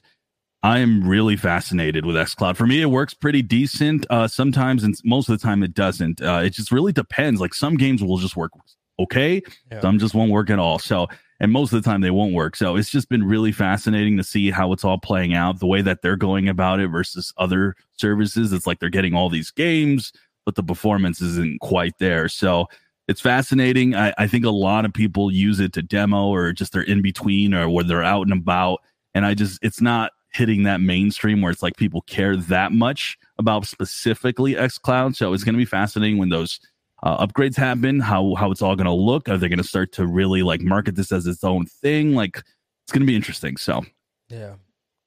I 0.63 0.79
am 0.79 1.07
really 1.07 1.38
fascinated 1.38 2.05
with 2.05 2.15
xCloud. 2.15 2.57
For 2.57 2.65
me, 2.65 2.81
it 2.81 2.88
works 2.88 3.13
pretty 3.13 3.43
decent 3.43 4.07
uh, 4.09 4.27
sometimes, 4.27 4.84
and 4.84 4.95
most 5.05 5.29
of 5.29 5.39
the 5.39 5.41
time 5.41 5.61
it 5.61 5.73
doesn't. 5.75 6.19
Uh, 6.19 6.41
it 6.43 6.49
just 6.49 6.71
really 6.71 6.91
depends. 6.91 7.39
Like 7.39 7.53
some 7.53 7.77
games 7.77 8.03
will 8.03 8.17
just 8.17 8.35
work 8.35 8.51
okay, 8.99 9.41
yeah. 9.71 9.79
some 9.81 9.99
just 9.99 10.15
won't 10.15 10.31
work 10.31 10.49
at 10.49 10.59
all. 10.59 10.79
So, 10.79 11.07
and 11.39 11.51
most 11.51 11.72
of 11.72 11.81
the 11.81 11.88
time 11.88 12.01
they 12.01 12.11
won't 12.11 12.34
work. 12.34 12.55
So 12.55 12.76
it's 12.76 12.89
just 12.89 13.09
been 13.09 13.23
really 13.23 13.51
fascinating 13.51 14.18
to 14.18 14.23
see 14.23 14.51
how 14.51 14.73
it's 14.73 14.84
all 14.84 14.97
playing 14.97 15.34
out, 15.34 15.59
the 15.59 15.68
way 15.68 15.81
that 15.81 16.01
they're 16.01 16.15
going 16.15 16.49
about 16.49 16.80
it 16.80 16.88
versus 16.88 17.34
other 17.38 17.76
services. 17.97 18.53
It's 18.53 18.68
like 18.68 18.80
they're 18.80 18.89
getting 18.89 19.14
all 19.14 19.30
these 19.30 19.51
games, 19.51 20.14
but 20.45 20.55
the 20.55 20.64
performance 20.64 21.22
isn't 21.22 21.61
quite 21.61 21.99
there. 21.99 22.27
So 22.27 22.68
it's 23.07 23.22
fascinating. 23.22 23.95
I, 23.95 24.14
I 24.18 24.27
think 24.27 24.45
a 24.45 24.49
lot 24.49 24.85
of 24.85 24.93
people 24.93 25.31
use 25.31 25.59
it 25.59 25.73
to 25.73 25.81
demo 25.81 26.27
or 26.27 26.51
just 26.53 26.73
they're 26.73 26.81
in 26.81 27.01
between 27.01 27.53
or 27.53 27.69
where 27.69 27.84
they're 27.84 28.03
out 28.03 28.27
and 28.27 28.34
about. 28.34 28.80
And 29.14 29.26
I 29.26 29.34
just, 29.34 29.64
it's 29.64 29.81
not 29.81 30.11
hitting 30.34 30.64
that 30.64 30.81
mainstream 30.81 31.41
where 31.41 31.51
it's 31.51 31.64
like 31.64 31.77
people 31.77 32.01
care 32.01 32.35
that 32.35 32.72
much 32.72 33.18
about 33.38 33.65
specifically 33.65 34.55
xCloud. 34.55 35.15
So 35.15 35.34
it's 35.34 35.43
going 35.43 35.53
to 35.53 35.59
be 35.59 35.65
fascinating 35.65 36.18
when 36.18 36.30
those 36.30 36.59
uh, 37.03 37.26
upgrades 37.26 37.56
happen, 37.56 37.99
how 37.99 38.36
how 38.36 38.52
it's 38.52 38.61
all 38.61 38.76
going 38.76 38.86
to 38.86 38.91
look. 38.94 39.30
Are 39.30 39.38
they 39.38 39.49
going 39.49 39.57
to 39.57 39.64
start 39.64 39.91
to 39.94 40.07
really 40.07 40.44
like 40.44 40.61
market 40.61 40.95
this 40.95 41.11
as 41.11 41.28
its 41.28 41.44
own 41.44 41.65
thing? 41.65 42.14
Like 42.14 42.38
it's 42.38 42.91
going 42.91 43.02
to 43.02 43.07
be 43.07 43.15
interesting. 43.15 43.57
So 43.57 43.86
yeah, 44.30 44.56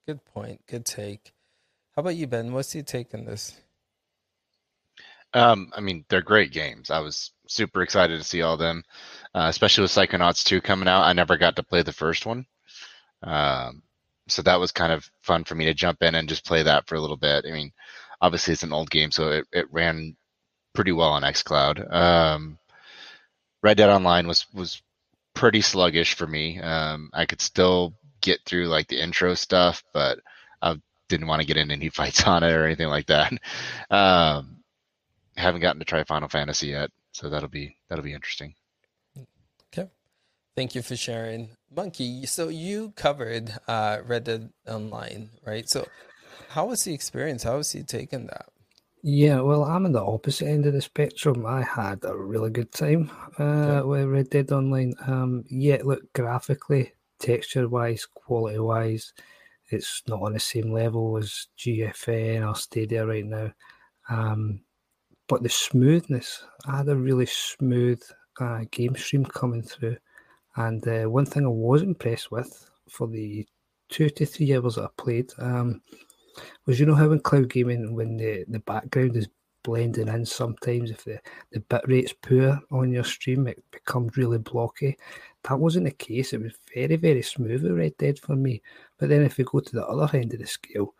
good 0.06 0.24
point. 0.24 0.60
Good 0.66 0.84
take. 0.84 1.32
How 1.96 2.00
about 2.00 2.16
you, 2.16 2.26
Ben? 2.26 2.52
What's 2.52 2.74
your 2.74 2.84
take 2.84 3.14
on 3.14 3.24
this? 3.24 3.56
Um, 5.32 5.72
I 5.76 5.80
mean, 5.80 6.04
they're 6.08 6.22
great 6.22 6.52
games. 6.52 6.90
I 6.90 7.00
was 7.00 7.32
super 7.46 7.82
excited 7.82 8.18
to 8.18 8.24
see 8.24 8.42
all 8.42 8.56
them, 8.56 8.82
uh, 9.34 9.46
especially 9.48 9.82
with 9.82 9.92
Psychonauts 9.92 10.44
2 10.44 10.60
coming 10.60 10.88
out. 10.88 11.04
I 11.04 11.12
never 11.12 11.36
got 11.36 11.56
to 11.56 11.62
play 11.62 11.82
the 11.82 11.92
first 11.92 12.26
one. 12.26 12.46
Um, 13.22 13.82
so 14.28 14.42
that 14.42 14.58
was 14.58 14.72
kind 14.72 14.92
of 14.92 15.08
fun 15.22 15.44
for 15.44 15.54
me 15.54 15.66
to 15.66 15.74
jump 15.74 16.02
in 16.02 16.14
and 16.14 16.28
just 16.28 16.46
play 16.46 16.62
that 16.62 16.88
for 16.88 16.96
a 16.96 17.00
little 17.00 17.16
bit. 17.16 17.44
I 17.46 17.52
mean, 17.52 17.72
obviously 18.20 18.52
it's 18.52 18.62
an 18.62 18.72
old 18.72 18.90
game, 18.90 19.10
so 19.10 19.28
it, 19.28 19.46
it 19.52 19.72
ran 19.72 20.16
pretty 20.74 20.92
well 20.92 21.10
on 21.10 21.22
xCloud. 21.22 21.92
Um, 21.92 22.58
Red 23.62 23.76
Dead 23.76 23.90
Online 23.90 24.26
was 24.26 24.46
was 24.54 24.82
pretty 25.34 25.60
sluggish 25.60 26.14
for 26.14 26.26
me. 26.26 26.60
Um, 26.60 27.10
I 27.12 27.26
could 27.26 27.40
still 27.40 27.94
get 28.20 28.40
through 28.44 28.68
like 28.68 28.88
the 28.88 29.00
intro 29.00 29.34
stuff, 29.34 29.82
but 29.92 30.18
I 30.62 30.76
didn't 31.08 31.26
want 31.26 31.40
to 31.40 31.46
get 31.46 31.56
in 31.56 31.70
any 31.70 31.88
fights 31.90 32.24
on 32.24 32.42
it 32.42 32.52
or 32.52 32.64
anything 32.64 32.88
like 32.88 33.06
that. 33.06 33.32
Um, 33.90 34.58
haven't 35.36 35.62
gotten 35.62 35.80
to 35.80 35.84
try 35.84 36.04
Final 36.04 36.28
Fantasy 36.28 36.68
yet, 36.68 36.90
so 37.12 37.28
that'll 37.30 37.48
be 37.48 37.76
that'll 37.88 38.04
be 38.04 38.14
interesting. 38.14 38.54
Okay, 39.72 39.88
thank 40.56 40.74
you 40.74 40.82
for 40.82 40.96
sharing, 40.96 41.50
Monkey. 41.74 42.26
So 42.26 42.48
you 42.48 42.92
covered 42.96 43.52
uh, 43.66 43.98
Red 44.04 44.24
Dead 44.24 44.50
Online, 44.66 45.30
right? 45.46 45.68
So 45.68 45.88
how 46.50 46.66
was 46.66 46.84
the 46.84 46.94
experience? 46.94 47.42
How 47.42 47.56
was 47.56 47.72
he 47.72 47.82
taking 47.82 48.26
that? 48.26 48.49
Yeah, 49.02 49.40
well, 49.40 49.64
I'm 49.64 49.86
on 49.86 49.92
the 49.92 50.04
opposite 50.04 50.46
end 50.46 50.66
of 50.66 50.74
the 50.74 50.82
spectrum. 50.82 51.46
I 51.46 51.62
had 51.62 52.04
a 52.04 52.14
really 52.14 52.50
good 52.50 52.70
time 52.70 53.10
uh, 53.38 53.42
okay. 53.42 53.86
with 53.86 54.08
Red 54.08 54.30
Dead 54.30 54.52
Online. 54.52 54.94
Um, 55.06 55.44
yeah, 55.48 55.78
look, 55.82 56.12
graphically, 56.12 56.92
texture 57.18 57.66
wise, 57.68 58.06
quality 58.06 58.58
wise, 58.58 59.14
it's 59.70 60.02
not 60.06 60.20
on 60.20 60.34
the 60.34 60.40
same 60.40 60.72
level 60.72 61.16
as 61.16 61.46
GFN 61.58 62.46
or 62.46 62.54
Stadia 62.54 63.06
right 63.06 63.24
now. 63.24 63.52
Um, 64.08 64.60
but 65.28 65.42
the 65.42 65.48
smoothness, 65.48 66.42
I 66.66 66.78
had 66.78 66.88
a 66.88 66.96
really 66.96 67.26
smooth 67.26 68.02
uh, 68.40 68.64
game 68.70 68.96
stream 68.96 69.24
coming 69.24 69.62
through. 69.62 69.96
And 70.56 70.86
uh, 70.86 71.08
one 71.08 71.26
thing 71.26 71.44
I 71.44 71.48
was 71.48 71.82
impressed 71.82 72.30
with 72.30 72.68
for 72.88 73.06
the 73.06 73.46
two 73.88 74.10
to 74.10 74.26
three 74.26 74.54
hours 74.56 74.74
that 74.74 74.84
I 74.84 74.88
played 74.96 75.30
um, 75.38 75.80
was 76.66 76.78
you 76.80 76.86
know 76.86 76.94
how 76.94 77.10
in 77.10 77.20
cloud 77.20 77.48
gaming 77.48 77.94
when 77.94 78.16
the, 78.16 78.44
the 78.48 78.60
background 78.60 79.16
is 79.16 79.28
blending 79.62 80.08
in 80.08 80.24
sometimes 80.24 80.90
if 80.90 81.04
the, 81.04 81.20
the 81.52 81.60
bit 81.60 81.82
rate's 81.86 82.12
poor 82.12 82.58
on 82.70 82.90
your 82.90 83.04
stream 83.04 83.46
it 83.46 83.62
becomes 83.70 84.16
really 84.16 84.38
blocky. 84.38 84.96
That 85.44 85.58
wasn't 85.58 85.86
the 85.86 85.92
case. 85.92 86.32
It 86.32 86.42
was 86.42 86.52
very, 86.74 86.96
very 86.96 87.22
smooth 87.22 87.62
with 87.62 87.72
Red 87.72 87.96
Dead 87.98 88.18
for 88.18 88.36
me. 88.36 88.62
But 88.98 89.08
then 89.08 89.22
if 89.22 89.38
you 89.38 89.44
go 89.44 89.60
to 89.60 89.72
the 89.72 89.86
other 89.86 90.18
end 90.18 90.34
of 90.34 90.40
the 90.40 90.46
scale, 90.46 90.94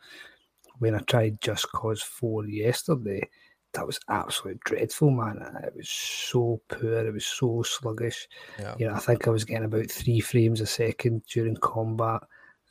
when 0.79 0.95
I 0.95 1.01
tried 1.01 1.41
Just 1.43 1.71
Cause 1.73 2.03
4 2.03 2.47
yesterday, 2.47 3.29
that 3.75 3.87
was 3.87 4.01
absolutely 4.09 4.61
dreadful, 4.65 5.11
man. 5.11 5.39
It 5.63 5.75
was 5.77 5.89
so 5.89 6.61
poor. 6.69 7.07
It 7.07 7.13
was 7.13 7.27
so 7.27 7.63
sluggish. 7.63 8.27
Yeah. 8.59 8.75
You 8.79 8.89
know, 8.89 8.95
I 8.95 8.99
think 8.99 9.29
I 9.29 9.31
was 9.31 9.45
getting 9.45 9.67
about 9.67 9.91
three 9.91 10.21
frames 10.21 10.61
a 10.61 10.67
second 10.67 11.23
during 11.33 11.57
combat. 11.57 12.23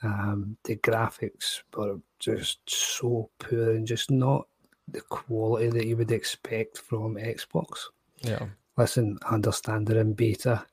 Um, 0.04 0.58
the 0.64 0.76
graphics 0.78 1.62
were 1.76 1.98
just 2.20 2.60
so 2.68 3.30
poor 3.40 3.72
and 3.72 3.88
just 3.88 4.12
not 4.12 4.48
the 4.88 5.02
quality 5.02 5.70
that 5.70 5.86
you 5.86 5.98
would 5.98 6.12
expect 6.12 6.78
from 6.78 7.16
Xbox. 7.16 7.86
Yeah. 8.18 8.46
Listen, 8.78 9.18
I 9.30 9.36
understand 9.36 9.88
they're 9.88 10.02
in 10.02 10.14
beta, 10.14 10.66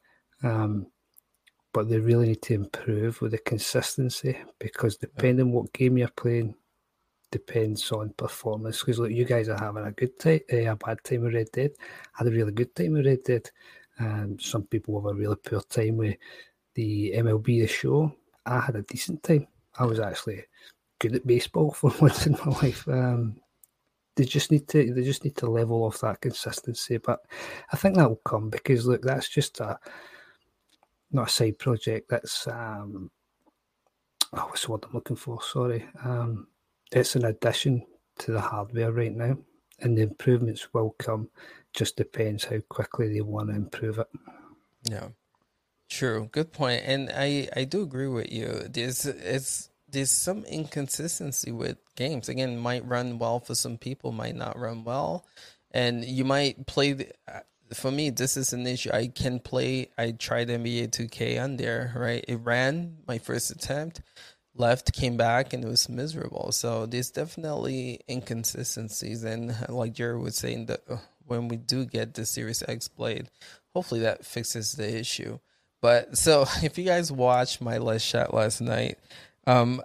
um, 0.42 0.86
but 1.72 1.88
they 1.88 1.98
really 1.98 2.28
need 2.28 2.42
to 2.42 2.54
improve 2.54 3.20
with 3.20 3.32
the 3.32 3.38
consistency 3.38 4.38
because 4.58 4.96
depending 4.96 5.48
yeah. 5.48 5.52
what 5.52 5.72
game 5.72 5.98
you're 5.98 6.08
playing, 6.08 6.54
depends 7.30 7.90
on 7.92 8.14
performance. 8.16 8.80
Because 8.80 8.98
look, 8.98 9.10
you 9.10 9.24
guys 9.24 9.48
are 9.48 9.58
having 9.58 9.84
a 9.84 9.92
good 9.92 10.18
time, 10.18 10.40
uh, 10.52 10.72
a 10.72 10.76
bad 10.76 11.02
time 11.04 11.22
with 11.22 11.34
Red 11.34 11.48
Dead. 11.52 11.72
I 11.80 12.18
had 12.18 12.26
a 12.28 12.30
really 12.30 12.52
good 12.52 12.74
time 12.74 12.92
with 12.92 13.06
Red 13.06 13.22
Dead. 13.24 13.50
Um, 13.98 14.38
some 14.38 14.64
people 14.64 15.00
have 15.00 15.10
a 15.10 15.18
really 15.18 15.36
poor 15.36 15.60
time 15.62 15.96
with 15.96 16.16
the 16.74 17.12
MLB 17.16 17.62
the 17.62 17.66
Show. 17.66 18.14
I 18.44 18.60
had 18.60 18.76
a 18.76 18.82
decent 18.82 19.22
time. 19.22 19.48
I 19.78 19.84
was 19.84 20.00
actually 20.00 20.44
good 20.98 21.14
at 21.16 21.26
baseball 21.26 21.72
for 21.72 21.92
once 22.00 22.26
in 22.26 22.32
my 22.32 22.52
life. 22.62 22.86
Um, 22.88 23.36
they 24.16 24.24
just 24.24 24.50
need 24.50 24.66
to 24.68 24.92
they 24.92 25.02
just 25.02 25.24
need 25.24 25.36
to 25.36 25.50
level 25.50 25.84
off 25.84 26.00
that 26.00 26.20
consistency. 26.20 26.96
But 26.96 27.20
I 27.72 27.76
think 27.76 27.96
that 27.96 28.08
will 28.08 28.20
come 28.24 28.50
because 28.50 28.86
look, 28.86 29.02
that's 29.02 29.28
just 29.28 29.60
a 29.60 29.78
not 31.12 31.28
a 31.28 31.30
side 31.30 31.58
project. 31.58 32.08
That's 32.08 32.46
um, 32.48 33.10
oh, 34.32 34.46
what's 34.46 34.64
the 34.64 34.72
word 34.72 34.84
I'm 34.84 34.94
looking 34.94 35.16
for? 35.16 35.42
Sorry. 35.42 35.86
Um, 36.04 36.48
it's 36.92 37.14
an 37.14 37.26
addition 37.26 37.84
to 38.18 38.32
the 38.32 38.40
hardware 38.40 38.92
right 38.92 39.14
now, 39.14 39.36
and 39.80 39.96
the 39.96 40.02
improvements 40.02 40.72
will 40.72 40.94
come. 40.98 41.28
Just 41.74 41.96
depends 41.96 42.44
how 42.44 42.58
quickly 42.70 43.12
they 43.12 43.20
want 43.20 43.50
to 43.50 43.56
improve 43.56 43.98
it. 43.98 44.08
Yeah, 44.84 45.08
true. 45.90 46.30
Good 46.32 46.52
point, 46.52 46.82
and 46.86 47.10
I 47.14 47.48
I 47.54 47.64
do 47.64 47.82
agree 47.82 48.08
with 48.08 48.32
you. 48.32 48.66
There's 48.70 49.04
it's 49.04 49.68
there's 49.96 50.10
some 50.10 50.44
inconsistency 50.44 51.50
with 51.50 51.78
games. 51.94 52.28
Again, 52.28 52.58
might 52.58 52.86
run 52.86 53.18
well 53.18 53.40
for 53.40 53.54
some 53.54 53.78
people, 53.78 54.12
might 54.12 54.36
not 54.36 54.58
run 54.58 54.84
well, 54.84 55.24
and 55.70 56.04
you 56.04 56.22
might 56.22 56.66
play. 56.66 56.92
The, 56.92 57.08
uh, 57.26 57.40
for 57.72 57.90
me, 57.90 58.10
this 58.10 58.36
is 58.36 58.52
an 58.52 58.66
issue. 58.66 58.90
I 58.92 59.06
can 59.06 59.40
play. 59.40 59.88
I 59.96 60.10
tried 60.10 60.48
NBA 60.48 60.90
2K 60.90 61.42
on 61.42 61.56
there, 61.56 61.94
right? 61.96 62.22
It 62.28 62.36
ran 62.36 62.98
my 63.08 63.16
first 63.16 63.50
attempt 63.50 64.02
left, 64.54 64.92
came 64.92 65.16
back, 65.16 65.54
and 65.54 65.64
it 65.64 65.68
was 65.68 65.88
miserable. 65.88 66.52
So 66.52 66.84
there's 66.84 67.10
definitely 67.10 68.00
inconsistencies. 68.06 69.24
And 69.24 69.56
like 69.70 69.94
Jerry 69.94 70.18
was 70.18 70.36
saying, 70.36 70.66
that 70.66 70.82
uh, 70.90 70.98
when 71.24 71.48
we 71.48 71.56
do 71.56 71.86
get 71.86 72.12
the 72.12 72.26
Series 72.26 72.62
X 72.68 72.86
Blade, 72.88 73.30
hopefully 73.72 74.00
that 74.00 74.26
fixes 74.26 74.72
the 74.72 74.94
issue. 74.94 75.38
But 75.80 76.18
so 76.18 76.42
if 76.62 76.76
you 76.76 76.84
guys 76.84 77.10
watched 77.10 77.62
my 77.62 77.78
last 77.78 78.02
shot 78.04 78.34
last 78.34 78.60
night, 78.60 78.98
um, 79.46 79.82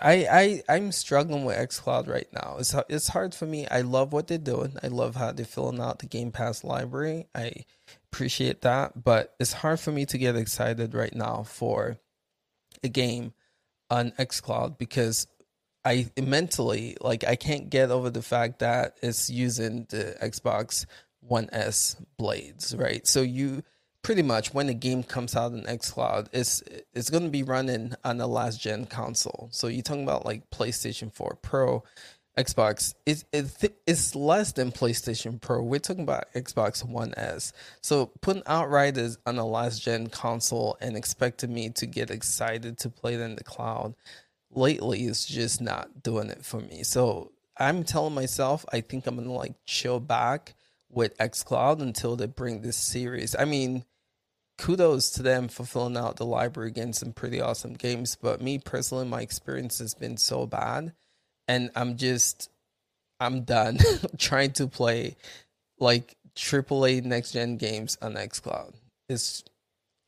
I 0.00 0.62
I 0.68 0.74
I'm 0.74 0.92
struggling 0.92 1.44
with 1.44 1.56
XCloud 1.56 2.08
right 2.08 2.28
now. 2.32 2.56
It's 2.58 2.74
it's 2.88 3.08
hard 3.08 3.34
for 3.34 3.46
me. 3.46 3.66
I 3.68 3.82
love 3.82 4.12
what 4.12 4.26
they're 4.26 4.38
doing. 4.38 4.76
I 4.82 4.88
love 4.88 5.16
how 5.16 5.32
they're 5.32 5.46
filling 5.46 5.80
out 5.80 6.00
the 6.00 6.06
Game 6.06 6.32
Pass 6.32 6.64
library. 6.64 7.26
I 7.34 7.64
appreciate 8.12 8.62
that, 8.62 9.04
but 9.04 9.34
it's 9.38 9.52
hard 9.52 9.80
for 9.80 9.92
me 9.92 10.06
to 10.06 10.18
get 10.18 10.36
excited 10.36 10.94
right 10.94 11.14
now 11.14 11.44
for 11.44 11.98
a 12.82 12.88
game 12.88 13.32
on 13.90 14.10
xCloud 14.12 14.78
because 14.78 15.26
I 15.84 16.10
mentally 16.20 16.96
like 17.00 17.24
I 17.24 17.36
can't 17.36 17.70
get 17.70 17.90
over 17.90 18.10
the 18.10 18.22
fact 18.22 18.60
that 18.60 18.96
it's 19.02 19.30
using 19.30 19.86
the 19.90 20.16
Xbox 20.22 20.86
One 21.20 21.48
S 21.52 21.96
blades, 22.16 22.74
right? 22.74 23.06
So 23.06 23.22
you 23.22 23.62
pretty 24.04 24.22
much 24.22 24.54
when 24.54 24.68
the 24.68 24.74
game 24.74 25.02
comes 25.02 25.34
out 25.34 25.52
in 25.52 25.62
xCloud, 25.62 26.28
it's 26.32 26.62
it's 26.92 27.10
going 27.10 27.24
to 27.24 27.30
be 27.30 27.42
running 27.42 27.94
on 28.04 28.18
the 28.18 28.28
last 28.28 28.60
gen 28.60 28.84
console. 28.86 29.48
So 29.50 29.66
you're 29.66 29.82
talking 29.82 30.04
about 30.04 30.24
like 30.24 30.48
PlayStation 30.50 31.12
4 31.12 31.38
Pro, 31.42 31.82
Xbox 32.36 32.94
is 33.06 33.24
it, 33.32 33.74
it's 33.86 34.14
less 34.14 34.52
than 34.52 34.70
PlayStation 34.70 35.40
Pro. 35.40 35.62
We're 35.62 35.80
talking 35.80 36.02
about 36.02 36.32
Xbox 36.34 36.84
One 36.86 37.14
S. 37.16 37.52
So 37.80 38.06
putting 38.20 38.42
Outriders 38.46 39.18
on 39.26 39.38
a 39.38 39.46
last 39.46 39.82
gen 39.82 40.08
console 40.08 40.76
and 40.80 40.96
expecting 40.96 41.52
me 41.52 41.70
to 41.70 41.86
get 41.86 42.10
excited 42.10 42.78
to 42.78 42.90
play 42.90 43.14
it 43.14 43.20
in 43.20 43.36
the 43.36 43.44
cloud 43.44 43.94
lately 44.52 45.04
is 45.04 45.24
just 45.24 45.60
not 45.60 46.02
doing 46.02 46.28
it 46.28 46.44
for 46.44 46.60
me. 46.60 46.82
So 46.82 47.32
I'm 47.56 47.84
telling 47.84 48.14
myself 48.14 48.66
I 48.70 48.82
think 48.82 49.06
I'm 49.06 49.16
gonna 49.16 49.32
like 49.32 49.54
chill 49.64 49.98
back 49.98 50.54
with 50.90 51.16
xCloud 51.18 51.80
until 51.80 52.16
they 52.16 52.26
bring 52.26 52.60
this 52.60 52.76
series. 52.76 53.34
I 53.38 53.46
mean, 53.46 53.84
kudos 54.58 55.10
to 55.10 55.22
them 55.22 55.48
for 55.48 55.64
filling 55.64 55.96
out 55.96 56.16
the 56.16 56.26
library 56.26 56.70
getting 56.70 56.92
some 56.92 57.12
pretty 57.12 57.40
awesome 57.40 57.74
games. 57.74 58.16
But 58.20 58.40
me 58.40 58.58
personally, 58.58 59.06
my 59.06 59.20
experience 59.20 59.78
has 59.78 59.94
been 59.94 60.16
so 60.16 60.46
bad, 60.46 60.92
and 61.48 61.70
I'm 61.74 61.96
just 61.96 62.50
I'm 63.20 63.42
done 63.42 63.78
trying 64.18 64.52
to 64.52 64.66
play 64.66 65.16
like 65.78 66.16
AAA 66.36 67.04
next 67.04 67.32
gen 67.32 67.56
games 67.56 67.96
on 68.02 68.14
xCloud. 68.14 68.74
It's 69.08 69.44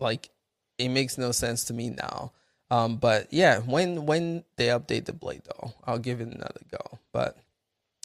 like 0.01 0.31
it 0.79 0.89
makes 0.89 1.19
no 1.19 1.33
sense 1.33 1.65
to 1.65 1.75
me 1.75 1.91
now. 1.91 2.33
Um, 2.71 2.97
but 2.97 3.29
yeah, 3.33 3.61
when 3.61 4.07
when 4.07 4.45
they 4.57 4.67
update 4.69 5.05
the 5.05 5.13
blade 5.13 5.43
though, 5.45 5.73
I'll 5.85 5.99
give 5.99 6.21
it 6.21 6.29
another 6.29 6.61
go. 6.71 6.99
But 7.13 7.37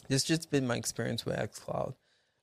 it's 0.08 0.24
just 0.24 0.50
been 0.50 0.66
my 0.66 0.76
experience 0.76 1.24
with 1.24 1.36
xCloud 1.36 1.94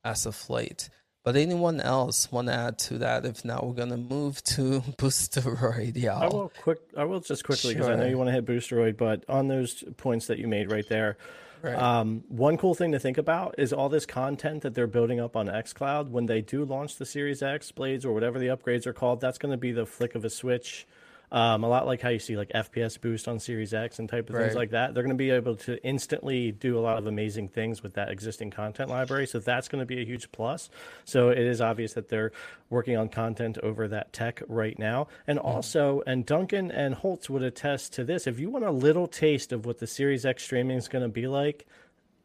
as 0.03 0.26
of 0.26 0.49
late. 0.49 0.89
But 1.30 1.38
anyone 1.38 1.80
else 1.80 2.31
want 2.31 2.47
to 2.47 2.56
add 2.56 2.80
to 2.80 2.97
that? 2.97 3.23
If 3.23 3.45
not, 3.45 3.64
we're 3.64 3.76
gonna 3.76 3.97
move 3.97 4.43
to 4.45 4.81
Boosteroid, 4.97 5.95
y'all. 5.95 6.23
I 6.23 6.26
will 6.26 6.51
quick. 6.64 6.80
I 6.97 7.03
will 7.03 7.19
just 7.19 7.43
quickly 7.43 7.76
because 7.76 7.85
sure. 7.85 7.93
I 7.93 7.97
know 7.99 8.07
you 8.07 8.18
want 8.18 8.30
to 8.30 8.31
hit 8.31 8.47
Boosteroid, 8.47 8.97
but 8.97 9.26
on 9.30 9.47
those 9.47 9.84
points 9.97 10.26
that 10.26 10.39
you 10.39 10.47
made 10.47 10.72
right 10.72 10.89
there, 10.89 11.18
right. 11.61 11.76
Um, 11.76 12.23
one 12.30 12.57
cool 12.57 12.73
thing 12.73 12.93
to 12.93 12.99
think 12.99 13.19
about 13.19 13.53
is 13.60 13.72
all 13.72 13.89
this 13.89 14.07
content 14.07 14.64
that 14.64 14.73
they're 14.73 14.88
building 14.88 15.19
up 15.19 15.35
on 15.35 15.45
XCloud. 15.45 16.10
When 16.10 16.26
they 16.26 16.41
do 16.41 16.65
launch 16.65 16.95
the 16.95 17.06
Series 17.06 17.43
X 17.43 17.72
blades 17.72 18.06
or 18.06 18.11
whatever 18.11 18.39
the 18.39 18.47
upgrades 18.47 18.88
are 18.88 18.93
called, 18.93 19.22
that's 19.22 19.38
going 19.38 19.51
to 19.51 19.57
be 19.57 19.72
the 19.72 19.85
flick 19.85 20.15
of 20.15 20.26
a 20.26 20.31
switch 20.31 20.88
um, 21.31 21.64
a 21.64 21.69
lot 21.69 21.85
like 21.85 22.01
how 22.01 22.10
you 22.10 22.19
see 22.19 22.35
like 22.35 22.49
FPS 22.49 22.99
boost 22.99 23.27
on 23.27 23.39
Series 23.39 23.73
X 23.73 23.99
and 23.99 24.10
type 24.10 24.30
of 24.30 24.35
right. 24.35 24.45
things 24.45 24.56
like 24.56 24.72
that. 24.72 24.93
They're 24.93 25.03
going 25.03 25.15
to 25.15 25.22
be 25.22 25.30
able 25.30 25.56
to 25.57 25.84
instantly 25.84 26.51
do 26.51 26.77
a 26.77 26.81
lot 26.81 26.97
of 26.97 27.06
amazing 27.06 27.49
things 27.49 27.84
with 27.84 27.93
that 27.93 28.10
existing 28.10 28.51
content 28.51 28.89
library. 28.89 29.27
So 29.27 29.39
that's 29.39 29.68
going 29.68 29.80
to 29.81 29.85
be 29.85 30.01
a 30.01 30.06
huge 30.06 30.31
plus. 30.31 30.69
So 31.06 31.30
it 31.30 31.38
is 31.38 31.61
obvious 31.61 31.93
that 31.93 32.10
they're 32.10 32.31
working 32.69 32.97
on 32.97 33.10
content 33.10 33.60
over 33.60 33.88
that 33.89 34.11
tech 34.11 34.41
right 34.47 34.77
now. 34.80 35.07
And 35.27 35.38
mm-hmm. 35.38 35.47
also, 35.47 36.01
and 36.07 36.26
Duncan 36.26 36.72
and 36.72 36.95
Holtz 36.95 37.30
would 37.30 37.43
attest 37.43 37.93
to 37.93 38.03
this. 38.03 38.26
If 38.26 38.39
you 38.39 38.49
want 38.49 38.65
a 38.65 38.72
little 38.72 39.07
taste 39.07 39.51
of 39.51 39.65
what 39.65 39.77
the 39.77 39.88
Series 39.88 40.26
X 40.26 40.43
streaming 40.43 40.77
is 40.77 40.88
going 40.88 41.03
to 41.03 41.10
be 41.10 41.27
like, 41.27 41.68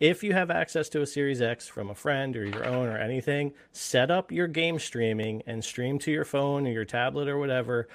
if 0.00 0.22
you 0.22 0.32
have 0.32 0.50
access 0.50 0.88
to 0.90 1.02
a 1.02 1.06
Series 1.06 1.40
X 1.40 1.68
from 1.68 1.88
a 1.88 1.94
friend 1.94 2.36
or 2.36 2.44
your 2.44 2.66
own 2.66 2.88
or 2.88 2.98
anything, 2.98 3.52
set 3.72 4.10
up 4.10 4.32
your 4.32 4.48
game 4.48 4.78
streaming 4.78 5.42
and 5.46 5.62
stream 5.62 5.98
to 6.00 6.10
your 6.10 6.24
phone 6.24 6.66
or 6.66 6.70
your 6.70 6.84
tablet 6.84 7.28
or 7.28 7.38
whatever 7.38 7.86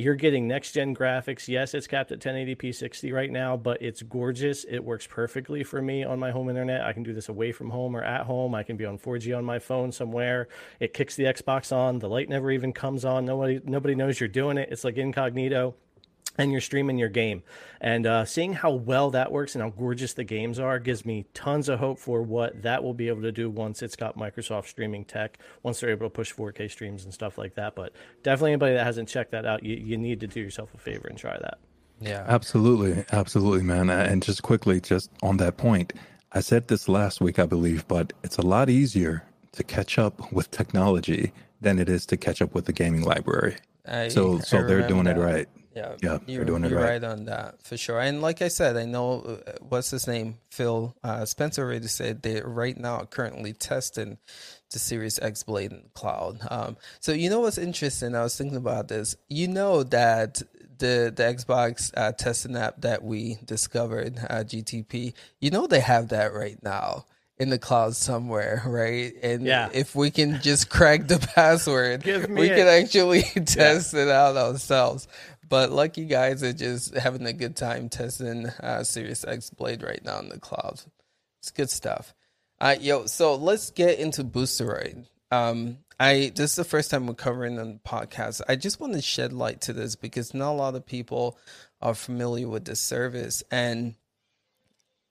you're 0.00 0.14
getting 0.14 0.48
next 0.48 0.72
gen 0.72 0.94
graphics. 0.94 1.46
Yes, 1.46 1.74
it's 1.74 1.86
capped 1.86 2.10
at 2.12 2.20
1080p 2.20 2.74
60 2.74 3.12
right 3.12 3.30
now, 3.30 3.56
but 3.56 3.80
it's 3.82 4.02
gorgeous. 4.02 4.64
It 4.64 4.80
works 4.80 5.06
perfectly 5.06 5.62
for 5.62 5.80
me 5.82 6.04
on 6.04 6.18
my 6.18 6.30
home 6.30 6.48
internet. 6.48 6.82
I 6.82 6.92
can 6.92 7.02
do 7.02 7.12
this 7.12 7.28
away 7.28 7.52
from 7.52 7.70
home 7.70 7.94
or 7.94 8.02
at 8.02 8.22
home. 8.26 8.54
I 8.54 8.62
can 8.62 8.76
be 8.76 8.86
on 8.86 8.98
4G 8.98 9.36
on 9.36 9.44
my 9.44 9.58
phone 9.58 9.92
somewhere. 9.92 10.48
It 10.80 10.94
kicks 10.94 11.16
the 11.16 11.24
Xbox 11.24 11.72
on. 11.72 11.98
The 11.98 12.08
light 12.08 12.28
never 12.28 12.50
even 12.50 12.72
comes 12.72 13.04
on. 13.04 13.24
Nobody 13.24 13.60
nobody 13.64 13.94
knows 13.94 14.18
you're 14.18 14.28
doing 14.28 14.58
it. 14.58 14.68
It's 14.72 14.84
like 14.84 14.96
incognito 14.96 15.74
and 16.38 16.52
you're 16.52 16.60
streaming 16.60 16.98
your 16.98 17.08
game. 17.08 17.42
And 17.80 18.06
uh, 18.06 18.24
seeing 18.24 18.52
how 18.52 18.72
well 18.72 19.10
that 19.10 19.32
works 19.32 19.54
and 19.54 19.62
how 19.62 19.70
gorgeous 19.70 20.14
the 20.14 20.24
games 20.24 20.58
are 20.58 20.78
gives 20.78 21.04
me 21.04 21.26
tons 21.34 21.68
of 21.68 21.78
hope 21.78 21.98
for 21.98 22.22
what 22.22 22.62
that 22.62 22.82
will 22.82 22.94
be 22.94 23.08
able 23.08 23.22
to 23.22 23.32
do 23.32 23.50
once 23.50 23.82
it's 23.82 23.96
got 23.96 24.16
Microsoft 24.16 24.66
streaming 24.66 25.04
tech, 25.04 25.38
once 25.62 25.80
they're 25.80 25.90
able 25.90 26.06
to 26.06 26.10
push 26.10 26.32
4K 26.32 26.70
streams 26.70 27.04
and 27.04 27.12
stuff 27.12 27.38
like 27.38 27.54
that. 27.54 27.74
But 27.74 27.92
definitely, 28.22 28.52
anybody 28.52 28.74
that 28.74 28.84
hasn't 28.84 29.08
checked 29.08 29.32
that 29.32 29.46
out, 29.46 29.62
you, 29.62 29.76
you 29.76 29.96
need 29.96 30.20
to 30.20 30.26
do 30.26 30.40
yourself 30.40 30.72
a 30.74 30.78
favor 30.78 31.08
and 31.08 31.18
try 31.18 31.36
that. 31.36 31.58
Yeah, 32.00 32.24
absolutely, 32.26 33.04
absolutely, 33.12 33.62
man. 33.62 33.90
And 33.90 34.22
just 34.22 34.42
quickly, 34.42 34.80
just 34.80 35.10
on 35.22 35.36
that 35.38 35.58
point, 35.58 35.92
I 36.32 36.40
said 36.40 36.68
this 36.68 36.88
last 36.88 37.20
week, 37.20 37.38
I 37.38 37.46
believe, 37.46 37.86
but 37.88 38.12
it's 38.24 38.38
a 38.38 38.42
lot 38.42 38.70
easier 38.70 39.24
to 39.52 39.64
catch 39.64 39.98
up 39.98 40.32
with 40.32 40.50
technology 40.50 41.32
than 41.60 41.78
it 41.78 41.88
is 41.88 42.06
to 42.06 42.16
catch 42.16 42.40
up 42.40 42.54
with 42.54 42.64
the 42.64 42.72
gaming 42.72 43.02
library. 43.02 43.56
I, 43.86 44.08
so, 44.08 44.38
so 44.38 44.62
they're 44.62 44.86
doing 44.86 45.04
that. 45.04 45.18
it 45.18 45.20
right. 45.20 45.48
Yeah, 45.80 45.96
yeah, 46.02 46.18
you're, 46.26 46.44
doing 46.44 46.64
it 46.64 46.70
you're 46.70 46.80
right. 46.80 47.02
right. 47.02 47.04
on 47.04 47.24
that 47.24 47.62
for 47.62 47.76
sure. 47.76 48.00
And 48.00 48.20
like 48.20 48.42
I 48.42 48.48
said, 48.48 48.76
I 48.76 48.84
know 48.84 49.20
uh, 49.22 49.52
what's 49.60 49.90
his 49.90 50.06
name, 50.06 50.38
Phil 50.50 50.94
uh, 51.02 51.24
Spencer 51.24 51.62
already 51.62 51.86
said 51.86 52.22
they're 52.22 52.46
right 52.46 52.78
now 52.78 53.04
currently 53.04 53.52
testing 53.54 54.18
the 54.72 54.78
Series 54.78 55.18
X 55.18 55.42
Blade 55.42 55.72
in 55.72 55.82
the 55.84 55.88
cloud. 55.90 56.38
Um, 56.50 56.76
so 57.00 57.12
you 57.12 57.30
know 57.30 57.40
what's 57.40 57.58
interesting? 57.58 58.14
I 58.14 58.22
was 58.22 58.36
thinking 58.36 58.56
about 58.56 58.88
this. 58.88 59.16
You 59.28 59.48
know 59.48 59.82
that 59.84 60.42
the 60.78 61.12
the 61.14 61.22
Xbox 61.22 61.90
uh, 61.96 62.12
testing 62.12 62.56
app 62.56 62.80
that 62.82 63.02
we 63.02 63.38
discovered, 63.44 64.18
uh, 64.28 64.44
GTP. 64.44 65.14
You 65.40 65.50
know 65.50 65.66
they 65.66 65.80
have 65.80 66.08
that 66.08 66.34
right 66.34 66.62
now 66.62 67.06
in 67.40 67.48
the 67.48 67.58
cloud 67.58 67.96
somewhere, 67.96 68.62
right? 68.66 69.14
And 69.22 69.46
yeah. 69.46 69.70
if 69.72 69.96
we 69.96 70.10
can 70.10 70.42
just 70.42 70.68
crack 70.68 71.08
the 71.08 71.18
password, 71.34 72.04
we 72.04 72.50
it. 72.50 72.56
can 72.56 72.68
actually 72.68 73.22
test 73.22 73.94
yeah. 73.94 74.02
it 74.02 74.08
out 74.08 74.36
ourselves. 74.36 75.08
But 75.50 75.72
lucky 75.72 76.04
guys 76.04 76.44
are 76.44 76.52
just 76.52 76.94
having 76.94 77.26
a 77.26 77.32
good 77.32 77.56
time 77.56 77.88
testing 77.88 78.46
uh, 78.46 78.84
Series 78.84 79.24
X 79.24 79.50
Blade 79.50 79.82
right 79.82 80.02
now 80.02 80.20
in 80.20 80.28
the 80.28 80.38
cloud. 80.38 80.80
It's 81.40 81.50
good 81.50 81.68
stuff. 81.68 82.14
Uh, 82.60 82.76
yo, 82.80 83.06
so 83.06 83.34
let's 83.34 83.70
get 83.70 83.98
into 83.98 84.22
Boosteroid. 84.22 85.06
Um, 85.32 85.78
I 85.98 86.32
this 86.34 86.50
is 86.50 86.56
the 86.56 86.64
first 86.64 86.92
time 86.92 87.06
we're 87.06 87.14
covering 87.14 87.58
on 87.58 87.72
the 87.72 87.88
podcast. 87.90 88.42
I 88.48 88.54
just 88.54 88.78
want 88.78 88.92
to 88.92 89.02
shed 89.02 89.32
light 89.32 89.62
to 89.62 89.72
this 89.72 89.96
because 89.96 90.34
not 90.34 90.52
a 90.52 90.54
lot 90.54 90.76
of 90.76 90.86
people 90.86 91.36
are 91.82 91.94
familiar 91.94 92.48
with 92.48 92.64
this 92.64 92.80
service, 92.80 93.42
and 93.50 93.96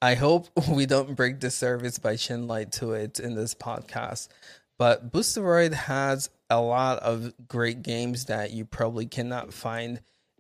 I 0.02 0.16
hope 0.16 0.48
we 0.70 0.86
don't 0.86 1.18
break 1.18 1.42
the 1.42 1.52
service 1.52 2.00
by 2.00 2.16
shedding 2.16 2.48
light 2.48 2.72
to 2.74 2.94
it 2.94 3.20
in 3.20 3.36
this 3.36 3.56
podcast. 3.56 4.30
But 4.78 5.12
Boosteroid 5.12 5.74
has 5.74 6.30
a 6.50 6.62
lot 6.62 7.00
of 7.00 7.34
great 7.50 7.82
games 7.82 8.26
that 8.26 8.52
you 8.52 8.64
probably 8.64 9.06
cannot 9.06 9.54
find 9.54 10.00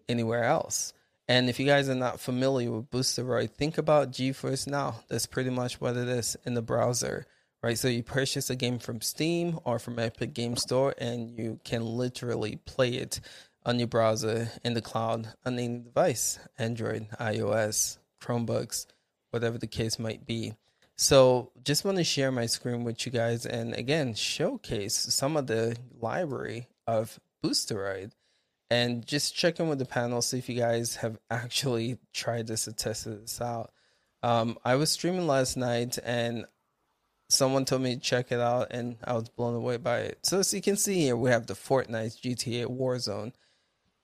anywhere 0.09 0.43
else. 0.43 0.93
And 1.29 1.47
if 1.47 1.59
you 1.59 1.65
guys 1.67 1.87
are 1.87 1.95
not 1.95 2.19
familiar 2.19 2.71
with 2.71 2.89
Boosteroid, 2.89 3.51
think 3.51 3.77
about 3.77 4.11
GeForce 4.11 4.67
Now. 4.67 5.03
That's 5.09 5.27
pretty 5.27 5.51
much 5.51 5.79
what 5.79 5.95
it 5.95 6.07
is 6.07 6.35
in 6.43 6.55
the 6.55 6.61
browser, 6.63 7.27
right? 7.61 7.77
So 7.77 7.87
you 7.87 8.01
purchase 8.01 8.49
a 8.49 8.55
game 8.55 8.79
from 8.79 8.99
Steam 8.99 9.59
or 9.63 9.77
from 9.77 9.99
Epic 9.99 10.33
Game 10.33 10.57
Store, 10.57 10.95
and 10.97 11.29
you 11.29 11.59
can 11.63 11.85
literally 11.85 12.55
play 12.65 12.95
it 12.95 13.19
on 13.63 13.77
your 13.77 13.87
browser 13.87 14.49
in 14.63 14.73
the 14.73 14.81
cloud 14.81 15.33
on 15.45 15.59
any 15.59 15.79
device, 15.83 16.39
Android, 16.57 17.07
iOS, 17.19 17.99
Chromebooks, 18.19 18.87
whatever 19.29 19.59
the 19.59 19.67
case 19.67 19.99
might 19.99 20.25
be. 20.25 20.53
So 20.95 21.51
just 21.63 21.85
want 21.85 21.97
to 21.97 22.03
share 22.03 22.31
my 22.31 22.47
screen 22.47 22.83
with 22.83 23.05
you 23.05 23.11
guys 23.11 23.45
and 23.45 23.73
again 23.73 24.15
showcase 24.15 24.95
some 24.95 25.37
of 25.37 25.47
the 25.47 25.77
library 26.01 26.67
of 26.87 27.19
Boosteroid 27.43 28.11
and 28.69 29.05
just 29.05 29.35
check 29.35 29.59
in 29.59 29.67
with 29.67 29.79
the 29.79 29.85
panel, 29.85 30.21
see 30.21 30.37
if 30.37 30.49
you 30.49 30.59
guys 30.59 30.97
have 30.97 31.17
actually 31.29 31.97
tried 32.13 32.47
this 32.47 32.67
or 32.67 32.71
tested 32.71 33.23
this 33.23 33.41
out. 33.41 33.71
Um, 34.21 34.57
I 34.65 34.75
was 34.75 34.91
streaming 34.91 35.27
last 35.27 35.55
night 35.55 35.97
and 36.03 36.45
someone 37.29 37.65
told 37.65 37.83
me 37.83 37.95
to 37.95 38.01
check 38.01 38.31
it 38.31 38.39
out, 38.39 38.67
and 38.71 38.97
I 39.03 39.13
was 39.13 39.29
blown 39.29 39.55
away 39.55 39.77
by 39.77 39.99
it. 39.99 40.19
So, 40.23 40.39
as 40.39 40.53
you 40.53 40.61
can 40.61 40.75
see 40.75 41.01
here, 41.01 41.15
we 41.15 41.29
have 41.29 41.47
the 41.47 41.53
Fortnite, 41.53 42.19
GTA 42.19 42.65
Warzone, 42.65 43.33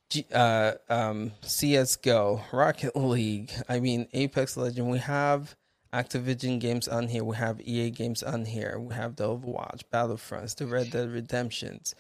G- 0.10 0.28
uh, 0.34 0.74
um, 0.90 1.32
CSGO, 1.42 2.42
Rocket 2.54 2.96
League, 2.96 3.52
I 3.68 3.80
mean, 3.80 4.08
Apex 4.14 4.56
Legend. 4.56 4.90
We 4.90 5.00
have 5.00 5.56
Activision 5.94 6.60
games 6.60 6.88
on 6.88 7.08
here, 7.08 7.24
we 7.24 7.36
have 7.36 7.60
EA 7.62 7.90
games 7.90 8.22
on 8.22 8.46
here, 8.46 8.80
we 8.80 8.94
have 8.94 9.16
the 9.16 9.28
Overwatch, 9.28 9.84
Battlefronts, 9.92 10.56
the 10.56 10.68
Red 10.68 10.92
Dead 10.92 11.10
Redemptions. 11.10 11.96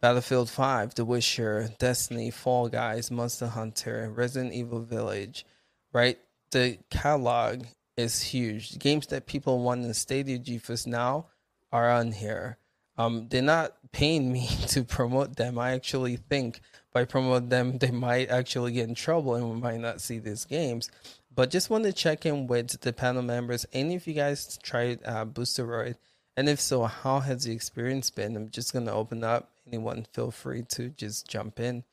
Battlefield 0.00 0.50
5, 0.50 0.94
The 0.94 1.04
Witcher, 1.04 1.70
Destiny, 1.78 2.30
Fall 2.30 2.68
Guys, 2.68 3.10
Monster 3.10 3.46
Hunter, 3.46 4.12
Resident 4.14 4.52
Evil 4.52 4.80
Village, 4.80 5.46
right? 5.92 6.18
The 6.50 6.78
catalog 6.90 7.64
is 7.96 8.22
huge. 8.22 8.78
Games 8.78 9.06
that 9.08 9.26
people 9.26 9.62
want 9.62 9.84
in 9.84 9.94
Stadia 9.94 10.38
GeForce 10.38 10.86
Now 10.86 11.26
are 11.72 11.90
on 11.90 12.12
here. 12.12 12.58
Um, 12.98 13.28
they're 13.28 13.42
not 13.42 13.74
paying 13.92 14.30
me 14.30 14.48
to 14.68 14.84
promote 14.84 15.36
them. 15.36 15.58
I 15.58 15.72
actually 15.72 16.16
think 16.16 16.60
by 16.92 17.04
promoting 17.04 17.48
them, 17.48 17.78
they 17.78 17.90
might 17.90 18.30
actually 18.30 18.72
get 18.72 18.88
in 18.88 18.94
trouble 18.94 19.34
and 19.34 19.50
we 19.50 19.60
might 19.60 19.80
not 19.80 20.00
see 20.00 20.18
these 20.18 20.44
games. 20.44 20.90
But 21.34 21.50
just 21.50 21.68
want 21.68 21.84
to 21.84 21.92
check 21.92 22.24
in 22.24 22.46
with 22.46 22.80
the 22.80 22.92
panel 22.92 23.22
members. 23.22 23.66
Any 23.72 23.96
of 23.96 24.06
you 24.06 24.14
guys 24.14 24.58
tried 24.62 25.00
uh, 25.04 25.24
Boosteroid? 25.24 25.96
And 26.36 26.48
if 26.48 26.60
so, 26.60 26.84
how 26.84 27.20
has 27.20 27.44
the 27.44 27.52
experience 27.52 28.10
been? 28.10 28.36
I'm 28.36 28.50
just 28.50 28.72
going 28.72 28.86
to 28.86 28.92
open 28.92 29.24
up 29.24 29.50
anyone 29.66 30.06
feel 30.12 30.30
free 30.30 30.62
to 30.70 30.90
just 30.90 31.28
jump 31.28 31.60
in 31.60 31.84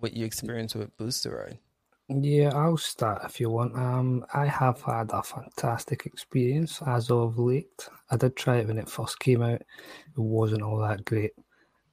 what 0.00 0.14
you 0.14 0.24
experience 0.24 0.74
with 0.74 0.96
Boosteroid. 0.96 1.58
Yeah, 2.08 2.50
I'll 2.54 2.76
start 2.76 3.22
if 3.24 3.40
you 3.40 3.48
want. 3.48 3.74
Um, 3.76 4.26
I 4.34 4.46
have 4.46 4.82
had 4.82 5.10
a 5.12 5.22
fantastic 5.22 6.04
experience 6.04 6.82
as 6.86 7.10
of 7.10 7.38
late. 7.38 7.88
I 8.10 8.16
did 8.16 8.36
try 8.36 8.58
it 8.58 8.68
when 8.68 8.76
it 8.76 8.90
first 8.90 9.18
came 9.18 9.40
out. 9.40 9.62
It 9.62 10.18
wasn't 10.18 10.62
all 10.62 10.78
that 10.78 11.06
great. 11.06 11.32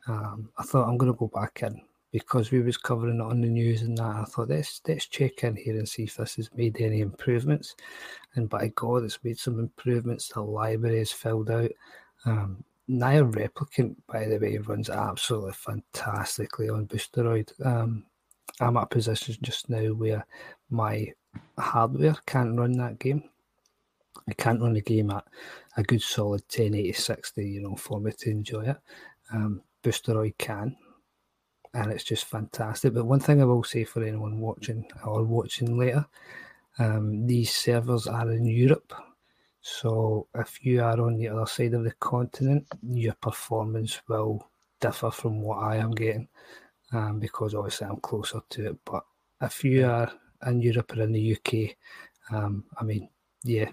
Um, 0.07 0.49
I 0.57 0.63
thought 0.63 0.89
I'm 0.89 0.97
going 0.97 1.13
to 1.13 1.17
go 1.17 1.31
back 1.33 1.63
in 1.63 1.81
because 2.11 2.51
we 2.51 2.59
was 2.61 2.75
covering 2.75 3.19
it 3.19 3.21
on 3.21 3.39
the 3.39 3.47
news 3.47 3.83
and 3.83 3.97
that. 3.97 4.03
I 4.03 4.25
thought 4.25 4.49
let's 4.49 4.81
let's 4.85 5.05
check 5.05 5.45
in 5.45 5.55
here 5.55 5.77
and 5.77 5.87
see 5.87 6.03
if 6.03 6.17
this 6.17 6.35
has 6.35 6.49
made 6.53 6.81
any 6.81 6.99
improvements. 6.99 7.75
And 8.35 8.49
by 8.49 8.67
God, 8.75 9.05
it's 9.05 9.23
made 9.23 9.39
some 9.39 9.59
improvements. 9.59 10.27
The 10.27 10.41
library 10.41 10.99
is 10.99 11.13
filled 11.13 11.49
out. 11.49 11.71
Um, 12.25 12.65
NieR 12.91 13.31
Replicant, 13.31 13.95
by 14.07 14.25
the 14.25 14.37
way, 14.37 14.57
runs 14.57 14.89
absolutely 14.89 15.53
fantastically 15.53 16.69
on 16.69 16.87
Boosteroid. 16.87 17.49
Um, 17.65 18.05
I'm 18.59 18.77
at 18.77 18.83
a 18.83 18.87
position 18.87 19.37
just 19.41 19.69
now 19.69 19.93
where 19.93 20.25
my 20.69 21.13
hardware 21.57 22.17
can't 22.25 22.57
run 22.57 22.73
that 22.73 22.99
game. 22.99 23.23
I 24.27 24.33
can't 24.33 24.61
run 24.61 24.73
the 24.73 24.81
game 24.81 25.09
at 25.11 25.23
a 25.77 25.83
good 25.83 26.01
solid 26.01 26.41
1080 26.41 26.91
60, 26.91 27.45
you 27.49 27.61
know, 27.61 27.75
for 27.75 27.99
me 27.99 28.11
to 28.11 28.29
enjoy 28.29 28.65
it. 28.65 28.77
Um, 29.33 29.61
Boosteroid 29.83 30.37
can, 30.37 30.75
and 31.73 31.91
it's 31.91 32.03
just 32.03 32.25
fantastic. 32.25 32.93
But 32.93 33.05
one 33.05 33.21
thing 33.21 33.41
I 33.41 33.45
will 33.45 33.63
say 33.63 33.85
for 33.85 34.03
anyone 34.03 34.39
watching 34.39 34.85
or 35.05 35.23
watching 35.23 35.77
later, 35.77 36.05
um, 36.77 37.25
these 37.25 37.51
servers 37.51 38.05
are 38.07 38.31
in 38.31 38.45
Europe. 38.45 38.93
So 39.61 40.27
if 40.35 40.63
you 40.65 40.81
are 40.81 40.99
on 40.99 41.17
the 41.17 41.29
other 41.29 41.45
side 41.45 41.73
of 41.73 41.83
the 41.83 41.91
continent, 41.91 42.67
your 42.83 43.13
performance 43.13 44.01
will 44.07 44.49
differ 44.79 45.11
from 45.11 45.41
what 45.41 45.59
I 45.59 45.77
am 45.77 45.91
getting 45.91 46.27
um, 46.91 47.19
because 47.19 47.53
obviously 47.53 47.87
I'm 47.87 47.97
closer 47.97 48.41
to 48.49 48.69
it. 48.69 48.77
But 48.85 49.05
if 49.41 49.63
you 49.63 49.85
are 49.85 50.11
in 50.45 50.61
Europe 50.61 50.93
or 50.95 51.03
in 51.03 51.11
the 51.11 51.37
UK, 51.37 51.75
um, 52.35 52.63
I 52.77 52.83
mean, 52.83 53.09
yeah, 53.43 53.69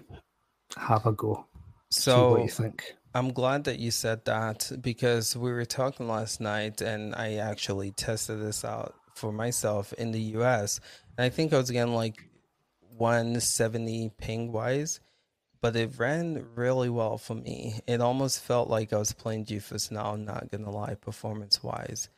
have 0.77 1.05
a 1.05 1.11
go. 1.11 1.45
So, 1.89 2.11
See 2.11 2.31
what 2.31 2.43
you 2.43 2.49
think. 2.49 2.95
I'm 3.15 3.33
glad 3.33 3.63
that 3.63 3.79
you 3.79 3.89
said 3.89 4.25
that 4.25 4.71
because 4.81 5.35
we 5.35 5.51
were 5.51 5.65
talking 5.65 6.07
last 6.07 6.39
night 6.39 6.81
and 6.81 7.15
I 7.15 7.35
actually 7.35 7.91
tested 7.91 8.39
this 8.39 8.63
out 8.63 8.93
for 9.15 9.31
myself 9.31 9.93
in 9.93 10.11
the 10.11 10.21
US. 10.37 10.79
And 11.17 11.25
I 11.25 11.29
think 11.29 11.51
I 11.51 11.57
was 11.57 11.71
getting 11.71 11.95
like 11.95 12.29
170 12.97 14.11
ping 14.19 14.51
wise, 14.51 14.99
but 15.61 15.75
it 15.75 15.97
ran 15.97 16.45
really 16.55 16.89
well 16.89 17.17
for 17.17 17.35
me. 17.35 17.79
It 17.87 18.01
almost 18.01 18.41
felt 18.41 18.69
like 18.69 18.93
I 18.93 18.97
was 18.97 19.13
playing 19.13 19.45
GeForce 19.45 19.91
Now, 19.91 20.15
not 20.15 20.51
gonna 20.51 20.69
lie, 20.69 20.95
performance 20.95 21.63
wise. 21.63 22.09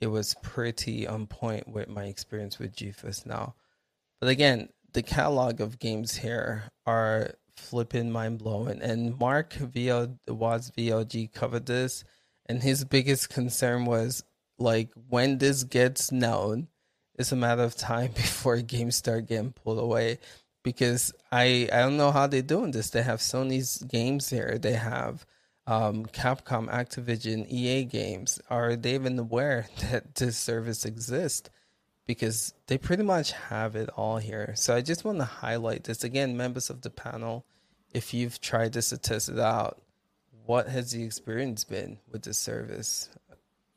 It 0.00 0.08
was 0.08 0.34
pretty 0.42 1.06
on 1.06 1.26
point 1.26 1.68
with 1.68 1.88
my 1.88 2.04
experience 2.04 2.58
with 2.58 2.76
GeForce 2.76 3.26
Now. 3.26 3.54
But 4.20 4.30
again, 4.30 4.68
the 4.92 5.02
catalog 5.02 5.60
of 5.60 5.78
games 5.78 6.16
here 6.16 6.64
are 6.86 7.34
flipping 7.56 8.10
mind 8.10 8.38
blowing. 8.38 8.80
And 8.82 9.18
Mark 9.18 9.54
VO 9.54 10.16
Watts 10.28 10.70
VLG 10.70 11.32
covered 11.32 11.66
this, 11.66 12.04
and 12.46 12.62
his 12.62 12.84
biggest 12.84 13.28
concern 13.30 13.84
was 13.84 14.24
like 14.58 14.90
when 15.08 15.38
this 15.38 15.64
gets 15.64 16.12
known, 16.12 16.68
it's 17.18 17.32
a 17.32 17.36
matter 17.36 17.62
of 17.62 17.76
time 17.76 18.10
before 18.14 18.58
games 18.58 18.96
start 18.96 19.26
getting 19.26 19.52
pulled 19.52 19.78
away. 19.78 20.18
Because 20.66 21.14
I 21.30 21.68
I 21.72 21.78
don't 21.78 21.96
know 21.96 22.10
how 22.10 22.26
they're 22.26 22.42
doing 22.42 22.72
this. 22.72 22.90
They 22.90 23.02
have 23.02 23.20
Sony's 23.20 23.78
games 23.78 24.28
here. 24.28 24.58
They 24.58 24.74
have 24.74 25.24
um, 25.66 26.06
Capcom, 26.06 26.68
Activision, 26.68 27.46
EA 27.48 27.84
games. 27.84 28.40
Are 28.50 28.74
they 28.74 28.94
even 28.94 29.18
aware 29.18 29.68
that 29.90 30.16
this 30.16 30.36
service 30.36 30.84
exists? 30.84 31.48
because 32.06 32.54
they 32.68 32.78
pretty 32.78 33.02
much 33.02 33.32
have 33.32 33.76
it 33.76 33.90
all 33.96 34.18
here. 34.18 34.52
So 34.56 34.74
I 34.74 34.80
just 34.80 35.04
want 35.04 35.18
to 35.18 35.24
highlight 35.24 35.84
this 35.84 36.04
again, 36.04 36.36
members 36.36 36.70
of 36.70 36.82
the 36.82 36.90
panel. 36.90 37.44
If 37.92 38.14
you've 38.14 38.40
tried 38.40 38.72
this 38.72 38.90
to 38.90 38.98
test 38.98 39.28
it 39.28 39.38
out, 39.38 39.80
what 40.44 40.68
has 40.68 40.92
the 40.92 41.02
experience 41.02 41.64
been 41.64 41.98
with 42.12 42.22
this 42.22 42.38
service? 42.38 43.08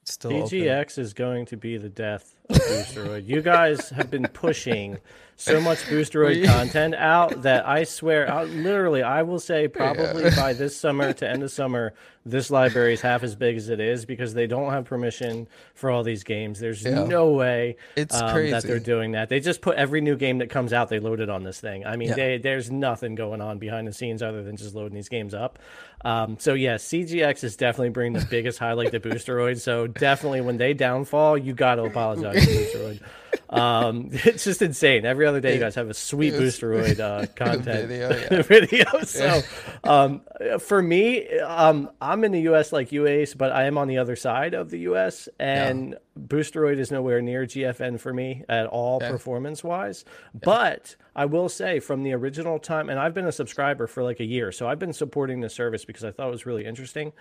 Still 0.03 0.31
CGX 0.31 0.91
open. 0.93 1.03
is 1.03 1.13
going 1.13 1.45
to 1.47 1.57
be 1.57 1.77
the 1.77 1.89
death 1.89 2.35
Boosteroid. 2.49 3.27
you 3.27 3.41
guys 3.41 3.89
have 3.89 4.09
been 4.09 4.27
pushing 4.27 4.97
so 5.39 5.61
much 5.61 5.79
Boosteroid 5.85 6.45
content 6.45 6.95
out 6.95 7.43
that 7.43 7.65
I 7.65 7.85
swear, 7.85 8.31
I, 8.31 8.43
literally, 8.43 9.01
I 9.01 9.23
will 9.23 9.39
say 9.39 9.69
probably 9.69 10.25
yeah. 10.25 10.35
by 10.35 10.51
this 10.51 10.75
summer 10.75 11.13
to 11.13 11.29
end 11.29 11.43
of 11.43 11.51
summer, 11.51 11.93
this 12.25 12.51
library 12.51 12.93
is 12.93 13.01
half 13.01 13.23
as 13.23 13.35
big 13.35 13.55
as 13.55 13.69
it 13.69 13.79
is 13.79 14.05
because 14.05 14.33
they 14.33 14.47
don't 14.47 14.71
have 14.71 14.83
permission 14.83 15.47
for 15.73 15.89
all 15.89 16.03
these 16.03 16.25
games. 16.25 16.59
There's 16.59 16.83
yeah. 16.83 17.05
no 17.05 17.31
way 17.31 17.77
it's 17.95 18.19
um, 18.21 18.31
crazy. 18.31 18.51
that 18.51 18.63
they're 18.63 18.79
doing 18.79 19.13
that. 19.13 19.29
They 19.29 19.39
just 19.39 19.61
put 19.61 19.77
every 19.77 20.01
new 20.01 20.17
game 20.17 20.39
that 20.39 20.49
comes 20.49 20.73
out, 20.73 20.89
they 20.89 20.99
load 20.99 21.21
it 21.21 21.29
on 21.29 21.43
this 21.43 21.61
thing. 21.61 21.85
I 21.85 21.95
mean, 21.95 22.09
yeah. 22.09 22.15
they, 22.15 22.37
there's 22.37 22.69
nothing 22.69 23.15
going 23.15 23.39
on 23.39 23.59
behind 23.59 23.87
the 23.87 23.93
scenes 23.93 24.21
other 24.21 24.43
than 24.43 24.57
just 24.57 24.75
loading 24.75 24.95
these 24.95 25.09
games 25.09 25.33
up. 25.33 25.57
Um, 26.03 26.37
so 26.39 26.53
yeah, 26.53 26.75
CGX 26.75 27.43
is 27.43 27.55
definitely 27.55 27.89
bringing 27.89 28.19
the 28.19 28.25
biggest 28.25 28.59
highlight 28.59 28.91
to 28.91 28.99
Boosteroid. 28.99 29.59
So 29.59 29.87
definitely 29.87 30.41
when 30.41 30.57
they 30.57 30.73
downfall, 30.73 31.37
you 31.37 31.53
got 31.53 31.75
to 31.75 31.83
apologize 31.83 32.38
Boosteroid. 32.47 33.01
Um, 33.49 34.09
it's 34.11 34.43
just 34.43 34.61
insane. 34.61 35.05
Every 35.05 35.25
other 35.25 35.41
day, 35.41 35.53
you 35.53 35.59
guys 35.59 35.75
have 35.75 35.89
a 35.89 35.93
sweet 35.93 36.33
Boosteroid 36.33 36.99
uh, 36.99 37.25
content 37.35 37.87
video. 37.87 38.09
Yeah. 38.09 38.41
video. 38.43 38.85
So, 39.03 39.41
um, 39.83 40.21
for 40.59 40.81
me, 40.81 41.27
um, 41.39 41.89
I'm 42.01 42.23
in 42.23 42.31
the 42.31 42.41
U.S. 42.41 42.71
like 42.71 42.91
you 42.91 43.07
Ace, 43.07 43.33
but 43.33 43.51
I 43.51 43.65
am 43.65 43.77
on 43.77 43.87
the 43.87 43.97
other 43.97 44.15
side 44.15 44.53
of 44.53 44.69
the 44.69 44.79
U.S. 44.79 45.27
and 45.39 45.91
yeah. 45.91 45.97
Boosteroid 46.19 46.77
is 46.77 46.91
nowhere 46.91 47.21
near 47.21 47.45
GFN 47.45 47.99
for 47.99 48.13
me 48.13 48.43
at 48.49 48.67
all, 48.67 48.99
yeah. 49.01 49.09
performance 49.09 49.63
wise. 49.63 50.05
But 50.33 50.95
I 51.15 51.25
will 51.25 51.49
say, 51.49 51.79
from 51.79 52.03
the 52.03 52.13
original 52.13 52.59
time, 52.59 52.89
and 52.89 52.99
I've 52.99 53.13
been 53.13 53.27
a 53.27 53.31
subscriber 53.31 53.87
for 53.87 54.03
like 54.03 54.19
a 54.19 54.25
year, 54.25 54.51
so 54.51 54.67
I've 54.67 54.79
been 54.79 54.93
supporting 54.93 55.41
the 55.41 55.49
service 55.49 55.85
because 55.85 56.03
I 56.03 56.11
thought 56.11 56.27
it 56.27 56.31
was 56.31 56.45
really 56.45 56.65
interesting. 56.65 57.13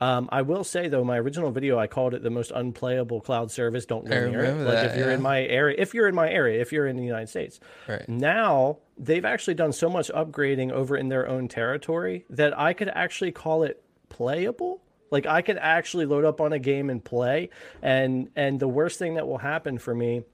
Um, 0.00 0.28
I 0.30 0.42
will 0.42 0.64
say 0.64 0.88
though, 0.88 1.04
my 1.04 1.18
original 1.18 1.50
video 1.50 1.78
I 1.78 1.86
called 1.86 2.14
it 2.14 2.22
the 2.22 2.30
most 2.30 2.52
unplayable 2.54 3.20
cloud 3.20 3.50
service. 3.50 3.86
Don't 3.86 4.04
go 4.04 4.28
near 4.28 4.44
it. 4.44 4.54
Like 4.58 4.90
if 4.90 4.96
you're 4.96 5.08
yeah. 5.08 5.14
in 5.14 5.22
my 5.22 5.42
area, 5.44 5.76
if 5.78 5.94
you're 5.94 6.08
in 6.08 6.14
my 6.14 6.28
area, 6.28 6.60
if 6.60 6.72
you're 6.72 6.86
in 6.86 6.96
the 6.96 7.04
United 7.04 7.28
States, 7.28 7.60
right. 7.88 8.06
now 8.08 8.78
they've 8.98 9.24
actually 9.24 9.54
done 9.54 9.72
so 9.72 9.88
much 9.88 10.10
upgrading 10.14 10.72
over 10.72 10.96
in 10.96 11.08
their 11.08 11.26
own 11.28 11.48
territory 11.48 12.26
that 12.30 12.58
I 12.58 12.72
could 12.72 12.88
actually 12.88 13.32
call 13.32 13.62
it 13.62 13.82
playable. 14.08 14.82
Like 15.10 15.26
I 15.26 15.40
could 15.40 15.58
actually 15.58 16.06
load 16.06 16.24
up 16.24 16.40
on 16.40 16.52
a 16.52 16.58
game 16.58 16.90
and 16.90 17.02
play. 17.02 17.50
And 17.80 18.28
and 18.36 18.60
the 18.60 18.68
worst 18.68 18.98
thing 18.98 19.14
that 19.14 19.26
will 19.26 19.38
happen 19.38 19.78
for 19.78 19.94
me 19.94 20.24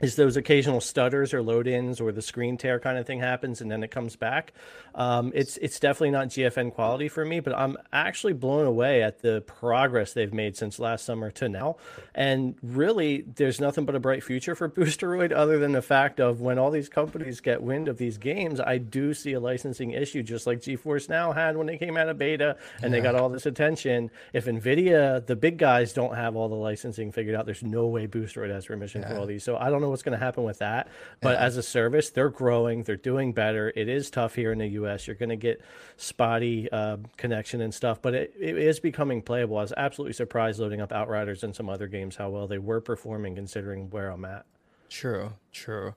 is 0.00 0.16
those 0.16 0.36
occasional 0.36 0.80
stutters 0.80 1.34
or 1.34 1.42
load 1.42 1.66
ins 1.66 2.00
or 2.00 2.12
the 2.12 2.22
screen 2.22 2.56
tear 2.56 2.80
kind 2.80 2.98
of 2.98 3.06
thing 3.06 3.20
happens 3.20 3.60
and 3.60 3.70
then 3.70 3.82
it 3.82 3.90
comes 3.90 4.16
back. 4.16 4.52
Um, 4.94 5.32
it's 5.34 5.56
it's 5.58 5.78
definitely 5.78 6.10
not 6.10 6.28
GFN 6.28 6.72
quality 6.72 7.08
for 7.08 7.24
me, 7.24 7.40
but 7.40 7.56
I'm 7.56 7.76
actually 7.92 8.32
blown 8.32 8.66
away 8.66 9.02
at 9.02 9.22
the 9.22 9.42
progress 9.42 10.12
they've 10.12 10.32
made 10.32 10.56
since 10.56 10.78
last 10.78 11.04
summer 11.04 11.30
to 11.32 11.48
now. 11.48 11.76
And 12.14 12.56
really, 12.62 13.24
there's 13.36 13.60
nothing 13.60 13.84
but 13.84 13.94
a 13.94 14.00
bright 14.00 14.24
future 14.24 14.54
for 14.54 14.68
Boosteroid, 14.80 15.32
other 15.32 15.58
than 15.58 15.72
the 15.72 15.82
fact 15.82 16.20
of 16.20 16.40
when 16.40 16.58
all 16.58 16.70
these 16.70 16.88
companies 16.88 17.40
get 17.40 17.62
wind 17.62 17.88
of 17.88 17.98
these 17.98 18.18
games, 18.18 18.60
I 18.60 18.78
do 18.78 19.14
see 19.14 19.32
a 19.34 19.40
licensing 19.40 19.92
issue, 19.92 20.22
just 20.22 20.46
like 20.46 20.60
GeForce 20.60 21.08
Now 21.08 21.32
had 21.32 21.56
when 21.56 21.66
they 21.66 21.78
came 21.78 21.96
out 21.96 22.08
of 22.08 22.18
beta 22.18 22.56
and 22.82 22.92
yeah. 22.92 22.98
they 22.98 23.00
got 23.00 23.14
all 23.14 23.28
this 23.28 23.46
attention. 23.46 24.10
If 24.32 24.46
Nvidia, 24.46 25.24
the 25.24 25.36
big 25.36 25.58
guys, 25.58 25.92
don't 25.92 26.14
have 26.16 26.36
all 26.36 26.48
the 26.48 26.54
licensing 26.54 27.12
figured 27.12 27.36
out, 27.36 27.46
there's 27.46 27.62
no 27.62 27.86
way 27.86 28.06
Boosteroid 28.06 28.50
has 28.50 28.66
permission 28.66 29.02
yeah. 29.02 29.08
for 29.08 29.18
all 29.18 29.26
these. 29.26 29.44
So 29.44 29.56
I 29.56 29.70
don't 29.70 29.79
know 29.80 29.90
what's 29.90 30.02
going 30.02 30.18
to 30.18 30.24
happen 30.24 30.44
with 30.44 30.58
that. 30.58 30.88
But 31.20 31.38
yeah. 31.38 31.44
as 31.44 31.56
a 31.56 31.62
service, 31.62 32.10
they're 32.10 32.28
growing, 32.28 32.82
they're 32.82 32.96
doing 32.96 33.32
better. 33.32 33.72
It 33.74 33.88
is 33.88 34.10
tough 34.10 34.34
here 34.34 34.52
in 34.52 34.58
the 34.58 34.68
US. 34.68 35.06
You're 35.06 35.16
going 35.16 35.30
to 35.30 35.36
get 35.36 35.60
spotty 35.96 36.68
uh, 36.70 36.98
connection 37.16 37.60
and 37.60 37.72
stuff, 37.72 38.00
but 38.02 38.14
it, 38.14 38.34
it 38.38 38.58
is 38.58 38.80
becoming 38.80 39.22
playable. 39.22 39.58
I 39.58 39.62
was 39.62 39.72
absolutely 39.76 40.14
surprised 40.14 40.60
loading 40.60 40.80
up 40.80 40.92
Outriders 40.92 41.42
and 41.42 41.54
some 41.54 41.68
other 41.68 41.86
games 41.86 42.16
how 42.16 42.30
well 42.30 42.46
they 42.46 42.58
were 42.58 42.80
performing 42.80 43.34
considering 43.34 43.90
where 43.90 44.10
I'm 44.10 44.24
at. 44.24 44.46
True, 44.88 45.32
true. 45.52 45.94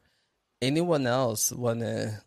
Anyone 0.62 1.08
else 1.08 1.52
want 1.52 1.82
to 1.82 2.22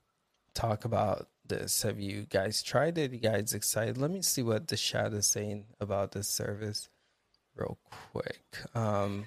talk 0.55 0.85
about 0.85 1.29
this? 1.49 1.83
Have 1.83 2.01
you 2.01 2.27
guys 2.29 2.63
tried 2.63 2.99
it? 2.99 3.13
You 3.13 3.19
guys 3.19 3.55
excited? 3.55 3.99
Let 3.99 4.11
me 4.11 4.23
see 4.23 4.43
what 4.43 4.69
the 4.69 4.77
chat 4.77 5.13
is 5.13 5.27
saying 5.27 5.67
about 5.81 6.13
this 6.13 6.29
service 6.29 6.89
real 7.55 7.79
quick. 8.13 8.41
Um, 8.75 9.27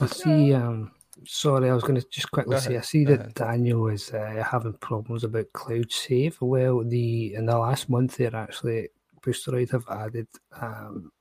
I 0.00 0.06
see 0.06 0.54
um, 0.54 0.92
Sorry, 1.26 1.70
I 1.70 1.74
was 1.74 1.84
going 1.84 2.00
to 2.00 2.06
just 2.10 2.30
quickly 2.30 2.58
say 2.58 2.76
I 2.76 2.80
see 2.80 3.04
that 3.04 3.34
Daniel 3.34 3.86
is 3.88 4.10
uh, 4.10 4.44
having 4.50 4.72
problems 4.74 5.24
about 5.24 5.52
cloud 5.52 5.90
save. 5.90 6.40
Well, 6.40 6.82
the 6.84 7.34
in 7.34 7.46
the 7.46 7.56
last 7.56 7.88
month 7.88 8.16
they're 8.16 8.34
actually 8.34 8.88
Boosteroid 9.24 9.70
have 9.70 9.86
added. 9.88 10.26
Um, 10.60 11.12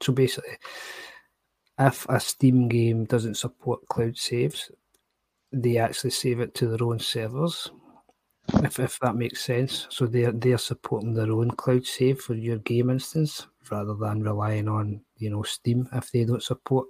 so 0.00 0.12
basically, 0.12 0.56
if 1.78 2.06
a 2.08 2.18
Steam 2.18 2.68
game 2.68 3.04
doesn't 3.04 3.36
support 3.36 3.86
cloud 3.88 4.16
saves, 4.16 4.70
they 5.52 5.76
actually 5.76 6.10
save 6.10 6.40
it 6.40 6.54
to 6.56 6.68
their 6.68 6.86
own 6.86 6.98
servers. 6.98 7.70
If, 8.54 8.80
if 8.80 8.98
that 9.00 9.14
makes 9.14 9.44
sense, 9.44 9.86
so 9.90 10.06
they're 10.06 10.32
they're 10.32 10.58
supporting 10.58 11.14
their 11.14 11.30
own 11.30 11.50
cloud 11.52 11.86
save 11.86 12.20
for 12.20 12.34
your 12.34 12.58
game 12.58 12.90
instance 12.90 13.46
rather 13.70 13.94
than 13.94 14.22
relying 14.22 14.68
on 14.68 15.00
you 15.18 15.30
know 15.30 15.42
Steam 15.42 15.88
if 15.92 16.10
they 16.10 16.24
don't 16.24 16.42
support 16.42 16.88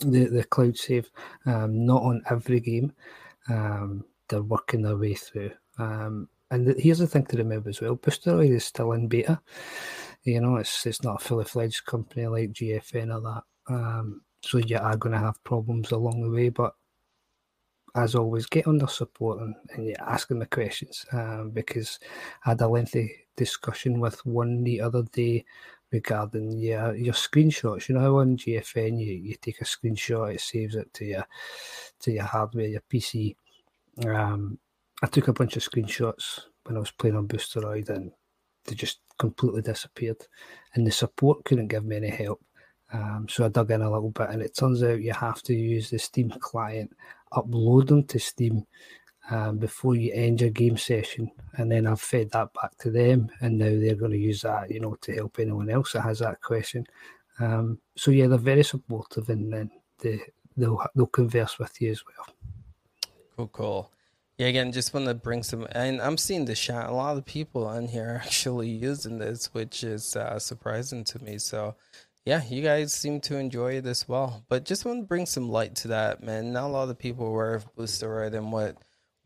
the, 0.00 0.26
the 0.26 0.44
cloud 0.44 0.76
save. 0.76 1.10
Um, 1.46 1.86
not 1.86 2.02
on 2.02 2.22
every 2.30 2.60
game. 2.60 2.92
Um, 3.48 4.04
they're 4.28 4.42
working 4.42 4.82
their 4.82 4.96
way 4.96 5.14
through. 5.14 5.52
Um, 5.78 6.28
and 6.50 6.66
the, 6.66 6.74
here's 6.78 6.98
the 6.98 7.06
thing 7.06 7.26
to 7.26 7.36
remember 7.36 7.70
as 7.70 7.80
well: 7.80 7.96
Boosteroid 7.96 8.50
is 8.54 8.64
still 8.64 8.92
in 8.92 9.08
beta. 9.08 9.40
You 10.22 10.40
know, 10.40 10.56
it's 10.56 10.86
it's 10.86 11.02
not 11.02 11.20
a 11.20 11.24
fully 11.24 11.44
fledged 11.44 11.84
company 11.86 12.26
like 12.26 12.52
GFN 12.52 13.14
or 13.14 13.20
that. 13.20 13.42
Um, 13.74 14.22
so 14.40 14.58
you 14.58 14.76
are 14.76 14.96
going 14.96 15.12
to 15.14 15.18
have 15.18 15.42
problems 15.44 15.90
along 15.90 16.22
the 16.22 16.30
way, 16.30 16.50
but 16.50 16.74
as 17.94 18.14
always, 18.14 18.46
get 18.46 18.66
under 18.66 18.86
support 18.86 19.40
and, 19.40 19.54
and 19.72 19.86
you 19.86 19.94
ask 20.00 20.28
them 20.28 20.40
the 20.40 20.46
questions 20.46 21.06
um, 21.12 21.50
because 21.50 21.98
I 22.44 22.50
had 22.50 22.60
a 22.60 22.68
lengthy 22.68 23.14
discussion 23.36 24.00
with 24.00 24.24
one 24.26 24.64
the 24.64 24.80
other 24.80 25.02
day 25.12 25.44
regarding 25.94 26.58
your 26.58 26.94
your 26.96 27.14
screenshots. 27.14 27.88
You 27.88 27.94
know 27.94 28.02
how 28.02 28.18
on 28.18 28.36
GFN 28.36 29.00
you, 29.00 29.14
you 29.14 29.36
take 29.40 29.60
a 29.60 29.64
screenshot, 29.64 30.34
it 30.34 30.40
saves 30.40 30.74
it 30.74 30.92
to 30.94 31.04
your 31.04 31.26
to 32.00 32.12
your 32.12 32.24
hardware, 32.24 32.66
your 32.66 32.82
PC. 32.92 33.36
Um, 34.04 34.58
I 35.02 35.06
took 35.06 35.28
a 35.28 35.32
bunch 35.32 35.56
of 35.56 35.62
screenshots 35.62 36.40
when 36.64 36.76
I 36.76 36.80
was 36.80 36.90
playing 36.90 37.16
on 37.16 37.28
Boosteroid 37.28 37.88
and 37.88 38.10
they 38.64 38.74
just 38.74 39.00
completely 39.18 39.62
disappeared. 39.62 40.26
And 40.74 40.86
the 40.86 40.90
support 40.90 41.44
couldn't 41.44 41.68
give 41.68 41.84
me 41.84 41.96
any 41.96 42.10
help. 42.10 42.40
Um, 42.92 43.26
so 43.28 43.44
I 43.44 43.48
dug 43.48 43.70
in 43.70 43.82
a 43.82 43.90
little 43.90 44.10
bit, 44.10 44.30
and 44.30 44.42
it 44.42 44.54
turns 44.54 44.82
out 44.82 45.02
you 45.02 45.12
have 45.12 45.42
to 45.44 45.54
use 45.54 45.90
the 45.90 45.98
Steam 45.98 46.30
client, 46.30 46.92
upload 47.32 47.88
them 47.88 48.04
to 48.04 48.18
Steam 48.18 48.66
um, 49.30 49.58
before 49.58 49.94
you 49.94 50.12
end 50.12 50.40
your 50.40 50.50
game 50.50 50.76
session, 50.76 51.30
and 51.56 51.70
then 51.70 51.86
I've 51.86 52.00
fed 52.00 52.30
that 52.32 52.52
back 52.54 52.76
to 52.78 52.90
them, 52.90 53.30
and 53.40 53.58
now 53.58 53.70
they're 53.70 53.94
going 53.94 54.12
to 54.12 54.18
use 54.18 54.42
that, 54.42 54.70
you 54.70 54.80
know, 54.80 54.96
to 55.00 55.14
help 55.14 55.38
anyone 55.38 55.70
else 55.70 55.92
that 55.92 56.02
has 56.02 56.18
that 56.18 56.42
question. 56.42 56.86
Um, 57.40 57.78
so 57.96 58.10
yeah, 58.10 58.26
they're 58.26 58.38
very 58.38 58.64
supportive, 58.64 59.28
and 59.28 59.52
then 59.52 59.70
they 59.98 60.20
they'll 60.56 60.84
they'll 60.94 61.06
converse 61.06 61.58
with 61.58 61.80
you 61.80 61.90
as 61.90 62.02
well. 62.06 62.26
Cool, 63.36 63.48
cool. 63.48 63.92
Yeah, 64.38 64.48
again, 64.48 64.72
just 64.72 64.92
want 64.92 65.06
to 65.06 65.14
bring 65.14 65.44
some, 65.44 65.66
and 65.72 66.02
I'm 66.02 66.18
seeing 66.18 66.44
the 66.44 66.54
chat. 66.54 66.88
A 66.88 66.92
lot 66.92 67.16
of 67.16 67.24
people 67.24 67.66
on 67.66 67.86
here 67.86 68.14
are 68.14 68.16
actually 68.24 68.68
using 68.68 69.18
this, 69.18 69.52
which 69.54 69.84
is 69.84 70.16
uh, 70.16 70.38
surprising 70.38 71.04
to 71.04 71.22
me. 71.22 71.38
So, 71.38 71.76
yeah, 72.24 72.42
you 72.48 72.62
guys 72.62 72.92
seem 72.92 73.20
to 73.22 73.36
enjoy 73.38 73.74
it 73.74 73.86
as 73.86 74.08
well. 74.08 74.44
But 74.48 74.64
just 74.64 74.84
want 74.84 75.02
to 75.02 75.06
bring 75.06 75.26
some 75.26 75.48
light 75.48 75.76
to 75.76 75.88
that, 75.88 76.22
man. 76.22 76.52
Not 76.52 76.64
a 76.64 76.68
lot 76.68 76.88
of 76.88 76.98
people 76.98 77.26
are 77.26 77.30
aware 77.30 77.54
of 77.54 77.74
Boosteroid 77.76 78.34
and 78.34 78.50
what 78.50 78.76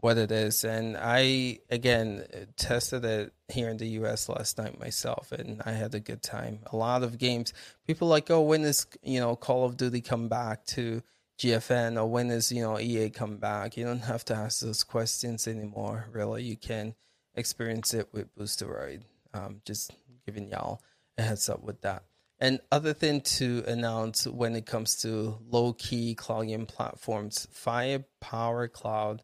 what 0.01 0.16
it 0.16 0.31
is, 0.31 0.65
and 0.65 0.97
I 0.97 1.59
again 1.70 2.25
tested 2.57 3.05
it 3.05 3.33
here 3.49 3.69
in 3.69 3.79
the 3.79 3.89
U.S. 4.01 4.29
last 4.29 4.59
night 4.59 4.79
myself, 4.79 5.33
and 5.33 5.61
I 5.65 5.73
had 5.73 5.95
a 5.95 6.01
good 6.01 6.23
time. 6.23 6.61
A 6.66 6.77
lot 6.77 7.03
of 7.03 7.19
games, 7.19 7.53
people 7.87 8.07
like, 8.07 8.31
oh, 8.31 8.43
when 8.43 8.62
is 8.62 8.87
you 9.03 9.20
know 9.20 9.35
Call 9.35 9.65
of 9.65 9.77
Duty 9.77 10.01
come 10.01 10.29
back 10.29 10.65
to 10.66 11.03
GFN 11.41 11.97
or 11.97 12.07
when 12.07 12.31
is 12.31 12.53
you 12.53 12.62
know 12.62 12.79
EA 12.79 13.11
come 13.11 13.39
back? 13.39 13.77
You 13.77 13.85
don't 13.85 14.01
have 14.01 14.25
to 14.27 14.35
ask 14.35 14.61
those 14.61 14.85
questions 14.85 15.49
anymore. 15.49 16.07
Really, 16.12 16.45
you 16.45 16.57
can 16.57 16.95
experience 17.35 17.93
it 17.93 18.09
with 18.12 18.35
Boosteroid. 18.37 19.03
Um, 19.35 19.62
just 19.65 19.93
giving 20.27 20.49
y'all 20.49 20.81
a 21.16 21.23
heads 21.23 21.49
up 21.49 21.62
with 21.62 21.81
that. 21.83 22.05
And 22.41 22.61
other 22.70 22.93
thing 22.93 23.20
to 23.23 23.65
announce 23.66 24.27
when 24.27 24.55
it 24.55 24.65
comes 24.65 24.97
to 25.03 25.39
low 25.51 25.73
key 25.73 26.15
cloud 26.15 26.69
platforms, 26.69 27.49
Firepower 27.51 28.69
Cloud 28.69 29.23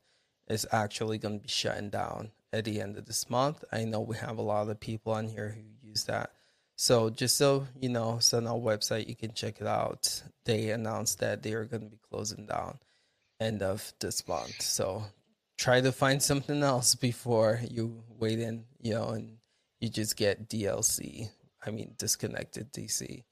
is 0.48 0.66
actually 0.72 1.18
going 1.18 1.38
to 1.38 1.42
be 1.42 1.48
shutting 1.48 1.90
down 1.90 2.30
at 2.52 2.64
the 2.64 2.80
end 2.80 2.96
of 2.96 3.06
this 3.06 3.28
month. 3.30 3.64
I 3.72 3.84
know 3.84 4.00
we 4.00 4.16
have 4.16 4.38
a 4.38 4.42
lot 4.42 4.68
of 4.68 4.80
people 4.80 5.12
on 5.12 5.28
here 5.28 5.56
who 5.56 5.88
use 5.88 6.04
that. 6.04 6.30
So 6.76 7.10
just 7.10 7.36
so 7.36 7.66
you 7.80 7.88
know, 7.88 8.16
it's 8.16 8.34
on 8.34 8.46
our 8.46 8.54
website. 8.54 9.08
You 9.08 9.16
can 9.16 9.32
check 9.32 9.60
it 9.60 9.66
out. 9.66 10.22
They 10.44 10.70
announced 10.70 11.20
that 11.20 11.42
they 11.42 11.52
are 11.54 11.64
going 11.64 11.82
to 11.82 11.88
be 11.88 12.00
closing 12.10 12.46
down 12.46 12.78
end 13.40 13.62
of 13.62 13.92
this 14.00 14.26
month. 14.26 14.62
So 14.62 15.04
try 15.56 15.80
to 15.80 15.92
find 15.92 16.22
something 16.22 16.62
else 16.62 16.94
before 16.94 17.60
you 17.68 18.02
wait 18.18 18.40
in, 18.40 18.64
you 18.80 18.94
know, 18.94 19.10
and 19.10 19.36
you 19.80 19.88
just 19.88 20.16
get 20.16 20.48
DLC. 20.48 21.28
I 21.64 21.70
mean, 21.70 21.94
disconnected 21.96 22.72
DC 22.72 23.22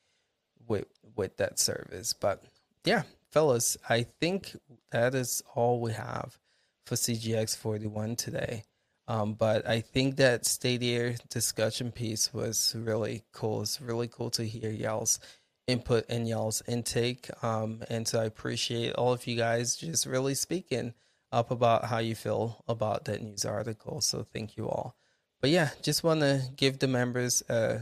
with 0.66 0.86
with 1.16 1.36
that 1.38 1.58
service. 1.58 2.12
But 2.12 2.44
yeah, 2.84 3.02
fellas, 3.30 3.76
I 3.88 4.06
think 4.20 4.56
that 4.90 5.14
is 5.14 5.42
all 5.54 5.80
we 5.80 5.92
have 5.92 6.38
for 6.84 6.94
CGX 6.94 7.56
41 7.56 8.16
today. 8.16 8.64
Um, 9.08 9.34
but 9.34 9.66
I 9.68 9.80
think 9.80 10.16
that 10.16 10.46
Stadia 10.46 11.16
discussion 11.28 11.90
piece 11.90 12.32
was 12.32 12.74
really 12.78 13.24
cool. 13.32 13.62
It's 13.62 13.80
really 13.80 14.08
cool 14.08 14.30
to 14.30 14.44
hear 14.44 14.70
y'all's 14.70 15.18
input 15.66 16.06
and 16.08 16.28
y'all's 16.28 16.62
intake. 16.66 17.30
Um, 17.42 17.82
and 17.90 18.06
so 18.06 18.20
I 18.20 18.24
appreciate 18.24 18.94
all 18.94 19.12
of 19.12 19.26
you 19.26 19.36
guys 19.36 19.76
just 19.76 20.06
really 20.06 20.34
speaking 20.34 20.94
up 21.32 21.50
about 21.50 21.86
how 21.86 21.98
you 21.98 22.14
feel 22.14 22.62
about 22.68 23.06
that 23.06 23.22
news 23.22 23.44
article. 23.44 24.00
So 24.00 24.26
thank 24.32 24.56
you 24.56 24.68
all. 24.68 24.96
But 25.40 25.50
yeah, 25.50 25.70
just 25.82 26.04
want 26.04 26.20
to 26.20 26.42
give 26.56 26.78
the 26.78 26.88
members 26.88 27.42
a 27.48 27.80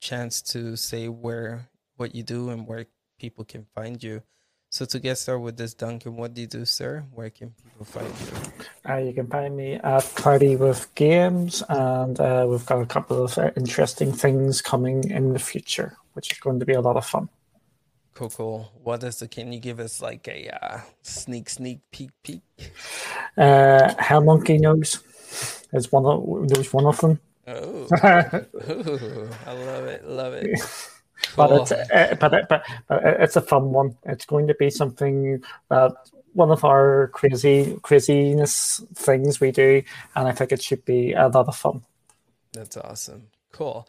chance 0.00 0.42
to 0.42 0.76
say 0.76 1.08
where 1.08 1.68
what 1.96 2.14
you 2.14 2.22
do 2.22 2.50
and 2.50 2.66
where 2.66 2.86
people 3.18 3.44
can 3.44 3.66
find 3.74 4.02
you. 4.02 4.22
So 4.70 4.84
to 4.84 5.00
get 5.00 5.16
started 5.16 5.40
with 5.40 5.56
this, 5.56 5.72
Duncan, 5.72 6.16
what 6.16 6.34
do 6.34 6.42
you 6.42 6.46
do, 6.46 6.66
sir? 6.66 7.04
Where 7.14 7.30
can 7.30 7.54
people 7.64 7.86
find 7.86 8.06
you? 8.06 8.90
Uh, 8.90 8.96
you 8.98 9.12
can 9.14 9.26
find 9.26 9.56
me 9.56 9.74
at 9.74 10.12
Party 10.14 10.56
with 10.56 10.94
Games, 10.94 11.62
and 11.70 12.20
uh, 12.20 12.46
we've 12.46 12.66
got 12.66 12.82
a 12.82 12.86
couple 12.86 13.24
of 13.24 13.38
uh, 13.38 13.50
interesting 13.56 14.12
things 14.12 14.60
coming 14.60 15.10
in 15.10 15.32
the 15.32 15.38
future, 15.38 15.96
which 16.12 16.30
is 16.32 16.38
going 16.38 16.60
to 16.60 16.66
be 16.66 16.74
a 16.74 16.82
lot 16.82 16.96
of 16.96 17.06
fun. 17.06 17.30
Cool, 18.12 18.28
cool. 18.28 18.72
What 18.82 19.02
is 19.04 19.20
the? 19.20 19.28
Can 19.28 19.52
you 19.52 19.60
give 19.60 19.80
us 19.80 20.02
like 20.02 20.28
a 20.28 20.50
uh, 20.50 20.80
sneak, 21.00 21.48
sneak 21.48 21.80
peek, 21.90 22.10
peek? 22.22 22.42
Uh, 23.38 23.94
Hell 23.98 24.22
Monkey 24.22 24.58
knows 24.58 25.02
is 25.72 25.90
one 25.90 26.04
of 26.04 26.26
knows 26.50 26.72
one 26.74 26.84
of 26.84 27.00
them. 27.00 27.20
Oh, 27.46 27.54
Ooh, 28.68 29.30
I 29.46 29.52
love 29.52 29.84
it, 29.86 30.06
love 30.06 30.34
it. 30.34 30.60
but 31.36 31.52
it's 31.52 31.72
uh, 31.72 32.16
but, 32.20 32.34
it, 32.34 32.46
but 32.48 32.64
but 32.88 33.04
it's 33.04 33.36
a 33.36 33.40
fun 33.40 33.72
one. 33.72 33.96
It's 34.04 34.26
going 34.26 34.46
to 34.48 34.54
be 34.54 34.70
something 34.70 35.42
that 35.68 35.92
one 36.34 36.50
of 36.50 36.64
our 36.64 37.08
crazy 37.08 37.78
craziness 37.82 38.82
things 38.94 39.40
we 39.40 39.50
do, 39.50 39.82
and 40.14 40.28
I 40.28 40.32
think 40.32 40.52
it 40.52 40.62
should 40.62 40.84
be 40.84 41.12
a 41.12 41.28
lot 41.28 41.48
of 41.48 41.56
fun. 41.56 41.82
That's 42.52 42.76
awesome. 42.76 43.28
Cool. 43.52 43.86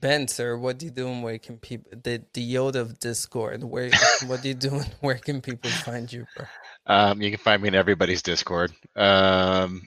Ben, 0.00 0.28
sir, 0.28 0.56
what 0.56 0.78
do 0.78 0.86
you 0.86 0.92
do 0.92 1.08
and 1.08 1.22
where 1.22 1.38
can 1.38 1.58
people 1.58 1.92
the 2.02 2.22
the 2.32 2.54
Yoda 2.54 2.76
of 2.76 2.98
Discord? 2.98 3.62
Where 3.62 3.90
what 4.26 4.42
do 4.42 4.48
you 4.48 4.54
do 4.54 4.76
and 4.76 4.94
where 5.00 5.16
can 5.16 5.40
people 5.42 5.70
find 5.70 6.10
you, 6.10 6.26
bro? 6.36 6.46
Um, 6.86 7.20
you 7.20 7.30
can 7.30 7.38
find 7.38 7.60
me 7.60 7.68
in 7.68 7.74
everybody's 7.74 8.22
Discord. 8.22 8.72
Um, 8.96 9.86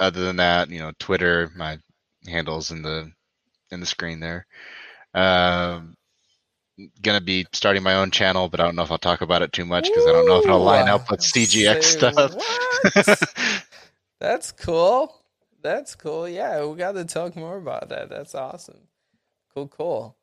other 0.00 0.20
than 0.24 0.36
that, 0.36 0.70
you 0.70 0.80
know, 0.80 0.92
Twitter, 0.98 1.50
my 1.54 1.78
handles 2.26 2.72
in 2.72 2.82
the 2.82 3.12
in 3.70 3.80
the 3.80 3.86
screen 3.86 4.18
there. 4.18 4.46
Um, 5.14 5.94
gonna 7.02 7.20
be 7.20 7.46
starting 7.52 7.82
my 7.82 7.94
own 7.94 8.10
channel, 8.10 8.48
but 8.48 8.60
I 8.60 8.64
don't 8.64 8.76
know 8.76 8.82
if 8.82 8.90
I'll 8.90 8.98
talk 8.98 9.20
about 9.20 9.42
it 9.42 9.52
too 9.52 9.64
much 9.64 9.84
because 9.84 10.06
I 10.06 10.12
don't 10.12 10.26
know 10.26 10.38
if 10.38 10.44
it'll 10.44 10.60
line 10.60 10.88
up 10.88 11.10
with 11.10 11.20
CGX 11.20 11.82
stuff. 11.84 13.64
That's 14.20 14.52
cool. 14.52 15.14
That's 15.62 15.94
cool. 15.94 16.28
Yeah, 16.28 16.64
we 16.64 16.76
got 16.76 16.92
to 16.92 17.04
talk 17.04 17.36
more 17.36 17.56
about 17.56 17.88
that. 17.88 18.08
That's 18.08 18.34
awesome. 18.34 18.88
Cool, 19.54 19.68
cool. 19.68 20.16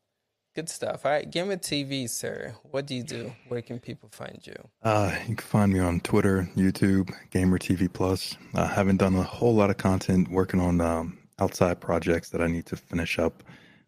Good 0.56 0.69
stuff. 0.69 1.06
All 1.06 1.11
right, 1.11 1.30
Gamer 1.30 1.57
TV, 1.57 2.10
sir. 2.10 2.56
What 2.64 2.86
do 2.86 2.95
you 2.95 3.03
do? 3.03 3.34
Where 3.49 3.61
can 3.61 3.77
people 3.77 4.07
find 4.10 4.40
you? 4.44 4.56
Uh, 4.84 5.14
you 5.27 5.36
can 5.36 5.45
find 5.45 5.73
me 5.73 5.80
on 5.80 5.99
Twitter, 5.99 6.49
YouTube, 6.56 7.14
Gamer 7.32 7.60
TV 7.60 7.91
Plus. 7.91 8.38
I 8.53 8.65
haven't 8.65 8.98
done 8.98 9.15
a 9.15 9.23
whole 9.23 9.53
lot 9.53 9.69
of 9.69 9.77
content 9.77 10.30
working 10.30 10.61
on 10.61 10.80
um, 10.80 11.18
outside 11.40 11.82
projects 11.82 12.30
that 12.30 12.41
I 12.41 12.48
need 12.48 12.65
to 12.68 12.77
finish 12.77 13.19
up 13.19 13.44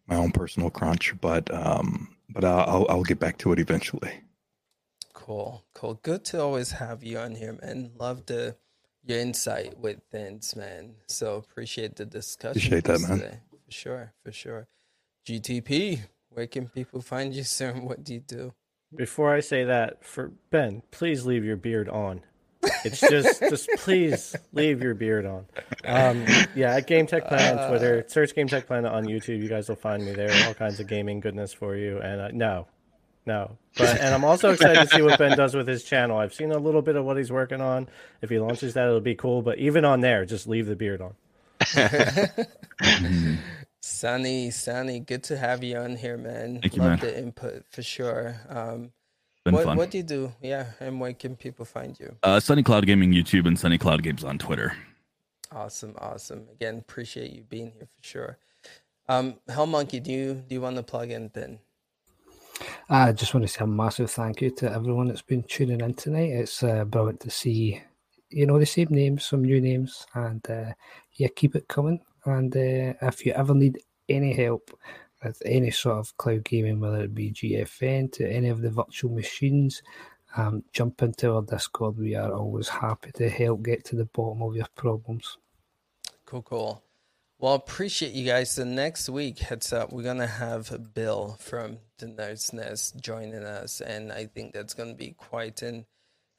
my 0.08 0.16
own 0.16 0.30
personal 0.30 0.68
crunch, 0.68 1.14
but 1.22 1.52
um, 1.54 2.08
but 2.28 2.44
I'll, 2.44 2.86
I'll 2.88 3.02
get 3.02 3.18
back 3.18 3.38
to 3.38 3.52
it 3.52 3.58
eventually. 3.58 4.20
Cool, 5.12 5.64
cool. 5.74 5.94
Good 6.02 6.24
to 6.26 6.40
always 6.40 6.72
have 6.72 7.02
you 7.02 7.18
on 7.18 7.34
here, 7.34 7.58
man. 7.60 7.90
Love 7.98 8.26
the 8.26 8.56
your 9.04 9.18
insight 9.18 9.78
with 9.78 10.00
things, 10.10 10.54
man. 10.54 10.94
So 11.06 11.36
appreciate 11.36 11.96
the 11.96 12.04
discussion. 12.04 12.58
Appreciate 12.58 12.84
that, 12.84 13.00
man. 13.00 13.18
Today. 13.18 13.38
For 13.66 13.72
sure, 13.72 14.12
for 14.24 14.32
sure. 14.32 14.68
GTP, 15.26 16.00
where 16.30 16.46
can 16.46 16.68
people 16.68 17.00
find 17.00 17.34
you, 17.34 17.42
sir? 17.42 17.72
What 17.80 18.04
do 18.04 18.14
you 18.14 18.20
do? 18.20 18.54
Before 18.94 19.34
I 19.34 19.40
say 19.40 19.64
that, 19.64 20.04
for 20.04 20.32
Ben, 20.50 20.82
please 20.90 21.26
leave 21.26 21.44
your 21.44 21.56
beard 21.56 21.88
on. 21.88 22.22
It's 22.84 23.00
just, 23.00 23.40
just 23.40 23.68
please 23.78 24.34
leave 24.52 24.82
your 24.82 24.94
beard 24.94 25.26
on. 25.26 25.46
Um, 25.84 26.24
yeah, 26.54 26.74
at 26.76 26.86
Game 26.86 27.06
Tech 27.06 27.28
Planet 27.28 27.58
on 27.58 27.68
Twitter, 27.70 28.04
search 28.08 28.34
Game 28.34 28.48
Tech 28.48 28.66
Planet 28.66 28.92
on 28.92 29.04
YouTube. 29.04 29.42
You 29.42 29.48
guys 29.48 29.68
will 29.68 29.76
find 29.76 30.04
me 30.04 30.12
there. 30.12 30.30
All 30.46 30.54
kinds 30.54 30.80
of 30.80 30.86
gaming 30.86 31.20
goodness 31.20 31.52
for 31.52 31.76
you. 31.76 31.98
And 31.98 32.20
uh, 32.20 32.28
no, 32.32 32.66
no, 33.26 33.58
but 33.76 34.00
and 34.00 34.14
I'm 34.14 34.24
also 34.24 34.50
excited 34.50 34.88
to 34.88 34.96
see 34.96 35.02
what 35.02 35.18
Ben 35.18 35.36
does 35.36 35.54
with 35.54 35.68
his 35.68 35.84
channel. 35.84 36.18
I've 36.18 36.34
seen 36.34 36.50
a 36.50 36.58
little 36.58 36.82
bit 36.82 36.96
of 36.96 37.04
what 37.04 37.16
he's 37.16 37.30
working 37.30 37.60
on. 37.60 37.88
If 38.22 38.30
he 38.30 38.38
launches 38.38 38.74
that, 38.74 38.86
it'll 38.86 39.00
be 39.00 39.14
cool. 39.14 39.42
But 39.42 39.58
even 39.58 39.84
on 39.84 40.00
there, 40.00 40.24
just 40.24 40.46
leave 40.48 40.66
the 40.66 40.76
beard 40.76 41.00
on. 41.02 41.14
Sunny, 43.82 44.50
Sunny, 44.50 45.00
good 45.00 45.22
to 45.24 45.36
have 45.36 45.62
you 45.62 45.76
on 45.76 45.96
here, 45.96 46.16
man. 46.16 46.60
Thank 46.60 46.76
you, 46.76 46.82
Love 46.82 46.90
man. 46.90 46.98
the 47.00 47.18
input 47.18 47.64
for 47.70 47.82
sure. 47.82 48.40
Um, 48.48 48.92
Been 49.48 49.54
what 49.54 49.64
fun. 49.64 49.76
what 49.78 49.90
do 49.90 49.96
you 49.96 50.04
do? 50.04 50.30
Yeah, 50.42 50.66
and 50.78 51.00
where 51.00 51.14
can 51.14 51.34
people 51.34 51.64
find 51.64 51.98
you? 51.98 52.14
Uh, 52.22 52.38
Sunny 52.38 52.62
Cloud 52.62 52.84
Gaming 52.84 53.14
YouTube 53.14 53.46
and 53.46 53.58
Sunny 53.58 53.78
Cloud 53.78 54.02
Games 54.02 54.22
on 54.22 54.36
Twitter. 54.36 54.76
Awesome, 55.50 55.94
awesome. 55.96 56.46
Again, 56.52 56.76
appreciate 56.76 57.32
you 57.32 57.44
being 57.44 57.72
here 57.72 57.88
for 57.96 58.04
sure. 58.06 58.38
Um, 59.08 59.36
Hell 59.48 59.64
Monkey, 59.64 60.00
do 60.00 60.12
you 60.12 60.34
do 60.34 60.54
you 60.54 60.60
want 60.60 60.76
to 60.76 60.82
plug 60.82 61.10
in 61.10 61.30
then? 61.32 61.60
I 62.90 63.12
just 63.12 63.32
want 63.32 63.46
to 63.46 63.48
say 63.48 63.64
a 63.64 63.66
massive 63.66 64.10
thank 64.10 64.42
you 64.42 64.50
to 64.56 64.70
everyone 64.70 65.08
that's 65.08 65.22
been 65.22 65.44
tuning 65.44 65.80
in 65.80 65.94
tonight. 65.94 66.28
It's 66.30 66.62
uh, 66.62 66.84
brilliant 66.84 67.20
to 67.20 67.30
see, 67.30 67.80
you 68.28 68.44
know, 68.44 68.58
the 68.58 68.66
same 68.66 68.88
names, 68.90 69.24
some 69.24 69.42
new 69.42 69.62
names, 69.62 70.04
and 70.12 70.44
uh, 70.50 70.72
yeah, 71.14 71.28
keep 71.34 71.56
it 71.56 71.68
coming. 71.68 72.00
And 72.26 72.54
uh, 72.54 72.92
if 73.00 73.24
you 73.24 73.32
ever 73.32 73.54
need 73.54 73.78
any 74.10 74.34
help 74.34 74.78
with 75.22 75.42
any 75.44 75.70
sort 75.70 75.98
of 75.98 76.16
cloud 76.16 76.44
gaming, 76.44 76.80
whether 76.80 77.02
it 77.02 77.14
be 77.14 77.32
GFN 77.32 78.12
to 78.12 78.30
any 78.30 78.48
of 78.48 78.62
the 78.62 78.70
virtual 78.70 79.12
machines, 79.12 79.82
um, 80.36 80.62
jump 80.72 81.02
into 81.02 81.32
our 81.32 81.42
Discord. 81.42 81.98
We 81.98 82.14
are 82.14 82.32
always 82.32 82.68
happy 82.68 83.12
to 83.12 83.28
help 83.28 83.62
get 83.62 83.84
to 83.86 83.96
the 83.96 84.04
bottom 84.04 84.42
of 84.42 84.54
your 84.54 84.68
problems. 84.76 85.38
Cool, 86.24 86.42
cool. 86.42 86.82
Well, 87.38 87.54
appreciate 87.54 88.12
you 88.12 88.26
guys. 88.26 88.50
So 88.50 88.64
next 88.64 89.08
week, 89.08 89.38
heads 89.38 89.72
up, 89.72 89.92
we're 89.92 90.02
gonna 90.02 90.26
have 90.26 90.92
Bill 90.92 91.36
from 91.40 91.78
the 91.98 92.06
Nerds 92.06 92.52
Nest 92.52 93.00
joining 93.00 93.44
us, 93.44 93.80
and 93.80 94.12
I 94.12 94.26
think 94.26 94.52
that's 94.52 94.74
gonna 94.74 94.94
be 94.94 95.12
quite 95.12 95.62
an 95.62 95.86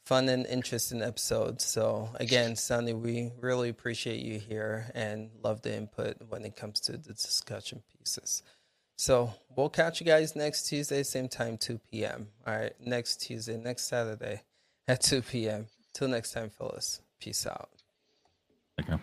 fun 0.10 0.28
and 0.28 0.48
interesting 0.48 1.04
episode. 1.04 1.62
So 1.62 2.10
again, 2.16 2.56
Sunny, 2.56 2.94
we 2.94 3.32
really 3.40 3.70
appreciate 3.70 4.22
you 4.22 4.40
here 4.40 4.92
and 4.96 5.30
love 5.44 5.62
the 5.62 5.76
input 5.76 6.18
when 6.30 6.44
it 6.46 6.56
comes 6.56 6.80
to 6.82 6.94
the 6.94 7.14
discussion 7.14 7.84
pieces. 7.96 8.42
So 9.00 9.34
we'll 9.56 9.70
catch 9.70 10.02
you 10.02 10.06
guys 10.06 10.36
next 10.36 10.64
Tuesday, 10.68 11.04
same 11.04 11.30
time, 11.30 11.58
2 11.58 11.80
p.m. 11.90 12.28
All 12.46 12.54
right, 12.54 12.74
next 12.86 13.22
Tuesday, 13.22 13.56
next 13.56 13.88
Saturday 13.88 14.42
at 14.90 15.02
2 15.02 15.22
p.m. 15.22 15.68
Till 15.94 16.10
next 16.10 16.34
time, 16.34 16.50
Phyllis. 16.50 17.00
Peace 17.18 17.48
out. 17.48 17.70
Okay. 18.78 19.02